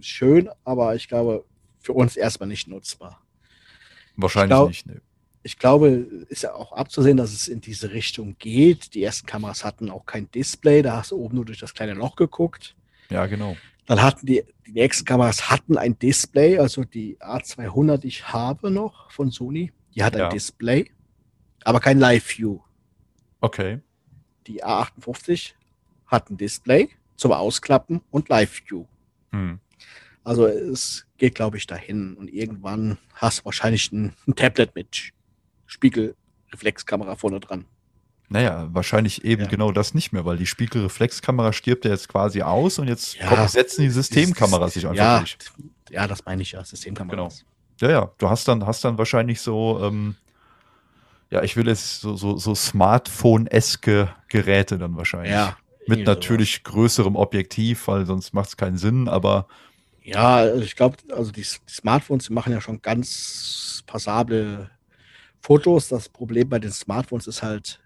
schön, 0.00 0.48
aber 0.64 0.94
ich 0.96 1.06
glaube, 1.06 1.44
für 1.78 1.92
uns 1.92 2.16
erstmal 2.16 2.48
nicht 2.48 2.68
nutzbar. 2.68 3.20
Wahrscheinlich 4.16 4.50
glaub, 4.50 4.68
nicht, 4.68 4.86
ne. 4.86 5.00
Ich 5.42 5.58
glaube, 5.58 5.88
ist 6.28 6.42
ja 6.42 6.54
auch 6.54 6.72
abzusehen, 6.72 7.16
dass 7.16 7.32
es 7.32 7.48
in 7.48 7.60
diese 7.60 7.92
Richtung 7.92 8.36
geht. 8.38 8.94
Die 8.94 9.02
ersten 9.02 9.26
Kameras 9.26 9.64
hatten 9.64 9.90
auch 9.90 10.04
kein 10.04 10.30
Display, 10.30 10.82
da 10.82 10.98
hast 10.98 11.12
du 11.12 11.16
oben 11.16 11.36
nur 11.36 11.46
durch 11.46 11.58
das 11.58 11.72
kleine 11.72 11.94
Loch 11.94 12.16
geguckt. 12.16 12.76
Ja, 13.08 13.26
genau. 13.26 13.56
Dann 13.86 14.02
hatten 14.02 14.26
die, 14.26 14.44
die 14.66 14.72
nächsten 14.72 15.04
Kameras 15.04 15.50
hatten 15.50 15.78
ein 15.78 15.98
Display, 15.98 16.58
also 16.58 16.84
die 16.84 17.18
A200, 17.18 17.98
die 17.98 18.08
ich 18.08 18.28
habe 18.28 18.70
noch 18.70 19.10
von 19.10 19.30
Sony, 19.30 19.72
die 19.94 20.04
hat 20.04 20.14
ein 20.14 20.20
ja. 20.20 20.28
Display, 20.28 20.90
aber 21.64 21.80
kein 21.80 21.98
Live-View. 21.98 22.60
Okay. 23.40 23.80
Die 24.46 24.62
A58 24.62 25.54
hat 26.06 26.30
ein 26.30 26.36
Display 26.36 26.90
zum 27.16 27.32
Ausklappen 27.32 28.00
und 28.10 28.28
Live-View. 28.28 28.84
Hm. 29.32 29.58
Also 30.22 30.46
es 30.46 31.06
geht, 31.18 31.34
glaube 31.34 31.56
ich, 31.56 31.66
dahin. 31.66 32.14
Und 32.14 32.32
irgendwann 32.32 32.98
hast 33.14 33.40
du 33.40 33.44
wahrscheinlich 33.46 33.90
ein, 33.92 34.14
ein 34.26 34.34
Tablet 34.34 34.74
mit 34.74 35.12
Spiegelreflexkamera 35.70 37.16
vorne 37.16 37.40
dran. 37.40 37.64
Naja, 38.28 38.68
wahrscheinlich 38.72 39.24
eben 39.24 39.42
ja. 39.42 39.48
genau 39.48 39.72
das 39.72 39.94
nicht 39.94 40.12
mehr, 40.12 40.24
weil 40.24 40.36
die 40.36 40.46
Spiegelreflexkamera 40.46 41.52
stirbt 41.52 41.84
ja 41.84 41.92
jetzt 41.92 42.08
quasi 42.08 42.42
aus 42.42 42.78
und 42.78 42.88
jetzt 42.88 43.14
ja, 43.16 43.26
kommt, 43.28 43.50
setzen 43.50 43.82
die 43.82 43.90
Systemkameras 43.90 44.74
sich 44.74 44.86
einfach 44.86 44.96
ja, 44.96 45.18
durch. 45.18 45.38
Ja, 45.90 46.06
das 46.06 46.24
meine 46.24 46.42
ich 46.42 46.52
ja, 46.52 46.64
Systemkameras. 46.64 47.44
Genau. 47.80 47.92
Ja, 47.92 48.00
ja, 48.00 48.10
du 48.18 48.28
hast 48.28 48.46
dann, 48.46 48.66
hast 48.66 48.84
dann 48.84 48.98
wahrscheinlich 48.98 49.40
so, 49.40 49.80
ähm, 49.82 50.16
ja, 51.30 51.42
ich 51.42 51.56
will 51.56 51.66
jetzt 51.66 52.00
so, 52.00 52.16
so, 52.16 52.36
so 52.36 52.54
Smartphone-eske 52.54 54.14
Geräte 54.28 54.78
dann 54.78 54.96
wahrscheinlich. 54.96 55.32
Ja. 55.32 55.56
Mit 55.86 56.06
natürlich 56.06 56.56
sowas. 56.56 56.72
größerem 56.72 57.16
Objektiv, 57.16 57.88
weil 57.88 58.06
sonst 58.06 58.34
macht 58.34 58.50
es 58.50 58.56
keinen 58.56 58.76
Sinn, 58.76 59.08
aber. 59.08 59.48
Ja, 60.02 60.36
also 60.36 60.62
ich 60.62 60.76
glaube, 60.76 60.98
also 61.10 61.32
die, 61.32 61.42
die 61.42 61.72
Smartphones 61.72 62.26
die 62.26 62.32
machen 62.32 62.52
ja 62.52 62.60
schon 62.60 62.82
ganz 62.82 63.82
passable 63.86 64.70
Fotos. 65.40 65.88
Das 65.88 66.08
Problem 66.08 66.48
bei 66.48 66.58
den 66.58 66.72
Smartphones 66.72 67.26
ist 67.26 67.42
halt, 67.42 67.80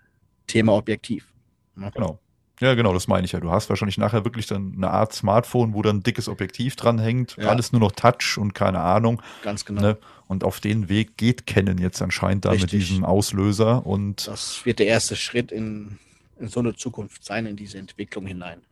Thema 0.47 0.75
Objektiv. 0.75 1.33
Ne? 1.77 1.91
Genau. 1.95 2.19
Ja, 2.61 2.75
genau, 2.75 2.93
das 2.95 3.09
meine 3.09 3.25
ich 3.25 3.33
ja. 3.33 3.41
Du 3.41 3.51
hast 3.51 3.69
wahrscheinlich 3.69 3.99
nachher 3.99 4.25
wirklich 4.25 4.47
dann 4.47 4.75
eine 4.77 4.91
Art 4.91 5.13
Smartphone, 5.13 5.75
wo 5.75 5.83
dann 5.83 5.97
ein 5.97 6.03
dickes 6.03 6.29
Objektiv 6.29 6.77
dran 6.77 7.01
hängt, 7.01 7.37
ja. 7.37 7.49
alles 7.49 7.73
nur 7.73 7.81
noch 7.81 7.93
Touch 7.93 8.39
und 8.39 8.55
keine 8.55 8.81
Ahnung. 8.81 9.21
Ganz 9.43 9.65
genau. 9.65 9.83
Ne? 9.83 9.99
Und 10.29 10.45
auf 10.45 10.61
den 10.61 10.89
Weg 10.89 11.17
geht 11.17 11.47
Canon 11.47 11.79
jetzt 11.79 12.01
anscheinend 12.01 12.45
da 12.45 12.51
Richtig. 12.51 12.73
mit 12.73 12.83
diesem 12.89 13.05
Auslöser. 13.05 13.85
Und 13.85 14.29
das 14.29 14.65
wird 14.65 14.79
der 14.79 14.87
erste 14.87 15.17
Schritt 15.17 15.51
in, 15.51 15.99
in 16.39 16.47
so 16.47 16.61
eine 16.61 16.77
Zukunft 16.77 17.25
sein, 17.25 17.47
in 17.47 17.57
diese 17.57 17.79
Entwicklung 17.79 18.27
hinein. 18.27 18.63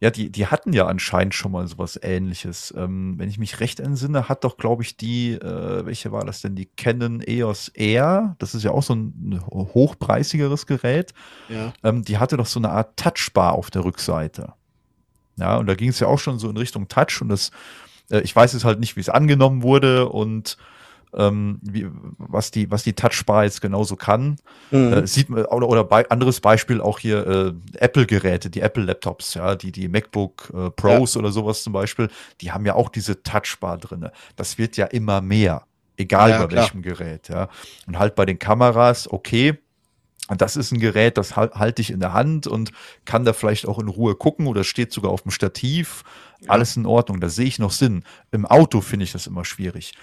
Ja, 0.00 0.10
die, 0.10 0.30
die 0.30 0.46
hatten 0.46 0.72
ja 0.72 0.86
anscheinend 0.86 1.34
schon 1.34 1.52
mal 1.52 1.66
sowas 1.66 1.98
ähnliches. 2.02 2.72
Ähm, 2.76 3.14
wenn 3.18 3.28
ich 3.28 3.38
mich 3.38 3.60
recht 3.60 3.80
entsinne, 3.80 4.28
hat 4.28 4.44
doch, 4.44 4.56
glaube 4.56 4.82
ich, 4.82 4.96
die, 4.96 5.32
äh, 5.32 5.84
welche 5.84 6.12
war 6.12 6.24
das 6.24 6.40
denn? 6.40 6.54
Die 6.54 6.66
Canon 6.66 7.22
EOS 7.26 7.68
R, 7.74 8.36
das 8.38 8.54
ist 8.54 8.62
ja 8.62 8.70
auch 8.70 8.82
so 8.82 8.94
ein 8.94 9.40
hochpreisigeres 9.50 10.66
Gerät. 10.66 11.12
Ja. 11.48 11.72
Ähm, 11.82 12.04
die 12.04 12.18
hatte 12.18 12.36
doch 12.36 12.46
so 12.46 12.60
eine 12.60 12.70
Art 12.70 12.96
Touchbar 12.96 13.52
auf 13.52 13.70
der 13.70 13.84
Rückseite. 13.84 14.54
Ja, 15.36 15.56
und 15.56 15.66
da 15.66 15.74
ging 15.74 15.90
es 15.90 16.00
ja 16.00 16.06
auch 16.06 16.18
schon 16.18 16.38
so 16.38 16.48
in 16.48 16.56
Richtung 16.56 16.88
Touch 16.88 17.20
und 17.20 17.28
das, 17.28 17.50
äh, 18.10 18.20
ich 18.20 18.34
weiß 18.34 18.52
jetzt 18.54 18.64
halt 18.64 18.80
nicht, 18.80 18.96
wie 18.96 19.00
es 19.00 19.08
angenommen 19.08 19.62
wurde 19.62 20.08
und 20.08 20.56
ähm, 21.16 21.58
wie, 21.62 21.86
was 22.18 22.50
die, 22.50 22.70
was 22.70 22.82
die 22.82 22.92
Touchbar 22.92 23.44
jetzt 23.44 23.60
genauso 23.60 23.96
kann. 23.96 24.36
Mhm. 24.70 24.92
Äh, 24.92 25.06
sieht 25.06 25.28
man, 25.28 25.44
oder, 25.46 25.68
oder 25.68 25.84
bei, 25.84 26.08
anderes 26.10 26.40
Beispiel 26.40 26.80
auch 26.80 26.98
hier 26.98 27.26
äh, 27.26 27.52
Apple-Geräte, 27.78 28.50
die 28.50 28.60
Apple-Laptops, 28.60 29.34
ja, 29.34 29.54
die, 29.54 29.72
die 29.72 29.88
MacBook 29.88 30.52
äh, 30.54 30.70
Pros 30.70 31.14
ja. 31.14 31.20
oder 31.20 31.32
sowas 31.32 31.62
zum 31.62 31.72
Beispiel, 31.72 32.08
die 32.40 32.52
haben 32.52 32.66
ja 32.66 32.74
auch 32.74 32.88
diese 32.88 33.22
Touchbar 33.22 33.78
drinne. 33.78 34.12
Das 34.36 34.58
wird 34.58 34.76
ja 34.76 34.86
immer 34.86 35.20
mehr, 35.20 35.64
egal 35.96 36.30
ja, 36.30 36.38
bei 36.42 36.46
klar. 36.46 36.64
welchem 36.64 36.82
Gerät, 36.82 37.28
ja. 37.28 37.48
Und 37.86 37.98
halt 37.98 38.14
bei 38.14 38.26
den 38.26 38.38
Kameras, 38.38 39.10
okay, 39.10 39.58
das 40.28 40.56
ist 40.56 40.72
ein 40.72 40.80
Gerät, 40.80 41.18
das 41.18 41.36
halte 41.36 41.80
ich 41.80 41.90
in 41.90 42.00
der 42.00 42.12
Hand 42.12 42.48
und 42.48 42.72
kann 43.04 43.24
da 43.24 43.32
vielleicht 43.32 43.68
auch 43.68 43.78
in 43.78 43.86
Ruhe 43.86 44.16
gucken 44.16 44.48
oder 44.48 44.64
steht 44.64 44.92
sogar 44.92 45.12
auf 45.12 45.22
dem 45.22 45.30
Stativ. 45.30 46.02
Ja. 46.40 46.50
Alles 46.50 46.76
in 46.76 46.84
Ordnung, 46.84 47.20
da 47.20 47.28
sehe 47.28 47.46
ich 47.46 47.60
noch 47.60 47.70
Sinn. 47.70 48.02
Im 48.32 48.44
Auto 48.44 48.80
finde 48.80 49.04
ich 49.04 49.12
das 49.12 49.28
immer 49.28 49.44
schwierig 49.44 49.94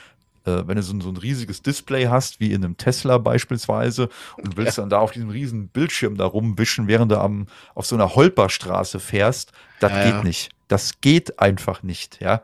äh, 0.45 0.67
wenn 0.67 0.75
du 0.75 0.83
so, 0.83 0.99
so, 0.99 1.09
ein 1.09 1.17
riesiges 1.17 1.61
Display 1.61 2.07
hast, 2.07 2.39
wie 2.39 2.51
in 2.51 2.63
einem 2.63 2.77
Tesla 2.77 3.17
beispielsweise, 3.17 4.09
und 4.37 4.57
willst 4.57 4.77
ja. 4.77 4.83
dann 4.83 4.89
da 4.89 4.99
auf 4.99 5.11
diesem 5.11 5.29
riesen 5.29 5.67
Bildschirm 5.67 6.17
da 6.17 6.25
rumwischen, 6.25 6.87
während 6.87 7.11
du 7.11 7.19
am, 7.19 7.47
auf 7.75 7.85
so 7.85 7.95
einer 7.95 8.15
Holperstraße 8.15 8.99
fährst, 8.99 9.51
das 9.79 9.91
ja, 9.91 10.03
geht 10.03 10.13
ja. 10.13 10.23
nicht. 10.23 10.51
Das 10.67 11.01
geht 11.01 11.39
einfach 11.39 11.83
nicht, 11.83 12.21
ja. 12.21 12.41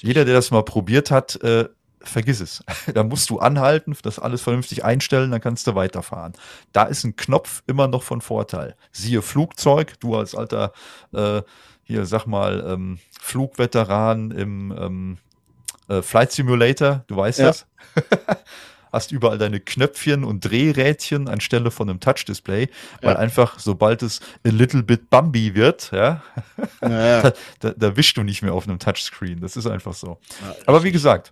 Jeder, 0.00 0.24
der 0.24 0.34
das 0.34 0.50
mal 0.50 0.62
probiert 0.62 1.10
hat, 1.10 1.42
äh, 1.42 1.68
vergiss 2.00 2.40
es. 2.40 2.62
da 2.94 3.02
musst 3.02 3.30
du 3.30 3.38
anhalten, 3.38 3.96
das 4.02 4.18
alles 4.18 4.42
vernünftig 4.42 4.84
einstellen, 4.84 5.30
dann 5.30 5.40
kannst 5.40 5.66
du 5.66 5.74
weiterfahren. 5.74 6.32
Da 6.72 6.84
ist 6.84 7.04
ein 7.04 7.16
Knopf 7.16 7.62
immer 7.66 7.88
noch 7.88 8.02
von 8.02 8.20
Vorteil. 8.20 8.76
Siehe 8.92 9.22
Flugzeug, 9.22 9.98
du 10.00 10.16
als 10.16 10.34
alter, 10.34 10.72
äh, 11.12 11.42
hier 11.82 12.06
sag 12.06 12.26
mal, 12.26 12.64
ähm, 12.68 12.98
Flugveteran 13.20 14.30
im 14.30 14.74
ähm, 14.78 15.18
äh, 15.88 16.02
Flight 16.02 16.32
Simulator, 16.32 17.04
du 17.06 17.16
weißt 17.16 17.40
ja. 17.40 17.46
das. 17.46 17.66
Hast 18.92 19.12
überall 19.12 19.36
deine 19.36 19.60
Knöpfchen 19.60 20.24
und 20.24 20.40
Drehrädchen 20.46 21.28
anstelle 21.28 21.70
von 21.70 21.90
einem 21.90 22.00
Touch-Display, 22.00 22.68
weil 23.02 23.12
ja. 23.12 23.18
einfach, 23.18 23.58
sobald 23.58 24.02
es 24.02 24.20
a 24.46 24.48
little 24.48 24.82
bit 24.82 25.10
Bambi 25.10 25.54
wird, 25.54 25.90
ja, 25.92 26.22
da, 26.80 27.32
da, 27.60 27.70
da, 27.76 27.96
wischst 27.96 28.16
du 28.16 28.22
nicht 28.22 28.40
mehr 28.40 28.54
auf 28.54 28.66
einem 28.66 28.78
Touchscreen. 28.78 29.40
Das 29.40 29.58
ist 29.58 29.66
einfach 29.66 29.92
so. 29.92 30.18
Aber 30.64 30.84
wie 30.84 30.92
gesagt, 30.92 31.30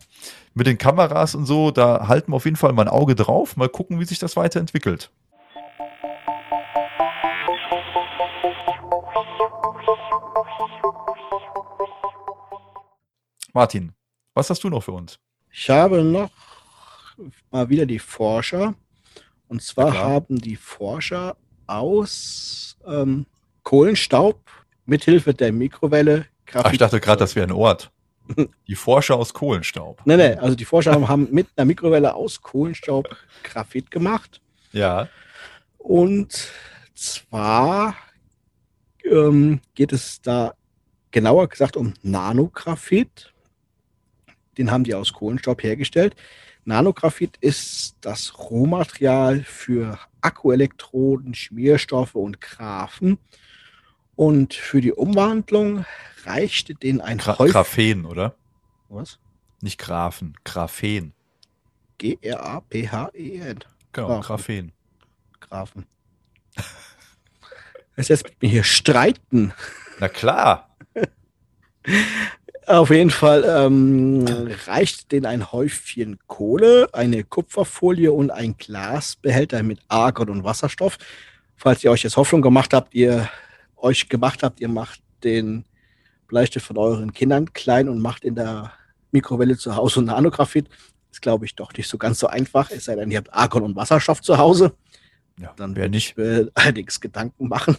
mit 0.53 0.67
den 0.67 0.77
Kameras 0.77 1.35
und 1.35 1.47
so, 1.47 1.71
da 1.71 2.09
halten 2.09 2.33
wir 2.33 2.37
auf 2.37 2.45
jeden 2.45 2.57
Fall 2.57 2.75
mal 2.75 2.83
ein 2.83 2.89
Auge 2.89 3.15
drauf, 3.15 3.57
mal 3.57 3.71
gucken, 3.71 4.01
wie 4.01 4.05
sich 4.05 4.19
das 4.19 4.37
weiterentwickelt. 4.37 5.11
Martin, 13.55 13.95
was 14.37 14.51
hast 14.51 14.63
du 14.63 14.69
noch 14.69 14.83
für 14.83 14.93
uns? 14.93 15.19
Ich 15.51 15.71
habe 15.71 16.05
noch 16.05 16.31
mal 17.51 17.69
wieder 17.69 17.87
die 17.87 17.99
Forscher. 17.99 18.75
Und 19.49 19.63
zwar 19.63 19.95
ja, 19.95 20.01
haben 20.01 20.39
die 20.39 20.57
Forscher 20.57 21.37
aus 21.67 22.77
ähm, 22.87 23.25
Kohlenstaub 23.63 24.39
mithilfe 24.85 25.33
der 25.33 25.53
Mikrowelle 25.53 26.27
Graphit. 26.45 26.67
Ach, 26.67 26.73
ich 26.73 26.79
dachte 26.79 27.01
gerade, 27.01 27.19
das 27.19 27.35
wäre 27.35 27.47
ein 27.47 27.53
Ort. 27.53 27.91
Die 28.67 28.75
Forscher 28.75 29.15
aus 29.15 29.33
Kohlenstaub. 29.33 30.03
Nee, 30.05 30.17
nee, 30.17 30.35
also 30.35 30.57
die 30.57 30.65
Forscher 30.65 31.09
haben 31.09 31.29
mit 31.31 31.47
einer 31.55 31.65
Mikrowelle 31.65 32.13
aus 32.13 32.43
Kohlenstaub 32.43 33.17
Graphit 33.45 33.89
gemacht. 33.91 34.41
Ja. 34.73 35.09
Und 35.79 36.49
zwar 36.95 37.95
ähm, 39.05 39.61
geht 39.77 39.93
es 39.93 40.21
da 40.23 40.55
genauer 41.13 41.49
gesagt 41.49 41.77
um 41.77 41.95
Nanographit. 42.03 43.33
Den 44.59 44.71
haben 44.71 44.85
die 44.85 44.95
aus 44.95 45.13
Kohlenstaub 45.13 45.63
hergestellt. 45.63 46.17
Nanographit 46.65 47.37
ist 47.41 47.97
das 48.01 48.39
Rohmaterial 48.39 49.43
für 49.45 49.99
Akkuelektroden, 50.21 51.35
Schmierstoffe 51.35 52.17
und 52.17 52.41
Graphen. 52.41 53.19
Und 54.17 54.55
für 54.55 54.81
die 54.81 54.93
Umwandlung 54.93 55.85
reichte 56.25 56.75
denen 56.75 57.01
ein 57.01 57.19
Gra 57.19 57.39
Häuf 57.39 57.53
Graphen, 57.53 58.05
oder? 58.05 58.35
Was? 58.89 59.19
Nicht 59.61 59.79
Graphen, 59.79 60.37
Graphen. 60.45 61.13
G-R-A-P-H-E-N. 61.99 63.59
Genau, 63.93 64.21
Graphen. 64.21 64.73
Graphen. 65.41 65.87
Es 67.99 68.09
jetzt 68.09 68.25
mit 68.25 68.43
mir 68.43 68.51
hier 68.51 68.65
streiten. 68.65 69.55
Na 69.99 70.11
klar. 70.11 70.77
Auf 72.67 72.91
jeden 72.91 73.11
Fall 73.11 73.45
ähm, 73.47 74.25
reicht 74.67 75.13
denen 75.13 75.25
ein 75.25 75.53
Häufchen 75.53 76.19
Kohle, 76.27 76.89
eine 76.93 77.23
Kupferfolie 77.23 78.11
und 78.11 78.33
ein 78.33 78.57
Glasbehälter 78.57 79.63
mit 79.63 79.79
Argon 79.87 80.31
und 80.31 80.43
Wasserstoff. 80.43 80.99
Falls 81.57 81.85
ihr 81.85 81.93
euch 81.93 82.03
jetzt 82.03 82.17
Hoffnung 82.17 82.43
gemacht 82.43 82.75
habt, 82.75 82.93
ihr 82.93 83.31
euch 83.77 84.09
gemacht 84.09 84.43
habt, 84.43 84.61
ihr 84.61 84.69
macht 84.69 85.01
den 85.23 85.65
Bleistift 86.27 86.67
von 86.67 86.77
euren 86.77 87.13
Kindern 87.13 87.53
klein 87.53 87.89
und 87.89 88.01
macht 88.01 88.25
in 88.25 88.35
der 88.35 88.73
Mikrowelle 89.13 89.57
zu 89.57 89.77
Hause 89.77 90.03
Nanographit. 90.03 90.69
Ist, 91.13 91.23
glaube 91.23 91.45
ich, 91.45 91.55
doch 91.55 91.73
nicht 91.73 91.89
so 91.89 91.99
ganz 91.99 92.19
so 92.19 92.27
einfach. 92.27 92.73
Es 92.73 92.87
sei 92.87 92.97
denn, 92.97 93.13
ihr 93.13 93.19
habt 93.19 93.33
Argon 93.33 93.63
und 93.63 93.77
Wasserstoff 93.77 94.23
zu 94.23 94.39
Hause. 94.39 94.75
Ja, 95.39 95.55
dann 95.57 95.77
wäre 95.77 95.89
nicht. 95.89 96.17
allerdings 96.55 97.01
Gedanken 97.01 97.47
machen. 97.47 97.77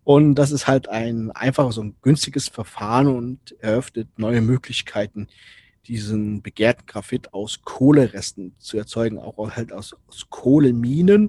Und 0.08 0.36
das 0.36 0.52
ist 0.52 0.66
halt 0.66 0.88
ein 0.88 1.32
einfaches 1.32 1.76
und 1.76 2.00
günstiges 2.00 2.48
Verfahren 2.48 3.08
und 3.08 3.54
eröffnet 3.60 4.08
neue 4.18 4.40
Möglichkeiten, 4.40 5.28
diesen 5.86 6.40
begehrten 6.40 6.86
Graphit 6.86 7.34
aus 7.34 7.60
Kohleresten 7.62 8.54
zu 8.58 8.78
erzeugen, 8.78 9.18
auch 9.18 9.36
halt 9.50 9.70
aus, 9.70 9.94
aus 10.06 10.24
Kohleminen, 10.30 11.28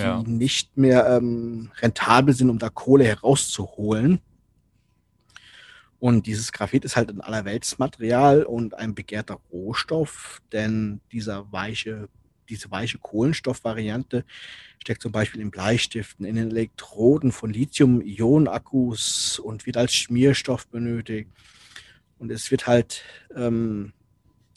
die 0.00 0.02
Ja. 0.02 0.24
nicht 0.26 0.76
mehr 0.76 1.06
ähm, 1.06 1.70
rentabel 1.80 2.34
sind, 2.34 2.50
um 2.50 2.58
da 2.58 2.70
Kohle 2.70 3.04
herauszuholen. 3.04 4.18
Und 6.00 6.26
dieses 6.26 6.50
Graphit 6.50 6.84
ist 6.84 6.96
halt 6.96 7.10
ein 7.10 7.20
Allerweltsmaterial 7.20 8.42
und 8.42 8.74
ein 8.74 8.96
begehrter 8.96 9.38
Rohstoff, 9.52 10.42
denn 10.50 11.00
dieser 11.12 11.52
weiche, 11.52 12.08
diese 12.48 12.70
weiche 12.70 12.98
Kohlenstoffvariante 12.98 14.24
steckt 14.80 15.02
zum 15.02 15.12
Beispiel 15.12 15.40
in 15.40 15.50
Bleistiften, 15.50 16.24
in 16.24 16.36
den 16.36 16.50
Elektroden 16.50 17.32
von 17.32 17.52
Lithium-Ionen-Akkus 17.52 19.38
und 19.38 19.66
wird 19.66 19.76
als 19.76 19.94
Schmierstoff 19.94 20.66
benötigt. 20.68 21.30
Und 22.18 22.30
es 22.30 22.50
wird 22.50 22.66
halt 22.66 23.04
ähm, 23.34 23.92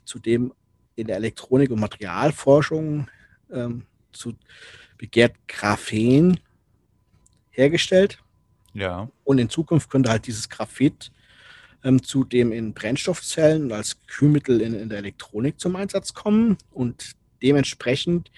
zudem 0.06 0.54
in 0.96 1.08
der 1.08 1.18
Elektronik- 1.18 1.72
und 1.72 1.80
Materialforschung 1.80 3.10
ähm, 3.52 3.86
zu 4.12 4.36
begehrt 4.98 5.36
Graphen 5.48 6.40
hergestellt. 7.50 8.20
Ja. 8.74 9.10
Und 9.24 9.40
in 9.40 9.50
Zukunft 9.50 9.90
könnte 9.90 10.10
halt 10.10 10.28
dieses 10.28 10.50
Graphit 10.50 11.12
ähm, 11.84 12.04
zudem 12.04 12.52
in 12.52 12.74
Brennstoffzellen 12.74 13.64
und 13.64 13.72
als 13.74 13.98
Kühlmittel 14.08 14.62
in, 14.62 14.74
in 14.74 14.90
der 14.90 15.00
Elektronik 15.00 15.60
zum 15.60 15.76
Einsatz 15.76 16.14
kommen. 16.14 16.58
Und 16.72 17.16
dementsprechend 17.42 18.32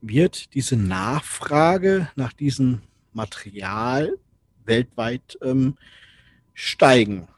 wird 0.00 0.54
diese 0.54 0.76
Nachfrage 0.76 2.08
nach 2.16 2.32
diesem 2.32 2.82
Material 3.12 4.16
weltweit 4.64 5.38
ähm, 5.42 5.76
steigen. 6.54 7.28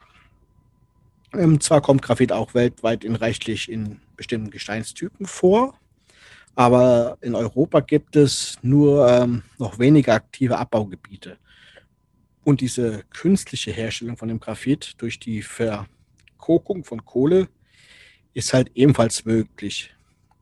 Ähm, 1.33 1.59
zwar 1.59 1.81
kommt 1.81 2.01
Graphit 2.01 2.31
auch 2.31 2.53
weltweit 2.53 3.03
in 3.03 3.15
reichlich 3.15 3.69
in 3.69 3.99
bestimmten 4.15 4.49
Gesteinstypen 4.49 5.25
vor, 5.25 5.79
aber 6.55 7.17
in 7.21 7.35
Europa 7.35 7.81
gibt 7.81 8.15
es 8.15 8.57
nur 8.61 9.07
ähm, 9.09 9.43
noch 9.57 9.77
wenige 9.77 10.13
aktive 10.13 10.57
Abbaugebiete. 10.57 11.37
Und 12.43 12.61
diese 12.61 13.03
künstliche 13.09 13.71
Herstellung 13.71 14.17
von 14.17 14.27
dem 14.27 14.39
Graphit 14.39 14.93
durch 14.99 15.19
die 15.19 15.41
Verkokung 15.41 16.83
von 16.83 17.03
Kohle 17.03 17.49
ist 18.33 18.53
halt 18.53 18.71
ebenfalls 18.75 19.25
möglich. 19.25 19.94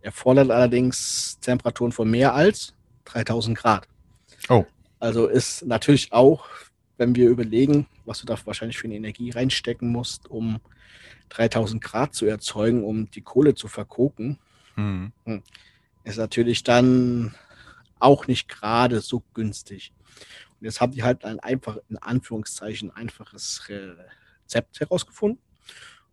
Erfordert 0.04 0.52
allerdings 0.52 1.40
Temperaturen 1.40 1.92
von 1.92 2.10
mehr 2.10 2.34
als 2.34 2.74
3000 3.06 3.58
Grad. 3.58 3.88
Oh. 4.50 4.66
Also 5.00 5.28
ist 5.28 5.66
natürlich 5.66 6.14
auch, 6.14 6.46
wenn 6.98 7.16
wir 7.16 7.30
überlegen, 7.30 7.88
was 8.06 8.20
du 8.20 8.26
da 8.26 8.38
wahrscheinlich 8.46 8.78
für 8.78 8.88
eine 8.88 8.96
Energie 8.96 9.32
reinstecken 9.32 9.90
musst, 9.90 10.30
um 10.30 10.60
3000 11.30 11.82
Grad 11.82 12.14
zu 12.14 12.26
erzeugen, 12.26 12.84
um 12.84 13.10
die 13.12 13.22
Kohle 13.22 13.56
zu 13.56 13.68
verkoken, 13.68 14.40
Hm. 14.76 15.12
ist 16.04 16.18
natürlich 16.18 16.64
dann 16.64 17.36
auch 18.00 18.28
nicht 18.28 18.50
gerade 18.50 19.02
so 19.02 19.24
günstig. 19.34 19.94
Und 20.60 20.66
jetzt 20.66 20.82
haben 20.82 20.92
die 20.92 21.04
halt 21.04 21.24
ein 21.26 21.40
einfach, 21.40 21.78
in 21.90 21.98
Anführungszeichen, 21.98 22.92
einfaches 22.92 23.70
Rezept 23.70 24.80
herausgefunden. 24.80 25.40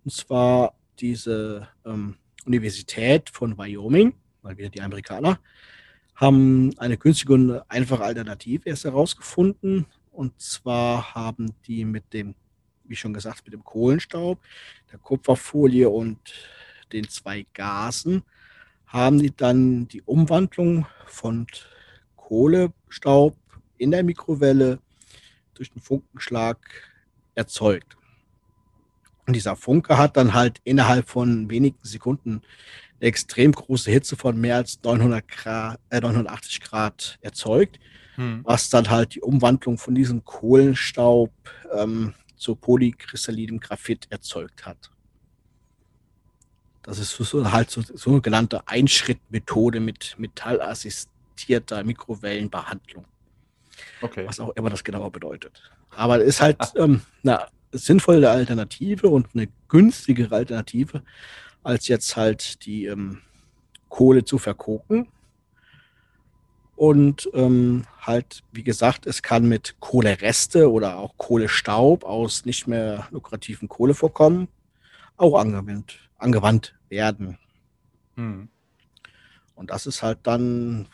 Und 0.04 0.12
zwar 0.12 0.74
diese 0.98 1.68
ähm, 1.84 2.16
Universität 2.46 3.30
von 3.30 3.56
Wyoming, 3.56 4.14
mal 4.42 4.56
wieder 4.56 4.68
die 4.68 4.80
Amerikaner, 4.80 5.38
haben 6.14 6.70
eine 6.78 6.98
günstige 6.98 7.32
und 7.32 7.62
einfache 7.68 8.04
Alternative 8.04 8.68
erst 8.68 8.84
herausgefunden. 8.84 9.86
Und 10.12 10.38
zwar 10.40 11.14
haben 11.14 11.54
die 11.66 11.84
mit 11.84 12.12
dem, 12.12 12.34
wie 12.84 12.96
schon 12.96 13.14
gesagt, 13.14 13.44
mit 13.44 13.54
dem 13.54 13.64
Kohlenstaub, 13.64 14.38
der 14.92 14.98
Kupferfolie 14.98 15.88
und 15.88 16.18
den 16.92 17.08
zwei 17.08 17.46
Gasen, 17.54 18.22
haben 18.86 19.18
die 19.18 19.34
dann 19.34 19.88
die 19.88 20.02
Umwandlung 20.02 20.86
von 21.06 21.46
Kohlestaub 22.16 23.36
in 23.78 23.92
der 23.92 24.02
Mikrowelle 24.02 24.78
durch 25.54 25.70
einen 25.72 25.80
Funkenschlag 25.80 26.58
erzeugt. 27.34 27.96
Und 29.30 29.34
dieser 29.34 29.54
Funke 29.54 29.96
hat 29.96 30.16
dann 30.16 30.34
halt 30.34 30.60
innerhalb 30.64 31.08
von 31.08 31.48
wenigen 31.48 31.78
Sekunden 31.82 32.42
eine 32.98 33.06
extrem 33.08 33.52
große 33.52 33.88
Hitze 33.88 34.16
von 34.16 34.36
mehr 34.40 34.56
als 34.56 34.80
900 34.82 35.28
Grad, 35.28 35.78
äh, 35.88 36.00
980 36.00 36.60
Grad 36.60 37.16
erzeugt, 37.20 37.78
Hm. 38.16 38.40
was 38.42 38.70
dann 38.70 38.90
halt 38.90 39.14
die 39.14 39.20
Umwandlung 39.20 39.78
von 39.78 39.94
diesem 39.94 40.24
Kohlenstaub 40.24 41.30
ähm, 41.72 42.12
zu 42.34 42.56
polykristallinem 42.56 43.60
Graphit 43.60 44.08
erzeugt 44.10 44.66
hat. 44.66 44.90
Das 46.82 46.98
ist 46.98 47.10
so, 47.12 47.52
halt 47.52 47.70
so, 47.70 47.82
so 47.82 48.10
eine 48.10 48.20
genannte 48.22 48.66
Einschrittmethode 48.66 49.78
mit 49.78 50.16
metallassistierter 50.18 51.84
Mikrowellenbehandlung, 51.84 53.04
Okay. 54.02 54.26
was 54.26 54.40
auch 54.40 54.50
immer 54.56 54.70
das 54.70 54.82
genauer 54.82 55.12
bedeutet. 55.12 55.70
Aber 55.90 56.18
es 56.18 56.26
ist 56.26 56.40
halt 56.40 56.58
ähm, 56.74 57.02
eine 57.22 57.46
sinnvolle 57.72 58.30
Alternative 58.30 59.08
und 59.08 59.28
eine 59.34 59.48
günstigere 59.68 60.34
Alternative, 60.34 61.02
als 61.62 61.88
jetzt 61.88 62.16
halt 62.16 62.64
die 62.66 62.86
ähm, 62.86 63.18
Kohle 63.88 64.24
zu 64.24 64.38
verkoken. 64.38 65.08
Und 66.76 67.28
ähm, 67.34 67.84
halt, 68.00 68.42
wie 68.52 68.64
gesagt, 68.64 69.06
es 69.06 69.22
kann 69.22 69.46
mit 69.46 69.76
Kohlereste 69.80 70.70
oder 70.72 70.96
auch 70.96 71.18
Kohlestaub 71.18 72.04
aus 72.04 72.46
nicht 72.46 72.66
mehr 72.66 73.06
lukrativen 73.10 73.68
Kohlevorkommen 73.68 74.48
auch 75.18 75.38
angewandt, 75.38 75.98
angewandt 76.16 76.74
werden. 76.88 77.38
Hm. 78.16 78.48
Und 79.54 79.70
das 79.70 79.86
ist 79.86 80.02
halt 80.02 80.20
dann, 80.22 80.88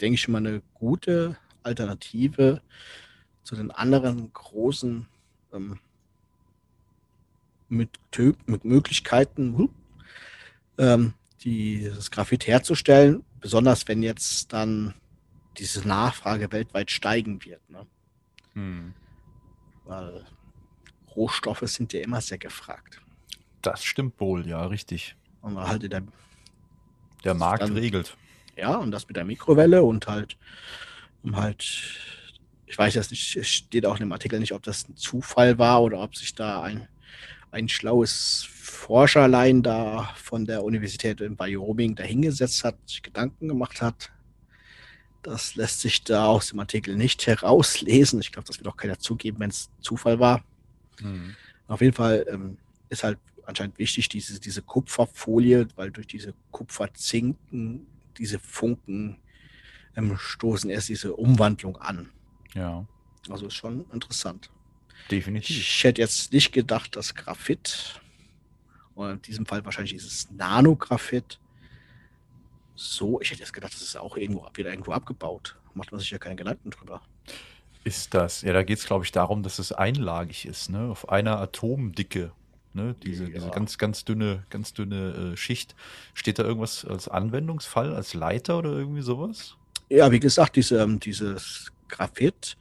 denke 0.00 0.16
ich 0.16 0.26
mal, 0.26 0.38
eine 0.38 0.60
gute 0.74 1.36
Alternative 1.62 2.60
zu 3.44 3.54
den 3.54 3.70
anderen 3.70 4.32
großen 4.32 5.06
ähm, 5.52 5.78
mit, 7.68 7.98
mit 8.46 8.64
Möglichkeiten, 8.64 9.56
huh, 9.56 9.68
ähm, 10.78 11.14
dieses 11.42 12.10
Graphit 12.10 12.46
herzustellen, 12.46 13.24
besonders 13.40 13.86
wenn 13.88 14.02
jetzt 14.02 14.52
dann 14.52 14.94
diese 15.58 15.86
Nachfrage 15.86 16.50
weltweit 16.52 16.90
steigen 16.90 17.44
wird. 17.44 17.68
Ne? 17.70 17.86
Hm. 18.54 18.94
Weil 19.84 20.26
Rohstoffe 21.14 21.62
sind 21.64 21.92
ja 21.92 22.00
immer 22.00 22.20
sehr 22.20 22.38
gefragt. 22.38 23.00
Das 23.62 23.84
stimmt 23.84 24.20
wohl, 24.20 24.46
ja, 24.46 24.64
richtig. 24.66 25.16
Und 25.40 25.58
halt 25.58 25.82
in 25.82 25.90
der 25.90 26.02
Der 27.24 27.34
Markt 27.34 27.62
Dann- 27.62 27.72
regelt. 27.76 28.16
Ja, 28.56 28.76
und 28.76 28.90
das 28.90 29.06
mit 29.06 29.16
der 29.16 29.24
Mikrowelle 29.24 29.84
und 29.84 30.08
halt, 30.08 30.36
um 31.22 31.36
halt, 31.36 31.64
ich 32.66 32.76
weiß 32.76 32.94
jetzt 32.94 33.12
nicht, 33.12 33.36
es 33.36 33.46
steht 33.48 33.86
auch 33.86 33.94
in 33.94 34.00
dem 34.00 34.12
Artikel 34.12 34.40
nicht, 34.40 34.52
ob 34.52 34.64
das 34.64 34.88
ein 34.88 34.96
Zufall 34.96 35.58
war 35.58 35.80
oder 35.82 36.00
ob 36.00 36.16
sich 36.16 36.34
da 36.34 36.62
ein, 36.62 36.88
ein 37.50 37.68
schlaues 37.68 38.46
Forscherlein 38.50 39.62
da 39.62 40.14
von 40.16 40.44
der 40.44 40.64
Universität 40.64 41.20
in 41.20 41.38
Wyoming 41.38 41.94
dahingesetzt 41.94 42.64
hat, 42.64 42.76
sich 42.86 43.02
Gedanken 43.02 43.48
gemacht 43.48 43.82
hat. 43.82 44.10
Das 45.22 45.56
lässt 45.56 45.80
sich 45.80 46.04
da 46.04 46.26
aus 46.26 46.48
dem 46.48 46.60
Artikel 46.60 46.96
nicht 46.96 47.26
herauslesen. 47.26 48.20
Ich 48.20 48.32
glaube, 48.32 48.46
das 48.46 48.58
wird 48.58 48.68
auch 48.68 48.76
keiner 48.76 48.98
zugeben, 48.98 49.40
wenn 49.40 49.50
es 49.50 49.70
Zufall 49.80 50.20
war. 50.20 50.44
Hm. 51.00 51.34
Auf 51.66 51.80
jeden 51.80 51.94
Fall 51.94 52.24
ähm, 52.30 52.58
ist 52.88 53.02
halt 53.04 53.18
anscheinend 53.44 53.78
wichtig, 53.78 54.08
diese, 54.08 54.38
diese 54.40 54.62
Kupferfolie, 54.62 55.68
weil 55.76 55.90
durch 55.90 56.06
diese 56.06 56.34
Kupferzinken, 56.50 57.86
diese 58.16 58.38
Funken 58.38 59.18
ähm, 59.96 60.16
stoßen 60.16 60.70
erst 60.70 60.88
diese 60.88 61.14
Umwandlung 61.14 61.76
an. 61.78 62.10
Ja, 62.54 62.86
Also 63.28 63.46
ist 63.46 63.54
schon 63.54 63.84
interessant. 63.92 64.50
Definitiv. 65.10 65.56
Ich 65.58 65.84
hätte 65.84 66.00
jetzt 66.00 66.32
nicht 66.32 66.52
gedacht, 66.52 66.96
dass 66.96 67.14
Graphit, 67.14 68.00
oder 68.94 69.12
in 69.12 69.22
diesem 69.22 69.46
Fall 69.46 69.64
wahrscheinlich 69.64 69.92
dieses 69.92 70.30
Nanographit, 70.30 71.38
so, 72.74 73.20
ich 73.20 73.30
hätte 73.30 73.40
jetzt 73.40 73.52
gedacht, 73.52 73.74
das 73.74 73.82
ist 73.82 73.96
auch 73.96 74.16
irgendwo 74.16 74.46
wieder 74.54 74.70
irgendwo 74.70 74.92
abgebaut. 74.92 75.56
Macht 75.74 75.90
man 75.92 76.00
sich 76.00 76.10
ja 76.10 76.18
keine 76.18 76.36
Gedanken 76.36 76.70
drüber. 76.70 77.02
Ist 77.84 78.14
das? 78.14 78.42
Ja, 78.42 78.52
da 78.52 78.62
geht 78.62 78.78
es, 78.78 78.86
glaube 78.86 79.04
ich, 79.04 79.12
darum, 79.12 79.42
dass 79.42 79.58
es 79.58 79.72
einlagig 79.72 80.46
ist, 80.46 80.70
ne? 80.70 80.88
Auf 80.90 81.08
einer 81.08 81.38
Atomdicke. 81.40 82.32
Ne? 82.74 82.94
Diese, 83.02 83.24
Ja. 83.24 83.30
diese 83.30 83.50
ganz, 83.50 83.78
ganz 83.78 84.04
dünne, 84.04 84.44
ganz 84.50 84.74
dünne 84.74 85.32
äh, 85.32 85.36
Schicht. 85.36 85.74
Steht 86.14 86.38
da 86.38 86.44
irgendwas 86.44 86.84
als 86.84 87.08
Anwendungsfall, 87.08 87.94
als 87.94 88.14
Leiter 88.14 88.58
oder 88.58 88.72
irgendwie 88.72 89.02
sowas? 89.02 89.56
Ja, 89.88 90.10
wie 90.12 90.20
gesagt, 90.20 90.56
diese, 90.56 90.82
ähm, 90.82 91.00
dieses 91.00 91.72
Graphit, 91.88 92.56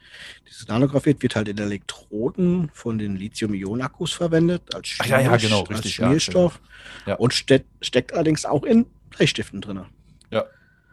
dieses 0.47 0.67
Nanographit 0.67 1.21
wird 1.21 1.35
halt 1.35 1.47
in 1.47 1.57
Elektroden 1.57 2.69
von 2.73 2.97
den 2.97 3.15
Lithium-Ionen-Akkus 3.15 4.13
verwendet, 4.13 4.73
als, 4.73 4.95
Ach 4.99 5.05
ja, 5.05 5.19
ja, 5.19 5.29
Schmier- 5.33 5.41
genau, 5.41 5.61
richtig, 5.63 5.95
Schmierstoff 5.95 6.59
Ja. 7.05 7.15
und 7.15 7.33
steck, 7.33 7.65
steckt 7.81 8.13
allerdings 8.13 8.45
auch 8.45 8.63
in 8.63 8.85
Bleistiften 9.09 9.61
drin. 9.61 9.85
Ja, 10.31 10.45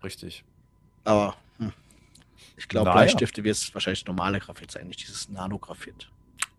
richtig. 0.03 0.45
Aber 1.05 1.37
hm, 1.59 1.73
Ich 2.57 2.69
glaube. 2.69 2.93
Bleistifte 2.93 3.45
wird 3.45 3.57
es 3.57 3.75
wahrscheinlich 3.75 4.05
normale 4.07 4.39
Graphit 4.41 4.71
sein, 4.71 4.89
nicht 4.89 5.01
dieses 5.03 5.29
Nanographit. 5.29 6.11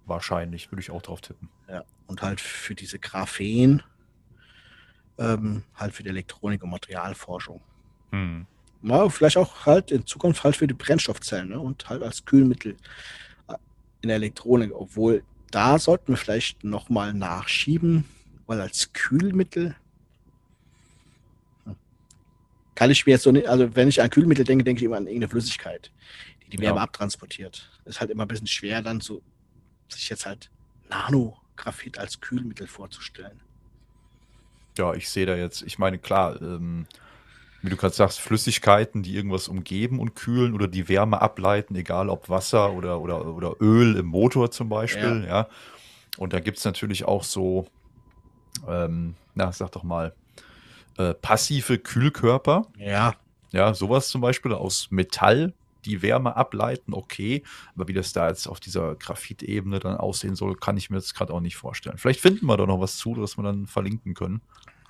Wahrscheinlich, 0.06 0.72
würde 0.72 0.81
ich 0.81 0.91
auch 0.91 1.02
drauf 1.02 1.22
tippen. 1.22 1.49
Ja. 1.68 1.84
Und 2.07 2.22
halt 2.22 2.39
für 2.39 2.76
diese 2.76 2.99
Graphen, 2.99 3.81
ähm, 5.18 5.64
halt 5.76 5.93
für 5.93 6.03
die 6.03 6.10
Elektronik 6.10 6.61
und 6.64 6.69
Materialforschung. 6.69 7.61
Hm. 8.11 8.45
Ja, 8.81 9.10
vielleicht 9.10 9.38
auch 9.38 9.65
halt 9.65 9.91
in 9.91 10.06
Zukunft 10.06 10.43
halt 10.43 10.56
für 10.57 10.68
die 10.68 10.73
Brennstoffzellen 10.76 11.49
ne? 11.49 11.60
und 11.60 11.89
halt 11.89 12.03
als 12.03 12.26
Kühlmittel 12.26 12.77
äh, 13.47 13.56
in 14.02 14.10
der 14.10 14.18
Elektronik. 14.18 14.73
Obwohl, 14.73 15.26
da 15.52 15.80
sollten 15.80 16.10
wir 16.14 16.18
vielleicht 16.18 16.64
nochmal 16.64 17.14
nachschieben, 17.14 18.06
weil 18.47 18.61
als 18.61 18.93
Kühlmittel 18.93 19.76
hm, 21.65 21.77
kann 22.76 22.91
ich 22.91 23.06
mir 23.06 23.14
jetzt 23.14 23.23
so 23.23 23.31
nicht, 23.31 23.47
also 23.47 23.76
wenn 23.76 23.88
ich 23.88 24.02
an 24.02 24.10
Kühlmittel 24.10 24.45
denke, 24.45 24.64
denke 24.64 24.80
ich 24.81 24.85
immer 24.85 24.97
an 24.97 25.07
irgendeine 25.07 25.30
Flüssigkeit, 25.30 25.91
die 26.45 26.49
die 26.52 26.61
Wärme 26.61 26.80
Ja. 26.80 26.84
abtransportiert. 26.84 27.81
Ist 27.85 27.99
halt 28.02 28.11
immer 28.11 28.26
ein 28.26 28.27
bisschen 28.30 28.47
schwer 28.47 28.81
dann 28.81 29.02
so, 29.02 29.23
sich 29.91 30.10
jetzt 30.10 30.26
halt 30.26 30.52
Nanographit 30.89 31.97
als 31.99 32.22
Kühlmittel 32.22 32.68
vorzustellen. 32.68 33.43
Ja, 34.77 34.93
ich 34.93 35.10
sehe 35.10 35.26
da 35.26 35.35
jetzt, 35.35 35.61
ich 35.61 35.77
meine, 35.77 35.99
klar, 35.99 36.41
ähm, 36.41 36.88
wie 37.65 37.69
du 37.69 37.77
gerade 37.77 37.93
sagst, 37.95 38.19
Flüssigkeiten, 38.19 39.03
die 39.03 39.15
irgendwas 39.15 39.47
umgeben 39.47 39.99
und 39.99 40.15
kühlen 40.15 40.53
oder 40.53 40.67
die 40.67 40.87
Wärme 40.87 41.21
ableiten, 41.21 41.75
egal 41.75 42.09
ob 42.09 42.29
Wasser 42.29 42.73
oder, 42.73 43.01
oder, 43.01 43.25
oder 43.25 43.55
Öl 43.59 43.97
im 43.97 44.05
Motor 44.05 44.51
zum 44.51 44.69
Beispiel, 44.69 45.25
ja. 45.27 45.47
Und 46.17 46.33
da 46.33 46.39
gibt 46.39 46.57
es 46.57 46.65
natürlich 46.65 47.05
auch 47.05 47.23
so, 47.23 47.67
ähm, 48.67 49.15
na, 49.33 49.51
sag 49.51 49.71
doch 49.71 49.83
mal, 49.83 50.13
äh, 50.97 51.13
passive 51.13 51.77
Kühlkörper, 51.77 52.67
Ja, 52.77 53.15
ja, 53.51 53.73
sowas 53.73 54.09
zum 54.09 54.21
Beispiel 54.21 54.53
aus 54.53 54.87
Metall, 54.91 55.53
die 55.85 56.01
Wärme 56.01 56.35
ableiten, 56.35 56.93
okay. 56.93 57.43
Aber 57.75 57.87
wie 57.87 57.93
das 57.93 58.11
da 58.11 58.27
jetzt 58.27 58.47
auf 58.47 58.59
dieser 58.59 58.95
Graphitebene 58.95 59.79
dann 59.79 59.97
aussehen 59.97 60.35
soll, 60.35 60.55
kann 60.55 60.77
ich 60.77 60.89
mir 60.89 60.97
jetzt 60.97 61.15
gerade 61.15 61.33
auch 61.33 61.39
nicht 61.39 61.55
vorstellen. 61.55 61.97
Vielleicht 61.97 62.19
finden 62.19 62.47
wir 62.47 62.57
da 62.57 62.65
noch 62.65 62.81
was 62.81 62.97
zu, 62.97 63.15
das 63.15 63.37
wir 63.37 63.43
dann 63.43 63.67
verlinken 63.67 64.13
können. 64.13 64.41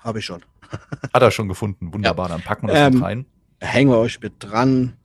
Habe 0.06 0.20
ich 0.20 0.26
schon. 0.26 0.42
Hat 1.14 1.22
er 1.22 1.32
schon 1.32 1.48
gefunden. 1.50 1.94
Wunderbar, 1.94 2.30
dann 2.30 2.42
packen 2.42 2.68
wir 2.68 2.74
das 2.74 2.88
Ähm, 2.88 2.94
mit 2.94 3.04
rein. 3.04 3.26
hängen 3.60 3.92
wir 3.92 3.98
euch 3.98 4.20
mit 4.22 4.34
dran. 4.40 4.96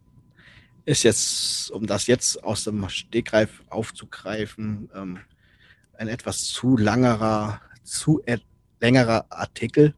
Ist 0.84 1.02
jetzt, 1.02 1.70
um 1.70 1.86
das 1.86 2.06
jetzt 2.06 2.42
aus 2.44 2.64
dem 2.64 2.88
Stegreif 2.88 3.62
aufzugreifen, 3.68 4.90
ähm, 4.94 5.18
ein 5.98 6.08
etwas 6.08 6.44
zu 6.44 6.76
langerer, 6.76 7.60
zu 7.82 8.22
äh, 8.26 8.38
längerer 8.80 9.26
Artikel. 9.30 9.94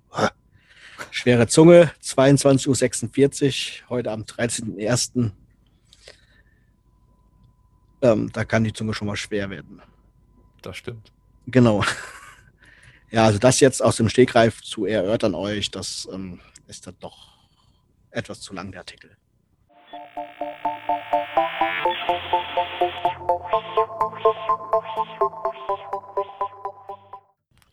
Schwere 1.10 1.46
Zunge, 1.46 1.90
22.46 2.02 3.82
Uhr, 3.82 3.88
heute 3.90 4.10
am 4.10 4.22
13.01. 4.22 5.30
Ähm, 8.02 8.30
da 8.32 8.44
kann 8.44 8.64
die 8.64 8.72
Zunge 8.72 8.94
schon 8.94 9.06
mal 9.06 9.16
schwer 9.16 9.50
werden. 9.50 9.80
Das 10.62 10.76
stimmt. 10.76 11.12
Genau. 11.46 11.84
Ja, 13.12 13.26
also 13.26 13.38
das 13.38 13.60
jetzt 13.60 13.82
aus 13.82 13.96
dem 13.96 14.08
Stegreif 14.08 14.62
zu 14.62 14.86
erörtern 14.86 15.34
euch, 15.34 15.70
das 15.70 16.08
ähm, 16.10 16.40
ist 16.66 16.86
dann 16.86 16.96
doch 16.98 17.28
etwas 18.10 18.40
zu 18.40 18.54
lang, 18.54 18.72
der 18.72 18.80
Artikel. 18.80 19.10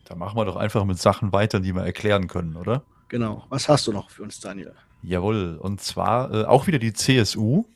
Da 0.04 0.14
machen 0.14 0.36
wir 0.36 0.44
doch 0.44 0.56
einfach 0.56 0.84
mit 0.84 0.98
Sachen 0.98 1.32
weiter, 1.32 1.60
die 1.60 1.74
wir 1.74 1.84
erklären 1.84 2.28
können, 2.28 2.56
oder? 2.56 2.82
Genau. 3.08 3.44
Was 3.48 3.66
hast 3.70 3.86
du 3.86 3.92
noch 3.92 4.10
für 4.10 4.22
uns, 4.22 4.40
Daniel? 4.40 4.74
Jawohl. 5.02 5.56
Und 5.58 5.80
zwar 5.80 6.34
äh, 6.34 6.44
auch 6.44 6.66
wieder 6.66 6.78
die 6.78 6.92
CSU. 6.92 7.64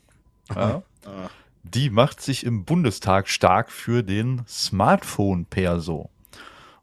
Ja, 0.55 0.83
Äh, 1.07 1.29
die 1.63 1.89
macht 1.89 2.21
sich 2.21 2.45
im 2.45 2.67
Bundestag 2.67 3.31
stark 3.31 3.71
für 3.71 4.03
den 4.03 4.43
Smartphone-Perso. 4.47 6.11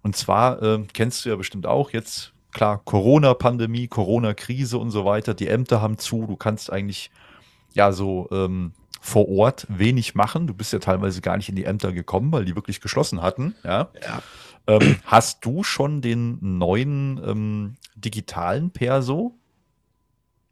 Und 0.03 0.15
zwar 0.15 0.61
äh, 0.61 0.83
kennst 0.93 1.25
du 1.25 1.29
ja 1.29 1.35
bestimmt 1.35 1.65
auch 1.67 1.91
jetzt, 1.91 2.33
klar, 2.51 2.81
Corona-Pandemie, 2.83 3.87
Corona-Krise 3.87 4.77
und 4.77 4.91
so 4.91 5.05
weiter. 5.05 5.33
Die 5.33 5.47
Ämter 5.47 5.81
haben 5.81 5.97
zu. 5.97 6.25
Du 6.25 6.35
kannst 6.35 6.71
eigentlich 6.71 7.11
ja 7.73 7.91
so 7.91 8.27
ähm, 8.31 8.73
vor 8.99 9.29
Ort 9.29 9.65
wenig 9.69 10.15
machen. 10.15 10.47
Du 10.47 10.53
bist 10.53 10.73
ja 10.73 10.79
teilweise 10.79 11.21
gar 11.21 11.37
nicht 11.37 11.49
in 11.49 11.55
die 11.55 11.65
Ämter 11.65 11.91
gekommen, 11.91 12.31
weil 12.31 12.45
die 12.45 12.55
wirklich 12.55 12.81
geschlossen 12.81 13.21
hatten. 13.21 13.55
Ja. 13.63 13.89
ja. 14.03 14.21
Ähm, 14.67 14.97
hast 15.05 15.45
du 15.45 15.63
schon 15.63 16.01
den 16.01 16.37
neuen 16.57 17.19
ähm, 17.25 17.75
digitalen 17.95 18.71
Perso? 18.71 19.35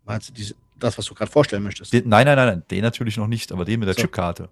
Meinst 0.05 0.29
du 0.29 0.33
diese, 0.33 0.55
das, 0.77 0.97
was 0.97 1.05
du 1.05 1.13
gerade 1.13 1.31
vorstellen 1.31 1.63
möchtest? 1.63 1.93
Den, 1.93 2.09
nein, 2.09 2.25
nein, 2.25 2.35
nein, 2.35 2.47
nein, 2.47 2.63
den 2.71 2.81
natürlich 2.81 3.17
noch 3.17 3.27
nicht, 3.27 3.51
aber 3.51 3.65
den 3.65 3.79
mit 3.79 3.87
der 3.87 3.93
So. 3.95 4.01
Chipkarte. 4.01 4.49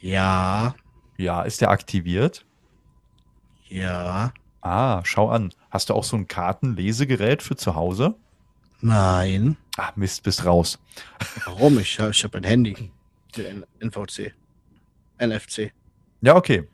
Ja, 0.00 0.74
Ja, 1.18 1.42
ist 1.42 1.60
der 1.60 1.70
aktiviert? 1.70 2.46
Ja, 3.70 4.32
Ah, 4.62 5.00
schau 5.04 5.30
an. 5.30 5.54
Hast 5.70 5.88
du 5.88 5.94
auch 5.94 6.04
so 6.04 6.16
ein 6.16 6.28
Kartenlesegerät 6.28 7.42
für 7.42 7.56
zu 7.56 7.74
Hause? 7.74 8.14
nein. 8.82 9.56
Ah, 9.78 9.92
Mist, 9.96 10.22
bist 10.22 10.44
raus. 10.44 10.78
Warum? 11.46 11.78
Ich, 11.78 11.98
ich 11.98 12.24
habe 12.24 12.38
ein 12.38 12.44
Handy. 12.44 12.90
Den 13.36 13.64
NVC. 13.78 14.34
NFC. 15.18 15.72
Ja, 16.20 16.36
okay. 16.36 16.68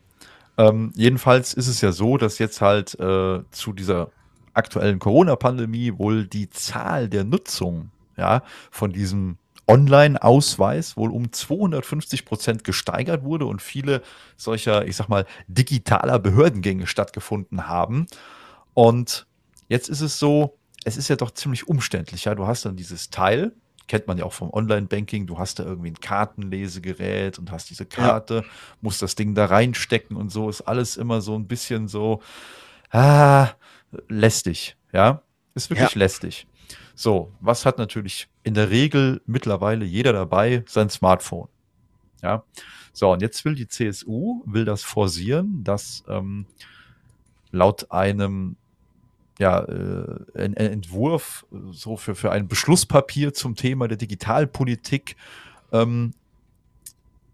Ähm, 0.58 0.92
jedenfalls 0.96 1.54
ist 1.54 1.68
es 1.68 1.80
ja 1.80 1.92
so, 1.92 2.16
dass 2.16 2.38
jetzt 2.38 2.60
halt 2.60 2.98
äh, 2.98 3.42
zu 3.50 3.72
dieser 3.72 4.10
aktuellen 4.54 4.98
Corona-Pandemie 4.98 5.98
wohl 5.98 6.26
die 6.26 6.48
Zahl 6.50 7.08
der 7.08 7.24
Nutzung 7.24 7.90
ja, 8.16 8.42
von 8.70 8.92
diesem 8.92 9.36
Online-Ausweis 9.68 10.96
wohl 10.96 11.10
um 11.10 11.32
250 11.32 12.24
Prozent 12.24 12.64
gesteigert 12.64 13.24
wurde 13.24 13.46
und 13.46 13.60
viele 13.60 14.02
solcher, 14.36 14.86
ich 14.86 14.96
sag 14.96 15.08
mal, 15.08 15.26
digitaler 15.48 16.18
Behördengänge 16.18 16.86
stattgefunden 16.86 17.66
haben. 17.66 18.06
Und 18.74 19.26
jetzt 19.68 19.88
ist 19.88 20.00
es 20.00 20.18
so, 20.18 20.56
es 20.84 20.96
ist 20.96 21.08
ja 21.08 21.16
doch 21.16 21.32
ziemlich 21.32 21.66
umständlich. 21.66 22.24
Ja? 22.26 22.34
Du 22.34 22.46
hast 22.46 22.64
dann 22.64 22.76
dieses 22.76 23.10
Teil, 23.10 23.52
kennt 23.88 24.06
man 24.06 24.18
ja 24.18 24.24
auch 24.24 24.32
vom 24.32 24.50
Online-Banking, 24.52 25.26
du 25.26 25.38
hast 25.38 25.58
da 25.58 25.64
irgendwie 25.64 25.90
ein 25.90 26.00
Kartenlesegerät 26.00 27.38
und 27.38 27.50
hast 27.50 27.70
diese 27.70 27.86
Karte, 27.86 28.44
musst 28.80 29.02
das 29.02 29.14
Ding 29.14 29.34
da 29.34 29.46
reinstecken 29.46 30.16
und 30.16 30.30
so, 30.30 30.48
ist 30.48 30.62
alles 30.62 30.96
immer 30.96 31.20
so 31.20 31.34
ein 31.36 31.46
bisschen 31.46 31.88
so, 31.88 32.22
ah, 32.90 33.50
lästig, 34.08 34.76
ja. 34.92 35.22
Ist 35.54 35.70
wirklich 35.70 35.94
lästig. 35.94 36.46
So, 36.96 37.30
was 37.40 37.66
hat 37.66 37.76
natürlich 37.76 38.26
in 38.42 38.54
der 38.54 38.70
Regel 38.70 39.20
mittlerweile 39.26 39.84
jeder 39.84 40.14
dabei? 40.14 40.64
Sein 40.66 40.88
Smartphone. 40.88 41.48
Ja. 42.22 42.42
So, 42.94 43.12
und 43.12 43.20
jetzt 43.20 43.44
will 43.44 43.54
die 43.54 43.68
CSU, 43.68 44.42
will 44.46 44.64
das 44.64 44.82
forcieren, 44.82 45.62
dass 45.62 46.02
ähm, 46.08 46.46
laut 47.50 47.90
einem 47.90 48.56
ja, 49.38 49.60
äh, 49.60 50.20
ein, 50.34 50.56
ein 50.56 50.72
Entwurf 50.72 51.46
so 51.70 51.98
für, 51.98 52.14
für 52.14 52.32
ein 52.32 52.48
Beschlusspapier 52.48 53.34
zum 53.34 53.54
Thema 53.54 53.86
der 53.88 53.98
Digitalpolitik, 53.98 55.16
ähm, 55.72 56.14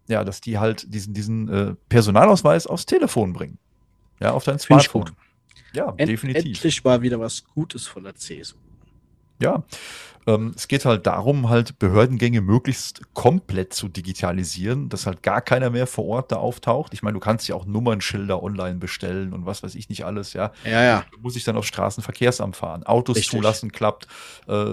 ja, 0.09 0.25
dass 0.25 0.41
die 0.41 0.59
halt 0.59 0.93
diesen, 0.93 1.13
diesen 1.13 1.47
äh, 1.47 1.75
Personalausweis 1.87 2.67
aufs 2.67 2.85
Telefon 2.85 3.31
bringen. 3.31 3.57
Ja, 4.19 4.31
auf 4.31 4.43
dein 4.43 4.59
Smartphone. 4.59 5.11
Ja, 5.71 5.93
End, 5.95 6.09
definitiv. 6.09 6.57
Endlich 6.57 6.83
mal 6.83 7.01
wieder 7.01 7.17
was 7.21 7.45
Gutes 7.45 7.87
von 7.87 8.03
der 8.03 8.15
CSU. 8.15 8.57
Ja, 9.41 9.63
ähm, 10.25 10.53
es 10.55 10.67
geht 10.67 10.85
halt 10.85 11.05
darum, 11.05 11.49
halt 11.49 11.79
Behördengänge 11.79 12.41
möglichst 12.41 13.01
komplett 13.13 13.73
zu 13.73 13.89
digitalisieren, 13.89 14.89
dass 14.89 15.05
halt 15.05 15.21
gar 15.21 15.41
keiner 15.41 15.69
mehr 15.69 15.87
vor 15.87 16.05
Ort 16.05 16.31
da 16.31 16.37
auftaucht. 16.37 16.93
Ich 16.93 17.03
meine, 17.03 17.13
du 17.13 17.19
kannst 17.19 17.47
ja 17.47 17.55
auch 17.55 17.65
Nummernschilder 17.65 18.41
online 18.41 18.75
bestellen 18.75 19.33
und 19.33 19.45
was 19.45 19.63
weiß 19.63 19.75
ich 19.75 19.89
nicht 19.89 20.05
alles, 20.05 20.33
ja. 20.33 20.51
Ja, 20.63 20.83
ja. 20.83 21.05
Du 21.11 21.19
musst 21.19 21.35
dich 21.35 21.43
dann 21.43 21.57
aufs 21.57 21.67
Straßenverkehrsamt 21.67 22.55
fahren, 22.55 22.83
Autos 22.83 23.17
Richtig. 23.17 23.31
zulassen 23.31 23.71
klappt, 23.71 24.07
äh, 24.47 24.65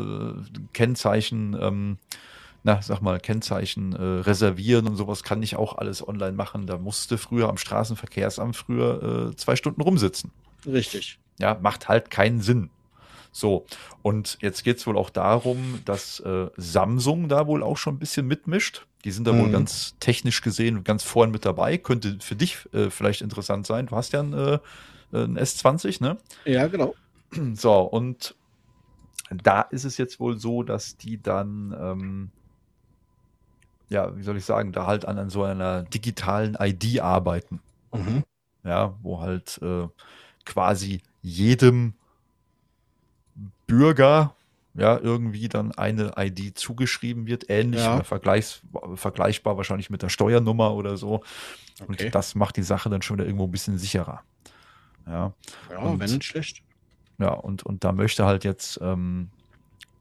Kennzeichen, 0.73 1.57
ähm, 1.61 1.99
na, 2.63 2.83
sag 2.83 3.01
mal, 3.01 3.19
Kennzeichen 3.19 3.95
äh, 3.95 4.21
reservieren 4.21 4.87
und 4.87 4.97
sowas 4.97 5.23
kann 5.25 5.43
ich 5.43 5.57
auch 5.57 5.79
alles 5.79 6.07
online 6.07 6.33
machen. 6.33 6.67
Da 6.67 6.77
musste 6.77 7.17
früher 7.17 7.49
am 7.49 7.57
Straßenverkehrsamt 7.57 8.55
früher 8.55 9.31
äh, 9.31 9.37
zwei 9.37 9.57
Stunden 9.57 9.81
rumsitzen. 9.81 10.31
Richtig. 10.67 11.19
Ja, 11.39 11.59
macht 11.61 11.89
halt 11.89 12.11
keinen 12.11 12.43
Sinn. 12.43 12.69
So, 13.33 13.67
und 14.03 14.39
jetzt 14.41 14.65
geht 14.65 14.79
es 14.79 14.87
wohl 14.87 14.99
auch 14.99 15.11
darum, 15.11 15.81
dass 15.85 16.21
äh, 16.21 16.49
Samsung 16.57 17.29
da 17.29 17.47
wohl 17.47 17.63
auch 17.63 17.77
schon 17.77 17.95
ein 17.95 17.99
bisschen 17.99 18.27
mitmischt. 18.27 18.87
Die 19.05 19.13
sind 19.13 19.27
da 19.27 19.37
wohl 19.37 19.49
Mhm. 19.49 19.53
ganz 19.53 19.97
technisch 20.01 20.43
gesehen 20.43 20.85
ganz 20.85 21.05
vorn 21.05 21.31
mit 21.31 21.45
dabei. 21.45 21.79
Könnte 21.79 22.19
für 22.21 22.37
dich 22.37 22.59
äh, 22.73 22.91
vielleicht 22.91 23.23
interessant 23.23 23.67
sein. 23.67 23.87
Du 23.87 23.97
hast 23.97 24.13
ja 24.13 24.21
ein, 24.21 24.33
äh, 24.33 24.59
ein 25.13 25.37
S20, 25.37 26.01
ne? 26.01 26.19
Ja, 26.45 26.67
genau. 26.69 26.95
So, 27.55 27.81
und 27.83 28.35
da 29.31 29.63
ist 29.63 29.85
es 29.85 29.97
jetzt 29.99 30.21
wohl 30.21 30.39
so, 30.39 30.63
dass 30.63 30.97
die 30.97 31.23
dann, 31.23 31.75
ähm, 31.79 32.31
ja, 33.89 34.17
wie 34.17 34.23
soll 34.23 34.37
ich 34.37 34.45
sagen, 34.45 34.73
da 34.73 34.87
halt 34.87 35.05
an, 35.05 35.19
an 35.19 35.31
so 35.31 35.43
einer 35.43 35.83
digitalen 35.83 36.57
ID 36.61 37.01
arbeiten 37.01 37.61
Mhm. 37.93 38.23
ja, 38.65 38.95
wo 39.03 39.21
halt 39.21 39.59
äh, 39.63 39.89
quasi 40.45 41.03
jedem 41.23 41.95
Bürger 43.71 44.35
ja, 44.75 44.97
irgendwie 44.99 45.49
dann 45.49 45.73
eine 45.73 46.13
ID 46.17 46.57
zugeschrieben 46.57 47.27
wird, 47.27 47.51
ähnlich, 47.51 47.81
Ja. 47.81 48.05
vergleichs 48.05 48.61
vergleichbar 48.95 49.57
wahrscheinlich 49.57 49.91
mit 49.91 50.03
der 50.03 50.09
Steuernummer 50.11 50.75
oder 50.75 50.97
so. 50.97 51.23
Okay. 51.83 52.05
Und 52.07 52.15
das 52.15 52.37
macht 52.37 52.57
die 52.57 52.63
Sache 52.63 52.89
dann 52.89 53.03
schon 53.03 53.17
wieder 53.19 53.27
irgendwo 53.27 53.47
ein 53.47 53.51
bisschen 53.51 53.79
sicherer. 53.79 54.21
Ja, 55.07 55.33
Ja, 55.71 55.79
und- 55.79 55.99
wenn 55.99 56.09
nicht 56.11 56.25
schlecht. 56.25 56.63
ja, 57.19 57.31
und, 57.31 57.65
und 57.65 57.83
da 57.83 57.91
möchte 57.91 58.27
halt 58.27 58.45
jetzt, 58.45 58.79
ähm, 58.81 59.31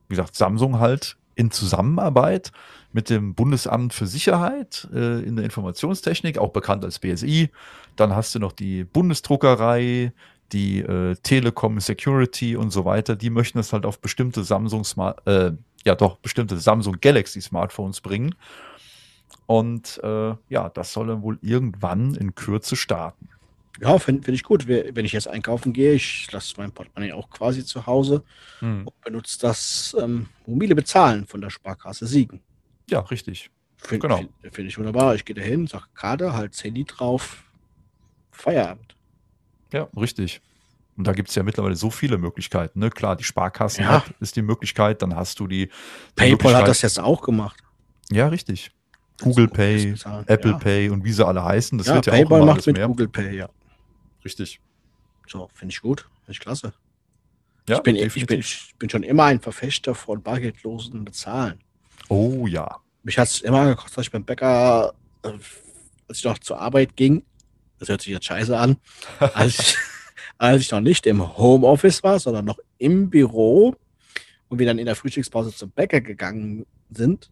wie 0.07 0.15
gesagt, 0.15 0.35
Samsung 0.35 0.79
halt 0.79 1.17
in 1.35 1.49
Zusammenarbeit 1.51 2.51
mit 2.91 3.09
dem 3.09 3.33
Bundesamt 3.33 3.93
für 3.93 4.05
Sicherheit 4.07 4.87
äh, 4.93 5.21
in 5.23 5.35
der 5.35 5.45
Informationstechnik, 5.45 6.37
auch 6.37 6.51
bekannt 6.51 6.83
als 6.85 6.99
BSI. 6.99 7.49
Dann 7.95 8.15
hast 8.15 8.35
du 8.35 8.39
noch 8.39 8.51
die 8.51 8.83
Bundesdruckerei, 8.83 10.11
die 10.51 10.79
äh, 10.79 11.15
Telekom 11.23 11.79
Security 11.79 12.55
und 12.55 12.71
so 12.71 12.85
weiter. 12.85 13.15
Die 13.15 13.29
möchten 13.29 13.57
das 13.57 13.73
halt 13.73 13.85
auf 13.85 13.99
bestimmte 13.99 14.43
Samsung 14.43 14.83
Smart, 14.83 15.25
äh, 15.27 15.51
ja 15.85 15.95
doch, 15.95 16.17
bestimmte 16.17 16.57
Samsung 16.57 16.97
Galaxy 17.01 17.41
Smartphones 17.41 18.01
bringen. 18.01 18.35
Und 19.45 19.99
äh, 20.03 20.35
ja, 20.49 20.69
das 20.69 20.93
soll 20.93 21.07
dann 21.07 21.21
wohl 21.23 21.39
irgendwann 21.41 22.13
in 22.15 22.35
Kürze 22.35 22.75
starten. 22.75 23.29
Ja, 23.81 23.97
finde 23.97 24.23
find 24.23 24.35
ich 24.35 24.43
gut. 24.43 24.67
We- 24.67 24.91
Wenn 24.93 25.05
ich 25.05 25.13
jetzt 25.13 25.27
einkaufen 25.27 25.71
gehe, 25.73 25.93
ich 25.93 26.29
lasse 26.31 26.55
mein 26.57 26.71
Portemonnaie 26.71 27.13
auch 27.13 27.29
quasi 27.29 27.63
zu 27.63 27.85
Hause 27.85 28.23
Hm. 28.59 28.85
und 28.85 29.01
benutze 29.01 29.39
das 29.39 29.95
ähm, 29.99 30.27
mobile 30.45 30.75
Bezahlen 30.75 31.25
von 31.25 31.39
der 31.41 31.49
Sparkasse 31.49 32.05
Siegen. 32.05 32.41
Ja, 32.89 32.99
richtig. 32.99 33.49
Finde 33.77 34.07
Genau. 34.07 34.17
find, 34.17 34.31
find 34.53 34.67
ich 34.67 34.77
wunderbar. 34.77 35.15
Ich 35.15 35.23
gehe 35.23 35.35
da 35.35 35.41
hin, 35.41 35.65
sage 35.67 35.85
Karte, 35.93 36.33
halt 36.33 36.61
Handy 36.61 36.83
drauf, 36.83 37.43
Feierabend. 38.31 38.95
Ja, 39.71 39.87
richtig. 39.95 40.41
Und 40.97 41.07
da 41.07 41.13
gibt 41.13 41.29
es 41.29 41.35
ja 41.35 41.43
mittlerweile 41.43 41.75
so 41.75 41.89
viele 41.89 42.17
Möglichkeiten. 42.17 42.79
Ne? 42.79 42.89
Klar, 42.89 43.15
die 43.15 43.23
Sparkassen 43.23 43.83
Ja. 43.85 44.03
ist 44.19 44.35
die 44.35 44.41
Möglichkeit, 44.41 45.01
dann 45.01 45.15
hast 45.15 45.39
du 45.39 45.47
die, 45.47 45.69
PayPal 46.15 46.55
hat 46.55 46.67
das 46.67 46.81
jetzt 46.81 46.99
auch 46.99 47.21
gemacht. 47.21 47.57
Ja, 48.11 48.27
richtig. 48.27 48.71
Google 49.21 49.47
Pay. 49.47 49.95
Apple 50.27 50.51
ja. 50.51 50.57
Pay 50.57 50.89
und 50.89 51.03
wie 51.03 51.11
sie 51.11 51.25
alle 51.25 51.43
heißen. 51.43 51.77
Das 51.77 51.87
ja, 51.87 51.95
wird 51.95 52.05
ja 52.07 52.13
PayPal 52.13 52.39
auch 52.39 52.43
immer 52.43 52.53
macht 52.55 52.67
mit 52.67 52.77
mehr. 52.77 52.87
Google 52.87 53.07
Pay, 53.07 53.35
ja. 53.37 53.49
Richtig. 54.25 54.59
So, 55.27 55.49
finde 55.53 55.73
ich 55.73 55.81
gut. 55.81 56.01
Finde 56.01 56.31
ich 56.31 56.39
klasse. 56.39 56.73
Ja, 57.67 57.77
ich, 57.77 57.83
bin, 57.83 57.95
ich, 57.95 58.25
bin, 58.25 58.39
ich 58.39 58.73
bin 58.79 58.89
schon 58.89 59.03
immer 59.03 59.25
ein 59.25 59.39
Verfechter 59.39 59.93
von 59.93 60.23
bargeldlosen 60.23 61.05
Bezahlen. 61.05 61.59
Oh 62.07 62.47
ja. 62.47 62.77
Mich 63.03 63.17
hat 63.17 63.27
es 63.27 63.41
immer 63.41 63.59
angekostet, 63.59 63.97
dass 63.97 64.05
ich 64.07 64.11
beim 64.11 64.25
Bäcker, 64.25 64.93
äh, 65.23 65.29
als 66.07 66.17
ich 66.17 66.23
noch 66.23 66.39
zur 66.39 66.59
Arbeit 66.59 66.95
ging, 66.95 67.23
das 67.79 67.89
hört 67.89 68.01
sich 68.01 68.11
jetzt 68.11 68.25
scheiße 68.25 68.57
an, 68.57 68.77
als 69.33 69.59
ich, 69.59 69.77
als 70.37 70.61
ich 70.61 70.71
noch 70.71 70.81
nicht 70.81 71.05
im 71.07 71.37
Homeoffice 71.37 72.03
war, 72.03 72.19
sondern 72.19 72.45
noch 72.45 72.59
im 72.77 73.09
Büro 73.09 73.75
und 74.49 74.59
wir 74.59 74.65
dann 74.65 74.79
in 74.79 74.85
der 74.85 74.95
Frühstückspause 74.95 75.53
zum 75.53 75.71
Bäcker 75.71 76.01
gegangen 76.01 76.65
sind, 76.91 77.29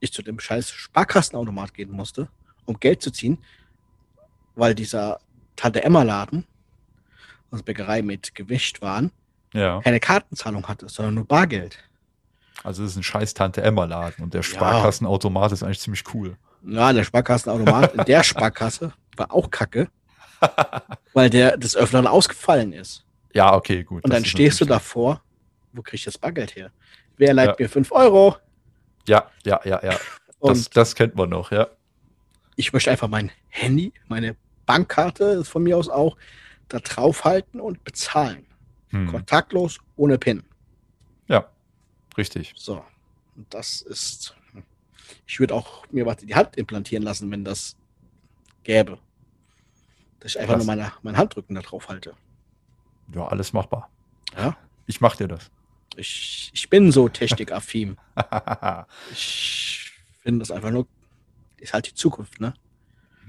ich 0.00 0.12
zu 0.12 0.22
dem 0.22 0.38
scheiß 0.40 0.70
Sparkassenautomat 0.70 1.74
gehen 1.74 1.90
musste, 1.92 2.28
um 2.64 2.78
Geld 2.80 3.02
zu 3.02 3.10
ziehen, 3.10 3.38
weil 4.54 4.74
dieser 4.74 5.18
Tante 5.56 5.82
Emma 5.84 6.02
Laden, 6.02 6.44
also 7.50 7.62
Bäckerei 7.64 8.02
mit 8.02 8.34
Gewicht 8.34 8.80
waren, 8.82 9.10
Ja. 9.54 9.80
keine 9.82 10.00
Kartenzahlung 10.00 10.66
hatte, 10.68 10.88
sondern 10.88 11.14
nur 11.14 11.24
Bargeld. 11.26 11.78
Also 12.64 12.84
es 12.84 12.92
ist 12.92 12.96
ein 12.96 13.02
scheiß 13.02 13.34
Tante 13.34 13.62
Emma 13.62 13.84
Laden 13.84 14.24
und 14.24 14.34
der 14.34 14.42
Sparkassenautomat 14.42 15.52
ist 15.52 15.62
eigentlich 15.62 15.80
ziemlich 15.80 16.04
cool. 16.14 16.36
Ja, 16.64 16.92
der 16.92 17.04
Sparkassenautomat 17.04 17.94
in 17.94 18.04
der 18.04 18.22
Sparkasse 18.24 18.92
war 19.16 19.32
auch 19.32 19.50
kacke, 19.50 19.88
weil 21.12 21.30
der 21.30 21.56
des 21.56 21.76
Öfteren 21.76 22.06
ausgefallen 22.06 22.72
ist. 22.72 23.04
Ja, 23.34 23.54
okay, 23.54 23.82
gut. 23.84 24.04
Und 24.04 24.12
dann 24.12 24.24
stehst 24.24 24.60
du 24.60 24.64
davor, 24.64 25.22
wo 25.72 25.82
krieg 25.82 25.94
ich 26.00 26.04
das 26.04 26.18
Bargeld 26.18 26.54
her? 26.56 26.70
Wer 27.16 27.34
leiht 27.34 27.50
Ja. 27.50 27.56
mir 27.58 27.68
5 27.68 27.92
Euro? 27.92 28.36
Ja, 29.06 29.30
ja, 29.44 29.60
ja, 29.64 29.80
ja. 29.82 29.98
Und 30.38 30.56
Das, 30.56 30.70
das 30.70 30.94
kennt 30.94 31.14
man 31.14 31.28
noch, 31.30 31.52
ja. 31.52 31.68
ich 32.56 32.72
möchte 32.72 32.90
einfach 32.90 33.08
mein 33.08 33.30
Handy, 33.48 33.92
meine 34.08 34.36
Bankkarte, 34.66 35.24
ist 35.24 35.48
von 35.48 35.62
mir 35.62 35.76
aus 35.78 35.88
auch, 35.88 36.16
da 36.68 36.78
draufhalten 36.80 37.60
und 37.60 37.84
bezahlen. 37.84 38.46
Hm. 38.88 39.06
Kontaktlos, 39.08 39.78
ohne 39.96 40.18
PIN. 40.18 40.42
Ja, 41.28 41.48
richtig. 42.18 42.52
So. 42.56 42.84
Und 43.36 43.52
das 43.54 43.82
ist. 43.82 44.34
Ich 45.26 45.38
würde 45.40 45.54
auch 45.54 45.86
mir 45.90 46.04
was 46.06 46.20
in 46.22 46.28
die 46.28 46.34
Hand 46.34 46.56
implantieren 46.56 47.02
lassen, 47.02 47.30
wenn 47.30 47.44
das 47.44 47.76
gäbe. 48.64 48.98
Dass 50.20 50.32
ich 50.32 50.40
einfach 50.40 50.54
Krass. 50.54 50.66
nur 50.66 50.76
meine, 50.76 50.92
meinen 51.02 51.16
Handrücken 51.16 51.54
da 51.54 51.62
drauf 51.62 51.88
halte. 51.88 52.14
Ja, 53.14 53.26
alles 53.26 53.52
machbar. 53.52 53.90
Ja. 54.36 54.56
Ich 54.86 55.00
mach 55.00 55.16
dir 55.16 55.28
das. 55.28 55.50
Ich, 55.96 56.50
ich 56.54 56.70
bin 56.70 56.92
so 56.92 57.08
technikaffin. 57.08 57.96
Ich 59.10 59.90
finde 60.22 60.38
das 60.40 60.52
einfach 60.52 60.70
nur, 60.70 60.86
ist 61.56 61.74
halt 61.74 61.88
die 61.88 61.94
Zukunft, 61.94 62.40
ne? 62.40 62.54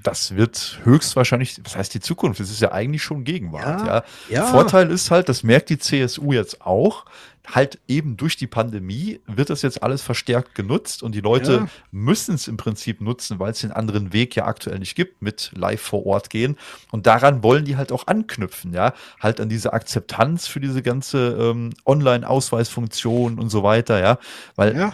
Das 0.03 0.35
wird 0.35 0.79
höchstwahrscheinlich, 0.83 1.59
was 1.63 1.75
heißt 1.77 1.93
die 1.93 1.99
Zukunft? 2.01 2.39
Es 2.41 2.51
ist 2.51 2.61
ja 2.61 2.71
eigentlich 2.73 3.01
schon 3.03 3.23
Gegenwart, 3.23 3.85
ja. 3.87 4.03
Ja. 4.29 4.45
Vorteil 4.47 4.91
ist 4.91 5.09
halt, 5.11 5.29
das 5.29 5.43
merkt 5.43 5.69
die 5.69 5.77
CSU 5.79 6.33
jetzt 6.33 6.61
auch, 6.61 7.05
halt 7.45 7.79
eben 7.89 8.15
durch 8.15 8.37
die 8.37 8.47
Pandemie 8.47 9.19
wird 9.27 9.49
das 9.49 9.61
jetzt 9.63 9.83
alles 9.83 10.01
verstärkt 10.01 10.55
genutzt 10.55 11.03
und 11.03 11.13
die 11.13 11.19
Leute 11.19 11.53
Ja. 11.53 11.67
müssen 11.91 12.35
es 12.35 12.47
im 12.47 12.55
Prinzip 12.55 13.01
nutzen, 13.01 13.37
weil 13.39 13.51
es 13.51 13.59
den 13.59 13.73
anderen 13.73 14.13
Weg 14.13 14.35
ja 14.35 14.45
aktuell 14.45 14.79
nicht 14.79 14.95
gibt, 14.95 15.21
mit 15.21 15.51
live 15.53 15.81
vor 15.81 16.05
Ort 16.05 16.29
gehen. 16.29 16.57
Und 16.91 17.05
daran 17.05 17.43
wollen 17.43 17.65
die 17.65 17.75
halt 17.75 17.91
auch 17.91 18.07
anknüpfen, 18.07 18.73
ja, 18.73 18.93
halt 19.19 19.41
an 19.41 19.49
diese 19.49 19.73
Akzeptanz 19.73 20.47
für 20.47 20.61
diese 20.61 20.81
ganze 20.81 21.37
ähm, 21.37 21.71
Online-Ausweisfunktion 21.85 23.39
und 23.39 23.49
so 23.49 23.63
weiter, 23.63 23.99
ja, 23.99 24.17
weil 24.55 24.75
Ja. 24.77 24.93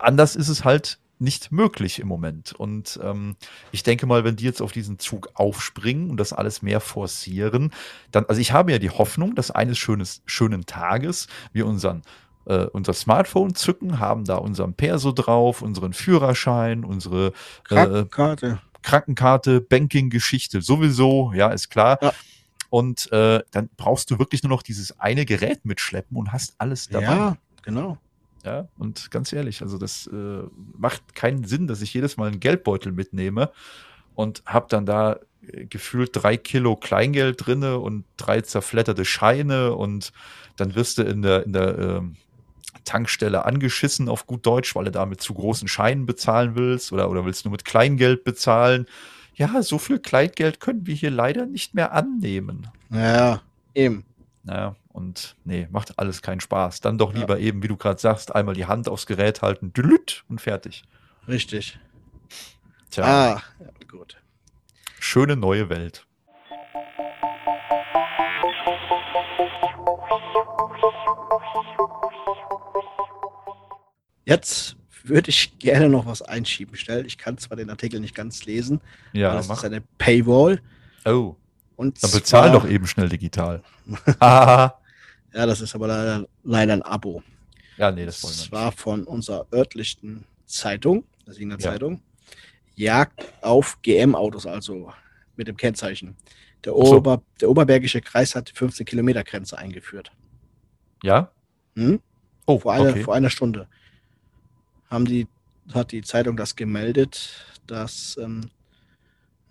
anders 0.00 0.36
ist 0.36 0.48
es 0.48 0.64
halt 0.64 0.98
nicht 1.22 1.52
möglich 1.52 2.00
im 2.00 2.08
Moment. 2.08 2.52
Und 2.52 2.98
ähm, 3.02 3.36
ich 3.70 3.82
denke 3.82 4.06
mal, 4.06 4.24
wenn 4.24 4.36
die 4.36 4.44
jetzt 4.44 4.60
auf 4.60 4.72
diesen 4.72 4.98
Zug 4.98 5.30
aufspringen 5.34 6.10
und 6.10 6.18
das 6.18 6.32
alles 6.32 6.60
mehr 6.60 6.80
forcieren, 6.80 7.72
dann, 8.10 8.26
also 8.26 8.40
ich 8.40 8.52
habe 8.52 8.72
ja 8.72 8.78
die 8.78 8.90
Hoffnung, 8.90 9.34
dass 9.34 9.50
eines 9.50 9.78
schönes, 9.78 10.22
schönen 10.26 10.66
Tages 10.66 11.28
wir 11.52 11.66
unseren 11.66 12.02
äh, 12.44 12.64
unser 12.66 12.92
Smartphone 12.92 13.54
zücken, 13.54 14.00
haben 14.00 14.24
da 14.24 14.34
unseren 14.34 14.74
Perso 14.74 15.12
drauf, 15.12 15.62
unseren 15.62 15.92
Führerschein, 15.92 16.84
unsere 16.84 17.28
äh, 17.28 17.32
Krankenkarte. 17.62 18.60
Krankenkarte, 18.82 19.60
Banking-Geschichte 19.60 20.60
sowieso, 20.60 21.32
ja, 21.34 21.50
ist 21.50 21.70
klar. 21.70 21.98
Ja. 22.02 22.12
Und 22.68 23.12
äh, 23.12 23.42
dann 23.52 23.68
brauchst 23.76 24.10
du 24.10 24.18
wirklich 24.18 24.42
nur 24.42 24.50
noch 24.50 24.62
dieses 24.62 24.98
eine 24.98 25.24
Gerät 25.24 25.64
mitschleppen 25.64 26.16
und 26.16 26.32
hast 26.32 26.54
alles 26.58 26.88
dabei. 26.88 27.14
Ja, 27.14 27.36
genau. 27.62 27.98
Ja, 28.44 28.66
und 28.76 29.10
ganz 29.10 29.32
ehrlich, 29.32 29.62
also 29.62 29.78
das 29.78 30.08
äh, 30.08 30.42
macht 30.76 31.14
keinen 31.14 31.44
Sinn, 31.44 31.68
dass 31.68 31.80
ich 31.80 31.94
jedes 31.94 32.16
Mal 32.16 32.28
einen 32.28 32.40
Geldbeutel 32.40 32.90
mitnehme 32.90 33.52
und 34.14 34.42
habe 34.46 34.66
dann 34.68 34.84
da 34.84 35.20
äh, 35.46 35.66
gefühlt 35.66 36.10
drei 36.12 36.36
Kilo 36.36 36.74
Kleingeld 36.76 37.46
drinne 37.46 37.78
und 37.78 38.04
drei 38.16 38.40
zerfletterte 38.40 39.04
Scheine 39.04 39.74
und 39.74 40.12
dann 40.56 40.74
wirst 40.74 40.98
du 40.98 41.02
in 41.02 41.22
der, 41.22 41.44
in 41.44 41.52
der 41.52 41.78
ähm, 41.78 42.16
Tankstelle 42.84 43.44
angeschissen 43.44 44.08
auf 44.08 44.26
gut 44.26 44.44
Deutsch, 44.44 44.74
weil 44.74 44.86
du 44.86 44.90
da 44.90 45.06
mit 45.06 45.20
zu 45.20 45.34
großen 45.34 45.68
Scheinen 45.68 46.06
bezahlen 46.06 46.56
willst 46.56 46.92
oder, 46.92 47.10
oder 47.10 47.24
willst 47.24 47.44
nur 47.44 47.52
mit 47.52 47.64
Kleingeld 47.64 48.24
bezahlen. 48.24 48.86
Ja, 49.34 49.62
so 49.62 49.78
viel 49.78 49.98
Kleingeld 49.98 50.60
können 50.60 50.86
wir 50.86 50.94
hier 50.94 51.10
leider 51.10 51.46
nicht 51.46 51.74
mehr 51.74 51.92
annehmen. 51.92 52.68
Ja, 52.90 53.40
eben. 53.74 54.04
Ja, 54.44 54.74
und 54.88 55.36
nee, 55.44 55.68
macht 55.70 55.98
alles 55.98 56.20
keinen 56.22 56.40
Spaß. 56.40 56.80
Dann 56.80 56.98
doch 56.98 57.12
Ja. 57.14 57.20
lieber 57.20 57.38
eben, 57.38 57.62
wie 57.62 57.68
du 57.68 57.76
gerade 57.76 58.00
sagst, 58.00 58.34
einmal 58.34 58.54
die 58.54 58.66
Hand 58.66 58.88
aufs 58.88 59.06
Gerät 59.06 59.40
halten, 59.42 59.72
dülüt 59.72 60.24
und 60.28 60.40
fertig. 60.40 60.82
Richtig. 61.28 61.78
Tja, 62.90 63.04
Ah, 63.04 63.42
ja, 63.60 63.66
gut. 63.88 64.20
schöne 64.98 65.36
neue 65.36 65.68
Welt. 65.68 66.06
Jetzt 74.24 74.76
würde 75.04 75.30
ich 75.30 75.58
gerne 75.58 75.88
noch 75.88 76.06
was 76.06 76.22
einschieben. 76.22 76.76
Schnell, 76.76 77.06
ich 77.06 77.18
kann 77.18 77.38
zwar 77.38 77.56
den 77.56 77.70
Artikel 77.70 77.98
nicht 78.00 78.14
ganz 78.14 78.44
lesen, 78.44 78.80
aber 79.10 79.18
Ja, 79.18 79.32
das 79.34 79.48
mach. 79.48 79.58
ist 79.58 79.64
eine 79.64 79.80
Paywall. 79.98 80.60
Oh, 81.04 81.34
Und 81.82 82.02
dann 82.02 82.10
bezahl 82.12 82.50
zwar- 82.50 82.60
doch 82.60 82.68
eben 82.68 82.86
schnell 82.86 83.08
digital. 83.08 83.62
Ja, 85.34 85.46
das 85.46 85.62
ist 85.62 85.74
aber 85.74 85.86
leider, 85.88 86.26
leider 86.44 86.72
ein 86.74 86.82
Abo. 86.82 87.22
ja, 87.78 87.90
nee, 87.90 88.04
das 88.04 88.22
wollen 88.22 88.34
wir 88.34 88.40
nicht. 88.42 88.52
war 88.52 88.70
von 88.72 89.04
unserer 89.04 89.46
örtlichen 89.50 90.26
Zeitung, 90.44 91.04
der 91.26 91.32
Siegener 91.32 91.54
Ja. 91.54 91.70
Zeitung. 91.72 92.02
Jagd 92.74 93.24
auf 93.42 93.80
GM-Autos, 93.80 94.46
also 94.46 94.92
mit 95.36 95.48
dem 95.48 95.56
Kennzeichen. 95.56 96.16
Der, 96.64 96.72
so. 96.74 96.96
Ober, 96.98 97.22
der 97.40 97.48
Oberbergische 97.48 98.02
Kreis 98.02 98.34
hat 98.34 98.50
die 98.50 98.54
15 98.54 98.84
Kilometer 98.84 99.24
Grenze 99.24 99.56
eingeführt. 99.58 100.12
Ja? 101.02 101.30
Hm? 101.76 102.00
Oh, 102.44 102.58
Vor, 102.58 102.74
einer, 102.74 102.90
okay. 102.90 103.02
vor 103.02 103.14
einer 103.14 103.30
Stunde 103.30 103.68
haben 104.90 105.06
die, 105.06 105.26
hat 105.72 105.92
die 105.92 106.02
Zeitung 106.02 106.36
das 106.36 106.56
gemeldet, 106.56 107.46
dass, 107.66 108.18
ähm, 108.20 108.50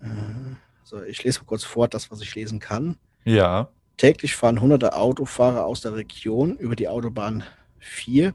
äh, 0.00 0.06
so, 0.92 1.02
ich 1.02 1.24
lese 1.24 1.40
mal 1.40 1.46
kurz 1.46 1.64
vor, 1.64 1.88
das, 1.88 2.10
was 2.10 2.20
ich 2.20 2.34
lesen 2.34 2.60
kann. 2.60 2.96
Ja, 3.24 3.70
Täglich 3.96 4.34
fahren 4.34 4.60
hunderte 4.60 4.94
Autofahrer 4.94 5.64
aus 5.64 5.80
der 5.80 5.94
Region 5.94 6.56
über 6.56 6.76
die 6.76 6.88
Autobahn 6.88 7.44
4 7.78 8.34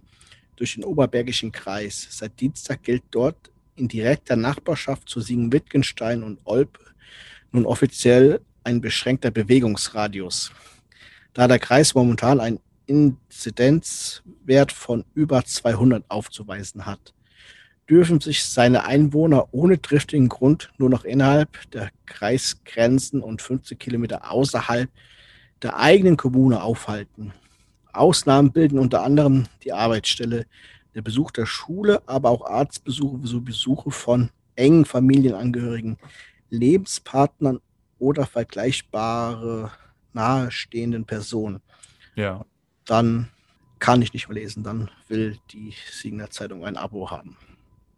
durch 0.55 0.75
den 0.75 0.83
Oberbergischen 0.83 1.51
Kreis. 1.51 2.07
Seit 2.09 2.39
Dienstag 2.39 2.83
gilt 2.83 3.03
dort 3.11 3.51
in 3.75 3.87
direkter 3.87 4.35
Nachbarschaft 4.35 5.07
zu 5.09 5.21
Siegen-Wittgenstein 5.21 6.23
und 6.23 6.39
Olpe 6.45 6.79
nun 7.51 7.65
offiziell 7.65 8.41
ein 8.63 8.81
beschränkter 8.81 9.29
Bewegungsradius. 9.29 10.51
Da 11.33 11.47
der 11.47 11.59
Kreis 11.59 11.93
momentan 11.93 12.39
einen 12.39 12.59
Inzidenzwert 12.87 14.71
von 14.71 15.05
über 15.13 15.43
200 15.43 16.05
aufzuweisen 16.09 16.85
hat, 16.85 17.13
dürfen 17.89 18.19
sich 18.19 18.43
seine 18.43 18.83
Einwohner 18.85 19.47
ohne 19.51 19.81
triftigen 19.81 20.29
Grund 20.29 20.71
nur 20.77 20.89
noch 20.89 21.03
innerhalb 21.03 21.69
der 21.71 21.89
Kreisgrenzen 22.05 23.21
und 23.21 23.41
50 23.41 23.79
Kilometer 23.79 24.29
außerhalb 24.29 24.89
der 25.61 25.77
eigenen 25.77 26.17
Kommune 26.17 26.61
aufhalten. 26.61 27.33
Ausnahmen 27.93 28.51
bilden 28.51 28.79
unter 28.79 29.03
anderem 29.03 29.45
die 29.63 29.73
Arbeitsstelle, 29.73 30.45
der 30.93 31.01
Besuch 31.01 31.31
der 31.31 31.45
Schule, 31.45 32.01
aber 32.05 32.29
auch 32.29 32.45
Arztbesuche 32.45 33.25
sowie 33.25 33.45
Besuche 33.45 33.91
von 33.91 34.29
engen 34.55 34.85
Familienangehörigen, 34.85 35.97
Lebenspartnern 36.49 37.59
oder 37.99 38.25
vergleichbare 38.25 39.71
nahestehenden 40.13 41.05
Personen. 41.05 41.61
Ja. 42.15 42.45
Dann 42.85 43.29
kann 43.79 44.01
ich 44.01 44.13
nicht 44.13 44.27
mehr 44.27 44.39
lesen, 44.39 44.63
dann 44.63 44.89
will 45.07 45.37
die 45.51 45.73
Siegener 45.91 46.29
Zeitung 46.29 46.65
ein 46.65 46.77
Abo 46.77 47.11
haben. 47.11 47.37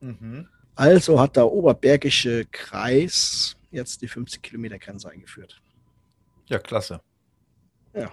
Mhm. 0.02 0.48
Also 0.76 1.20
hat 1.20 1.36
der 1.36 1.48
Oberbergische 1.52 2.46
Kreis 2.52 3.56
jetzt 3.72 4.02
die 4.02 4.08
50 4.08 4.42
Kilometer 4.42 4.80
Grenze 4.80 5.10
eingeführt. 5.10 5.62
Ja, 6.48 6.58
klasse. 6.60 7.02
Ja. 7.94 8.12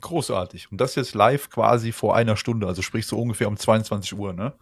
Großartig. 0.00 0.70
Und 0.70 0.80
das 0.80 0.94
jetzt 0.94 1.14
live 1.14 1.50
quasi 1.50 1.90
vor 1.92 2.14
einer 2.16 2.36
Stunde, 2.36 2.66
also 2.66 2.82
sprich 2.82 3.06
so 3.06 3.18
ungefähr 3.20 3.48
um 3.48 3.56
22 3.56 4.14
Uhr, 4.16 4.32
ne? 4.32 4.52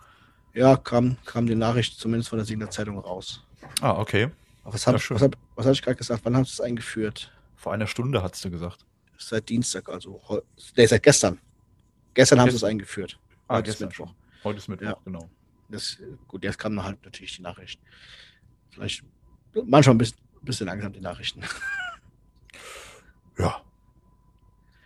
Ja, 0.55 0.77
kam, 0.77 1.17
kam 1.25 1.47
die 1.47 1.55
Nachricht 1.57 1.99
zumindest 1.99 2.31
von 2.31 2.39
der 2.39 2.47
Siegener 2.47 2.71
Zeitung 2.71 2.99
raus. 2.99 3.45
Ah, 3.81 3.99
okay. 3.99 4.31
Was 4.63 4.87
habe 4.87 4.99
Ja, 4.99 5.11
was 5.11 5.23
hab, 5.23 5.37
was 5.57 5.67
hab 5.67 5.73
ich 5.73 5.83
gerade 5.83 5.97
gesagt? 5.97 6.25
Wann 6.25 6.37
haben 6.37 6.45
sie 6.45 6.53
es 6.53 6.61
eingeführt? 6.61 7.31
Vor 7.57 7.73
einer 7.73 7.87
Stunde 7.87 8.23
hast 8.23 8.43
du 8.45 8.51
gesagt. 8.51 8.87
Seit 9.19 9.49
Dienstag, 9.49 9.89
also 9.89 10.21
nee, 10.77 10.87
seit 10.87 11.03
gestern. 11.03 11.39
Gestern 12.15 12.41
haben 12.41 12.51
sie 12.51 12.57
es 12.57 12.65
eingeführt. 12.65 13.19
Ah, 13.49 13.57
Heute 13.57 13.71
ist 13.71 13.79
gestern 13.79 13.89
Mittwoch. 13.89 14.07
schon. 14.07 14.17
Heute 14.45 14.59
ist 14.59 14.69
Mittwoch, 14.69 14.87
Ja. 14.87 14.97
genau. 15.05 15.29
Das, 15.69 15.99
gut, 16.29 16.45
jetzt 16.45 16.59
kam 16.59 16.83
halt 16.83 17.05
natürlich 17.05 17.37
die 17.37 17.43
Nachricht. 17.43 17.81
Vielleicht 18.71 19.05
manchmal 19.67 19.95
ein 19.95 19.99
bisschen, 19.99 20.19
bisschen 20.43 20.67
langsam 20.67 20.93
die 20.93 21.01
Nachrichten. 21.01 21.43
Ja. 23.39 23.63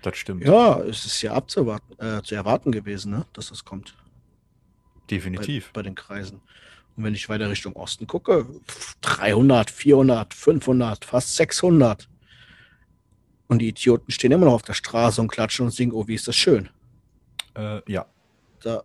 Das 0.03 0.17
stimmt. 0.17 0.45
Ja, 0.45 0.81
es 0.81 1.05
ist 1.05 1.21
ja 1.23 1.35
abzuwarten, 1.35 1.99
äh, 1.99 2.23
zu 2.23 2.35
erwarten 2.35 2.73
gewesen, 2.73 3.13
ne, 3.13 3.27
dass 3.33 3.49
das 3.49 3.65
kommt 3.65 3.95
bei, 3.95 5.17
Definitiv. 5.17 5.73
bei 5.73 5.83
den 5.83 5.95
Kreisen. 5.95 6.41
Und 6.97 7.05
wenn 7.05 7.15
ich 7.15 7.29
weiter 7.29 7.51
Richtung 7.51 7.75
Osten 7.75 8.07
gucke, 8.07 8.47
pff, 8.67 8.95
300, 9.01 9.71
400, 9.71 10.35
500, 10.35 11.05
fast 11.05 11.37
600. 11.37 12.09
Und 13.49 13.59
die 13.61 13.69
Idioten 13.69 14.11
stehen 14.11 14.33
immer 14.33 14.47
noch 14.47 14.55
auf 14.55 14.63
der 14.63 14.75
Straße 14.75 15.21
und 15.21 15.29
klatschen 15.29 15.67
und 15.67 15.73
singen, 15.73 15.93
oh, 15.93 16.07
wie 16.07 16.15
ist 16.15 16.29
das 16.29 16.37
schön. 16.37 16.69
Äh, 17.55 17.81
ja. 17.91 18.07
Da 18.61 18.85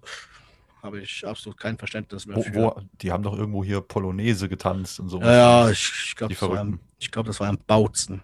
habe 0.83 0.99
ich 0.99 1.25
absolut 1.25 1.57
kein 1.57 1.77
Verständnis 1.77 2.25
mehr 2.25 2.35
Wo, 2.37 2.41
für. 2.43 2.53
wo, 2.53 2.81
die 3.01 3.11
haben 3.11 3.23
doch 3.23 3.37
irgendwo 3.37 3.63
hier 3.63 3.79
Polonaise 3.79 4.49
getanzt 4.49 4.99
und 4.99 5.07
so. 5.07 5.21
Ja, 5.21 5.69
ich, 5.69 5.91
ich 6.09 6.15
glaube, 6.15 6.35
das, 6.35 7.11
glaub, 7.11 7.25
das 7.25 7.39
war 7.39 7.47
ein 7.47 7.57
Bautzen, 7.65 8.21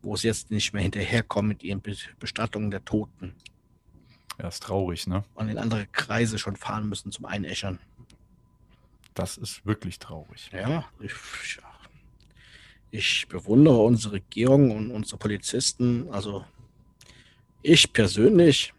wo 0.00 0.14
es 0.14 0.22
jetzt 0.22 0.50
nicht 0.52 0.72
mehr 0.72 0.82
hinterherkommen 0.82 1.48
mit 1.48 1.64
ihren 1.64 1.80
Be 1.80 1.96
Bestattungen 2.20 2.70
der 2.70 2.84
Toten 2.84 3.34
Ja, 4.38 4.48
ist 4.48 4.62
traurig, 4.62 5.08
ne? 5.08 5.24
und 5.34 5.48
in 5.48 5.58
andere 5.58 5.86
Kreise 5.88 6.38
schon 6.38 6.54
fahren 6.54 6.88
müssen 6.88 7.10
zum 7.10 7.24
Einäschern. 7.24 7.80
Das 9.14 9.36
ist 9.36 9.66
wirklich 9.66 9.98
traurig. 9.98 10.50
Ja, 10.52 10.84
ich, 11.00 11.12
ich 12.92 13.26
bewundere 13.28 13.78
unsere 13.78 14.14
Regierung 14.14 14.70
und 14.70 14.92
unsere 14.92 15.18
Polizisten. 15.18 16.08
Also 16.12 16.44
ich 17.62 17.92
persönlich 17.92 18.72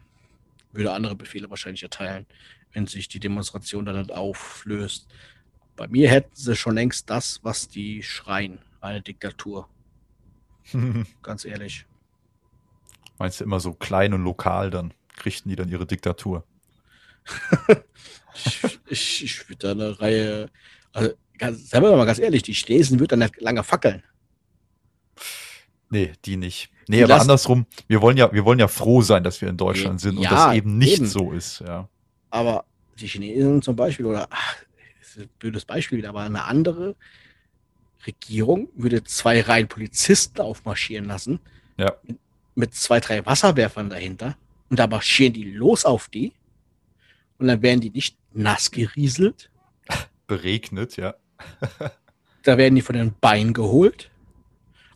würde 0.72 0.94
andere 0.94 1.16
Befehle 1.16 1.50
wahrscheinlich 1.50 1.84
erteilen, 1.84 2.26
wenn 2.74 2.88
sich 2.88 3.08
die 3.08 3.20
Demonstration 3.20 3.86
dann 3.86 3.98
nicht 3.98 4.12
auflöst. 4.12 5.08
Bei 5.76 5.88
mir 5.88 6.10
hätten 6.10 6.36
sie 6.36 6.56
schon 6.56 6.76
längst 6.76 7.10
das, 7.10 7.40
was 7.44 7.68
die 7.68 8.04
schreien, 8.04 8.60
eine 8.82 9.02
Diktatur. 9.02 9.68
Ganz 11.24 11.46
ehrlich. 11.46 11.86
Meinst 13.18 13.40
du 13.40 13.44
immer 13.44 13.60
so 13.60 13.74
klein 13.74 14.14
und 14.14 14.24
lokal 14.24 14.70
dann? 14.70 14.94
Kriegten 15.16 15.50
die 15.50 15.56
dann 15.56 15.70
ihre 15.70 15.86
Diktatur? 15.86 16.44
Ich, 18.46 18.64
ich, 18.88 19.24
ich 19.24 19.50
würde 19.50 19.58
da 19.58 19.72
eine 19.72 20.00
Reihe, 20.00 20.50
also 20.94 21.12
ganz, 21.38 21.70
seien 21.70 21.84
wir 21.84 21.96
mal 21.96 22.06
ganz 22.06 22.20
ehrlich, 22.20 22.44
die 22.44 22.54
Chinesen 22.54 23.00
würden 23.00 23.20
dann 23.20 23.28
nicht 23.28 23.42
lange 23.42 23.64
fackeln. 23.64 24.04
Nee, 25.90 26.14
die 26.26 26.38
nicht. 26.38 26.70
Nee, 26.88 26.98
Die 26.98 27.04
aber 27.04 27.20
andersrum, 27.20 27.66
wir 27.88 28.02
wollen 28.02 28.18
ja, 28.18 28.32
wir 28.32 28.46
wollen 28.46 28.60
ja 28.60 28.68
froh 28.68 29.02
sein, 29.02 29.24
dass 29.24 29.42
wir 29.42 29.50
in 29.50 29.58
Deutschland 29.58 30.00
sind 30.00 30.18
und 30.18 30.24
Ja, 30.24 30.48
das 30.48 30.56
eben 30.56 30.78
nicht 30.78 30.98
eben. 30.98 31.08
so 31.08 31.32
ist, 31.32 31.60
ja. 31.62 31.90
Aber 32.30 32.66
die 33.00 33.08
Chinesen 33.08 33.62
zum 33.62 33.76
Beispiel, 33.76 34.06
oder 34.06 34.28
ach, 34.30 34.56
das 35.00 35.10
ist 35.10 35.20
ein 35.20 35.30
blödes 35.40 35.66
Beispiel 35.66 35.98
wieder, 35.98 36.10
aber 36.10 36.22
eine 36.22 36.44
andere 36.44 36.96
Regierung 38.06 38.70
würde 38.76 39.04
zwei 39.04 39.42
Reihen 39.42 39.68
Polizisten 39.68 40.42
aufmarschieren 40.42 41.06
lassen. 41.06 41.40
Ja. 41.78 41.94
Mit, 42.04 42.20
mit 42.56 42.76
zwei, 42.76 43.00
drei 43.00 43.26
Wasserwerfern 43.26 43.90
dahinter. 43.90 44.38
Und 44.70 44.80
da 44.80 44.88
marschieren 44.88 45.34
die 45.34 45.52
los 45.52 45.86
auf 45.86 46.08
die. 46.10 46.34
Und 47.38 47.48
dann 47.48 47.62
werden 47.62 47.82
die 47.82 47.90
nicht 47.90 48.18
nass 48.34 48.72
gerieselt. 48.72 49.50
Beregnet, 50.28 50.98
ja. 50.98 51.16
Da 52.44 52.58
werden 52.58 52.76
die 52.76 52.82
von 52.82 52.96
den 52.96 53.14
Beinen 53.20 53.54
geholt. 53.54 54.10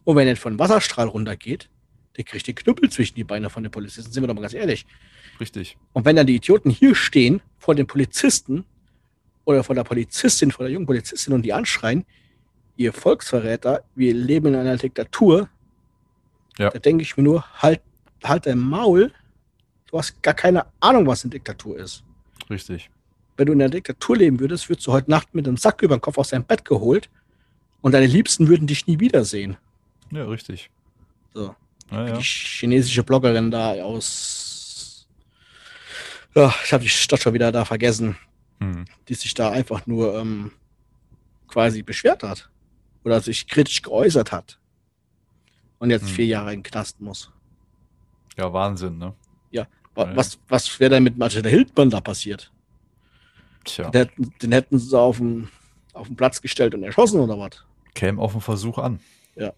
Und 0.05 0.15
wenn 0.15 0.29
er 0.29 0.37
von 0.37 0.57
Wasserstrahl 0.59 1.09
runtergeht, 1.09 1.69
der 2.15 2.23
kriegt 2.23 2.47
den 2.47 2.55
Knüppel 2.55 2.89
zwischen 2.89 3.15
die 3.15 3.25
Beine 3.25 3.49
von 3.49 3.63
den 3.63 3.71
Polizisten. 3.71 4.11
Sind 4.11 4.23
wir 4.23 4.27
doch 4.27 4.33
mal 4.33 4.41
ganz 4.41 4.53
ehrlich. 4.53 4.85
Richtig. 5.39 5.77
Und 5.93 6.05
wenn 6.05 6.15
dann 6.15 6.27
die 6.27 6.35
Idioten 6.35 6.69
hier 6.69 6.95
stehen, 6.95 7.41
vor 7.57 7.75
den 7.75 7.87
Polizisten 7.87 8.65
oder 9.45 9.63
vor 9.63 9.75
der 9.75 9.83
Polizistin, 9.83 10.51
vor 10.51 10.65
der 10.65 10.73
jungen 10.73 10.85
Polizistin 10.85 11.33
und 11.33 11.41
die 11.43 11.53
anschreien, 11.53 12.05
ihr 12.77 12.93
Volksverräter, 12.93 13.83
wir 13.95 14.13
leben 14.13 14.47
in 14.47 14.55
einer 14.55 14.77
Diktatur, 14.77 15.49
Ja. 16.57 16.69
da 16.69 16.79
denke 16.79 17.03
ich 17.03 17.17
mir 17.17 17.23
nur, 17.23 17.43
halt, 17.61 17.81
halt 18.23 18.45
dein 18.45 18.59
Maul, 18.59 19.11
du 19.87 19.97
hast 19.97 20.21
gar 20.23 20.33
keine 20.33 20.65
Ahnung, 20.79 21.07
was 21.07 21.23
eine 21.23 21.31
Diktatur 21.31 21.77
ist. 21.77 22.03
Richtig. 22.49 22.89
Wenn 23.37 23.47
du 23.47 23.53
in 23.53 23.61
einer 23.61 23.69
Diktatur 23.71 24.17
leben 24.17 24.39
würdest, 24.39 24.69
würdest 24.69 24.85
du 24.87 24.91
heute 24.91 25.09
Nacht 25.09 25.33
mit 25.33 25.47
einem 25.47 25.57
Sack 25.57 25.81
über 25.81 25.95
den 25.97 26.01
Kopf 26.01 26.17
aus 26.17 26.29
deinem 26.29 26.43
Bett 26.45 26.63
geholt 26.65 27.09
und 27.81 27.93
deine 27.93 28.05
Liebsten 28.05 28.47
würden 28.47 28.67
dich 28.67 28.85
nie 28.87 28.99
wiedersehen. 28.99 29.57
Ja, 30.11 30.25
richtig. 30.25 30.69
So. 31.33 31.55
Ja, 31.91 32.07
ja. 32.07 32.17
Die 32.17 32.23
chinesische 32.23 33.03
Bloggerin 33.03 33.49
da 33.51 33.71
aus. 33.83 34.51
Ja, 36.35 36.53
ich 36.65 36.73
habe 36.73 36.83
die 36.83 36.89
Stadt 36.89 37.21
schon 37.21 37.33
wieder 37.33 37.51
da 37.51 37.65
vergessen. 37.65 38.15
Hm. 38.59 38.85
die 39.09 39.15
sich 39.15 39.33
da 39.33 39.49
einfach 39.51 39.87
nur 39.87 40.15
ähm, 40.15 40.51
quasi 41.47 41.81
beschwert 41.81 42.21
hat 42.23 42.49
oder 43.03 43.19
sich 43.19 43.47
kritisch 43.47 43.81
geäußert 43.81 44.31
hat 44.31 44.59
und 45.79 45.89
jetzt 45.89 46.03
Hm. 46.07 46.09
vier 46.15 46.25
Jahre 46.27 46.53
in 46.53 46.59
den 46.59 46.63
Knast 46.63 47.01
muss. 47.01 47.31
ja, 48.37 48.53
Wahnsinn, 48.53 48.99
ne? 48.99 49.13
Ja. 49.51 49.67
Was, 49.95 50.39
was 50.47 50.79
wäre 50.79 50.91
denn 50.91 51.03
mit 51.03 51.17
Marcel 51.17 51.45
Hildmann 51.47 51.89
da 51.89 51.99
passiert? 51.99 52.51
Tja, 53.65 53.89
Den, 53.89 54.01
hätten, 54.07 54.33
den 54.41 54.51
hätten 54.51 54.79
sie 54.79 54.97
auf 54.97 55.17
den, 55.17 55.49
auf 55.93 56.07
den 56.07 56.15
Platz 56.15 56.41
gestellt 56.41 56.73
und 56.75 56.83
erschossen 56.83 57.19
oder 57.19 57.37
was? 57.37 57.63
käme 57.95 58.21
auf 58.21 58.31
den 58.33 58.41
Versuch 58.41 58.77
an. 58.77 58.99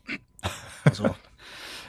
Also, 0.83 1.15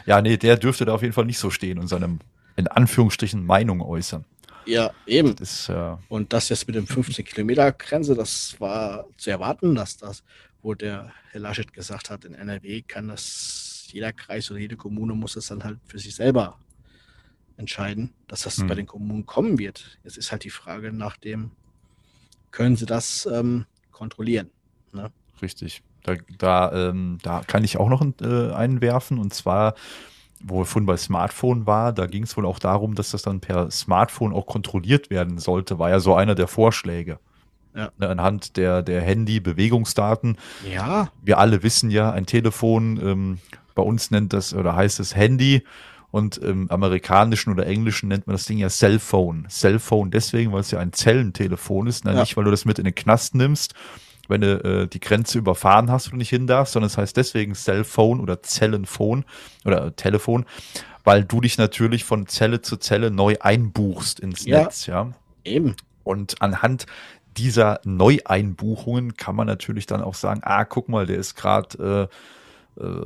Ja, 0.07 0.21
nee, 0.23 0.37
der 0.37 0.57
dürfte 0.57 0.85
da 0.85 0.95
auf 0.95 1.03
jeden 1.03 1.13
Fall 1.15 1.25
nicht 1.27 1.39
so 1.39 1.51
stehen 1.51 1.79
und 1.79 1.87
seinem, 1.89 2.19
in 2.57 2.67
Anführungsstrichen, 2.69 3.45
Meinung 3.45 3.81
äußern. 3.81 4.25
Ja, 4.67 4.91
eben. 5.07 5.35
Das 5.37 5.61
ist, 5.61 5.69
äh, 5.69 5.97
Und 6.09 6.33
das 6.33 6.49
jetzt 6.49 6.67
mit 6.67 6.77
dem 6.77 6.87
15-Kilometer-Grenze, 6.87 8.15
das 8.15 8.57
war 8.61 9.07
zu 9.17 9.31
erwarten, 9.31 9.75
dass 9.75 9.97
das, 9.97 10.23
wo 10.63 10.75
der 10.75 11.13
Herr 11.31 11.41
Laschet 11.41 11.73
gesagt 11.73 12.11
hat, 12.11 12.25
in 12.25 12.35
NRW 12.35 12.83
kann 12.83 13.09
das 13.09 13.89
jeder 13.93 14.13
Kreis 14.13 14.51
oder 14.51 14.61
jede 14.61 14.77
Kommune 14.77 15.15
muss 15.15 15.37
es 15.37 15.47
dann 15.47 15.63
halt 15.65 15.79
für 15.87 15.99
sich 15.99 16.15
selber 16.15 16.59
entscheiden, 17.57 18.13
dass 18.29 18.43
das 18.43 18.59
Hm. 18.59 18.67
bei 18.67 18.75
den 18.75 18.87
Kommunen 18.87 19.25
kommen 19.27 19.59
wird. 19.59 19.99
Jetzt 20.05 20.19
ist 20.19 20.33
halt 20.33 20.45
die 20.45 20.51
Frage 20.51 20.93
nach 20.93 21.17
dem, 21.17 21.53
können 22.51 22.77
sie 22.77 22.87
das 22.87 23.27
ähm, 23.33 23.67
kontrollieren? 23.93 24.51
Richtig. 25.41 25.83
Da, 26.03 26.15
da, 26.39 26.89
ähm, 26.91 27.19
da 27.23 27.43
kann 27.47 27.65
ich 27.65 27.79
auch 27.79 27.89
noch 27.89 28.05
äh, 28.21 28.53
einwerfen 28.53 29.19
und 29.19 29.35
zwar, 29.35 29.75
wo 30.48 30.59
wir 30.60 30.64
vorhin 30.64 30.86
bei 30.86 30.97
Smartphone 30.97 31.66
war, 31.66 31.93
da 31.93 32.06
ging 32.06 32.23
es 32.23 32.36
wohl 32.36 32.47
auch 32.47 32.59
darum, 32.59 32.94
dass 32.94 33.10
das 33.10 33.23
dann 33.23 33.40
per 33.40 33.70
Smartphone 33.70 34.32
auch 34.32 34.47
kontrolliert 34.47 35.10
werden 35.10 35.39
sollte, 35.39 35.78
war 35.78 35.90
ja 35.90 36.01
so 36.01 36.14
einer 36.14 36.35
der 36.35 36.47
Vorschläge. 36.48 37.18
Ja. 37.74 37.90
Ne, 37.98 38.09
anhand 38.09 38.56
der, 38.56 38.82
der 38.82 39.02
Handy-Bewegungsdaten. 39.02 40.39
Ja, 40.73 41.09
Wir 41.23 41.39
alle 41.39 41.62
wissen 41.62 41.90
ja, 41.90 42.10
ein 42.10 42.24
Telefon, 42.27 42.98
ähm, 43.02 43.39
bei 43.74 43.82
uns 43.82 44.10
nennt 44.10 44.32
das 44.32 44.55
oder 44.55 44.74
heißt 44.74 45.01
es 45.01 45.14
Handy 45.14 45.62
Und 46.10 46.39
im 46.39 46.70
amerikanischen 46.70 47.52
oder 47.52 47.66
englischen 47.66 48.09
nennt 48.09 48.27
man 48.27 48.35
das 48.35 48.47
Ding 48.47 48.56
ja 48.59 48.70
Cellphone. 48.70 49.47
Cellphone 49.51 50.10
deswegen, 50.10 50.52
weil 50.52 50.60
es 50.60 50.70
ja 50.70 50.78
ein 50.78 50.93
Zellentelefon 50.94 51.86
ist, 51.86 52.05
Ja. 52.06 52.12
nicht 52.20 52.36
weil 52.36 52.44
du 52.44 52.51
das 52.51 52.64
mit 52.64 52.78
in 52.78 52.85
den 52.86 52.94
Knast 52.94 53.35
nimmst, 53.35 53.74
wenn 54.28 54.40
du 54.40 54.62
äh, 54.62 54.86
die 54.89 55.01
Grenze 55.01 55.39
überfahren 55.39 55.90
hast 55.90 56.12
und 56.12 56.19
nicht 56.19 56.31
hin 56.31 56.47
darfst, 56.47 56.73
sondern 56.73 56.89
es 56.89 56.98
heißt 56.98 57.16
deswegen 57.16 57.55
Cellphone 57.55 58.20
oder 58.20 58.43
Zellenphone 58.43 59.24
oder 59.65 59.94
Telefon, 59.97 60.44
weil 61.05 61.24
du 61.24 61.40
dich 61.40 61.59
natürlich 61.59 62.05
von 62.05 62.27
Zelle 62.27 62.62
zu 62.62 62.77
Zelle 62.77 63.11
neu 63.11 63.36
einbuchst 63.40 64.20
ins 64.20 64.44
Ja. 64.44 64.62
Netz, 64.62 64.86
ja. 64.86 65.11
Eben. 65.44 65.77
Und 66.03 66.40
anhand 66.43 66.86
dieser 67.36 67.81
Neueinbuchungen 67.85 69.16
kann 69.16 69.36
man 69.36 69.47
natürlich 69.47 69.86
dann 69.86 70.03
auch 70.03 70.15
sagen, 70.15 70.40
ah, 70.44 70.65
guck 70.65 70.89
mal, 70.89 71.07
der 71.07 71.19
ist 71.19 71.35
gerade 71.35 72.09
äh, 72.11 72.16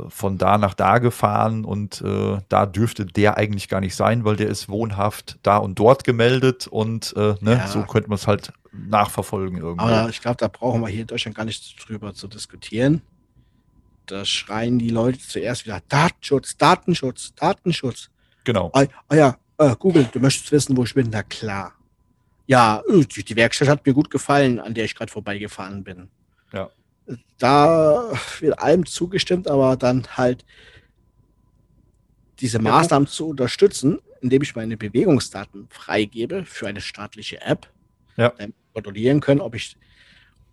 von 0.08 0.36
da 0.38 0.58
nach 0.58 0.74
da 0.74 0.98
gefahren 0.98 1.64
und 1.64 2.00
äh, 2.00 2.38
da 2.48 2.66
dürfte 2.66 3.06
der 3.06 3.36
eigentlich 3.36 3.68
gar 3.68 3.80
nicht 3.80 3.94
sein, 3.94 4.24
weil 4.24 4.36
der 4.36 4.48
ist 4.48 4.68
wohnhaft 4.68 5.38
da 5.42 5.58
und 5.58 5.78
dort 5.78 6.02
gemeldet 6.04 6.66
und 6.66 7.14
äh, 7.16 7.34
ne, 7.40 7.52
Ja. 7.58 7.66
so 7.68 7.82
könnte 7.84 8.08
man 8.08 8.16
es 8.16 8.26
halt 8.26 8.52
nachverfolgen 8.72 9.58
irgendwie. 9.58 9.84
Aber 9.84 10.08
ich 10.08 10.20
glaube, 10.20 10.36
da 10.38 10.48
brauchen 10.48 10.80
wir 10.80 10.88
hier 10.88 11.02
in 11.02 11.06
Deutschland 11.06 11.36
gar 11.36 11.44
nicht 11.44 11.76
drüber 11.88 12.14
zu 12.14 12.26
diskutieren. 12.28 13.02
Da 14.06 14.24
schreien 14.24 14.78
die 14.78 14.90
Leute 14.90 15.18
zuerst 15.20 15.66
wieder 15.66 15.80
Datenschutz, 15.88 16.56
Datenschutz, 16.56 17.32
Datenschutz. 17.36 18.10
genau. 18.44 18.70
Ah, 18.74 18.84
ah 19.08 19.14
ja, 19.14 19.36
äh, 19.58 19.76
Google, 19.78 20.08
du 20.10 20.18
möchtest 20.18 20.50
wissen, 20.50 20.76
wo 20.76 20.82
ich 20.84 20.94
bin? 20.94 21.10
Na 21.12 21.22
klar. 21.22 21.72
Ja, 22.46 22.82
äh, 22.88 23.04
die, 23.04 23.22
die 23.24 23.36
Werkstatt 23.36 23.68
hat 23.68 23.86
mir 23.86 23.92
gut 23.94 24.10
gefallen, 24.10 24.58
an 24.58 24.74
der 24.74 24.84
ich 24.84 24.96
gerade 24.96 25.12
vorbeigefahren 25.12 25.84
bin. 25.84 26.08
Ja. 26.52 26.70
Da 27.38 28.12
wird 28.40 28.58
allem 28.58 28.86
zugestimmt, 28.86 29.48
aber 29.48 29.76
dann 29.76 30.06
halt 30.16 30.44
diese 32.40 32.58
Maßnahmen 32.58 33.06
zu 33.08 33.28
unterstützen, 33.28 33.98
indem 34.20 34.42
ich 34.42 34.54
meine 34.54 34.76
Bewegungsdaten 34.76 35.68
freigebe 35.70 36.44
für 36.44 36.66
eine 36.68 36.80
staatliche 36.80 37.40
App, 37.42 37.70
Ja. 38.16 38.30
dann 38.38 38.54
kontrollieren 38.74 39.20
können, 39.20 39.40
ob 39.40 39.54
ich 39.54 39.76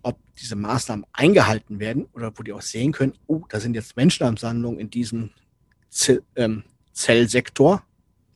ob 0.02 0.16
diese 0.36 0.54
Maßnahmen 0.54 1.04
eingehalten 1.12 1.80
werden 1.80 2.06
oder 2.14 2.32
wo 2.38 2.42
die 2.44 2.52
auch 2.52 2.62
sehen 2.62 2.92
können, 2.92 3.14
oh, 3.26 3.42
da 3.48 3.58
sind 3.58 3.74
jetzt 3.74 3.96
Menschenansammlungen 3.96 4.78
in 4.78 4.90
diesem 4.90 5.30
Zell, 5.90 6.22
ähm, 6.36 6.62
Zellsektor. 6.92 7.82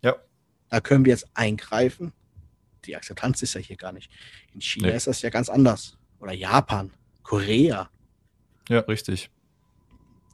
Ja. 0.02 0.16
Da 0.70 0.80
können 0.80 1.04
wir 1.04 1.12
jetzt 1.12 1.28
eingreifen. 1.34 2.12
Die 2.84 2.96
Akzeptanz 2.96 3.42
ist 3.42 3.54
ja 3.54 3.60
hier 3.60 3.76
gar 3.76 3.92
nicht. 3.92 4.10
In 4.52 4.60
China 4.60 4.88
Nee. 4.88 4.96
ist 4.96 5.06
das 5.06 5.22
ja 5.22 5.30
ganz 5.30 5.48
anders. 5.48 5.96
Oder 6.18 6.32
Japan, 6.32 6.90
Korea. 7.22 7.88
Ja, 8.68 8.80
richtig. 8.80 9.30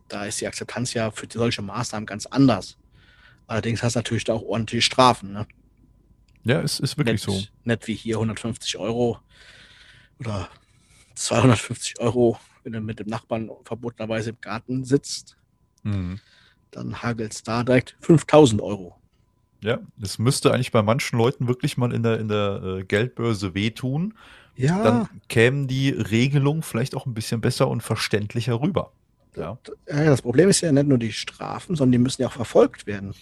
Da 0.08 0.24
ist 0.24 0.40
die 0.40 0.46
Akzeptanz 0.46 0.94
ja 0.94 1.10
für 1.10 1.26
solche 1.30 1.62
Maßnahmen 1.62 2.06
ganz 2.06 2.26
anders. 2.26 2.78
Allerdings 3.46 3.82
hast 3.82 3.96
du 3.96 3.98
natürlich 4.00 4.24
da 4.24 4.34
auch 4.34 4.42
ordentliche 4.42 4.82
Strafen. 4.82 5.32
Ne? 5.32 5.46
Ja, 6.44 6.60
es 6.60 6.80
ist 6.80 6.96
wirklich 6.96 7.14
nicht, 7.14 7.24
so. 7.24 7.42
Nicht 7.64 7.86
wie 7.86 7.94
hier 7.94 8.16
150 8.16 8.78
Euro 8.78 9.18
oder 10.18 10.48
250 11.14 12.00
Euro, 12.00 12.38
wenn 12.62 12.72
du 12.72 12.80
mit 12.80 13.00
dem 13.00 13.08
Nachbarn 13.08 13.50
verbotenerweise 13.64 14.30
im 14.30 14.40
Garten 14.40 14.84
sitzt. 14.84 15.36
Mhm. 15.82 16.20
Dann 16.70 17.02
hagelt 17.02 17.32
es 17.32 17.42
da 17.42 17.62
direkt 17.64 17.96
5000 18.00 18.60
Euro. 18.60 18.96
Ja, 19.62 19.80
es 20.00 20.18
müsste 20.18 20.52
eigentlich 20.52 20.70
bei 20.70 20.82
manchen 20.82 21.18
Leuten 21.18 21.48
wirklich 21.48 21.76
mal 21.76 21.92
in 21.92 22.02
der, 22.02 22.20
in 22.20 22.28
der 22.28 22.62
äh, 22.62 22.84
Geldbörse 22.84 23.54
wehtun. 23.54 24.14
Ja, 24.58 24.82
Dann 24.82 25.08
kämen 25.28 25.68
die 25.68 25.90
Regelungen 25.90 26.62
vielleicht 26.62 26.96
auch 26.96 27.06
ein 27.06 27.14
bisschen 27.14 27.40
besser 27.40 27.68
und 27.68 27.80
verständlicher 27.80 28.60
rüber. 28.60 28.92
Ja. 29.36 29.56
das 29.86 30.22
Problem 30.22 30.48
ist 30.48 30.62
ja 30.62 30.72
nicht 30.72 30.88
nur 30.88 30.98
die 30.98 31.12
Strafen, 31.12 31.76
sondern 31.76 31.92
die 31.92 31.98
müssen 31.98 32.22
ja 32.22 32.28
auch 32.28 32.32
verfolgt 32.32 32.86
werden. 32.86 33.14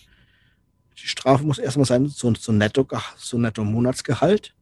Die 0.99 1.07
Strafe 1.07 1.45
muss 1.45 1.59
erstmal 1.59 1.85
sein, 1.85 2.07
so, 2.07 2.33
so 2.35 2.53
ein 2.53 2.59
Netto, 2.59 2.89
so 3.19 3.37
ein 3.37 3.43
Netto-Monatsgehalt. 3.43 4.55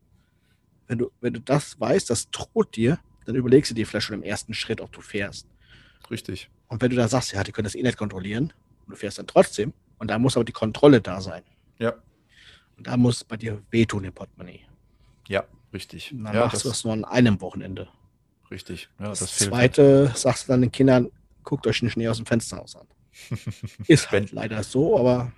Wenn 0.89 0.99
du, 0.99 1.13
wenn 1.21 1.33
du 1.35 1.41
das 1.41 1.79
weißt, 1.79 2.11
das 2.11 2.29
droht 2.31 2.75
dir, 2.75 2.99
dann 3.25 3.37
überlegst 3.37 3.71
du 3.71 3.75
dir 3.77 3.87
vielleicht 3.87 4.07
schon 4.07 4.17
im 4.17 4.25
ersten 4.25 4.53
Schritt, 4.53 4.81
ob 4.81 4.91
du 4.91 5.01
fährst. 5.01 5.47
Richtig. 6.11 6.51
Und 6.67 6.83
wenn 6.83 6.91
du 6.91 6.97
dann 6.97 7.09
sagst, 7.09 7.33
ja, 7.33 7.45
die 7.45 7.53
können 7.53 7.67
das 7.67 7.77
eh 7.77 7.83
nicht 7.83 7.97
kontrollieren, 7.97 8.53
und 8.87 8.93
du 8.93 8.97
fährst 8.97 9.19
dann 9.19 9.29
trotzdem, 9.29 9.73
und 9.99 10.11
da 10.11 10.19
muss 10.19 10.37
aber 10.37 10.45
die 10.45 10.53
Kontrolle 10.53 11.01
da 11.01 11.21
sein. 11.21 11.45
Ja. 11.79 11.95
Und 12.77 12.89
da 12.89 12.97
muss 12.97 13.23
bei 13.23 13.37
dir 13.37 13.63
wehtun 13.71 14.03
im 14.03 14.13
Portemonnaie. 14.13 14.61
Ja, 15.29 15.45
richtig. 15.75 16.13
Und 16.13 16.25
dann 16.25 16.35
ja, 16.35 16.41
machst 16.47 16.65
du 16.65 16.69
das 16.69 16.85
nur 16.85 16.93
an 16.95 17.05
einem 17.05 17.41
Wochenende. 17.43 17.89
richtig. 18.51 18.89
Ja, 18.99 19.09
Das, 19.09 19.19
das, 19.19 19.41
halt. 19.41 19.51
zweite 19.51 20.13
sagst 20.15 20.45
du 20.49 20.53
dann 20.53 20.63
den 20.63 20.73
Kindern, 20.73 21.11
guckt 21.43 21.67
euch 21.67 21.81
den 21.81 21.91
Schnee 21.91 22.09
aus 22.09 22.17
dem 22.17 22.27
Fenster 22.27 22.63
aus 22.63 22.77
an. 22.77 22.87
Ist 23.87 24.11
halt 24.11 24.31
Wenn- 24.31 24.37
leider 24.37 24.63
so, 24.63 24.99
aber 24.99 25.33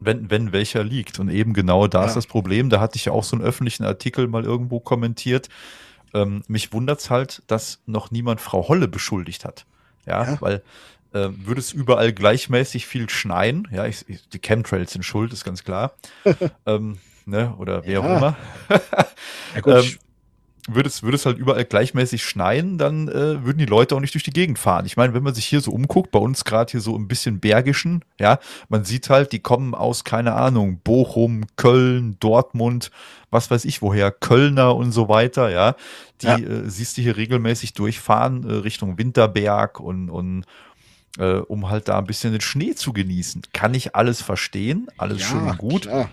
wenn, 0.00 0.30
wenn 0.30 0.52
welcher 0.52 0.82
liegt. 0.84 1.18
Und 1.18 1.28
eben 1.28 1.52
genau 1.52 1.86
da 1.86 2.02
Ja. 2.02 2.06
ist 2.06 2.14
das 2.14 2.26
Problem. 2.26 2.70
Da 2.70 2.80
hatte 2.80 2.96
ich 2.96 3.04
ja 3.06 3.12
auch 3.12 3.24
so 3.24 3.36
einen 3.36 3.44
öffentlichen 3.44 3.84
Artikel 3.84 4.26
mal 4.28 4.44
irgendwo 4.44 4.80
kommentiert. 4.80 5.48
Ähm, 6.14 6.42
mich 6.48 6.72
wundert's 6.72 7.10
halt, 7.10 7.42
dass 7.46 7.80
noch 7.86 8.10
niemand 8.10 8.40
Frau 8.40 8.68
Holle 8.68 8.88
beschuldigt 8.88 9.44
hat. 9.44 9.66
Ja, 10.06 10.24
Ja. 10.32 10.40
weil 10.40 10.62
äh, 11.12 11.28
würde 11.32 11.60
es 11.60 11.72
überall 11.72 12.12
gleichmäßig 12.12 12.86
viel 12.86 13.08
schneien, 13.08 13.66
ja, 13.72 13.86
ich, 13.86 14.04
ich, 14.08 14.28
die 14.28 14.38
Chemtrails 14.40 14.92
sind 14.92 15.02
schuld, 15.04 15.32
ist 15.32 15.44
ganz 15.44 15.64
klar. 15.64 15.92
ähm, 16.66 16.98
ne, 17.26 17.54
oder 17.58 17.84
wer 17.84 17.92
Ja. 17.92 18.00
auch 18.00 18.16
immer. 18.16 18.36
ja 19.54 19.60
gut, 19.60 19.74
Ähm, 19.74 19.98
würde 20.68 20.88
es, 20.88 21.04
würde 21.04 21.14
es 21.14 21.24
halt 21.26 21.38
überall 21.38 21.64
gleichmäßig 21.64 22.24
schneien, 22.24 22.76
dann 22.76 23.06
äh, 23.06 23.44
würden 23.44 23.58
die 23.58 23.66
Leute 23.66 23.94
auch 23.94 24.00
nicht 24.00 24.14
durch 24.14 24.24
die 24.24 24.32
Gegend 24.32 24.58
fahren. 24.58 24.84
Ich 24.84 24.96
meine, 24.96 25.14
wenn 25.14 25.22
man 25.22 25.32
sich 25.34 25.46
hier 25.46 25.60
so 25.60 25.70
umguckt, 25.70 26.10
bei 26.10 26.18
uns 26.18 26.44
gerade 26.44 26.72
hier 26.72 26.80
so 26.80 26.96
ein 26.98 27.06
bisschen 27.06 27.38
bergischen, 27.38 28.04
ja, 28.18 28.40
man 28.68 28.84
sieht 28.84 29.08
halt, 29.08 29.30
die 29.30 29.38
kommen 29.38 29.76
aus, 29.76 30.02
keine 30.02 30.34
Ahnung, 30.34 30.80
Bochum, 30.82 31.44
Köln, 31.54 32.16
Dortmund, 32.18 32.90
was 33.30 33.48
weiß 33.50 33.64
ich 33.64 33.80
woher, 33.80 34.10
Kölner 34.10 34.74
und 34.74 34.90
so 34.90 35.08
weiter, 35.08 35.50
ja. 35.50 35.76
Die 36.22 36.26
Ja. 36.26 36.36
Äh, 36.36 36.68
siehst 36.68 36.96
du 36.96 37.02
hier 37.02 37.16
regelmäßig 37.16 37.72
durchfahren 37.74 38.48
äh, 38.48 38.52
Richtung 38.54 38.98
Winterberg 38.98 39.78
und, 39.78 40.10
und 40.10 40.44
äh, 41.18 41.34
um 41.36 41.70
halt 41.70 41.86
da 41.88 41.98
ein 41.98 42.06
bisschen 42.06 42.32
den 42.32 42.40
Schnee 42.40 42.74
zu 42.74 42.92
genießen. 42.92 43.42
Kann 43.52 43.72
ich 43.74 43.94
alles 43.94 44.20
verstehen, 44.20 44.88
alles 44.96 45.20
ja, 45.20 45.26
schön 45.28 45.48
und 45.50 45.58
gut. 45.58 45.82
Klar. 45.82 46.10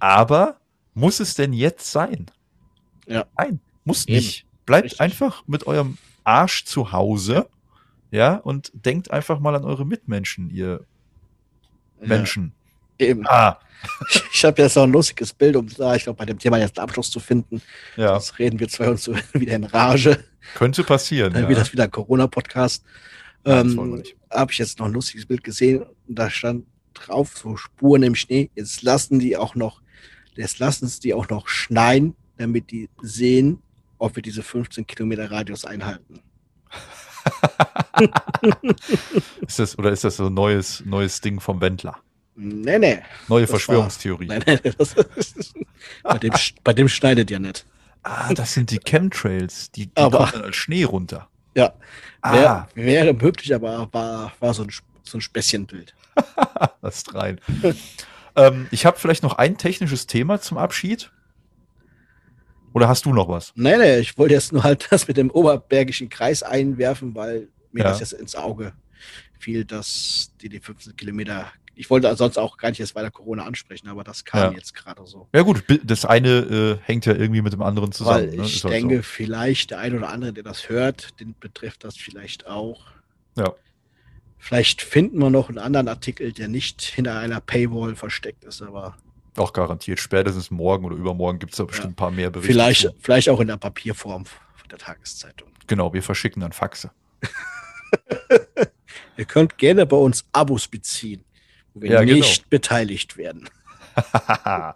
Aber 0.00 0.56
muss 0.94 1.20
es 1.20 1.34
denn 1.34 1.52
jetzt 1.52 1.90
sein? 1.92 2.26
Ja. 3.06 3.26
Nein, 3.38 3.60
muss 3.84 4.06
Eben. 4.06 4.16
nicht. 4.16 4.46
Bleibt 4.66 4.84
Richtig. 4.86 5.00
einfach 5.00 5.44
mit 5.46 5.66
eurem 5.66 5.98
Arsch 6.24 6.64
zu 6.64 6.92
Hause. 6.92 7.48
Ja, 8.10 8.34
und 8.36 8.72
denkt 8.74 9.10
einfach 9.10 9.38
mal 9.38 9.54
an 9.54 9.64
eure 9.64 9.86
Mitmenschen, 9.86 10.50
ihr 10.50 10.84
Menschen. 12.00 12.52
Ja, 13.00 13.06
eben. 13.08 13.26
Ah, 13.28 13.58
Ich 14.32 14.44
habe 14.44 14.60
jetzt 14.62 14.76
noch 14.76 14.82
ein 14.84 14.92
lustiges 14.92 15.32
Bild, 15.32 15.56
um 15.56 15.66
da, 15.68 15.94
ich 15.94 16.02
glaube, 16.04 16.18
bei 16.18 16.26
dem 16.26 16.38
Thema 16.38 16.58
jetzt 16.58 16.78
einen 16.78 16.88
Abschluss 16.88 17.10
zu 17.10 17.20
finden. 17.20 17.62
ja, 17.96 18.14
Jetzt 18.14 18.38
reden 18.38 18.58
wir 18.60 18.68
zwei 18.68 18.90
uns 18.90 19.04
so 19.04 19.14
wieder 19.32 19.54
in 19.54 19.64
Rage. 19.64 20.22
könnte 20.54 20.82
passieren. 20.84 21.32
Dann 21.32 21.44
ja. 21.44 21.48
wird 21.48 21.58
das 21.60 21.72
wieder 21.72 21.88
Corona-Podcast. 21.88 22.84
Ähm, 23.44 24.02
habe 24.30 24.52
ich 24.52 24.58
jetzt 24.58 24.78
noch 24.78 24.86
ein 24.86 24.92
lustiges 24.92 25.24
Bild 25.26 25.42
gesehen 25.42 25.82
und 25.82 26.18
da 26.18 26.28
stand 26.28 26.66
drauf 26.92 27.36
so 27.38 27.56
Spuren 27.56 28.02
im 28.02 28.14
Schnee. 28.14 28.50
Jetzt 28.54 28.82
lassen 28.82 29.18
die 29.18 29.36
auch 29.36 29.54
noch, 29.54 29.80
jetzt 30.36 30.58
lassen 30.58 30.86
es 30.86 31.00
die 31.00 31.14
auch 31.14 31.28
noch 31.28 31.48
schneien, 31.48 32.14
damit 32.36 32.70
die 32.70 32.88
sehen, 33.02 33.62
ob 33.98 34.16
wir 34.16 34.22
diese 34.22 34.42
15 34.42 34.86
Kilometer 34.86 35.30
Radius 35.30 35.64
einhalten. 35.64 36.20
Ist 39.46 39.58
das, 39.58 39.78
oder 39.78 39.90
ist 39.92 40.04
das 40.04 40.16
so 40.16 40.26
ein 40.26 40.34
neues, 40.34 40.82
neues 40.86 41.20
Ding 41.20 41.40
vom 41.40 41.60
Wendler? 41.60 41.98
Nee, 42.36 42.78
nee. 42.78 42.98
Neue 43.28 43.42
Das 43.42 43.50
war- 43.52 43.58
Verschwörungstheorie. 43.58 44.26
Nein, 44.26 44.42
nein, 44.46 44.60
das 44.78 44.94
ist, 44.94 45.52
bei, 46.02 46.18
dem, 46.18 46.32
bei 46.64 46.72
dem 46.72 46.88
schneidet 46.88 47.30
ja 47.30 47.38
nicht. 47.38 47.66
Ah, 48.02 48.32
das 48.32 48.54
sind 48.54 48.70
die 48.70 48.78
Chemtrails. 48.78 49.70
Die, 49.72 49.86
die 49.88 49.96
Aber- 49.96 50.26
kommen 50.30 50.44
als 50.44 50.56
Schnee 50.56 50.84
runter. 50.84 51.28
Ja, 51.54 51.74
Ah, 52.22 52.32
wär, 52.32 52.68
wäre 52.74 53.12
möglich, 53.14 53.54
aber 53.54 53.88
war, 53.92 54.32
war 54.40 54.54
so 54.54 54.62
ein, 54.62 54.70
so 55.02 55.18
ein 55.18 55.20
Späßchenbild. 55.20 55.94
das 56.82 56.96
ist 56.98 57.14
rein. 57.14 57.40
ähm, 58.36 58.66
ich 58.70 58.86
habe 58.86 58.98
vielleicht 58.98 59.22
noch 59.22 59.34
ein 59.38 59.56
technisches 59.58 60.06
Thema 60.06 60.40
zum 60.40 60.58
Abschied. 60.58 61.10
Oder 62.72 62.88
hast 62.88 63.04
du 63.04 63.12
noch 63.12 63.28
was? 63.28 63.52
Nee, 63.56 63.76
nee, 63.78 63.98
ich 63.98 64.16
wollte 64.16 64.34
jetzt 64.34 64.52
nur 64.52 64.62
halt 64.62 64.86
das 64.90 65.08
mit 65.08 65.16
dem 65.16 65.30
Oberbergischen 65.30 66.08
Kreis 66.08 66.42
einwerfen, 66.42 67.14
weil 67.14 67.48
mir 67.72 67.84
Ja. 67.84 67.90
das 67.90 68.00
jetzt 68.00 68.12
ins 68.12 68.36
Auge 68.36 68.72
fiel, 69.38 69.64
dass 69.64 70.32
die 70.40 70.48
die 70.48 70.60
15 70.60 70.96
Kilometer. 70.96 71.46
Ich 71.74 71.88
wollte 71.88 72.14
sonst 72.14 72.36
auch 72.36 72.58
gar 72.58 72.68
nicht 72.68 72.78
jetzt 72.78 72.94
weiter 72.94 73.10
Corona 73.10 73.44
ansprechen, 73.44 73.88
aber 73.88 74.04
das 74.04 74.24
kam 74.24 74.52
Ja. 74.52 74.58
jetzt 74.58 74.74
gerade 74.74 75.04
so. 75.06 75.28
Ja 75.34 75.42
gut, 75.42 75.64
das 75.82 76.04
eine 76.04 76.28
äh, 76.28 76.78
hängt 76.84 77.06
ja 77.06 77.14
irgendwie 77.14 77.40
mit 77.42 77.52
dem 77.54 77.62
anderen 77.62 77.90
zusammen. 77.90 78.28
Weil 78.28 78.36
ne? 78.36 78.44
ich 78.44 78.56
Ist 78.56 78.64
halt 78.64 78.74
denke, 78.74 79.02
vielleicht 79.02 79.70
der 79.70 79.78
ein 79.78 79.96
oder 79.96 80.10
andere, 80.10 80.32
der 80.32 80.42
das 80.44 80.68
hört, 80.68 81.18
den 81.20 81.34
betrifft 81.40 81.82
das 81.84 81.96
vielleicht 81.96 82.46
auch. 82.46 82.82
So. 83.34 83.42
Ja. 83.44 83.54
Vielleicht 84.42 84.80
finden 84.82 85.18
wir 85.18 85.30
noch 85.30 85.48
einen 85.48 85.58
anderen 85.58 85.86
Artikel, 85.88 86.32
der 86.32 86.48
nicht 86.48 86.80
hinter 86.82 87.18
einer 87.18 87.40
Paywall 87.40 87.94
versteckt 87.94 88.42
ist, 88.44 88.62
aber 88.62 88.96
Auch 89.36 89.52
garantiert. 89.52 90.00
Spätestens 90.00 90.50
morgen 90.50 90.84
oder 90.84 90.96
übermorgen 90.96 91.38
gibt 91.38 91.52
es 91.52 91.58
da 91.58 91.64
bestimmt 91.64 91.84
Ja. 91.84 91.90
ein 91.92 91.96
paar 91.96 92.10
mehr 92.10 92.30
Berichte. 92.30 92.52
vielleicht, 92.52 92.88
vielleicht 92.98 93.28
auch 93.28 93.38
in 93.40 93.46
der 93.48 93.58
Papierform 93.58 94.24
von 94.24 94.68
der 94.70 94.78
Tageszeitung. 94.78 95.48
Genau, 95.66 95.92
wir 95.92 96.02
verschicken 96.02 96.40
dann 96.40 96.52
Faxe. 96.52 96.90
Ihr 99.16 99.24
könnt 99.26 99.58
gerne 99.58 99.84
bei 99.86 99.96
uns 99.96 100.24
Abos 100.32 100.66
beziehen. 100.66 101.22
wo 101.74 101.82
wir 101.82 101.90
Ja, 101.92 102.00
genau. 102.02 102.14
nicht 102.14 102.48
beteiligt 102.50 103.16
werden. 103.18 103.48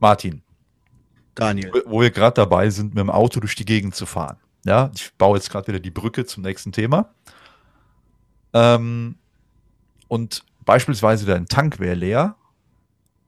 Martin, 0.00 0.42
Daniel. 1.36 1.70
wo 1.86 2.00
wir 2.00 2.10
gerade 2.10 2.34
dabei 2.34 2.70
sind, 2.70 2.94
mit 2.94 2.98
dem 2.98 3.10
Auto 3.10 3.40
durch 3.40 3.54
die 3.54 3.64
Gegend 3.64 3.94
zu 3.94 4.06
fahren. 4.06 4.38
Ja, 4.64 4.90
ich 4.94 5.12
baue 5.14 5.36
jetzt 5.36 5.50
gerade 5.50 5.68
wieder 5.68 5.78
die 5.78 5.90
Brücke 5.90 6.24
zum 6.26 6.42
nächsten 6.42 6.72
Thema. 6.72 7.14
Ähm, 8.52 9.16
und 10.08 10.44
beispielsweise 10.64 11.26
dein 11.26 11.46
Tank 11.46 11.78
wäre 11.78 11.94
leer, 11.94 12.36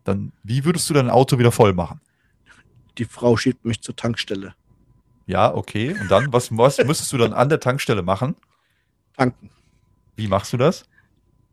dann 0.04 0.32
wie 0.42 0.64
würdest 0.64 0.88
du 0.90 0.94
dein 0.94 1.10
Auto 1.10 1.38
wieder 1.38 1.52
voll 1.52 1.74
machen? 1.74 2.00
Die 2.96 3.04
Frau 3.04 3.36
schiebt 3.36 3.64
mich 3.64 3.80
zur 3.80 3.94
Tankstelle. 3.94 4.54
Ja, 5.26 5.54
okay. 5.54 5.94
Und 6.00 6.10
dann, 6.10 6.32
was, 6.32 6.56
was 6.56 6.78
müsstest 6.84 7.12
du 7.12 7.18
dann 7.18 7.32
an 7.32 7.48
der 7.48 7.60
Tankstelle 7.60 8.02
machen? 8.02 8.34
Tanken. 9.16 9.50
Wie 10.16 10.26
machst 10.26 10.52
du 10.52 10.56
das? 10.56 10.84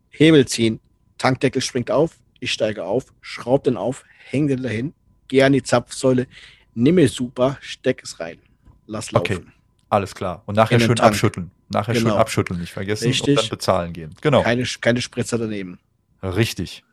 Hebel 0.09 0.47
ziehen. 0.47 0.79
Tankdeckel 1.17 1.61
springt 1.61 1.91
auf. 1.91 2.17
Ich 2.39 2.51
steige 2.51 2.83
auf, 2.83 3.13
schraub 3.21 3.63
den 3.63 3.77
auf, 3.77 4.03
häng 4.29 4.47
den 4.47 4.63
dahin, 4.63 4.93
gehe 5.27 5.45
an 5.45 5.53
die 5.53 5.63
Zapfsäule, 5.63 6.27
nimm 6.73 7.05
super, 7.07 7.57
steck 7.61 8.01
es 8.03 8.19
rein. 8.19 8.39
Lass 8.87 9.11
laufen. 9.11 9.33
Okay. 9.37 9.45
Alles 9.89 10.13
klar. 10.13 10.43
Und 10.45 10.55
nachher 10.55 10.79
schön 10.79 10.95
Tank. 10.95 11.09
abschütteln. 11.11 11.51
Nachher 11.69 11.95
schön 11.95 12.03
Genau. 12.05 12.17
abschütteln, 12.17 12.59
nicht 12.59 12.73
vergessen. 12.73 13.07
Richtig. 13.07 13.37
Und 13.37 13.43
dann 13.43 13.49
bezahlen 13.49 13.93
gehen. 13.93 14.13
Genau. 14.21 14.43
Keine, 14.43 14.63
keine 14.81 15.01
Spritzer 15.01 15.37
daneben. 15.37 15.79
Richtig. 16.21 16.83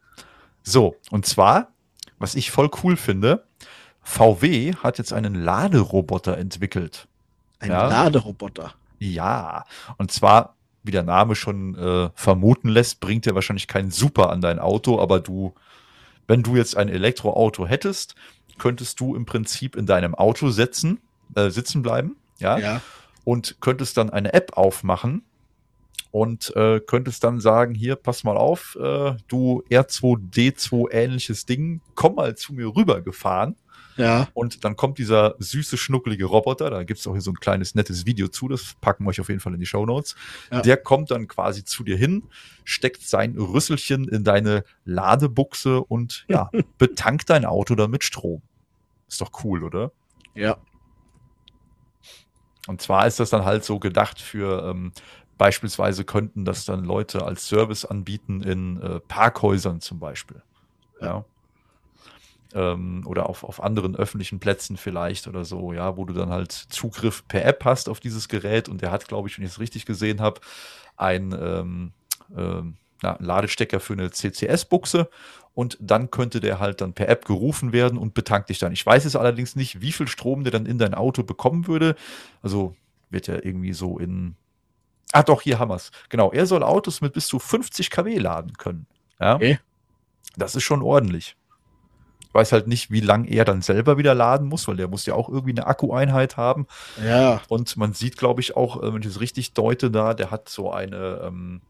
So, 0.62 0.96
und 1.10 1.26
zwar, 1.26 1.68
was 2.18 2.34
ich 2.34 2.50
voll 2.50 2.70
cool 2.82 2.96
finde, 2.96 3.44
VW 4.02 4.74
hat 4.76 4.98
jetzt 4.98 5.12
einen 5.12 5.34
Laderoboter 5.34 6.36
entwickelt. 6.38 7.08
Ein 7.58 7.70
Ja. 7.70 7.86
Laderoboter. 7.88 8.74
Ja, 8.98 9.64
und 9.98 10.12
zwar, 10.12 10.56
wie 10.82 10.90
der 10.92 11.02
Name 11.02 11.34
schon 11.34 11.74
äh, 11.76 12.10
vermuten 12.14 12.68
lässt, 12.68 13.00
bringt 13.00 13.26
er 13.26 13.34
wahrscheinlich 13.34 13.66
keinen 13.68 13.90
Super 13.90 14.30
an 14.30 14.40
dein 14.40 14.58
Auto, 14.58 15.00
aber 15.00 15.20
du, 15.20 15.54
wenn 16.28 16.42
du 16.42 16.56
jetzt 16.56 16.76
ein 16.76 16.88
Elektroauto 16.88 17.66
hättest, 17.66 18.14
könntest 18.58 19.00
du 19.00 19.14
im 19.14 19.26
Prinzip 19.26 19.76
in 19.76 19.86
deinem 19.86 20.14
Auto 20.14 20.50
sitzen, 20.50 21.00
äh, 21.34 21.50
sitzen 21.50 21.82
bleiben, 21.82 22.16
ja, 22.38 22.58
Ja. 22.58 22.80
und 23.24 23.56
könntest 23.60 23.96
dann 23.96 24.10
eine 24.10 24.32
App 24.32 24.56
aufmachen 24.56 25.22
und 26.10 26.54
äh, 26.56 26.80
könntest 26.80 27.24
dann 27.24 27.40
sagen, 27.40 27.74
hier, 27.74 27.96
pass 27.96 28.24
mal 28.24 28.36
auf, 28.36 28.76
äh, 28.80 29.14
du 29.28 29.62
R2D2 29.70 30.90
ähnliches 30.92 31.46
Ding, 31.46 31.80
komm 31.94 32.16
mal 32.16 32.36
zu 32.36 32.52
mir 32.52 32.74
rübergefahren. 32.76 33.56
Ja. 33.96 34.28
Und 34.34 34.64
dann 34.64 34.76
kommt 34.76 34.98
dieser 34.98 35.34
süße, 35.38 35.76
schnuckelige 35.76 36.24
Roboter, 36.24 36.70
da 36.70 36.84
gibt's 36.84 37.06
auch 37.06 37.12
hier 37.12 37.20
so 37.20 37.30
ein 37.30 37.40
kleines 37.40 37.74
nettes 37.74 38.06
Video 38.06 38.28
zu, 38.28 38.48
das 38.48 38.74
packen 38.80 39.04
wir 39.04 39.10
euch 39.10 39.20
auf 39.20 39.28
jeden 39.28 39.40
Fall 39.40 39.54
in 39.54 39.60
die 39.60 39.66
Show 39.66 39.84
Notes. 39.86 40.14
Ja. 40.50 40.62
Der 40.62 40.76
kommt 40.76 41.10
dann 41.10 41.28
quasi 41.28 41.64
zu 41.64 41.84
dir 41.84 41.96
hin, 41.96 42.24
steckt 42.64 43.02
sein 43.02 43.36
Rüsselchen 43.36 44.08
in 44.08 44.24
deine 44.24 44.64
Ladebuchse 44.84 45.82
und 45.82 46.24
ja, 46.28 46.50
betankt 46.78 47.30
dein 47.30 47.44
Auto 47.44 47.74
dann 47.74 47.90
mit 47.90 48.04
Strom. 48.04 48.42
Ist 49.08 49.20
doch 49.20 49.44
cool, 49.44 49.62
oder? 49.62 49.92
Ja. 50.34 50.56
Und 52.68 52.80
zwar 52.80 53.06
ist 53.06 53.18
das 53.18 53.30
dann 53.30 53.44
halt 53.44 53.64
so 53.64 53.78
gedacht 53.78 54.20
für 54.20 54.70
ähm, 54.70 54.92
beispielsweise 55.36 56.04
könnten 56.04 56.44
das 56.44 56.64
dann 56.64 56.84
Leute 56.84 57.24
als 57.24 57.48
Service 57.48 57.84
anbieten 57.84 58.42
in 58.42 58.80
äh, 58.80 59.00
Parkhäusern 59.00 59.80
zum 59.80 59.98
Beispiel. 59.98 60.42
Ja. 61.00 61.24
Ähm, 62.54 63.02
oder 63.06 63.28
auf, 63.28 63.44
auf 63.44 63.62
anderen 63.62 63.96
öffentlichen 63.96 64.40
Plätzen 64.40 64.76
vielleicht 64.76 65.26
oder 65.26 65.44
so, 65.44 65.72
ja, 65.72 65.96
wo 65.96 66.04
du 66.04 66.12
dann 66.12 66.30
halt 66.30 66.52
Zugriff 66.52 67.26
per 67.26 67.44
App 67.44 67.64
hast 67.64 67.88
auf 67.88 68.00
dieses 68.00 68.28
Gerät 68.28 68.68
und 68.68 68.82
der 68.82 68.90
hat, 68.90 69.08
glaube 69.08 69.28
ich, 69.28 69.38
wenn 69.38 69.44
ich 69.44 69.52
es 69.52 69.60
richtig 69.60 69.86
gesehen 69.86 70.20
habe, 70.20 70.40
ein 70.96 71.32
ähm, 71.32 71.92
ähm, 72.36 72.76
na, 73.02 73.16
Ladestecker 73.20 73.80
für 73.80 73.94
eine 73.94 74.10
CCS-Buchse 74.10 75.08
und 75.54 75.76
dann 75.80 76.10
könnte 76.10 76.40
der 76.40 76.60
halt 76.60 76.80
dann 76.80 76.94
per 76.94 77.08
App 77.08 77.26
gerufen 77.26 77.72
werden 77.72 77.98
und 77.98 78.14
betankt 78.14 78.48
dich 78.48 78.58
dann. 78.58 78.72
Ich 78.72 78.84
weiß 78.84 79.04
es 79.04 79.16
allerdings 79.16 79.56
nicht, 79.56 79.80
wie 79.80 79.92
viel 79.92 80.08
Strom 80.08 80.44
der 80.44 80.52
dann 80.52 80.66
in 80.66 80.78
dein 80.78 80.94
Auto 80.94 81.22
bekommen 81.22 81.66
würde. 81.66 81.94
Also 82.42 82.74
wird 83.10 83.26
ja 83.26 83.34
irgendwie 83.34 83.72
so 83.72 83.98
in. 83.98 84.36
Ah, 85.12 85.22
doch, 85.22 85.42
hier 85.42 85.58
haben 85.58 85.68
wir's. 85.68 85.90
Genau, 86.08 86.32
er 86.32 86.46
soll 86.46 86.62
Autos 86.62 87.02
mit 87.02 87.12
bis 87.12 87.26
zu 87.26 87.38
50 87.38 87.90
kW 87.90 88.16
laden 88.16 88.54
können. 88.54 88.86
Ja. 89.20 89.34
Okay. 89.34 89.58
Das 90.36 90.54
ist 90.54 90.62
schon 90.62 90.80
ordentlich. 90.80 91.36
Weiß 92.32 92.52
halt 92.52 92.66
nicht, 92.66 92.90
wie 92.90 93.00
lang 93.00 93.24
er 93.26 93.44
dann 93.44 93.60
selber 93.62 93.98
wieder 93.98 94.14
laden 94.14 94.48
muss, 94.48 94.66
weil 94.68 94.76
der 94.76 94.88
muss 94.88 95.04
ja 95.06 95.14
auch 95.14 95.28
irgendwie 95.28 95.50
eine 95.52 95.66
Akkueinheit 95.66 96.36
haben. 96.36 96.66
Ja. 97.04 97.42
Und 97.48 97.76
man 97.76 97.92
sieht, 97.92 98.16
glaube 98.16 98.40
ich, 98.40 98.56
auch, 98.56 98.82
äh, 98.82 98.92
wenn 98.94 99.02
ich 99.02 99.08
es 99.08 99.20
richtig 99.20 99.52
deute, 99.52 99.90
da, 99.90 100.14
der 100.14 100.30
hat 100.30 100.48
so 100.48 100.72
eine, 100.72 101.20
ähm, 101.24 101.60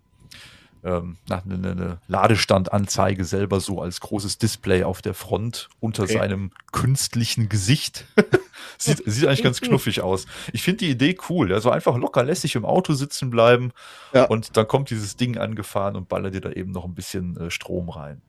ähm, 0.84 1.16
eine, 1.30 1.70
eine 1.70 1.98
Ladestandanzeige 2.08 3.24
selber 3.24 3.60
so 3.60 3.80
als 3.80 4.00
großes 4.00 4.38
Display 4.38 4.82
auf 4.84 5.00
der 5.02 5.14
Front 5.14 5.68
unter 5.80 6.04
Okay. 6.04 6.14
seinem 6.14 6.50
künstlichen 6.72 7.48
Gesicht. 7.48 8.06
sieht, 8.78 9.02
sieht 9.06 9.26
eigentlich 9.26 9.42
ganz 9.44 9.60
knuffig 9.60 10.00
aus. 10.00 10.26
Ich 10.52 10.62
finde 10.62 10.78
die 10.78 10.90
Idee 10.90 11.16
cool. 11.28 11.52
Also 11.52 11.70
einfach 11.70 11.96
locker 11.96 12.24
lässig 12.24 12.54
im 12.56 12.64
Auto 12.64 12.94
sitzen 12.94 13.30
bleiben 13.30 13.72
Ja. 14.12 14.24
und 14.24 14.56
dann 14.56 14.66
kommt 14.66 14.90
dieses 14.90 15.16
Ding 15.16 15.38
angefahren 15.38 15.94
und 15.96 16.08
ballert 16.08 16.34
dir 16.34 16.40
da 16.40 16.50
eben 16.50 16.72
noch 16.72 16.84
ein 16.84 16.94
bisschen 16.94 17.36
äh, 17.36 17.50
Strom 17.50 17.88
rein. 17.88 18.20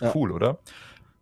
Ja. 0.00 0.12
Cool, 0.14 0.32
oder? 0.32 0.58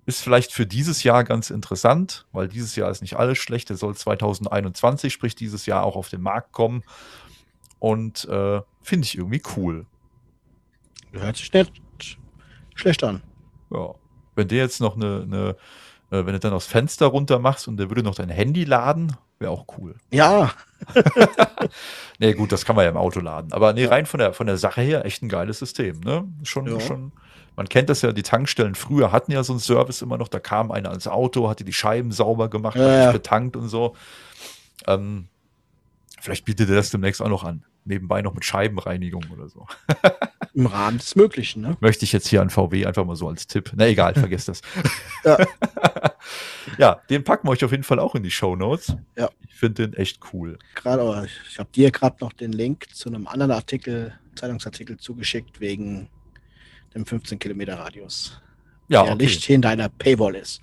Ist 0.09 0.23
vielleicht 0.23 0.55
für 0.55 0.65
dieses 0.65 1.03
Jahr 1.03 1.23
ganz 1.23 1.51
interessant, 1.51 2.27
weil 2.33 2.49
dieses 2.49 2.75
Jahr 2.77 2.91
ist 2.91 3.03
nicht 3.03 3.19
alles 3.19 3.37
schlecht. 3.37 3.69
Der 3.69 3.77
soll 3.77 3.95
2021, 3.95 5.13
sprich 5.13 5.35
dieses 5.35 5.67
Jahr 5.67 5.85
auch 5.85 5.97
auf 5.97 6.09
den 6.09 6.23
Markt 6.23 6.53
kommen. 6.53 6.83
Und 7.79 8.25
äh, 8.25 8.63
finde 8.81 9.05
ich 9.05 9.19
irgendwie 9.19 9.43
cool. 9.55 9.85
Hört 11.13 11.37
sich 11.37 11.53
nicht 11.53 12.19
schlecht 12.75 13.05
an. 13.05 13.23
Ja. 13.71 13.97
Wenn 14.35 14.49
der 14.49 14.57
jetzt 14.57 14.81
noch 14.81 14.97
eine, 14.97 15.25
eine 15.25 15.57
äh, 16.11 16.25
wenn 16.25 16.33
du 16.33 16.39
dann 16.39 16.53
das 16.53 16.67
Fenster 16.67 17.07
runter 17.07 17.39
machst 17.39 17.69
und 17.69 17.77
der 17.77 17.91
würde 17.91 18.03
noch 18.03 18.15
dein 18.15 18.29
Handy 18.31 18.65
laden, 18.65 19.17
wäre 19.39 19.53
auch 19.53 19.67
cool. 19.79 19.95
Ja. 20.11 20.51
Nee, 22.21 22.33
gut, 22.35 22.51
das 22.51 22.65
kann 22.65 22.75
man 22.75 22.85
ja 22.85 22.91
im 22.91 22.97
Auto 22.97 23.21
laden. 23.21 23.53
Aber 23.53 23.73
nee, 23.73 23.85
rein 23.85 24.05
von 24.07 24.19
der, 24.19 24.33
von 24.33 24.47
der 24.49 24.57
Sache 24.57 24.81
her, 24.81 25.05
echt 25.05 25.23
ein 25.23 25.29
geiles 25.29 25.61
System, 25.61 26.01
ne? 26.01 26.25
Schon, 26.43 26.67
Ja. 26.67 26.81
schon. 26.81 27.13
Man 27.57 27.69
kennt 27.69 27.89
das 27.91 28.03
ja, 28.03 28.13
die 28.13 28.23
Tankstellen 28.23 28.75
früher 28.75 29.11
hatten 29.13 29.33
ja 29.33 29.43
so 29.45 29.53
einen 29.53 29.61
Service 29.61 30.03
immer 30.03 30.17
noch, 30.19 30.29
da 30.29 30.39
kam 30.41 30.71
einer 30.73 30.91
ans 30.91 31.07
Auto, 31.09 31.49
hatte 31.49 31.65
die 31.65 31.73
Scheiben 31.73 32.11
sauber 32.13 32.49
gemacht, 32.49 32.77
Ja, 32.77 32.83
hat 32.83 32.91
dich 32.99 33.05
ja. 33.05 33.13
betankt 33.13 33.57
und 33.57 33.69
so. 33.69 33.95
Ähm, 34.87 35.27
vielleicht 36.21 36.45
bietet 36.45 36.69
er 36.71 36.77
das 36.77 36.91
demnächst 36.91 37.21
auch 37.23 37.29
noch 37.29 37.45
an. 37.45 37.65
Nebenbei 37.89 38.23
noch 38.23 38.35
mit 38.35 38.45
Scheibenreinigung 38.45 39.25
oder 39.33 39.49
so. 39.49 39.67
Im 40.55 40.67
Rahmen 40.67 40.99
des 40.99 41.17
Möglichen, 41.17 41.63
ne? 41.63 41.77
Möchte 41.81 42.05
ich 42.05 42.13
jetzt 42.13 42.29
hier 42.29 42.43
an 42.43 42.51
VW 42.51 42.87
einfach 42.87 43.05
mal 43.05 43.17
so 43.17 43.29
als 43.29 43.47
Tipp. 43.47 43.73
Na 43.75 43.87
egal, 43.87 44.15
vergesst 44.15 44.49
das. 44.49 44.61
Ja. 45.25 45.39
ja, 46.79 47.01
den 47.11 47.25
packen 47.25 47.47
wir 47.49 47.53
euch 47.53 47.65
auf 47.65 47.71
jeden 47.71 47.83
Fall 47.83 47.99
auch 47.99 48.15
in 48.15 48.23
die 48.23 48.31
Show 48.31 48.57
Notes. 48.57 48.95
Ja. 49.17 49.31
Ich 49.49 49.55
finde 49.55 49.89
den 49.89 49.95
echt 49.95 50.21
cool. 50.33 50.59
Gerade, 50.75 51.29
ich 51.51 51.59
habe 51.59 51.71
dir 51.75 51.91
gerade 51.91 52.17
noch 52.21 52.33
den 52.33 52.53
Link 52.53 52.87
zu 52.95 53.09
einem 53.09 53.27
anderen 53.27 53.53
Artikel, 53.53 54.13
Zeitungsartikel 54.35 54.99
zugeschickt 54.99 55.61
wegen 55.61 56.09
dem 56.95 57.07
15 57.07 57.39
Kilometer 57.39 57.79
Radius. 57.79 58.41
Ja, 58.89 59.05
der 59.05 59.15
okay. 59.15 59.25
nicht 59.25 59.45
hinter 59.45 59.71
einer 59.71 59.89
Paywall 59.89 60.35
ist. 60.37 60.61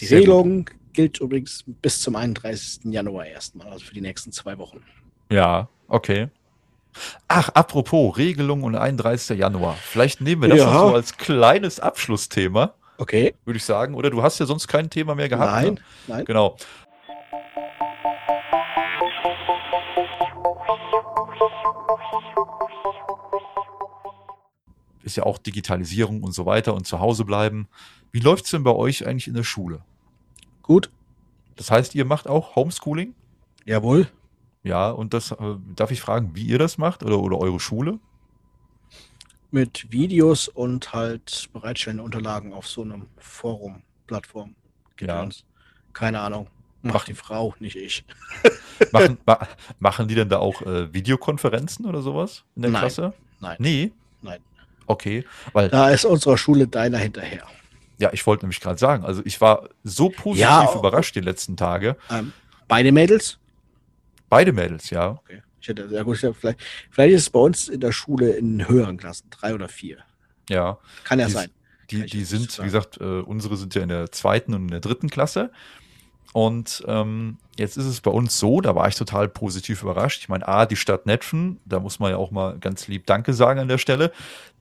Die 0.00 0.06
Sehr 0.06 0.20
gut. 0.20 0.28
Regelung 0.28 0.70
gilt 0.92 1.20
übrigens 1.20 1.64
bis 1.82 2.00
zum 2.00 2.16
31. 2.16 2.92
Januar 2.92 3.26
erstmal, 3.26 3.68
also 3.68 3.84
für 3.84 3.94
die 3.94 4.00
nächsten 4.00 4.32
zwei 4.32 4.58
Wochen. 4.58 4.82
Ja, 5.30 5.68
okay. 5.88 6.28
Ach, 7.28 7.48
apropos 7.50 8.16
Regelung 8.16 8.62
und 8.62 8.74
31. 8.76 9.38
Januar. 9.38 9.74
Vielleicht 9.74 10.20
nehmen 10.20 10.42
wir 10.42 10.48
das 10.50 10.58
Ja. 10.58 10.72
so 10.72 10.94
als 10.94 11.16
kleines 11.16 11.80
Abschlussthema, 11.80 12.74
Okay. 12.98 13.34
würde 13.44 13.58
ich 13.58 13.64
sagen. 13.64 13.94
Oder 13.94 14.10
du 14.10 14.22
hast 14.22 14.38
ja 14.38 14.46
sonst 14.46 14.68
kein 14.68 14.88
Thema 14.90 15.14
mehr 15.14 15.28
gehabt. 15.28 15.50
nein, 15.52 15.74
Ne? 15.74 15.80
nein. 16.06 16.24
Genau. 16.24 16.56
Ist 25.02 25.16
ja 25.16 25.22
auch 25.22 25.38
Digitalisierung 25.38 26.22
und 26.22 26.32
so 26.32 26.46
weiter 26.46 26.74
und 26.74 26.86
zu 26.86 26.98
Hause 27.00 27.24
bleiben. 27.24 27.68
Wie 28.10 28.18
läuft's 28.20 28.50
denn 28.50 28.64
bei 28.64 28.72
euch 28.72 29.06
eigentlich 29.06 29.28
in 29.28 29.34
der 29.34 29.44
Schule? 29.44 29.80
Gut. 30.62 30.90
Das 31.54 31.70
heißt, 31.70 31.94
ihr 31.94 32.04
macht 32.04 32.26
auch 32.28 32.56
Homeschooling? 32.56 33.14
Jawohl. 33.64 34.08
Ja, 34.66 34.90
und 34.90 35.14
das 35.14 35.30
äh, 35.30 35.36
darf 35.76 35.90
ich 35.92 36.00
fragen, 36.00 36.32
wie 36.34 36.44
ihr 36.44 36.58
das 36.58 36.76
macht 36.76 37.02
oder, 37.04 37.18
oder 37.20 37.38
eure 37.38 37.60
Schule? 37.60 37.98
Mit 39.52 39.90
Videos 39.92 40.48
und 40.48 40.92
halt 40.92 41.48
bereitstellende 41.52 42.02
Unterlagen 42.02 42.52
auf 42.52 42.66
so 42.66 42.82
einem 42.82 43.06
Forum, 43.18 43.82
Plattform. 44.06 44.54
Ja. 45.00 45.26
Keine 45.92 46.20
Ahnung. 46.20 46.48
Macht 46.82 46.94
Macht- 46.94 47.08
die 47.08 47.14
Frau, 47.14 47.54
nicht 47.60 47.76
ich. 47.76 48.04
Machen, 48.92 49.18
ma 49.26 49.38
machen 49.78 50.08
die 50.08 50.14
denn 50.14 50.28
da 50.28 50.38
auch 50.38 50.62
äh, 50.62 50.92
Videokonferenzen 50.92 51.86
oder 51.86 52.02
sowas 52.02 52.44
in 52.56 52.62
der 52.62 52.70
Nein. 52.72 52.80
Klasse? 52.80 53.12
Nein. 53.40 53.56
Nee. 53.60 53.92
Nein. 54.22 54.40
Okay, 54.86 55.24
weil, 55.52 55.68
Da 55.68 55.90
ist 55.90 56.04
unserer 56.04 56.36
Schule 56.38 56.68
deiner 56.68 56.98
hinterher. 56.98 57.44
ja, 57.98 58.12
ich 58.12 58.26
wollte 58.26 58.44
nämlich 58.44 58.60
gerade 58.60 58.78
sagen, 58.78 59.04
also 59.04 59.22
ich 59.24 59.40
war 59.40 59.68
so 59.84 60.10
positiv 60.10 60.40
Ja, 60.42 60.72
überrascht 60.74 61.14
die 61.16 61.20
letzten 61.20 61.56
Tage. 61.56 61.96
Ähm, 62.10 62.32
beide 62.68 62.92
Mädels, 62.92 63.38
Beide 64.28 64.52
Mädels, 64.52 64.90
ja. 64.90 65.10
Okay. 65.12 65.42
Ich 65.60 65.68
hätte, 65.68 65.88
ja 65.90 66.02
gut, 66.02 66.16
vielleicht, 66.18 66.60
vielleicht 66.90 67.14
ist 67.14 67.22
es 67.22 67.30
bei 67.30 67.40
uns 67.40 67.68
in 67.68 67.80
der 67.80 67.92
Schule 67.92 68.30
in 68.32 68.66
höheren 68.68 68.96
Klassen, 68.98 69.28
drei 69.30 69.54
oder 69.54 69.68
vier. 69.68 69.98
Ja. 70.48 70.78
Kann 71.04 71.18
ja 71.18 71.26
Die- 71.26 71.32
sein. 71.32 71.50
Die, 71.90 72.04
ich 72.04 72.10
die 72.10 72.24
sind, 72.24 72.40
nicht 72.40 72.50
wie 72.50 72.54
sagen. 72.56 72.66
gesagt, 72.66 73.00
äh, 73.00 73.04
unsere 73.20 73.56
sind 73.56 73.74
ja 73.76 73.82
in 73.82 73.88
der 73.88 74.10
zweiten 74.10 74.54
und 74.54 74.62
in 74.62 74.68
der 74.68 74.80
dritten 74.80 75.08
Klasse. 75.08 75.52
Und 76.32 76.82
ähm, 76.86 77.38
jetzt 77.56 77.76
ist 77.78 77.86
es 77.86 78.00
bei 78.00 78.10
uns 78.10 78.38
so, 78.38 78.60
da 78.60 78.74
war 78.74 78.88
ich 78.88 78.96
total 78.96 79.28
positiv 79.28 79.82
überrascht. 79.82 80.20
Ich 80.20 80.28
meine, 80.28 80.46
A, 80.46 80.66
die 80.66 80.76
Stadt 80.76 81.06
Netfen, 81.06 81.60
da 81.64 81.78
muss 81.80 81.98
man 82.00 82.10
ja 82.10 82.16
auch 82.16 82.30
mal 82.32 82.58
ganz 82.58 82.88
lieb 82.88 83.06
Danke 83.06 83.32
sagen 83.32 83.60
an 83.60 83.68
der 83.68 83.78
Stelle. 83.78 84.12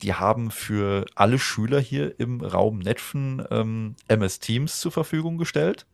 Die 0.03 0.13
haben 0.13 0.51
für 0.51 1.05
alle 1.15 1.39
Schüler 1.39 1.79
hier 1.79 2.17
im 2.19 2.41
Raum 2.41 2.79
Netfen 2.79 3.43
ähm, 3.49 3.95
MS 4.07 4.39
Teams 4.39 4.79
zur 4.79 4.91
Verfügung 4.91 5.37
gestellt. 5.37 5.85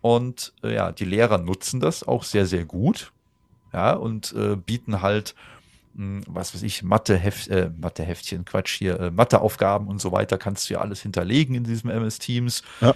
Und 0.00 0.52
äh, 0.62 0.74
ja, 0.74 0.92
die 0.92 1.04
Lehrer 1.04 1.38
nutzen 1.38 1.80
das 1.80 2.06
auch 2.06 2.24
sehr, 2.24 2.46
sehr 2.46 2.64
gut. 2.64 3.12
Ja, 3.72 3.92
und 3.92 4.32
äh, 4.32 4.56
bieten 4.56 5.02
halt, 5.02 5.34
mh, 5.94 6.22
was 6.26 6.54
weiß 6.54 6.62
ich, 6.62 6.82
äh, 6.82 7.70
Mathe-Heftchen, 7.76 8.44
Quatsch 8.44 8.78
hier, 8.78 8.98
äh, 8.98 9.10
Matheaufgaben 9.10 9.88
und 9.88 10.00
so 10.00 10.12
weiter, 10.12 10.38
kannst 10.38 10.68
du 10.68 10.74
ja 10.74 10.80
alles 10.80 11.02
hinterlegen 11.02 11.54
in 11.54 11.64
diesem 11.64 11.90
MS 11.90 12.18
Teams. 12.18 12.62
Ja. 12.80 12.94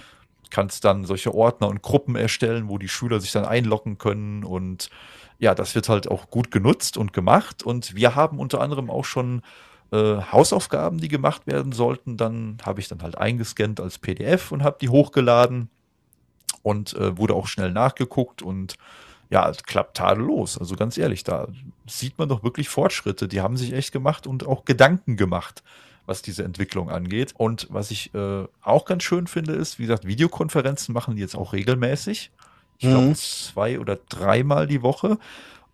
Kannst 0.49 0.85
dann 0.85 1.03
solche 1.05 1.33
Ordner 1.33 1.67
und 1.67 1.81
Gruppen 1.81 2.15
erstellen, 2.15 2.69
wo 2.69 2.77
die 2.77 2.87
Schüler 2.87 3.19
sich 3.19 3.31
dann 3.31 3.45
einloggen 3.45 3.97
können 3.97 4.43
und 4.43 4.89
ja, 5.39 5.53
das 5.53 5.75
wird 5.75 5.89
halt 5.89 6.07
auch 6.09 6.29
gut 6.29 6.51
genutzt 6.51 6.95
und 6.95 7.11
gemacht. 7.11 7.63
Und 7.63 7.95
wir 7.95 8.15
haben 8.15 8.39
unter 8.39 8.61
anderem 8.61 8.89
auch 8.89 9.03
schon 9.03 9.41
äh, 9.91 10.21
Hausaufgaben, 10.31 10.99
die 10.99 11.09
gemacht 11.09 11.47
werden 11.47 11.71
sollten. 11.73 12.17
Dann 12.17 12.57
habe 12.63 12.79
ich 12.79 12.87
dann 12.87 13.01
halt 13.01 13.17
eingescannt 13.17 13.79
als 13.81 13.99
PDF 13.99 14.51
und 14.51 14.63
habe 14.63 14.77
die 14.79 14.89
hochgeladen 14.89 15.69
und 16.63 16.93
äh, 16.95 17.17
wurde 17.17 17.35
auch 17.35 17.47
schnell 17.47 17.71
nachgeguckt 17.71 18.41
und 18.41 18.75
ja, 19.29 19.49
es 19.49 19.63
klappt 19.63 19.97
tadellos. 19.97 20.57
Also 20.57 20.75
ganz 20.75 20.97
ehrlich, 20.97 21.23
da 21.23 21.47
sieht 21.87 22.17
man 22.19 22.29
doch 22.29 22.43
wirklich 22.43 22.69
Fortschritte. 22.69 23.27
Die 23.27 23.41
haben 23.41 23.57
sich 23.57 23.73
echt 23.73 23.91
gemacht 23.91 24.27
und 24.27 24.45
auch 24.45 24.63
Gedanken 24.65 25.17
gemacht, 25.17 25.63
was 26.05 26.21
diese 26.21 26.43
Entwicklung 26.43 26.89
angeht. 26.91 27.33
Und 27.37 27.67
was 27.71 27.89
ich 27.89 28.13
äh, 28.13 28.45
auch 28.61 28.85
ganz 28.85 29.03
schön 29.03 29.25
finde, 29.27 29.53
ist, 29.53 29.79
wie 29.79 29.83
gesagt, 29.83 30.05
Videokonferenzen 30.05 30.93
machen 30.93 31.15
die 31.15 31.21
jetzt 31.21 31.35
auch 31.35 31.53
regelmäßig. 31.53 32.31
Ich 32.77 32.89
glaube, 32.89 33.07
Mhm. 33.07 33.15
zwei 33.15 33.79
oder 33.79 33.97
dreimal 34.09 34.67
die 34.67 34.81
Woche. 34.83 35.17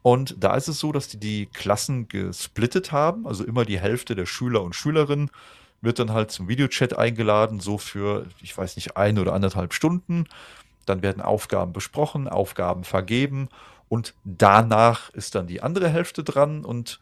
Und 0.03 0.36
da 0.40 0.56
ist 0.56 0.70
es 0.70 0.80
so, 0.80 0.94
dass 0.94 1.10
die 1.10 1.18
die 1.20 1.45
Klassen 1.48 2.07
gesplittet 2.07 2.94
haben. 2.94 3.28
Also 3.28 3.44
immer 3.44 3.66
die 3.66 3.80
Hälfte 3.80 4.16
der 4.16 4.26
Schüler 4.26 4.61
und 4.61 4.74
Schülerinnen 4.76 5.30
wird 5.82 5.99
dann 5.99 6.11
halt 6.14 6.32
zum 6.32 6.48
Videochat 6.48 6.98
eingeladen, 6.98 7.60
so 7.60 7.78
für, 7.78 8.26
ich 8.41 8.57
weiß 8.57 8.76
nicht, 8.78 8.95
ein 8.95 9.20
oder 9.20 9.34
anderthalb 9.34 9.74
Stunden. 9.74 10.26
Dann 10.90 11.02
werden 11.03 11.22
Aufgaben 11.22 11.72
besprochen, 11.72 12.28
Aufgaben 12.28 12.84
vergeben 12.84 13.49
und 13.90 14.16
danach 14.24 15.10
ist 15.11 15.36
dann 15.36 15.48
die 15.48 15.61
andere 15.61 15.90
Hälfte 15.90 16.24
dran 16.24 16.66
und 16.66 16.99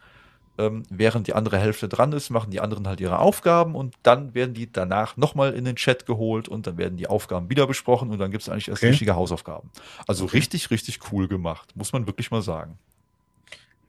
ähm, 0.60 0.84
während 0.90 1.28
die 1.28 1.34
andere 1.34 1.58
Hälfte 1.60 1.88
dran 1.88 2.12
ist, 2.14 2.32
machen 2.32 2.50
die 2.52 2.60
anderen 2.60 2.88
halt 2.88 3.00
ihre 3.00 3.20
Aufgaben 3.20 3.76
und 3.76 3.96
dann 4.04 4.34
werden 4.34 4.54
die 4.56 4.72
danach 4.72 5.16
nochmal 5.16 5.54
in 5.54 5.66
den 5.66 5.76
Chat 5.76 6.06
geholt 6.06 6.48
und 6.50 6.66
dann 6.68 6.78
werden 6.78 6.98
die 6.98 7.08
Aufgaben 7.08 7.50
wieder 7.50 7.68
besprochen 7.68 8.10
und 8.12 8.18
dann 8.20 8.32
gibt 8.32 8.42
es 8.42 8.50
eigentlich 8.50 8.68
erst 8.68 8.82
Okay. 8.82 8.90
richtige 8.90 9.16
Hausaufgaben. 9.16 9.70
Also 10.08 10.26
Okay. 10.26 10.38
richtig, 10.38 10.72
richtig 10.72 11.00
cool 11.12 11.28
gemacht, 11.28 11.76
muss 11.76 11.94
man 11.94 12.08
wirklich 12.08 12.32
mal 12.32 12.42
sagen. 12.42 12.80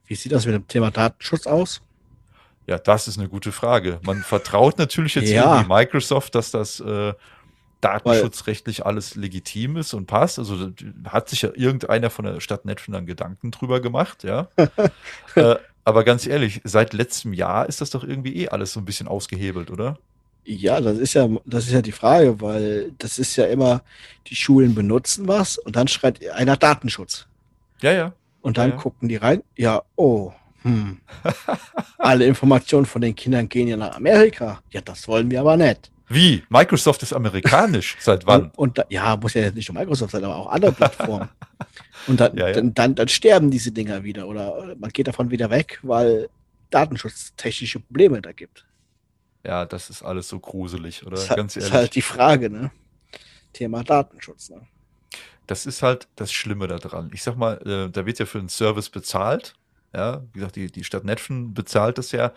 Wie 0.06 0.14
sieht 0.14 0.32
das 0.32 0.46
mit 0.46 0.54
dem 0.54 0.66
Thema 0.68 0.90
Datenschutz 0.90 1.46
aus? 1.46 1.80
Ja, 2.66 2.78
das 2.78 3.08
ist 3.08 3.18
eine 3.18 3.28
gute 3.28 3.50
Frage. 3.50 3.98
Man 4.02 4.22
vertraut 4.22 4.78
natürlich 4.78 5.14
jetzt 5.14 5.30
Ja. 5.30 5.44
irgendwie 5.54 5.68
Microsoft, 5.68 6.34
dass 6.34 6.50
das 6.50 6.80
äh, 6.80 7.14
datenschutzrechtlich 7.80 8.84
alles 8.86 9.14
legitim 9.14 9.76
ist 9.76 9.94
und 9.94 10.06
passt. 10.06 10.38
Also 10.38 10.70
hat 11.04 11.28
sich 11.28 11.42
ja 11.42 11.50
irgendeiner 11.54 12.10
von 12.10 12.24
der 12.24 12.40
Stadt 12.40 12.64
Netfen 12.64 12.92
dann 12.92 13.06
Gedanken 13.06 13.50
drüber 13.50 13.80
gemacht, 13.80 14.24
ja. 14.24 14.48
äh, 15.34 15.56
aber 15.84 16.04
ganz 16.04 16.26
ehrlich, 16.26 16.60
seit 16.64 16.92
letztem 16.92 17.32
Jahr 17.32 17.68
ist 17.68 17.80
das 17.80 17.90
doch 17.90 18.04
irgendwie 18.04 18.36
eh 18.36 18.48
alles 18.48 18.72
so 18.72 18.80
ein 18.80 18.84
bisschen 18.84 19.08
ausgehebelt, 19.08 19.70
oder? 19.70 19.98
Ja, 20.44 20.80
das 20.80 20.98
ist 20.98 21.14
ja, 21.14 21.28
das 21.44 21.66
ist 21.66 21.72
ja 21.72 21.82
die 21.82 21.92
Frage, 21.92 22.40
weil 22.40 22.92
das 22.98 23.18
ist 23.18 23.36
ja 23.36 23.46
immer, 23.46 23.82
die 24.28 24.36
Schulen 24.36 24.74
benutzen 24.74 25.28
was 25.28 25.58
und 25.58 25.76
dann 25.76 25.88
schreit 25.88 26.26
einer 26.30 26.56
Datenschutz. 26.56 27.26
Ja, 27.80 27.92
ja. 27.92 28.12
Und 28.40 28.58
dann 28.58 28.70
Ja, 28.70 28.76
ja. 28.76 28.82
gucken 28.82 29.08
die 29.08 29.16
rein, 29.16 29.42
ja, 29.56 29.82
oh, 29.96 30.32
hm. 30.62 31.00
Alle 31.98 32.26
Informationen 32.26 32.86
von 32.86 33.00
den 33.00 33.14
Kindern 33.14 33.48
gehen 33.48 33.68
ja 33.68 33.76
nach 33.76 33.96
Amerika. 33.96 34.60
Ja, 34.70 34.80
das 34.80 35.06
wollen 35.08 35.30
wir 35.30 35.40
aber 35.40 35.56
nicht. 35.56 35.90
Wie? 36.08 36.42
Microsoft 36.48 37.02
ist 37.02 37.12
amerikanisch. 37.12 37.96
Seit 38.00 38.26
wann? 38.26 38.50
Und, 38.56 38.78
und 38.78 38.86
ja, 38.90 39.16
muss 39.16 39.34
ja 39.34 39.42
jetzt 39.42 39.54
nicht 39.54 39.68
nur 39.68 39.78
Microsoft 39.80 40.12
sein, 40.12 40.24
aber 40.24 40.36
auch 40.36 40.48
andere 40.48 40.72
Plattformen. 40.72 41.28
und 42.06 42.18
dann, 42.20 42.36
Ja, 42.36 42.48
ja. 42.48 42.54
Dann, 42.54 42.74
dann, 42.74 42.94
dann 42.94 43.08
sterben 43.08 43.50
diese 43.50 43.72
Dinger 43.72 44.04
wieder 44.04 44.26
oder 44.26 44.74
man 44.78 44.90
geht 44.90 45.08
davon 45.08 45.30
wieder 45.30 45.50
weg, 45.50 45.78
weil 45.82 46.28
datenschutztechnische 46.70 47.80
Probleme 47.80 48.22
da 48.22 48.32
gibt. 48.32 48.64
Ja, 49.44 49.64
das 49.64 49.90
ist 49.90 50.02
alles 50.02 50.28
so 50.28 50.38
gruselig, 50.40 51.06
oder? 51.06 51.12
Das 51.16 51.24
ist, 51.24 51.36
Ganz 51.36 51.56
ist 51.56 51.64
ehrlich. 51.64 51.74
halt 51.74 51.94
die 51.94 52.02
Frage, 52.02 52.50
ne? 52.50 52.70
Thema 53.52 53.82
Datenschutz, 53.82 54.50
ne? 54.50 54.60
das 55.48 55.66
ist 55.66 55.82
halt 55.82 56.08
das 56.14 56.30
Schlimme 56.32 56.68
daran. 56.68 57.10
Ich 57.12 57.22
sag 57.22 57.36
mal, 57.36 57.54
äh, 57.66 57.90
da 57.90 58.06
wird 58.06 58.18
ja 58.18 58.26
für 58.26 58.38
einen 58.38 58.48
Service 58.50 58.90
bezahlt. 58.90 59.54
Ja, 59.94 60.22
wie 60.32 60.40
gesagt, 60.40 60.56
die, 60.56 60.70
die 60.70 60.84
Stadt 60.84 61.04
Netfen 61.04 61.54
bezahlt 61.54 61.98
das 61.98 62.12
ja. 62.12 62.32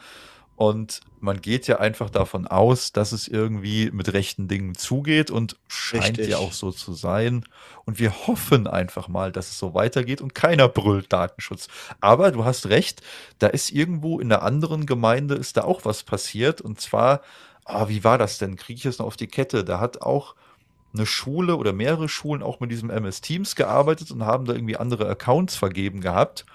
Und 0.61 1.01
man 1.19 1.41
geht 1.41 1.65
ja 1.65 1.79
einfach 1.79 2.11
davon 2.11 2.45
aus, 2.45 2.91
dass 2.91 3.13
es 3.13 3.27
irgendwie 3.27 3.89
mit 3.89 4.13
rechten 4.13 4.47
Dingen 4.47 4.75
zugeht 4.75 5.31
und 5.31 5.55
scheint 5.67 6.19
Richtig. 6.19 6.29
ja 6.29 6.37
auch 6.37 6.53
so 6.53 6.71
zu 6.71 6.93
sein. 6.93 7.45
Und 7.85 7.97
wir 7.97 8.27
hoffen 8.27 8.67
einfach 8.67 9.07
mal, 9.07 9.31
dass 9.31 9.49
es 9.49 9.57
so 9.57 9.73
weitergeht 9.73 10.21
und 10.21 10.35
keiner 10.35 10.69
brüllt 10.69 11.11
Datenschutz. 11.11 11.67
Aber 11.99 12.31
du 12.31 12.45
hast 12.45 12.69
recht, 12.69 13.01
da 13.39 13.47
ist 13.47 13.71
irgendwo 13.71 14.19
in 14.19 14.31
einer 14.31 14.43
anderen 14.43 14.85
Gemeinde 14.85 15.33
ist 15.33 15.57
da 15.57 15.63
auch 15.63 15.83
was 15.83 16.03
passiert. 16.03 16.61
Und 16.61 16.79
zwar, 16.79 17.21
ah, 17.65 17.89
wie 17.89 18.03
war 18.03 18.19
das 18.19 18.37
denn? 18.37 18.55
Kriege 18.55 18.77
ich 18.77 18.85
es 18.85 18.99
noch 18.99 19.07
auf 19.07 19.17
die 19.17 19.25
Kette? 19.25 19.63
Da 19.63 19.79
hat 19.79 20.03
auch 20.03 20.35
eine 20.93 21.07
Schule 21.07 21.55
oder 21.55 21.73
mehrere 21.73 22.07
Schulen 22.07 22.43
auch 22.43 22.59
mit 22.59 22.69
diesem 22.69 22.91
MS 22.91 23.21
Teams 23.21 23.55
gearbeitet 23.55 24.11
und 24.11 24.27
haben 24.27 24.45
da 24.45 24.53
irgendwie 24.53 24.77
andere 24.77 25.09
Accounts 25.09 25.55
vergeben 25.55 26.01
gehabt. 26.01 26.45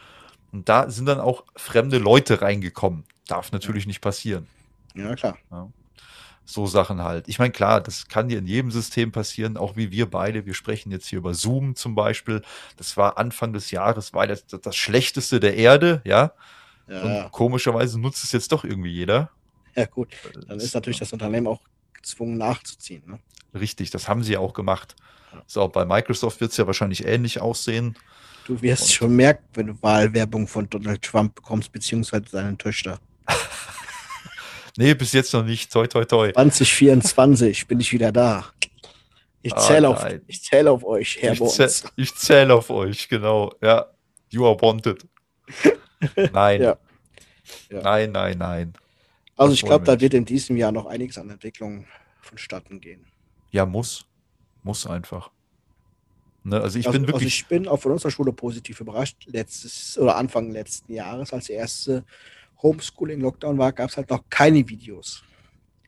Und 0.53 0.69
da 0.69 0.91
sind 0.91 1.07
dann 1.07 1.19
auch 1.19 1.43
fremde 1.57 1.99
Leute 1.99 2.41
reingekommen. 2.41 3.03
Darf 3.27 3.53
natürlich 3.53 3.87
nicht 3.87 4.01
passieren. 4.01 4.47
Ja, 4.95 5.15
klar. 5.15 5.37
So 6.45 6.67
Sachen 6.67 7.03
halt. 7.03 7.27
Ich 7.29 7.39
meine, 7.41 7.51
klar, 7.51 7.81
das 7.81 8.07
kann 8.07 8.29
dir 8.29 8.39
in 8.39 8.47
jedem 8.47 8.71
System 8.71 9.11
passieren, 9.11 9.57
auch 9.57 9.77
wie 9.77 9.91
wir 9.91 10.09
beide. 10.09 10.47
Wir 10.47 10.55
sprechen 10.55 10.93
jetzt 10.93 11.09
hier 11.09 11.19
über 11.19 11.35
Zoom 11.35 11.75
zum 11.75 11.95
Beispiel. 11.97 12.41
Das 12.77 12.97
war 12.97 13.19
Anfang 13.19 13.53
des 13.53 13.73
Jahres, 13.73 14.15
war 14.15 14.29
das, 14.29 14.47
das 14.47 14.77
Schlechteste 14.77 15.41
der 15.41 15.57
Erde, 15.57 16.03
ja. 16.05 16.33
Ja, 16.89 17.03
Und 17.03 17.11
ja. 17.15 17.29
komischerweise 17.31 17.99
nutzt 18.01 18.23
es 18.23 18.31
jetzt 18.31 18.53
doch 18.53 18.63
irgendwie 18.63 18.93
jeder. 18.93 19.31
ja, 19.75 19.87
gut. 19.87 20.15
Dann 20.47 20.61
ist 20.61 20.73
natürlich 20.73 21.01
das 21.01 21.13
Unternehmen 21.13 21.49
auch 21.49 21.61
gezwungen 21.93 22.39
nachzuziehen, 22.39 23.03
ne? 23.07 23.19
Richtig, 23.59 23.91
das 23.91 24.07
haben 24.07 24.23
sie 24.23 24.35
ja 24.35 24.39
auch 24.39 24.53
gemacht. 24.55 24.95
So, 25.49 25.67
bei 25.67 25.85
Microsoft 25.85 26.41
wird 26.41 26.53
es 26.53 26.57
ja 26.59 26.67
wahrscheinlich 26.69 27.05
ähnlich 27.05 27.41
aussehen. 27.41 27.97
Du 28.47 28.63
wirst 28.63 28.83
Und- 28.83 28.91
schon 28.93 29.17
merken, 29.17 29.43
wenn 29.55 29.67
du 29.67 29.83
Wahlwerbung 29.83 30.47
von 30.47 30.71
Donald 30.71 31.03
Trump 31.03 31.35
bekommst, 31.35 31.73
beziehungsweise 31.73 32.27
seine 32.31 32.57
Töchter. 32.57 33.01
Nee, 34.79 34.93
bis 34.95 35.13
jetzt 35.13 35.33
noch 35.33 35.43
nicht. 35.45 35.73
Toi, 35.73 35.87
toi, 35.87 36.05
toi. 36.05 36.33
2024 36.33 37.67
bin 37.67 37.81
ich 37.81 37.93
wieder 37.93 38.13
da. 38.13 38.45
Ich 39.41 39.55
Ah, 39.55 39.59
zähle 39.59 39.89
auf, 39.89 40.03
nein. 40.03 40.21
ich 40.27 40.43
zähle 40.43 40.71
auf 40.71 40.85
euch, 40.85 41.17
Herr 41.21 41.33
Ich, 41.33 41.39
Bons. 41.39 41.55
zäh 41.57 41.69
ich 41.97 42.15
zähle 42.15 42.53
auf 42.55 42.69
euch, 42.69 43.09
genau. 43.09 43.53
Ja, 43.63 43.87
you 44.29 44.45
are 44.47 44.61
wanted. 44.61 45.07
Nein. 46.33 46.61
Ja. 46.61 46.77
Ja. 47.71 47.81
Nein, 47.81 48.13
nein, 48.13 48.37
nein. 48.39 48.73
Also 49.37 49.53
das 49.53 49.61
ich 49.61 49.65
glaube, 49.65 49.85
da 49.85 49.99
wird 50.01 50.13
in 50.15 50.25
diesem 50.25 50.57
Jahr 50.57 50.73
noch 50.73 50.87
einiges 50.87 51.17
an 51.17 51.31
Entwicklungen 51.31 51.87
vonstatten 52.21 52.81
gehen. 52.81 53.07
Ja, 53.53 53.65
muss. 53.65 54.05
Muss 54.63 54.87
einfach. 54.87 55.31
Ne, 56.43 56.61
also 56.61 56.79
ich 56.79 56.87
also, 56.87 56.99
bin 56.99 57.07
also 57.07 57.15
wirklich. 57.15 57.41
ich 57.41 57.47
bin 57.47 57.67
auch 57.69 57.81
von 57.81 57.93
unserer 57.93 58.11
Schule 58.11 58.33
positiv 58.33 58.81
überrascht. 58.81 59.25
Letztes 59.27 59.97
oder 59.97 60.17
Anfang 60.17 60.51
letzten 60.51 60.93
Jahres, 60.93 61.33
als 61.33 61.49
erste 61.49 62.05
Homeschooling-Lockdown 62.63 63.59
war, 63.59 63.73
gab 63.73 63.91
es 63.91 63.97
halt 63.97 64.11
noch 64.11 64.25
keine 64.31 64.69
Videos. 64.69 65.23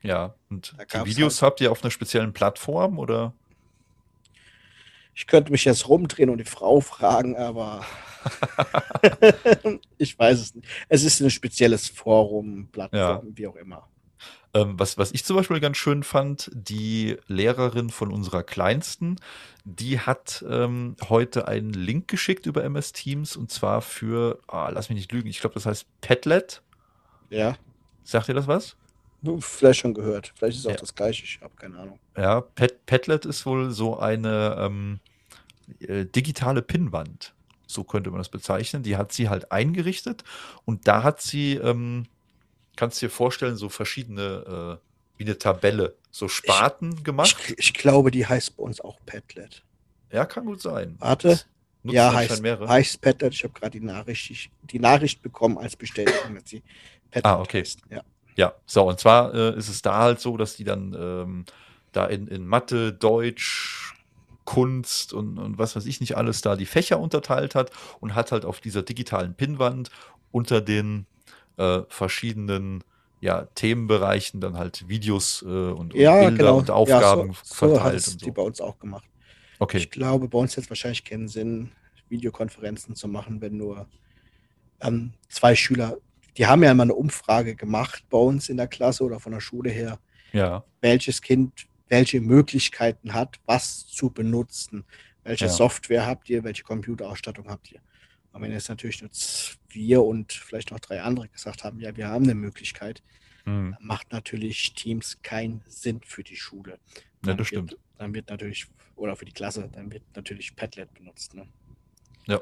ja, 0.02 0.34
und 0.50 0.74
die 0.78 1.04
Videos 1.06 1.42
halt- 1.42 1.50
habt 1.52 1.60
ihr 1.60 1.72
auf 1.72 1.82
einer 1.82 1.90
speziellen 1.90 2.32
Plattform 2.32 2.98
oder? 2.98 3.32
Ich 5.14 5.26
könnte 5.26 5.50
mich 5.50 5.64
jetzt 5.64 5.88
rumdrehen 5.88 6.30
und 6.30 6.38
die 6.38 6.44
Frau 6.44 6.80
fragen, 6.80 7.36
aber 7.36 7.84
ich 9.98 10.18
weiß 10.18 10.40
es 10.40 10.54
nicht. 10.54 10.68
Es 10.88 11.02
ist 11.02 11.20
ein 11.20 11.30
spezielles 11.30 11.88
Forum, 11.88 12.68
Plattform, 12.70 13.36
wie 13.36 13.46
auch 13.46 13.56
immer. 13.56 13.88
Ähm, 14.54 14.78
was, 14.78 14.96
was 14.98 15.12
ich 15.12 15.24
zum 15.24 15.36
Beispiel 15.36 15.60
ganz 15.60 15.76
schön 15.76 16.02
fand, 16.02 16.50
die 16.54 17.16
Lehrerin 17.26 17.90
von 17.90 18.12
unserer 18.12 18.42
Kleinsten, 18.42 19.16
die 19.64 20.00
hat 20.00 20.44
ähm, 20.48 20.96
heute 21.08 21.46
einen 21.48 21.72
Link 21.72 22.08
geschickt 22.08 22.46
über 22.46 22.64
MS 22.64 22.92
Teams 22.92 23.36
und 23.36 23.50
zwar 23.50 23.82
für, 23.82 24.38
ah, 24.48 24.70
lass 24.70 24.88
mich 24.88 24.96
nicht 24.96 25.12
lügen, 25.12 25.28
ich 25.28 25.40
glaube, 25.40 25.54
das 25.54 25.66
heißt 25.66 25.86
Padlet. 26.00 26.62
Ja, 27.30 27.56
Sagt 28.04 28.28
ihr 28.28 28.34
das 28.34 28.46
was? 28.46 28.74
vielleicht 29.40 29.80
schon 29.80 29.92
gehört. 29.92 30.32
Vielleicht 30.36 30.58
ist 30.58 30.66
auch 30.66 30.70
Ja. 30.70 30.76
das 30.76 30.94
gleiche, 30.94 31.24
ich 31.24 31.40
habe 31.42 31.52
keine 31.56 31.76
Ahnung. 31.78 31.98
Ja, 32.16 32.40
Pad 32.40 32.86
Padlet 32.86 33.26
ist 33.26 33.44
wohl 33.44 33.70
so 33.70 33.98
eine 33.98 34.56
ähm, 34.58 35.00
äh, 35.80 36.06
digitale 36.06 36.62
Pinnwand. 36.62 37.34
so 37.66 37.84
könnte 37.84 38.10
man 38.10 38.16
das 38.18 38.30
bezeichnen. 38.30 38.82
Die 38.82 38.96
hat 38.96 39.12
sie 39.12 39.28
halt 39.28 39.52
eingerichtet 39.52 40.24
und 40.64 40.88
da 40.88 41.02
hat 41.02 41.20
sie, 41.20 41.56
ähm, 41.56 42.06
kannst 42.78 43.02
du 43.02 43.06
dir 43.06 43.10
vorstellen, 43.10 43.56
so 43.56 43.68
verschiedene, 43.68 44.78
äh, 44.78 45.18
wie 45.18 45.24
eine 45.24 45.36
Tabelle, 45.36 45.96
so 46.12 46.28
Sparten 46.28 46.92
Ich, 46.92 47.04
gemacht. 47.04 47.54
ich 47.56 47.74
glaube, 47.74 48.10
die 48.12 48.24
heißt 48.24 48.56
bei 48.56 48.62
uns 48.62 48.80
auch 48.80 48.98
Padlet. 49.04 49.64
Ja, 50.12 50.24
kann 50.24 50.46
gut 50.46 50.62
sein. 50.62 50.94
Warte. 51.00 51.40
Ja, 51.82 52.12
heißt, 52.12 52.42
heißt 52.42 53.00
Padlet. 53.00 53.34
Ich 53.34 53.42
habe 53.44 53.52
gerade 53.52 53.78
die 53.78 53.84
Nachricht, 53.84 54.30
ich, 54.30 54.50
die 54.62 54.78
Nachricht 54.78 55.22
bekommen 55.22 55.58
als 55.58 55.74
Bestätigung, 55.76 56.34
dass 56.36 56.48
sie 56.48 56.62
Padlet 57.10 57.26
Ah, 57.26 57.40
okay. 57.40 57.60
heißt. 57.60 57.80
Ja. 57.90 58.02
Ja, 58.36 58.54
so, 58.66 58.88
und 58.88 59.00
zwar 59.00 59.34
äh, 59.34 59.56
ist 59.58 59.68
es 59.68 59.82
da 59.82 59.98
halt 59.98 60.20
so, 60.20 60.36
dass 60.36 60.54
die 60.54 60.62
dann 60.64 60.94
ähm, 60.96 61.44
da 61.90 62.06
in, 62.06 62.28
in 62.28 62.46
Mathe, 62.46 62.92
Deutsch, 62.92 63.94
Kunst 64.44 65.12
und, 65.12 65.38
und 65.38 65.58
was 65.58 65.74
weiß 65.74 65.84
ich 65.86 66.00
nicht 66.00 66.16
alles 66.16 66.40
da 66.40 66.54
die 66.54 66.64
Fächer 66.64 67.00
unterteilt 67.00 67.56
hat 67.56 67.72
und 67.98 68.14
hat 68.14 68.30
halt 68.30 68.44
auf 68.44 68.60
dieser 68.60 68.82
digitalen 68.82 69.34
Pinnwand 69.34 69.90
unter 70.30 70.60
den 70.60 71.06
äh, 71.58 71.80
verschiedenen 71.88 72.82
ja, 73.20 73.46
Themenbereichen 73.54 74.40
dann 74.40 74.56
halt 74.56 74.88
Videos 74.88 75.42
äh, 75.42 75.46
und, 75.46 75.92
und 75.92 75.94
Ja, 75.94 76.20
Bilder 76.20 76.36
genau. 76.36 76.58
und 76.58 76.70
Aufgaben 76.70 77.28
ja, 77.28 77.34
so, 77.34 77.40
so 77.42 77.54
verteilt 77.74 77.96
es 77.96 78.08
und 78.08 78.20
die 78.22 78.26
so. 78.26 78.32
bei 78.32 78.42
uns 78.42 78.60
auch 78.60 78.78
gemacht. 78.78 79.04
Okay, 79.58 79.78
Ich 79.78 79.90
glaube, 79.90 80.28
bei 80.28 80.38
uns 80.38 80.54
jetzt 80.56 80.70
wahrscheinlich 80.70 81.04
keinen 81.04 81.26
Sinn, 81.28 81.70
Videokonferenzen 82.08 82.94
zu 82.94 83.08
machen, 83.08 83.40
wenn 83.40 83.56
nur 83.56 83.86
ähm, 84.80 85.12
zwei 85.28 85.54
Schüler, 85.54 85.98
die 86.36 86.46
haben 86.46 86.62
ja 86.62 86.70
immer 86.70 86.84
eine 86.84 86.94
Umfrage 86.94 87.56
gemacht 87.56 88.04
bei 88.08 88.18
uns 88.18 88.48
in 88.48 88.56
der 88.56 88.68
Klasse 88.68 89.02
oder 89.04 89.18
von 89.18 89.32
der 89.32 89.40
Schule 89.40 89.70
her, 89.70 89.98
ja, 90.32 90.64
welches 90.80 91.20
Kind 91.20 91.66
welche 91.88 92.20
Möglichkeiten 92.20 93.14
hat, 93.14 93.40
was 93.46 93.86
zu 93.86 94.10
benutzen. 94.10 94.84
Welche 95.24 95.46
Ja. 95.46 95.50
Software 95.50 96.06
habt 96.06 96.28
ihr, 96.30 96.44
welche 96.44 96.62
Computerausstattung 96.62 97.48
habt 97.48 97.72
ihr? 97.72 97.80
Und 98.32 98.42
wenn 98.42 98.52
jetzt 98.52 98.68
natürlich 98.68 99.00
nur 99.00 99.10
wir 99.70 100.02
und 100.02 100.32
vielleicht 100.32 100.70
noch 100.70 100.80
drei 100.80 101.02
andere 101.02 101.28
gesagt 101.28 101.64
haben, 101.64 101.80
ja, 101.80 101.96
wir 101.96 102.08
haben 102.08 102.24
eine 102.24 102.34
Möglichkeit, 102.34 103.02
hm. 103.44 103.76
dann 103.78 103.86
macht 103.86 104.12
natürlich 104.12 104.74
Teams 104.74 105.20
keinen 105.22 105.62
Sinn 105.66 106.00
für 106.04 106.22
die 106.22 106.36
Schule. 106.36 106.72
ja, 106.72 107.02
Dann 107.22 107.36
das 107.38 107.50
wird, 107.50 107.68
stimmt. 107.68 107.76
Dann 107.98 108.14
wird 108.14 108.30
natürlich, 108.30 108.66
oder 108.96 109.16
für 109.16 109.24
die 109.24 109.32
Klasse, 109.32 109.68
dann 109.72 109.92
wird 109.92 110.04
natürlich 110.14 110.54
Padlet 110.54 110.92
benutzt. 110.94 111.34
Ne? 111.34 111.48
Ja. 112.26 112.40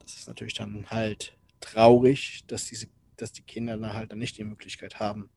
Das 0.00 0.14
ist 0.14 0.28
natürlich 0.28 0.54
dann 0.54 0.88
halt 0.90 1.36
traurig, 1.60 2.44
dass 2.46 2.66
diese, 2.66 2.88
dass 3.16 3.32
die 3.32 3.42
Kinder 3.42 3.76
dann 3.76 3.92
halt 3.92 4.12
dann 4.12 4.18
nicht 4.18 4.38
die 4.38 4.44
Möglichkeit 4.44 5.00
haben, 5.00 5.28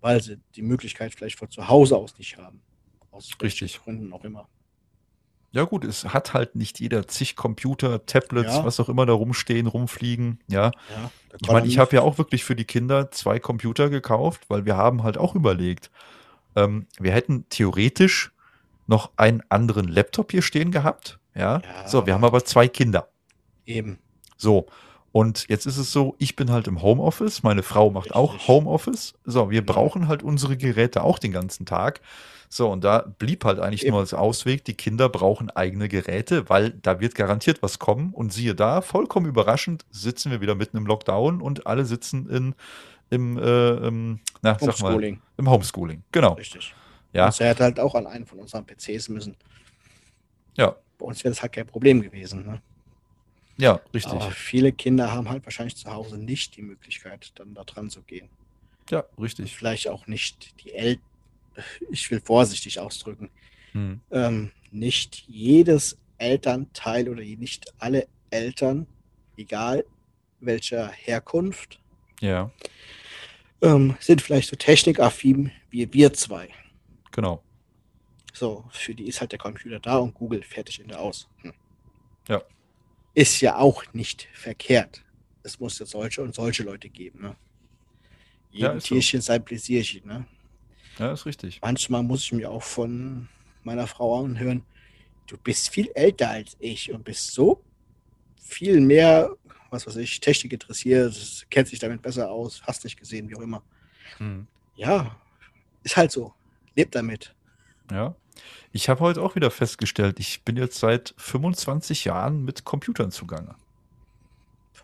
weil 0.00 0.22
sie 0.22 0.38
die 0.56 0.62
Möglichkeit 0.62 1.14
vielleicht 1.14 1.38
von 1.38 1.50
zu 1.50 1.68
Hause 1.68 1.96
aus 1.96 2.18
nicht 2.18 2.36
haben. 2.36 2.62
Aus 3.10 3.30
Richtig. 3.42 3.78
Gründen 3.78 4.12
auch 4.12 4.24
immer. 4.24 4.48
Ja 5.52 5.64
gut, 5.64 5.84
es 5.84 6.04
hat 6.04 6.32
halt 6.32 6.54
nicht 6.54 6.78
jeder 6.78 7.08
zig 7.08 7.34
Computer, 7.34 8.06
Tablets, 8.06 8.54
Ja. 8.54 8.64
was 8.64 8.78
auch 8.78 8.88
immer 8.88 9.04
da 9.06 9.12
rumstehen, 9.14 9.66
rumfliegen, 9.66 10.38
ja. 10.46 10.66
Ja, 10.66 11.10
Ich 11.40 11.48
meine, 11.50 11.66
ich 11.66 11.78
habe 11.78 11.96
ja 11.96 12.02
auch 12.02 12.18
wirklich 12.18 12.44
für 12.44 12.54
die 12.54 12.64
Kinder 12.64 13.10
zwei 13.10 13.40
Computer 13.40 13.90
gekauft, 13.90 14.44
weil 14.48 14.64
wir 14.64 14.76
haben 14.76 15.02
halt 15.02 15.18
auch 15.18 15.34
überlegt, 15.34 15.90
ähm, 16.56 16.86
wir 16.98 17.12
hätten 17.12 17.48
theoretisch 17.48 18.30
noch 18.86 19.10
einen 19.16 19.42
anderen 19.48 19.88
Laptop 19.88 20.30
hier 20.30 20.42
stehen 20.42 20.70
gehabt, 20.70 21.18
ja. 21.34 21.58
Ja. 21.58 21.88
So, 21.88 22.06
wir 22.06 22.14
haben 22.14 22.24
aber 22.24 22.44
zwei 22.44 22.68
Kinder. 22.68 23.08
eben. 23.66 23.98
So. 24.36 24.66
Und 25.12 25.46
jetzt 25.48 25.66
ist 25.66 25.76
es 25.76 25.90
so, 25.92 26.14
ich 26.18 26.36
bin 26.36 26.50
halt 26.52 26.68
im 26.68 26.82
Homeoffice, 26.82 27.42
meine 27.42 27.62
Frau 27.64 27.90
macht 27.90 28.14
auch. 28.14 28.46
Homeoffice. 28.46 29.14
So, 29.24 29.50
wir 29.50 29.66
brauchen 29.66 30.06
halt 30.06 30.22
unsere 30.22 30.56
Geräte 30.56 31.02
auch 31.02 31.18
den 31.18 31.32
ganzen 31.32 31.66
Tag. 31.66 32.00
So, 32.48 32.70
und 32.70 32.82
da 32.84 33.04
blieb 33.18 33.44
halt 33.44 33.58
eigentlich 33.60 33.82
Eben. 33.82 33.92
nur 33.92 34.00
als 34.00 34.14
Ausweg, 34.14 34.64
die 34.64 34.74
Kinder 34.74 35.08
brauchen 35.08 35.50
eigene 35.50 35.88
Geräte, 35.88 36.48
weil 36.48 36.70
da 36.70 37.00
wird 37.00 37.14
garantiert 37.14 37.62
was 37.62 37.78
kommen. 37.78 38.12
Und 38.12 38.32
siehe 38.32 38.54
da, 38.54 38.82
vollkommen 38.82 39.26
überraschend, 39.26 39.84
sitzen 39.90 40.30
wir 40.30 40.40
wieder 40.40 40.54
mitten 40.54 40.76
im 40.76 40.86
Lockdown 40.86 41.40
und 41.40 41.66
alle 41.66 41.84
sitzen 41.84 42.28
in, 42.28 42.54
im, 43.10 43.36
äh, 43.38 43.70
im, 43.86 44.20
na, 44.42 44.56
sag 44.60 44.80
mal, 44.80 44.90
Homeschooling. 44.92 45.20
im 45.38 45.50
Homeschooling. 45.50 46.02
Genau. 46.12 46.34
Richtig. 46.34 46.74
Ja, 47.12 47.26
Und 47.26 47.34
sie 47.34 47.44
hätte 47.44 47.64
halt 47.64 47.80
auch 47.80 47.96
an 47.96 48.06
einen 48.06 48.26
von 48.26 48.38
unseren 48.38 48.64
PCs 48.64 49.08
müssen. 49.08 49.36
ja, 50.56 50.76
Bei 50.98 51.06
uns 51.06 51.22
wäre 51.24 51.32
das 51.32 51.42
halt 51.42 51.52
kein 51.52 51.66
Problem 51.66 52.00
gewesen. 52.02 52.46
Ne? 52.46 52.62
Ja, 53.60 53.80
richtig. 53.94 54.12
Aber 54.12 54.30
viele 54.30 54.72
Kinder 54.72 55.12
haben 55.12 55.28
halt 55.28 55.44
wahrscheinlich 55.44 55.76
zu 55.76 55.90
Hause 55.92 56.18
nicht 56.18 56.56
die 56.56 56.62
Möglichkeit, 56.62 57.32
dann 57.36 57.54
da 57.54 57.64
dran 57.64 57.90
zu 57.90 58.02
gehen. 58.02 58.28
Ja, 58.90 59.04
richtig. 59.18 59.54
Vielleicht 59.54 59.88
auch 59.88 60.06
nicht 60.06 60.62
die 60.64 60.72
Eltern, 60.72 61.04
ich 61.90 62.10
will 62.10 62.20
vorsichtig 62.20 62.78
ausdrücken, 62.80 63.30
Hm. 63.72 64.00
ähm, 64.10 64.50
nicht 64.72 65.24
jedes 65.28 65.96
Elternteil 66.18 67.08
oder 67.08 67.22
nicht 67.22 67.72
alle 67.78 68.08
Eltern, 68.30 68.86
egal 69.36 69.84
welcher 70.40 70.88
Herkunft, 70.90 71.80
Ja, 72.20 72.50
ähm, 73.62 73.96
sind 74.00 74.22
vielleicht 74.22 74.48
so 74.48 74.56
technikaffin 74.56 75.52
wie 75.70 75.92
wir 75.92 76.12
zwei. 76.12 76.48
genau. 77.12 77.42
So, 78.32 78.64
für 78.70 78.94
die 78.94 79.06
ist 79.08 79.20
halt 79.20 79.32
der 79.32 79.38
Computer 79.38 79.80
da 79.80 79.98
und 79.98 80.14
Google 80.14 80.42
fertig 80.42 80.80
in 80.80 80.88
der 80.88 81.00
aus. 81.00 81.28
Hm. 81.42 81.52
Ja. 82.28 82.42
Ist 83.20 83.42
ja 83.42 83.56
auch 83.56 83.84
nicht 83.92 84.28
verkehrt. 84.32 85.04
Es 85.42 85.60
muss 85.60 85.78
ja 85.78 85.84
solche 85.84 86.22
und 86.22 86.34
solche 86.34 86.62
Leute 86.62 86.88
geben. 86.88 87.20
Ne? 87.20 87.36
Ja, 88.50 88.68
Jedem 88.68 88.80
so. 88.80 88.86
Tierchen 88.86 89.20
sein 89.20 89.44
Pläsierchen. 89.44 90.06
Ne? 90.06 90.26
Ja, 90.98 91.12
ist 91.12 91.26
richtig. 91.26 91.60
Manchmal 91.60 92.02
muss 92.02 92.22
ich 92.22 92.32
mir 92.32 92.50
auch 92.50 92.62
von 92.62 93.28
meiner 93.62 93.86
Frau 93.86 94.24
anhören, 94.24 94.62
du 95.26 95.36
bist 95.36 95.68
viel 95.68 95.90
älter 95.94 96.30
als 96.30 96.56
ich 96.60 96.90
und 96.92 97.04
bist 97.04 97.32
so 97.32 97.62
viel 98.40 98.80
mehr, 98.80 99.36
was 99.68 99.86
weiß 99.86 99.96
ich, 99.96 100.18
Technik 100.20 100.54
interessiert, 100.54 101.46
kennt 101.50 101.68
sich 101.68 101.78
damit 101.78 102.00
besser 102.00 102.30
aus, 102.30 102.62
hast 102.64 102.84
nicht 102.84 102.98
gesehen, 102.98 103.28
wie 103.28 103.36
auch 103.36 103.42
immer. 103.42 103.62
Hm. 104.16 104.46
Ja, 104.76 105.20
ist 105.82 105.98
halt 105.98 106.10
so. 106.10 106.32
Lebt 106.74 106.94
damit. 106.94 107.34
Ja. 107.90 108.14
Ich 108.72 108.88
habe 108.88 109.00
heute 109.00 109.22
auch 109.22 109.34
wieder 109.34 109.50
festgestellt, 109.50 110.20
ich 110.20 110.42
bin 110.42 110.56
jetzt 110.56 110.78
seit 110.78 111.14
25 111.18 112.04
Jahren 112.04 112.44
mit 112.44 112.64
Computern 112.64 113.10
zugange. 113.10 113.54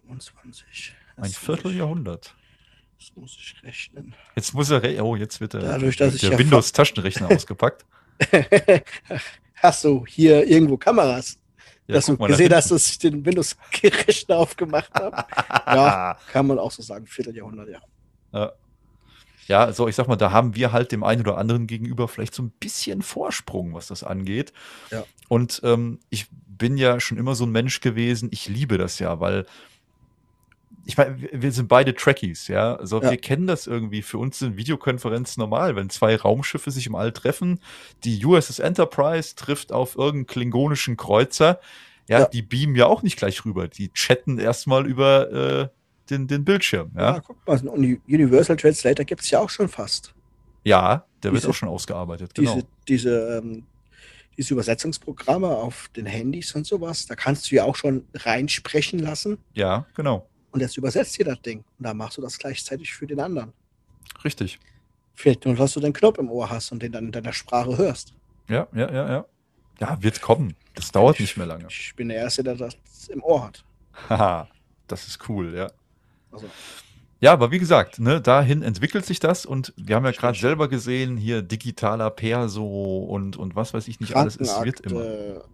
25. 0.06 0.94
Ein 1.16 1.22
Das 1.22 1.28
muss 1.32 1.38
Vierteljahrhundert. 1.38 2.34
Ich, 2.98 3.08
das 3.08 3.16
muss 3.16 3.36
ich 3.38 3.62
rechnen. 3.62 4.14
Jetzt 4.34 4.54
muss 4.54 4.70
er, 4.70 4.82
re- 4.82 5.02
oh, 5.02 5.16
jetzt 5.16 5.40
wird 5.40 5.54
der, 5.54 5.60
Dadurch, 5.62 5.96
der 5.96 6.08
ja 6.08 6.38
Windows-Taschenrechner 6.38 7.30
ausgepackt. 7.34 7.84
Hast 9.56 9.84
du 9.84 10.04
hier 10.06 10.46
irgendwo 10.46 10.76
Kameras? 10.76 11.38
Ja, 11.86 11.94
dass 11.96 12.06
du 12.06 12.16
gesehen 12.16 12.52
hast, 12.52 12.70
dass 12.70 12.88
ich 12.88 12.98
den 12.98 13.24
Windows-Rechner 13.24 14.36
aufgemacht 14.36 14.92
habe? 14.94 15.24
Ja, 15.66 16.18
kann 16.32 16.46
man 16.46 16.58
auch 16.58 16.70
so 16.70 16.82
sagen. 16.82 17.06
Vierteljahrhundert, 17.06 17.68
ja. 17.68 17.80
Ja. 18.32 18.52
Ja, 19.46 19.72
so 19.72 19.86
ich 19.88 19.94
sag 19.96 20.08
mal, 20.08 20.16
da 20.16 20.30
haben 20.32 20.54
wir 20.56 20.72
halt 20.72 20.92
dem 20.92 21.04
einen 21.04 21.20
oder 21.22 21.38
anderen 21.38 21.66
gegenüber 21.66 22.08
vielleicht 22.08 22.34
so 22.34 22.42
ein 22.42 22.50
bisschen 22.60 23.02
Vorsprung, 23.02 23.74
was 23.74 23.86
das 23.88 24.02
angeht. 24.02 24.52
Ja. 24.90 25.04
Und 25.28 25.60
ähm, 25.64 26.00
ich 26.10 26.26
bin 26.30 26.76
ja 26.76 26.98
schon 27.00 27.18
immer 27.18 27.34
so 27.34 27.44
ein 27.44 27.52
Mensch 27.52 27.80
gewesen, 27.80 28.28
ich 28.32 28.48
liebe 28.48 28.78
das 28.78 28.98
ja, 28.98 29.20
weil 29.20 29.46
ich 30.84 30.96
meine, 30.96 31.20
wir- 31.20 31.30
wir 31.42 31.52
sind 31.52 31.68
beide 31.68 31.94
Trekkies, 31.94 32.46
ja. 32.48 32.76
Also 32.76 33.02
Ja. 33.02 33.10
wir 33.10 33.16
kennen 33.18 33.46
das 33.48 33.66
irgendwie. 33.66 34.02
Für 34.02 34.18
uns 34.18 34.38
sind 34.38 34.56
Videokonferenzen 34.56 35.40
normal, 35.40 35.74
wenn 35.74 35.90
zwei 35.90 36.14
Raumschiffe 36.16 36.70
sich 36.70 36.86
im 36.86 36.94
All 36.94 37.12
treffen. 37.12 37.60
Die 38.04 38.24
USS 38.24 38.60
Enterprise 38.60 39.34
trifft 39.34 39.72
auf 39.72 39.96
irgendeinen 39.96 40.26
klingonischen 40.26 40.96
Kreuzer. 40.96 41.60
Ja, 42.08 42.20
Ja. 42.20 42.26
die 42.26 42.42
beamen 42.42 42.76
ja 42.76 42.86
auch 42.86 43.02
nicht 43.02 43.16
gleich 43.16 43.44
rüber. 43.44 43.66
Die 43.66 43.92
chatten 43.92 44.38
erstmal 44.38 44.86
über 44.86 45.32
äh, 45.32 45.68
den, 46.10 46.26
den 46.26 46.44
Bildschirm. 46.44 46.90
Ja, 46.94 47.14
Ja, 47.14 47.20
guck 47.20 47.46
mal, 47.46 47.58
so 47.58 47.72
einen 47.72 48.00
Universal 48.06 48.56
Translator 48.56 49.04
gibt 49.04 49.22
es 49.22 49.30
ja 49.30 49.40
auch 49.40 49.50
schon 49.50 49.68
fast. 49.68 50.14
ja 50.64 51.04
der 51.22 51.32
wird 51.32 51.42
Diese- 51.42 51.50
auch 51.50 51.54
schon 51.54 51.68
ausgearbeitet. 51.68 52.34
Genau. 52.34 52.54
Diese, 52.54 52.66
diese, 52.88 53.38
ähm, 53.38 53.64
diese 54.36 54.54
Übersetzungsprogramme 54.54 55.48
auf 55.48 55.88
den 55.96 56.06
Handys 56.06 56.54
und 56.54 56.66
sowas, 56.66 57.06
da 57.06 57.14
kannst 57.16 57.50
du 57.50 57.56
ja 57.56 57.64
auch 57.64 57.74
schon 57.74 58.04
reinsprechen 58.14 58.98
lassen 59.00 59.38
Ja, 59.54 59.86
genau. 59.94 60.28
und 60.52 60.60
jetzt 60.60 60.76
übersetzt 60.76 61.18
dir 61.18 61.24
das 61.24 61.40
Ding. 61.42 61.58
Und 61.78 61.84
dann 61.86 61.96
machst 61.96 62.18
du 62.18 62.22
das 62.22 62.38
gleichzeitig 62.38 62.92
für 62.94 63.06
den 63.06 63.18
anderen. 63.18 63.52
Richtig. 64.24 64.60
Fehlt 65.14 65.44
nur, 65.46 65.54
dass 65.56 65.72
du 65.72 65.80
den 65.80 65.92
Knopf 65.94 66.18
im 66.18 66.30
Ohr 66.30 66.48
hast 66.50 66.70
und 66.70 66.82
den 66.82 66.92
dann 66.92 67.06
in 67.06 67.12
deiner 67.12 67.32
Sprache 67.32 67.76
hörst. 67.78 68.12
Ja, 68.48 68.68
ja, 68.74 68.92
ja, 68.92 69.08
ja. 69.10 69.26
Ja, 69.80 70.02
wird 70.02 70.20
kommen. 70.20 70.54
Das 70.74 70.92
dauert 70.92 71.18
nicht 71.18 71.36
mehr 71.36 71.46
lange. 71.46 71.66
Ich 71.70 71.94
bin 71.96 72.08
der 72.08 72.18
Erste, 72.18 72.44
der 72.44 72.54
das 72.54 72.76
im 73.08 73.22
Ohr 73.24 73.46
hat. 73.46 73.64
Haha, 74.08 74.48
das 74.86 75.06
ist 75.08 75.28
cool, 75.28 75.54
ja. 75.54 75.70
Also, 76.36 76.48
Ja, 77.20 77.32
aber 77.32 77.50
wie 77.50 77.58
gesagt, 77.58 77.98
ne, 77.98 78.20
dahin 78.20 78.62
entwickelt 78.62 79.06
sich 79.06 79.20
das 79.20 79.46
und 79.46 79.72
wir 79.76 79.96
haben 79.96 80.04
ja 80.04 80.12
gerade 80.12 80.38
selber 80.38 80.68
gesehen, 80.68 81.16
hier 81.16 81.42
digitaler 81.42 82.10
Perso 82.10 83.04
und, 83.04 83.36
und 83.36 83.56
was 83.56 83.74
weiß 83.74 83.88
ich 83.88 84.00
nicht 84.00 84.14
alles, 84.14 84.36
es 84.36 84.62
wird 84.62 84.80
immer. 84.80 85.00
Krankenakte, 85.00 85.44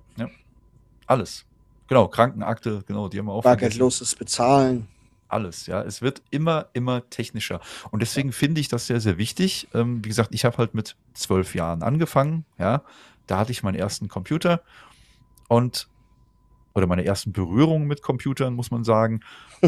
Alles. 1.07 1.45
Genau, 1.89 2.09
Krankenakte, 2.09 2.83
genau, 2.87 3.09
die 3.09 3.19
haben 3.19 3.27
wir 3.27 3.33
auch 3.33 3.43
bargeldloses 3.43 4.15
Bezahlen. 4.15 4.89
Alles, 5.29 5.67
ja. 5.67 5.83
Es 5.83 6.03
wird 6.03 6.21
immer, 6.31 6.67
immer 6.75 7.09
technischer. 7.09 7.61
Und 7.91 8.01
deswegen 8.01 8.33
finde 8.33 8.61
ich 8.61 8.69
das 8.69 8.87
sehr, 8.87 9.01
sehr 9.01 9.17
wichtig. 9.17 9.67
Ähm, 9.73 10.05
wie 10.05 10.09
gesagt, 10.09 10.35
ich 10.35 10.45
habe 10.45 10.59
halt 10.59 10.75
mit 10.75 10.95
zwölf 11.15 11.55
Jahren 11.55 11.83
angefangen, 11.83 12.45
ja. 12.59 12.83
Da 13.27 13.39
hatte 13.39 13.53
ich 13.53 13.63
meinen 13.63 13.77
ersten 13.77 14.09
Computer 14.09 14.63
und 15.49 15.89
oder 16.75 16.87
meine 16.87 17.05
ersten 17.05 17.33
Berührungen 17.33 17.87
mit 17.87 18.03
Computern, 18.03 18.55
muss 18.55 18.71
man 18.71 18.85
sagen. 18.85 19.21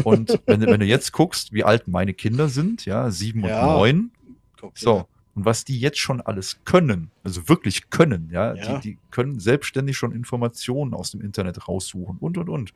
Und 0.03 0.39
wenn, 0.45 0.59
du- 0.61 0.67
wenn 0.67 0.79
du 0.79 0.85
jetzt 0.85 1.11
guckst, 1.11 1.53
wie 1.53 1.63
alt 1.63 1.87
meine 1.87 2.13
Kinder 2.13 2.49
sind, 2.49 2.85
ja, 2.85 3.09
sieben 3.11 3.43
und 3.43 3.49
Ja. 3.49 3.65
neun, 3.65 4.11
Guck, 4.59 4.77
so. 4.77 4.97
ja. 4.97 5.05
Und 5.35 5.43
was 5.43 5.65
die 5.65 5.77
jetzt 5.79 5.99
schon 5.99 6.21
alles 6.21 6.61
können, 6.63 7.11
also 7.23 7.49
wirklich 7.49 7.89
können, 7.89 8.29
ja, 8.31 8.53
Ja. 8.55 8.77
Die, 8.77 8.91
die 8.91 8.97
können 9.11 9.39
selbstständig 9.39 9.97
schon 9.97 10.13
Informationen 10.13 10.93
aus 10.93 11.11
dem 11.11 11.19
Internet 11.21 11.67
raussuchen 11.67 12.17
und, 12.19 12.37
und, 12.37 12.49
und. 12.49 12.73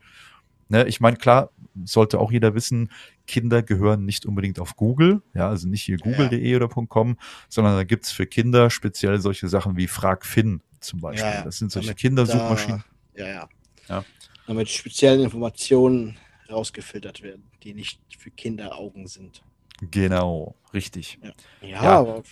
Ne, 0.68 0.84
ich 0.86 1.00
meine, 1.00 1.16
klar, 1.16 1.50
sollte 1.84 2.20
auch 2.20 2.30
jeder 2.30 2.54
wissen, 2.54 2.90
Kinder 3.26 3.60
gehören 3.62 4.04
nicht 4.04 4.24
unbedingt 4.24 4.60
auf 4.60 4.76
Google, 4.76 5.20
ja, 5.34 5.48
also 5.48 5.66
nicht 5.66 5.82
hier 5.82 5.96
google.de 5.96 6.54
oder 6.54 6.68
.com, 6.68 7.16
sondern 7.48 7.74
da 7.74 7.82
gibt's 7.82 8.12
für 8.12 8.26
Kinder 8.26 8.70
speziell 8.70 9.20
solche 9.20 9.48
Sachen 9.48 9.76
wie 9.76 9.88
FragFin 9.88 10.60
zum 10.78 11.00
Beispiel. 11.00 11.42
Das 11.42 11.58
sind 11.58 11.72
solche 11.72 11.94
Kindersuchmaschinen. 11.94 12.84
Da, 13.16 13.22
ja, 13.24 13.28
ja, 13.32 13.48
Ja. 13.90 14.04
Damit 14.46 14.68
spezielle 14.70 15.22
Informationen 15.22 16.16
rausgefiltert 16.50 17.22
werden, 17.22 17.44
die 17.62 17.74
nicht 17.74 18.00
für 18.18 18.30
Kinderaugen 18.30 19.06
sind. 19.06 19.42
Genau, 19.90 20.54
richtig. 20.74 21.18
Ja, 21.22 21.32
Ja. 21.68 21.80
aber 22.00 22.22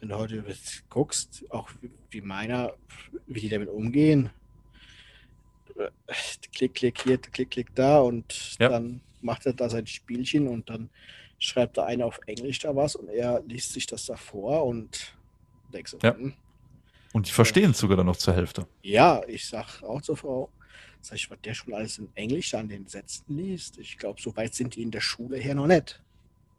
wenn 0.00 0.08
du 0.08 0.16
heute 0.16 0.44
guckst, 0.90 1.44
auch 1.50 1.68
wie- 2.10 2.20
meiner, 2.20 2.74
wie 3.26 3.40
die 3.40 3.48
damit 3.48 3.68
umgehen, 3.68 4.30
klick, 6.52 6.74
klick 6.74 7.02
hier, 7.02 7.18
klick, 7.18 7.50
klick 7.50 7.74
da 7.74 7.98
und 8.00 8.56
Ja. 8.60 8.68
dann 8.68 9.00
macht 9.20 9.46
er 9.46 9.52
da 9.54 9.68
sein 9.68 9.86
Spielchen 9.86 10.46
und 10.48 10.68
dann 10.70 10.90
schreibt 11.38 11.76
da 11.78 11.84
einer 11.84 12.06
auf 12.06 12.20
Englisch 12.26 12.60
da 12.60 12.74
was 12.76 12.94
und 12.94 13.08
er 13.08 13.42
liest 13.46 13.72
sich 13.72 13.86
das 13.86 14.06
da 14.06 14.16
vor 14.16 14.64
und 14.66 15.16
denkst 15.72 15.92
so, 15.92 15.98
Ja. 16.02 16.14
hm, 16.14 16.34
Und 17.14 17.28
die 17.28 17.32
verstehen 17.32 17.70
es 17.70 17.78
sogar 17.78 17.96
dann 17.96 18.06
noch 18.06 18.16
zur 18.16 18.34
Hälfte. 18.34 18.66
ja, 18.82 19.22
ich 19.28 19.46
sag 19.46 19.82
auch 19.82 20.02
zur 20.02 20.16
Frau, 20.16 20.50
sag 21.00 21.14
ich, 21.16 21.30
was 21.30 21.38
der 21.42 21.54
schon 21.54 21.72
alles 21.72 21.98
in 21.98 22.08
Englisch 22.16 22.52
an 22.54 22.68
den 22.68 22.86
Sätzen 22.88 23.24
liest. 23.36 23.78
Ich 23.78 23.96
glaube, 23.96 24.20
so 24.20 24.36
weit 24.36 24.52
sind 24.54 24.74
die 24.74 24.82
in 24.82 24.90
der 24.90 25.00
Schule 25.00 25.36
her 25.38 25.54
noch 25.54 25.68
nicht. 25.68 26.02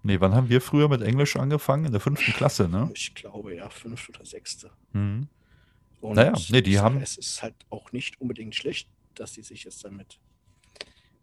Nee, 0.02 0.20
wann 0.22 0.34
haben 0.34 0.48
wir 0.50 0.62
früher 0.62 0.88
mit 0.88 1.02
Englisch 1.02 1.36
angefangen? 1.36 1.86
In 1.86 1.92
der 1.92 2.00
fünften 2.00 2.32
Klasse, 2.32 2.70
ne? 2.70 2.90
Ich 2.96 3.14
glaube 3.16 3.54
ja, 3.56 3.70
fünfte 3.70 4.12
oder 4.14 4.26
sechste. 4.26 4.72
Mhm. 4.94 5.28
Und 6.00 6.16
Naja, 6.16 6.34
nee, 6.50 6.62
die 6.62 6.80
haben- 6.80 7.02
Es 7.02 7.18
ist 7.18 7.42
halt 7.44 7.56
auch 7.70 7.92
nicht 7.92 8.22
unbedingt 8.22 8.56
schlecht, 8.56 8.88
dass 9.16 9.34
sie 9.34 9.42
sich 9.42 9.64
jetzt 9.66 9.84
damit. 9.84 10.20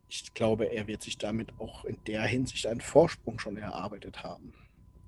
Ich 0.08 0.34
glaube, 0.34 0.66
er 0.66 0.86
wird 0.88 1.02
sich 1.02 1.16
damit 1.16 1.52
auch 1.58 1.84
in 1.86 1.96
der 2.06 2.22
Hinsicht 2.24 2.66
einen 2.66 2.80
Vorsprung 2.82 3.38
schon 3.38 3.56
erarbeitet 3.56 4.22
haben. 4.22 4.52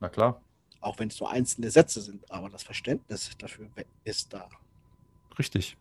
Na 0.01 0.09
klar, 0.09 0.40
Auch 0.85 0.98
wenn 0.98 1.09
es 1.09 1.19
nur 1.19 1.31
einzelne 1.31 1.70
Sätze 1.70 2.01
sind, 2.02 2.31
aber 2.31 2.51
das 2.51 2.62
Verständnis 2.62 3.31
dafür 3.39 3.66
ist 4.05 4.32
da. 4.35 4.48
richtig. 5.39 5.77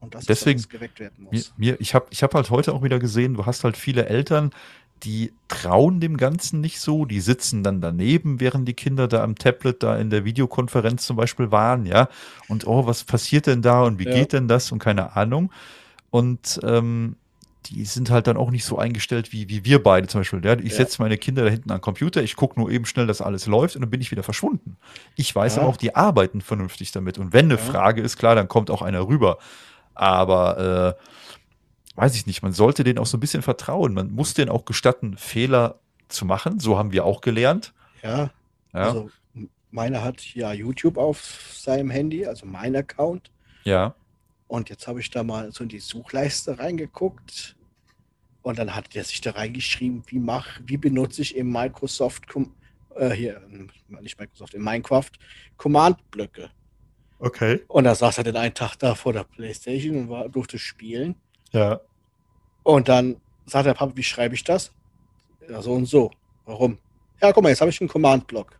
Und 0.00 0.14
das 0.14 0.24
Deswegen- 0.24 0.58
ist, 0.58 0.64
was 0.64 0.70
geweckt 0.70 0.98
werden 1.00 1.24
Mir, 1.24 1.30
muss. 1.38 1.52
mir, 1.58 1.80
ich 1.80 1.94
habe 1.94 2.06
ich 2.10 2.22
hab 2.22 2.32
halt 2.34 2.48
heute 2.50 2.72
auch 2.72 2.82
wieder 2.82 2.98
gesehen, 2.98 3.34
du 3.34 3.44
hast 3.44 3.62
halt 3.64 3.76
viele 3.76 4.06
Eltern, 4.06 4.50
die 5.02 5.32
trauen 5.48 6.00
dem 6.00 6.16
Ganzen 6.16 6.60
nicht 6.62 6.80
so, 6.80 7.04
die 7.04 7.20
sitzen 7.20 7.62
dann 7.62 7.80
daneben, 7.82 8.40
während 8.40 8.66
die 8.66 8.72
Kinder 8.74 9.08
da 9.08 9.22
am 9.22 9.34
Tablet 9.34 9.82
da 9.82 9.96
in 9.98 10.08
der 10.10 10.24
Videokonferenz 10.24 11.04
zum 11.06 11.16
Beispiel 11.16 11.50
waren, 11.50 11.84
ja. 11.86 12.08
Und 12.48 12.66
oh, 12.66 12.86
was 12.86 13.04
passiert 13.04 13.46
denn 13.46 13.60
da 13.62 13.82
und 13.82 13.98
wie 13.98 14.04
Ja. 14.06 14.14
geht 14.14 14.32
denn 14.32 14.48
das 14.48 14.72
und 14.72 14.78
keine 14.78 15.14
Ahnung. 15.16 15.52
Und 16.10 16.58
ähm, 16.64 17.16
die 17.66 17.84
sind 17.84 18.10
halt 18.10 18.26
dann 18.26 18.36
auch 18.36 18.50
nicht 18.50 18.64
so 18.64 18.78
eingestellt 18.78 19.32
wie, 19.32 19.48
wie 19.48 19.64
wir 19.64 19.82
beide 19.82 20.06
zum 20.08 20.20
Beispiel. 20.20 20.44
Ja? 20.44 20.54
Ich 20.58 20.70
Ja. 20.72 20.76
setze 20.78 21.02
meine 21.02 21.18
Kinder 21.18 21.44
da 21.44 21.50
hinten 21.50 21.70
an 21.70 21.76
den 21.78 21.82
Computer, 21.82 22.22
ich 22.22 22.36
gucke 22.36 22.58
nur 22.58 22.70
eben 22.70 22.86
schnell, 22.86 23.06
dass 23.06 23.20
alles 23.20 23.46
läuft 23.46 23.76
und 23.76 23.82
dann 23.82 23.90
bin 23.90 24.00
ich 24.00 24.10
wieder 24.10 24.22
verschwunden. 24.22 24.76
Ich 25.16 25.34
weiß 25.34 25.56
Ja. 25.56 25.62
aber 25.62 25.70
auch, 25.70 25.76
die 25.76 25.94
arbeiten 25.94 26.40
vernünftig 26.40 26.92
damit. 26.92 27.18
Und 27.18 27.32
wenn 27.32 27.46
eine 27.46 27.54
Ja. 27.54 27.60
Frage 27.60 28.00
ist, 28.02 28.16
klar, 28.16 28.34
dann 28.34 28.48
kommt 28.48 28.70
auch 28.70 28.82
einer 28.82 29.06
rüber. 29.06 29.38
Aber 29.94 30.96
äh, 30.98 31.96
weiß 31.96 32.14
ich 32.16 32.26
nicht, 32.26 32.42
man 32.42 32.52
sollte 32.52 32.84
denen 32.84 32.98
auch 32.98 33.06
so 33.06 33.16
ein 33.16 33.20
bisschen 33.20 33.42
vertrauen. 33.42 33.92
Man 33.92 34.10
muss 34.10 34.34
denen 34.34 34.50
auch 34.50 34.64
gestatten, 34.64 35.16
Fehler 35.18 35.80
zu 36.08 36.24
machen. 36.24 36.58
So 36.60 36.78
haben 36.78 36.92
wir 36.92 37.04
auch 37.04 37.20
gelernt. 37.20 37.74
Ja, 38.02 38.30
also 38.72 39.10
meiner 39.70 40.02
hat 40.02 40.22
ja 40.34 40.52
YouTube 40.52 40.96
auf 40.96 41.52
seinem 41.52 41.90
Handy, 41.90 42.24
also 42.26 42.46
mein 42.46 42.74
Account. 42.74 43.30
ja, 43.64 43.94
Und 44.50 44.68
jetzt 44.68 44.88
habe 44.88 44.98
ich 44.98 45.10
da 45.10 45.22
mal 45.22 45.52
so 45.52 45.62
in 45.62 45.68
die 45.68 45.78
Suchleiste 45.78 46.58
reingeguckt. 46.58 47.54
Und 48.42 48.58
dann 48.58 48.74
hat 48.74 48.96
der 48.96 49.04
sich 49.04 49.20
da 49.20 49.30
reingeschrieben, 49.30 50.02
wie 50.08 50.18
mach, 50.18 50.58
wie 50.66 50.76
benutze 50.76 51.22
ich 51.22 51.36
im 51.36 51.52
Microsoft, 51.52 52.24
äh, 52.96 53.10
hier, 53.10 53.40
nicht 54.00 54.18
Microsoft, 54.18 54.54
in 54.54 54.64
Minecraft 54.64 55.12
Command-Blöcke. 55.56 56.50
okay. 57.20 57.60
Und 57.68 57.84
da 57.84 57.94
saß 57.94 58.18
er 58.18 58.24
den 58.24 58.36
einen 58.36 58.52
Tag 58.52 58.74
da 58.76 58.96
vor 58.96 59.12
der 59.12 59.22
Playstation 59.22 59.96
und 59.96 60.08
war, 60.08 60.28
durfte 60.28 60.58
spielen. 60.58 61.14
Ja, 61.52 61.80
Und 62.64 62.88
dann 62.88 63.20
sagt 63.46 63.66
der 63.66 63.74
Papa, 63.74 63.92
wie 63.94 64.02
schreibe 64.02 64.34
ich 64.34 64.42
das? 64.42 64.72
Ja, 65.48 65.62
so 65.62 65.74
und 65.74 65.86
so. 65.86 66.10
Warum? 66.44 66.78
Ja, 67.22 67.30
guck 67.32 67.44
mal, 67.44 67.50
jetzt 67.50 67.60
habe 67.60 67.70
ich 67.70 67.80
einen 67.80 67.88
Command-Block. 67.88 68.58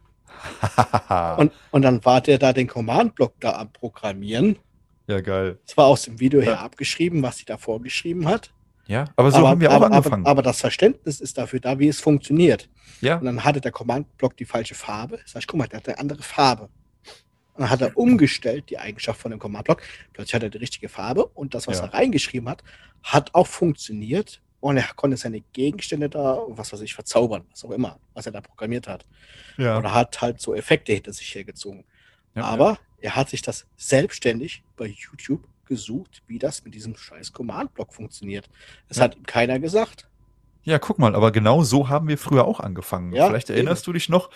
Und, 1.36 1.52
und 1.72 1.82
dann 1.82 2.02
war 2.04 2.20
der 2.20 2.38
da 2.38 2.52
den 2.52 2.68
Command-Block 2.68 3.34
da 3.40 3.58
am 3.58 3.72
Programmieren. 3.72 4.56
Ja, 5.10 5.20
geil. 5.20 5.58
Es 5.66 5.76
war 5.76 5.86
aus 5.86 6.02
dem 6.02 6.18
Video 6.20 6.40
her 6.40 6.52
Ja. 6.52 6.60
abgeschrieben, 6.60 7.22
was 7.22 7.38
sie 7.38 7.44
da 7.44 7.56
vorgeschrieben 7.58 8.26
hat. 8.28 8.52
Ja, 8.86 9.04
aber 9.16 9.30
so 9.30 9.46
haben 9.46 9.60
wir 9.60 9.70
auch 9.70 9.74
aber, 9.76 9.86
angefangen. 9.92 10.22
Aber, 10.24 10.30
aber 10.30 10.42
das 10.42 10.60
Verständnis 10.60 11.20
ist 11.20 11.38
dafür 11.38 11.60
da, 11.60 11.78
wie 11.78 11.86
es 11.88 12.00
funktioniert. 12.00 12.68
ja, 13.00 13.16
Und 13.18 13.24
dann 13.26 13.44
hatte 13.44 13.60
der 13.60 13.70
Command-Block 13.70 14.36
die 14.36 14.44
falsche 14.44 14.74
Farbe. 14.74 15.20
Sag 15.26 15.40
ich, 15.42 15.46
guck 15.46 15.58
mal, 15.58 15.68
der 15.68 15.78
hat 15.78 15.88
eine 15.88 15.98
andere 15.98 16.22
Farbe. 16.22 16.64
Und 17.54 17.60
dann 17.62 17.70
hat 17.70 17.82
er 17.82 17.96
umgestellt, 17.96 18.68
die 18.70 18.78
Eigenschaft 18.78 19.20
von 19.20 19.30
dem 19.30 19.38
Command-Block. 19.38 19.82
Plötzlich 20.12 20.34
hat 20.34 20.42
er 20.42 20.50
die 20.50 20.58
richtige 20.58 20.88
Farbe 20.88 21.26
und 21.26 21.54
das, 21.54 21.66
was 21.68 21.78
Ja. 21.78 21.84
er 21.86 21.94
reingeschrieben 21.94 22.48
hat, 22.48 22.64
hat 23.02 23.34
auch 23.34 23.46
funktioniert. 23.46 24.40
Und 24.58 24.76
er 24.76 24.84
konnte 24.96 25.16
seine 25.16 25.40
Gegenstände 25.52 26.10
da, 26.10 26.38
was 26.48 26.72
weiß 26.72 26.80
ich, 26.82 26.92
verzaubern, 26.94 27.44
was 27.50 27.64
auch 27.64 27.70
immer, 27.70 27.98
was 28.12 28.26
er 28.26 28.32
da 28.32 28.40
programmiert 28.42 28.88
hat. 28.88 29.06
ja. 29.56 29.78
Oder 29.78 29.94
hat 29.94 30.20
halt 30.20 30.40
so 30.40 30.54
Effekte 30.54 30.92
hinter 30.92 31.12
sich 31.12 31.32
hergezogen. 31.34 31.84
ja, 32.34 32.42
Aber 32.44 32.78
er 33.00 33.16
hat 33.16 33.30
sich 33.30 33.42
das 33.42 33.66
selbstständig 33.76 34.62
bei 34.76 34.86
YouTube 34.86 35.46
gesucht, 35.66 36.22
wie 36.26 36.38
das 36.38 36.64
mit 36.64 36.74
diesem 36.74 36.96
scheiß 36.96 37.32
Command-Block 37.32 37.92
funktioniert. 37.94 38.48
Das 38.88 38.98
Ja. 38.98 39.04
hat 39.04 39.16
ihm 39.16 39.24
keiner 39.24 39.58
gesagt. 39.58 40.08
Ja, 40.64 40.78
guck 40.78 40.98
mal, 40.98 41.14
aber 41.14 41.30
genau 41.30 41.62
so 41.62 41.88
haben 41.88 42.08
wir 42.08 42.18
früher 42.18 42.44
auch 42.44 42.60
angefangen. 42.60 43.12
Ja, 43.12 43.28
Vielleicht 43.28 43.50
erinnerst 43.50 43.86
du 43.86 43.92
dich 43.92 44.08
noch. 44.08 44.30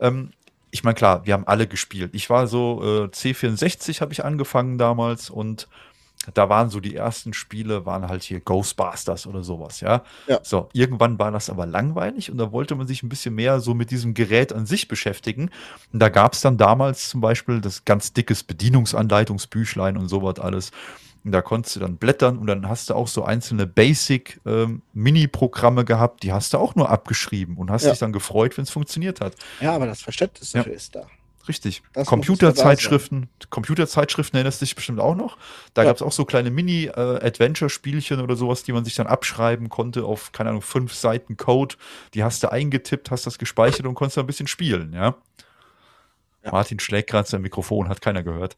Ähm, 0.00 0.32
ich 0.70 0.84
meine, 0.84 0.94
klar, 0.94 1.24
wir 1.24 1.34
haben 1.34 1.46
alle 1.46 1.66
gespielt. 1.66 2.10
Ich 2.14 2.28
war 2.30 2.46
so 2.46 2.82
äh, 2.82 3.08
C64 3.08 4.00
habe 4.00 4.12
ich 4.12 4.24
angefangen 4.24 4.76
damals 4.78 5.30
und 5.30 5.68
da 6.34 6.48
waren 6.50 6.68
so 6.68 6.78
die 6.80 6.94
ersten 6.94 7.32
Spiele, 7.32 7.86
waren 7.86 8.06
halt 8.08 8.22
hier 8.22 8.40
Ghostbusters 8.40 9.26
oder 9.26 9.42
sowas, 9.42 9.80
ja. 9.80 10.02
Ja. 10.26 10.40
So, 10.42 10.68
irgendwann 10.72 11.18
war 11.18 11.30
das 11.30 11.48
aber 11.48 11.64
langweilig 11.64 12.30
und 12.30 12.36
da 12.38 12.52
wollte 12.52 12.74
man 12.74 12.86
sich 12.86 13.02
ein 13.02 13.08
bisschen 13.08 13.34
mehr 13.34 13.60
so 13.60 13.72
mit 13.74 13.90
diesem 13.90 14.12
Gerät 14.14 14.52
an 14.52 14.66
sich 14.66 14.88
beschäftigen. 14.88 15.50
Und 15.92 16.00
da 16.00 16.08
gab 16.10 16.34
es 16.34 16.40
dann 16.42 16.58
damals 16.58 17.08
zum 17.08 17.20
Beispiel 17.22 17.60
das 17.62 17.84
ganz 17.86 18.12
dickes 18.12 18.42
Bedienungsanleitungsbüchlein 18.42 19.96
und 19.96 20.08
sowas 20.08 20.38
alles. 20.38 20.70
Und 21.24 21.32
da 21.32 21.42
konntest 21.42 21.74
du 21.76 21.80
dann 21.80 21.96
blättern 21.96 22.38
und 22.38 22.46
dann 22.46 22.68
hast 22.68 22.90
du 22.90 22.94
auch 22.94 23.08
so 23.08 23.24
einzelne 23.24 23.66
Basic-Mini-Programme 23.66 25.84
gehabt, 25.84 26.22
die 26.22 26.32
hast 26.32 26.54
du 26.54 26.58
auch 26.58 26.74
nur 26.74 26.88
abgeschrieben 26.90 27.56
und 27.56 27.70
hast 27.70 27.84
Ja. 27.84 27.90
dich 27.90 27.98
dann 27.98 28.12
gefreut, 28.12 28.56
wenn 28.56 28.64
es 28.64 28.70
funktioniert 28.70 29.20
hat. 29.20 29.34
Ja, 29.60 29.74
aber 29.74 29.86
das 29.86 30.00
Verständnis 30.02 30.52
Ja. 30.52 30.60
dafür 30.60 30.74
ist 30.74 30.94
da. 30.94 31.06
Richtig. 31.48 31.82
Computerzeitschriften, 32.04 33.28
Computerzeitschriften 33.48 34.36
erinnerst 34.36 34.60
du 34.60 34.66
dich 34.66 34.74
bestimmt 34.74 35.00
auch 35.00 35.14
noch. 35.14 35.38
Da 35.74 35.82
Ja. 35.82 35.88
gab 35.88 35.96
es 35.96 36.02
auch 36.02 36.12
so 36.12 36.24
kleine 36.24 36.50
Mini-Adventure-Spielchen 36.50 38.20
oder 38.20 38.36
sowas, 38.36 38.62
die 38.64 38.72
man 38.72 38.84
sich 38.84 38.94
dann 38.96 39.06
abschreiben 39.06 39.68
konnte 39.68 40.04
auf, 40.04 40.32
keine 40.32 40.50
Ahnung, 40.50 40.62
fünf 40.62 40.92
Seiten 40.94 41.36
Code. 41.36 41.76
Die 42.14 42.22
hast 42.22 42.42
du 42.42 42.52
eingetippt, 42.52 43.10
hast 43.10 43.26
das 43.26 43.38
gespeichert 43.38 43.86
und 43.86 43.94
konntest 43.94 44.16
dann 44.18 44.24
ein 44.24 44.26
bisschen 44.28 44.46
spielen, 44.46 44.92
ja. 44.92 45.16
Ja. 46.44 46.52
Martin 46.52 46.78
schlägt 46.80 47.10
gerade 47.10 47.28
sein 47.28 47.42
Mikrofon, 47.42 47.88
hat 47.88 48.00
keiner 48.00 48.22
gehört. 48.22 48.56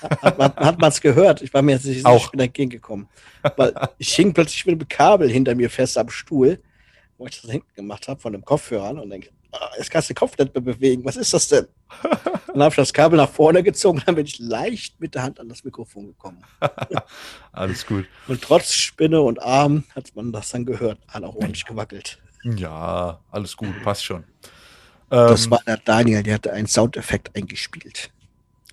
Hat, 0.00 0.78
man 0.80 0.88
es 0.90 1.00
gehört? 1.00 1.42
Ich 1.42 1.52
war 1.54 1.62
mir 1.62 1.72
jetzt 1.72 1.84
nicht 1.84 1.96
sicher, 1.98 2.08
Auch. 2.08 2.26
ich 2.26 2.30
bin 2.32 2.40
entgegengekommen. 2.40 3.08
Weil 3.56 3.74
ich 3.98 4.14
hing 4.14 4.34
plötzlich 4.34 4.66
mit 4.66 4.74
einem 4.80 4.88
Kabel 4.88 5.30
hinter 5.30 5.54
mir 5.54 5.70
fest 5.70 5.98
am 5.98 6.08
Stuhl, 6.10 6.60
wo 7.16 7.26
ich 7.26 7.40
das 7.40 7.50
hinten 7.50 7.74
gemacht 7.74 8.08
habe 8.08 8.20
von 8.20 8.32
dem 8.32 8.44
Kopfhörer 8.44 8.88
an 8.88 8.98
und 8.98 9.10
denke, 9.10 9.30
jetzt 9.76 9.90
kannst 9.90 10.08
du 10.10 10.14
den 10.14 10.18
Kopf 10.18 10.36
nicht 10.38 10.54
mehr 10.54 10.62
bewegen. 10.62 11.04
Was 11.04 11.16
ist 11.16 11.32
das 11.32 11.48
denn? 11.48 11.66
Dann 12.48 12.62
habe 12.62 12.70
ich 12.70 12.76
das 12.76 12.92
Kabel 12.92 13.16
nach 13.16 13.28
vorne 13.28 13.62
gezogen, 13.62 14.02
dann 14.04 14.14
bin 14.14 14.26
ich 14.26 14.38
leicht 14.38 14.98
mit 15.00 15.14
der 15.14 15.22
Hand 15.22 15.38
an 15.38 15.48
das 15.48 15.64
Mikrofon 15.64 16.08
gekommen. 16.08 16.42
Alles 17.52 17.86
gut. 17.86 18.06
Und 18.26 18.42
trotz 18.42 18.72
Spinne 18.72 19.20
und 19.20 19.40
Arm 19.40 19.84
hat 19.94 20.16
man 20.16 20.32
das 20.32 20.50
dann 20.50 20.64
gehört. 20.64 20.98
Hat 21.08 21.22
auch 21.22 21.34
ordentlich 21.36 21.64
gewackelt. 21.66 22.18
Ja, 22.44 23.20
alles 23.30 23.56
gut, 23.56 23.74
passt 23.84 24.04
schon. 24.04 24.24
Das 25.10 25.44
Ähm, 25.44 25.50
war 25.52 25.60
der 25.66 25.76
Daniel, 25.76 26.22
der 26.22 26.34
hatte 26.34 26.52
einen 26.52 26.66
Soundeffekt 26.66 27.36
eingespielt. 27.36 28.10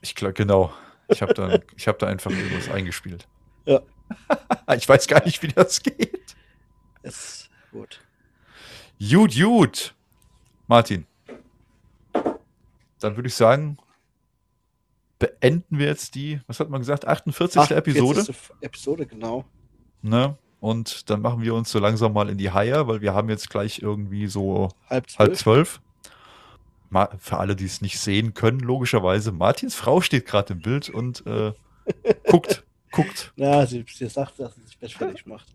Ich 0.02 0.16
glaube, 0.16 0.34
genau. 0.34 0.74
Ich 1.10 1.22
habe 1.22 1.34
da, 1.34 1.60
ich 1.76 1.88
hab 1.88 2.00
da 2.00 2.08
einfach 2.08 2.32
irgendwas 2.32 2.70
eingespielt. 2.70 3.28
Ja. 3.66 3.82
Ich 4.76 4.88
weiß 4.88 5.08
gar 5.08 5.24
nicht, 5.26 5.42
wie 5.44 5.48
das 5.48 5.82
geht. 5.82 6.36
Ist 7.04 7.50
gut. 7.72 8.00
Gut, 9.00 9.36
gut. 9.36 9.95
Martin. 10.68 11.06
Dann 13.00 13.16
würde 13.16 13.28
ich 13.28 13.36
sagen, 13.36 13.78
beenden 15.20 15.80
wir 15.80 15.88
jetzt 15.88 16.16
die, 16.16 16.42
was 16.48 16.60
hat 16.60 16.70
man 16.70 16.82
gesagt, 16.82 17.08
48. 17.08 17.72
Episode. 17.72 18.24
40. 18.24 18.36
Episode, 18.62 19.06
genau. 19.06 19.46
Ne? 20.02 20.38
Und 20.60 21.10
dann 21.10 21.22
machen 21.22 21.42
wir 21.42 21.54
uns 21.54 21.72
so 21.72 21.80
langsam 21.80 22.14
mal 22.14 22.30
in 22.30 22.38
die 22.38 22.52
Haie, 22.52 22.88
weil 22.88 23.02
wir 23.02 23.14
haben 23.14 23.30
jetzt 23.30 23.50
gleich 23.50 23.80
irgendwie 23.82 24.28
so 24.28 24.70
Halb 24.90 25.10
zwölf. 25.10 25.20
halb 25.20 25.38
zwölf. 25.38 25.82
Für 27.20 27.38
alle, 27.38 27.56
die 27.56 27.66
es 27.66 27.82
nicht 27.82 28.00
sehen 28.00 28.34
können, 28.34 28.60
logischerweise, 28.60 29.32
Martins 29.32 29.76
Frau 29.76 30.00
steht 30.00 30.26
gerade 30.26 30.54
im 30.54 30.62
Bild 30.62 30.90
und 30.90 31.26
äh, 31.28 31.52
guckt, 32.30 32.64
guckt. 32.92 33.34
Ja, 33.36 33.66
sie, 33.66 33.84
sie 33.88 34.08
sagt, 34.08 34.40
dass 34.40 34.56
sie 34.56 34.62
sich 34.62 34.78
Bett 34.78 34.94
fertig 34.94 35.26
macht. 35.26 35.48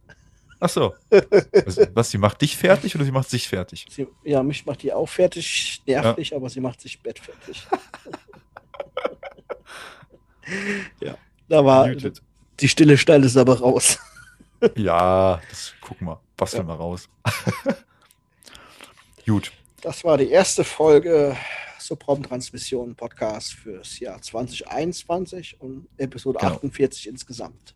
Ach 0.61 0.69
so. 0.69 0.95
Was, 1.11 1.79
was, 1.95 2.11
sie 2.11 2.19
macht 2.19 2.41
dich 2.43 2.57
fertig 2.57 2.95
oder 2.95 3.05
sie 3.05 3.11
macht 3.11 3.31
sich 3.31 3.49
fertig? 3.49 3.87
Sie, 3.91 4.07
ja, 4.25 4.43
mich 4.43 4.67
macht 4.67 4.83
die 4.83 4.93
auch 4.93 5.09
fertig, 5.09 5.83
nervig, 5.87 6.35
aber 6.37 6.51
sie 6.51 6.61
macht 6.61 6.81
sich 6.83 7.01
Bett 7.03 7.19
fertig. 7.19 7.67
ja, 11.01 11.17
da 11.49 11.65
war 11.65 11.87
Muted. 11.89 12.23
die 12.61 12.69
stille 12.69 12.99
Stelle 12.99 13.27
ist 13.27 13.37
aber 13.37 13.59
raus. 13.61 13.99
Ja, 14.77 15.41
das 15.49 15.73
gucken 15.81 16.07
wir. 16.07 16.21
Basteln 16.37 16.67
wir 16.67 16.75
raus. 16.75 17.09
Gut. 19.27 19.53
Das 19.81 20.05
war 20.05 20.19
die 20.19 20.29
erste 20.29 20.65
Folge 20.65 21.35
Subraum-Transmission 21.79 22.95
Podcast 22.95 23.55
fürs 23.55 23.99
Jahr 24.01 24.21
2021 24.21 25.59
und 25.63 25.89
Episode 25.97 26.41
Genau. 26.41 26.53
48 26.57 27.09
insgesamt. 27.09 27.75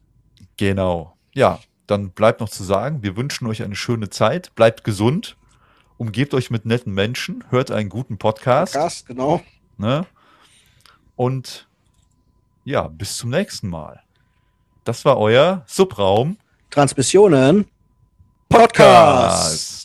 Genau. 0.58 1.16
Ja, 1.32 1.58
dann 1.86 2.10
bleibt 2.10 2.40
noch 2.40 2.48
zu 2.48 2.64
sagen, 2.64 3.02
wir 3.02 3.16
wünschen 3.16 3.46
euch 3.46 3.62
eine 3.62 3.76
schöne 3.76 4.10
Zeit, 4.10 4.54
bleibt 4.54 4.84
gesund, 4.84 5.36
umgebt 5.98 6.34
euch 6.34 6.50
mit 6.50 6.64
netten 6.64 6.92
Menschen, 6.92 7.44
hört 7.50 7.70
einen 7.70 7.88
guten 7.88 8.18
Podcast. 8.18 8.74
Podcast, 8.74 9.06
genau. 9.06 9.42
Ne? 9.76 10.06
Und 11.16 11.68
ja, 12.64 12.88
bis 12.88 13.16
zum 13.16 13.30
nächsten 13.30 13.68
Mal. 13.68 14.02
Das 14.84 15.04
war 15.04 15.18
euer 15.18 15.64
Subraum 15.66 16.36
Transmissionen 16.70 17.66
Podcast. 18.48 19.83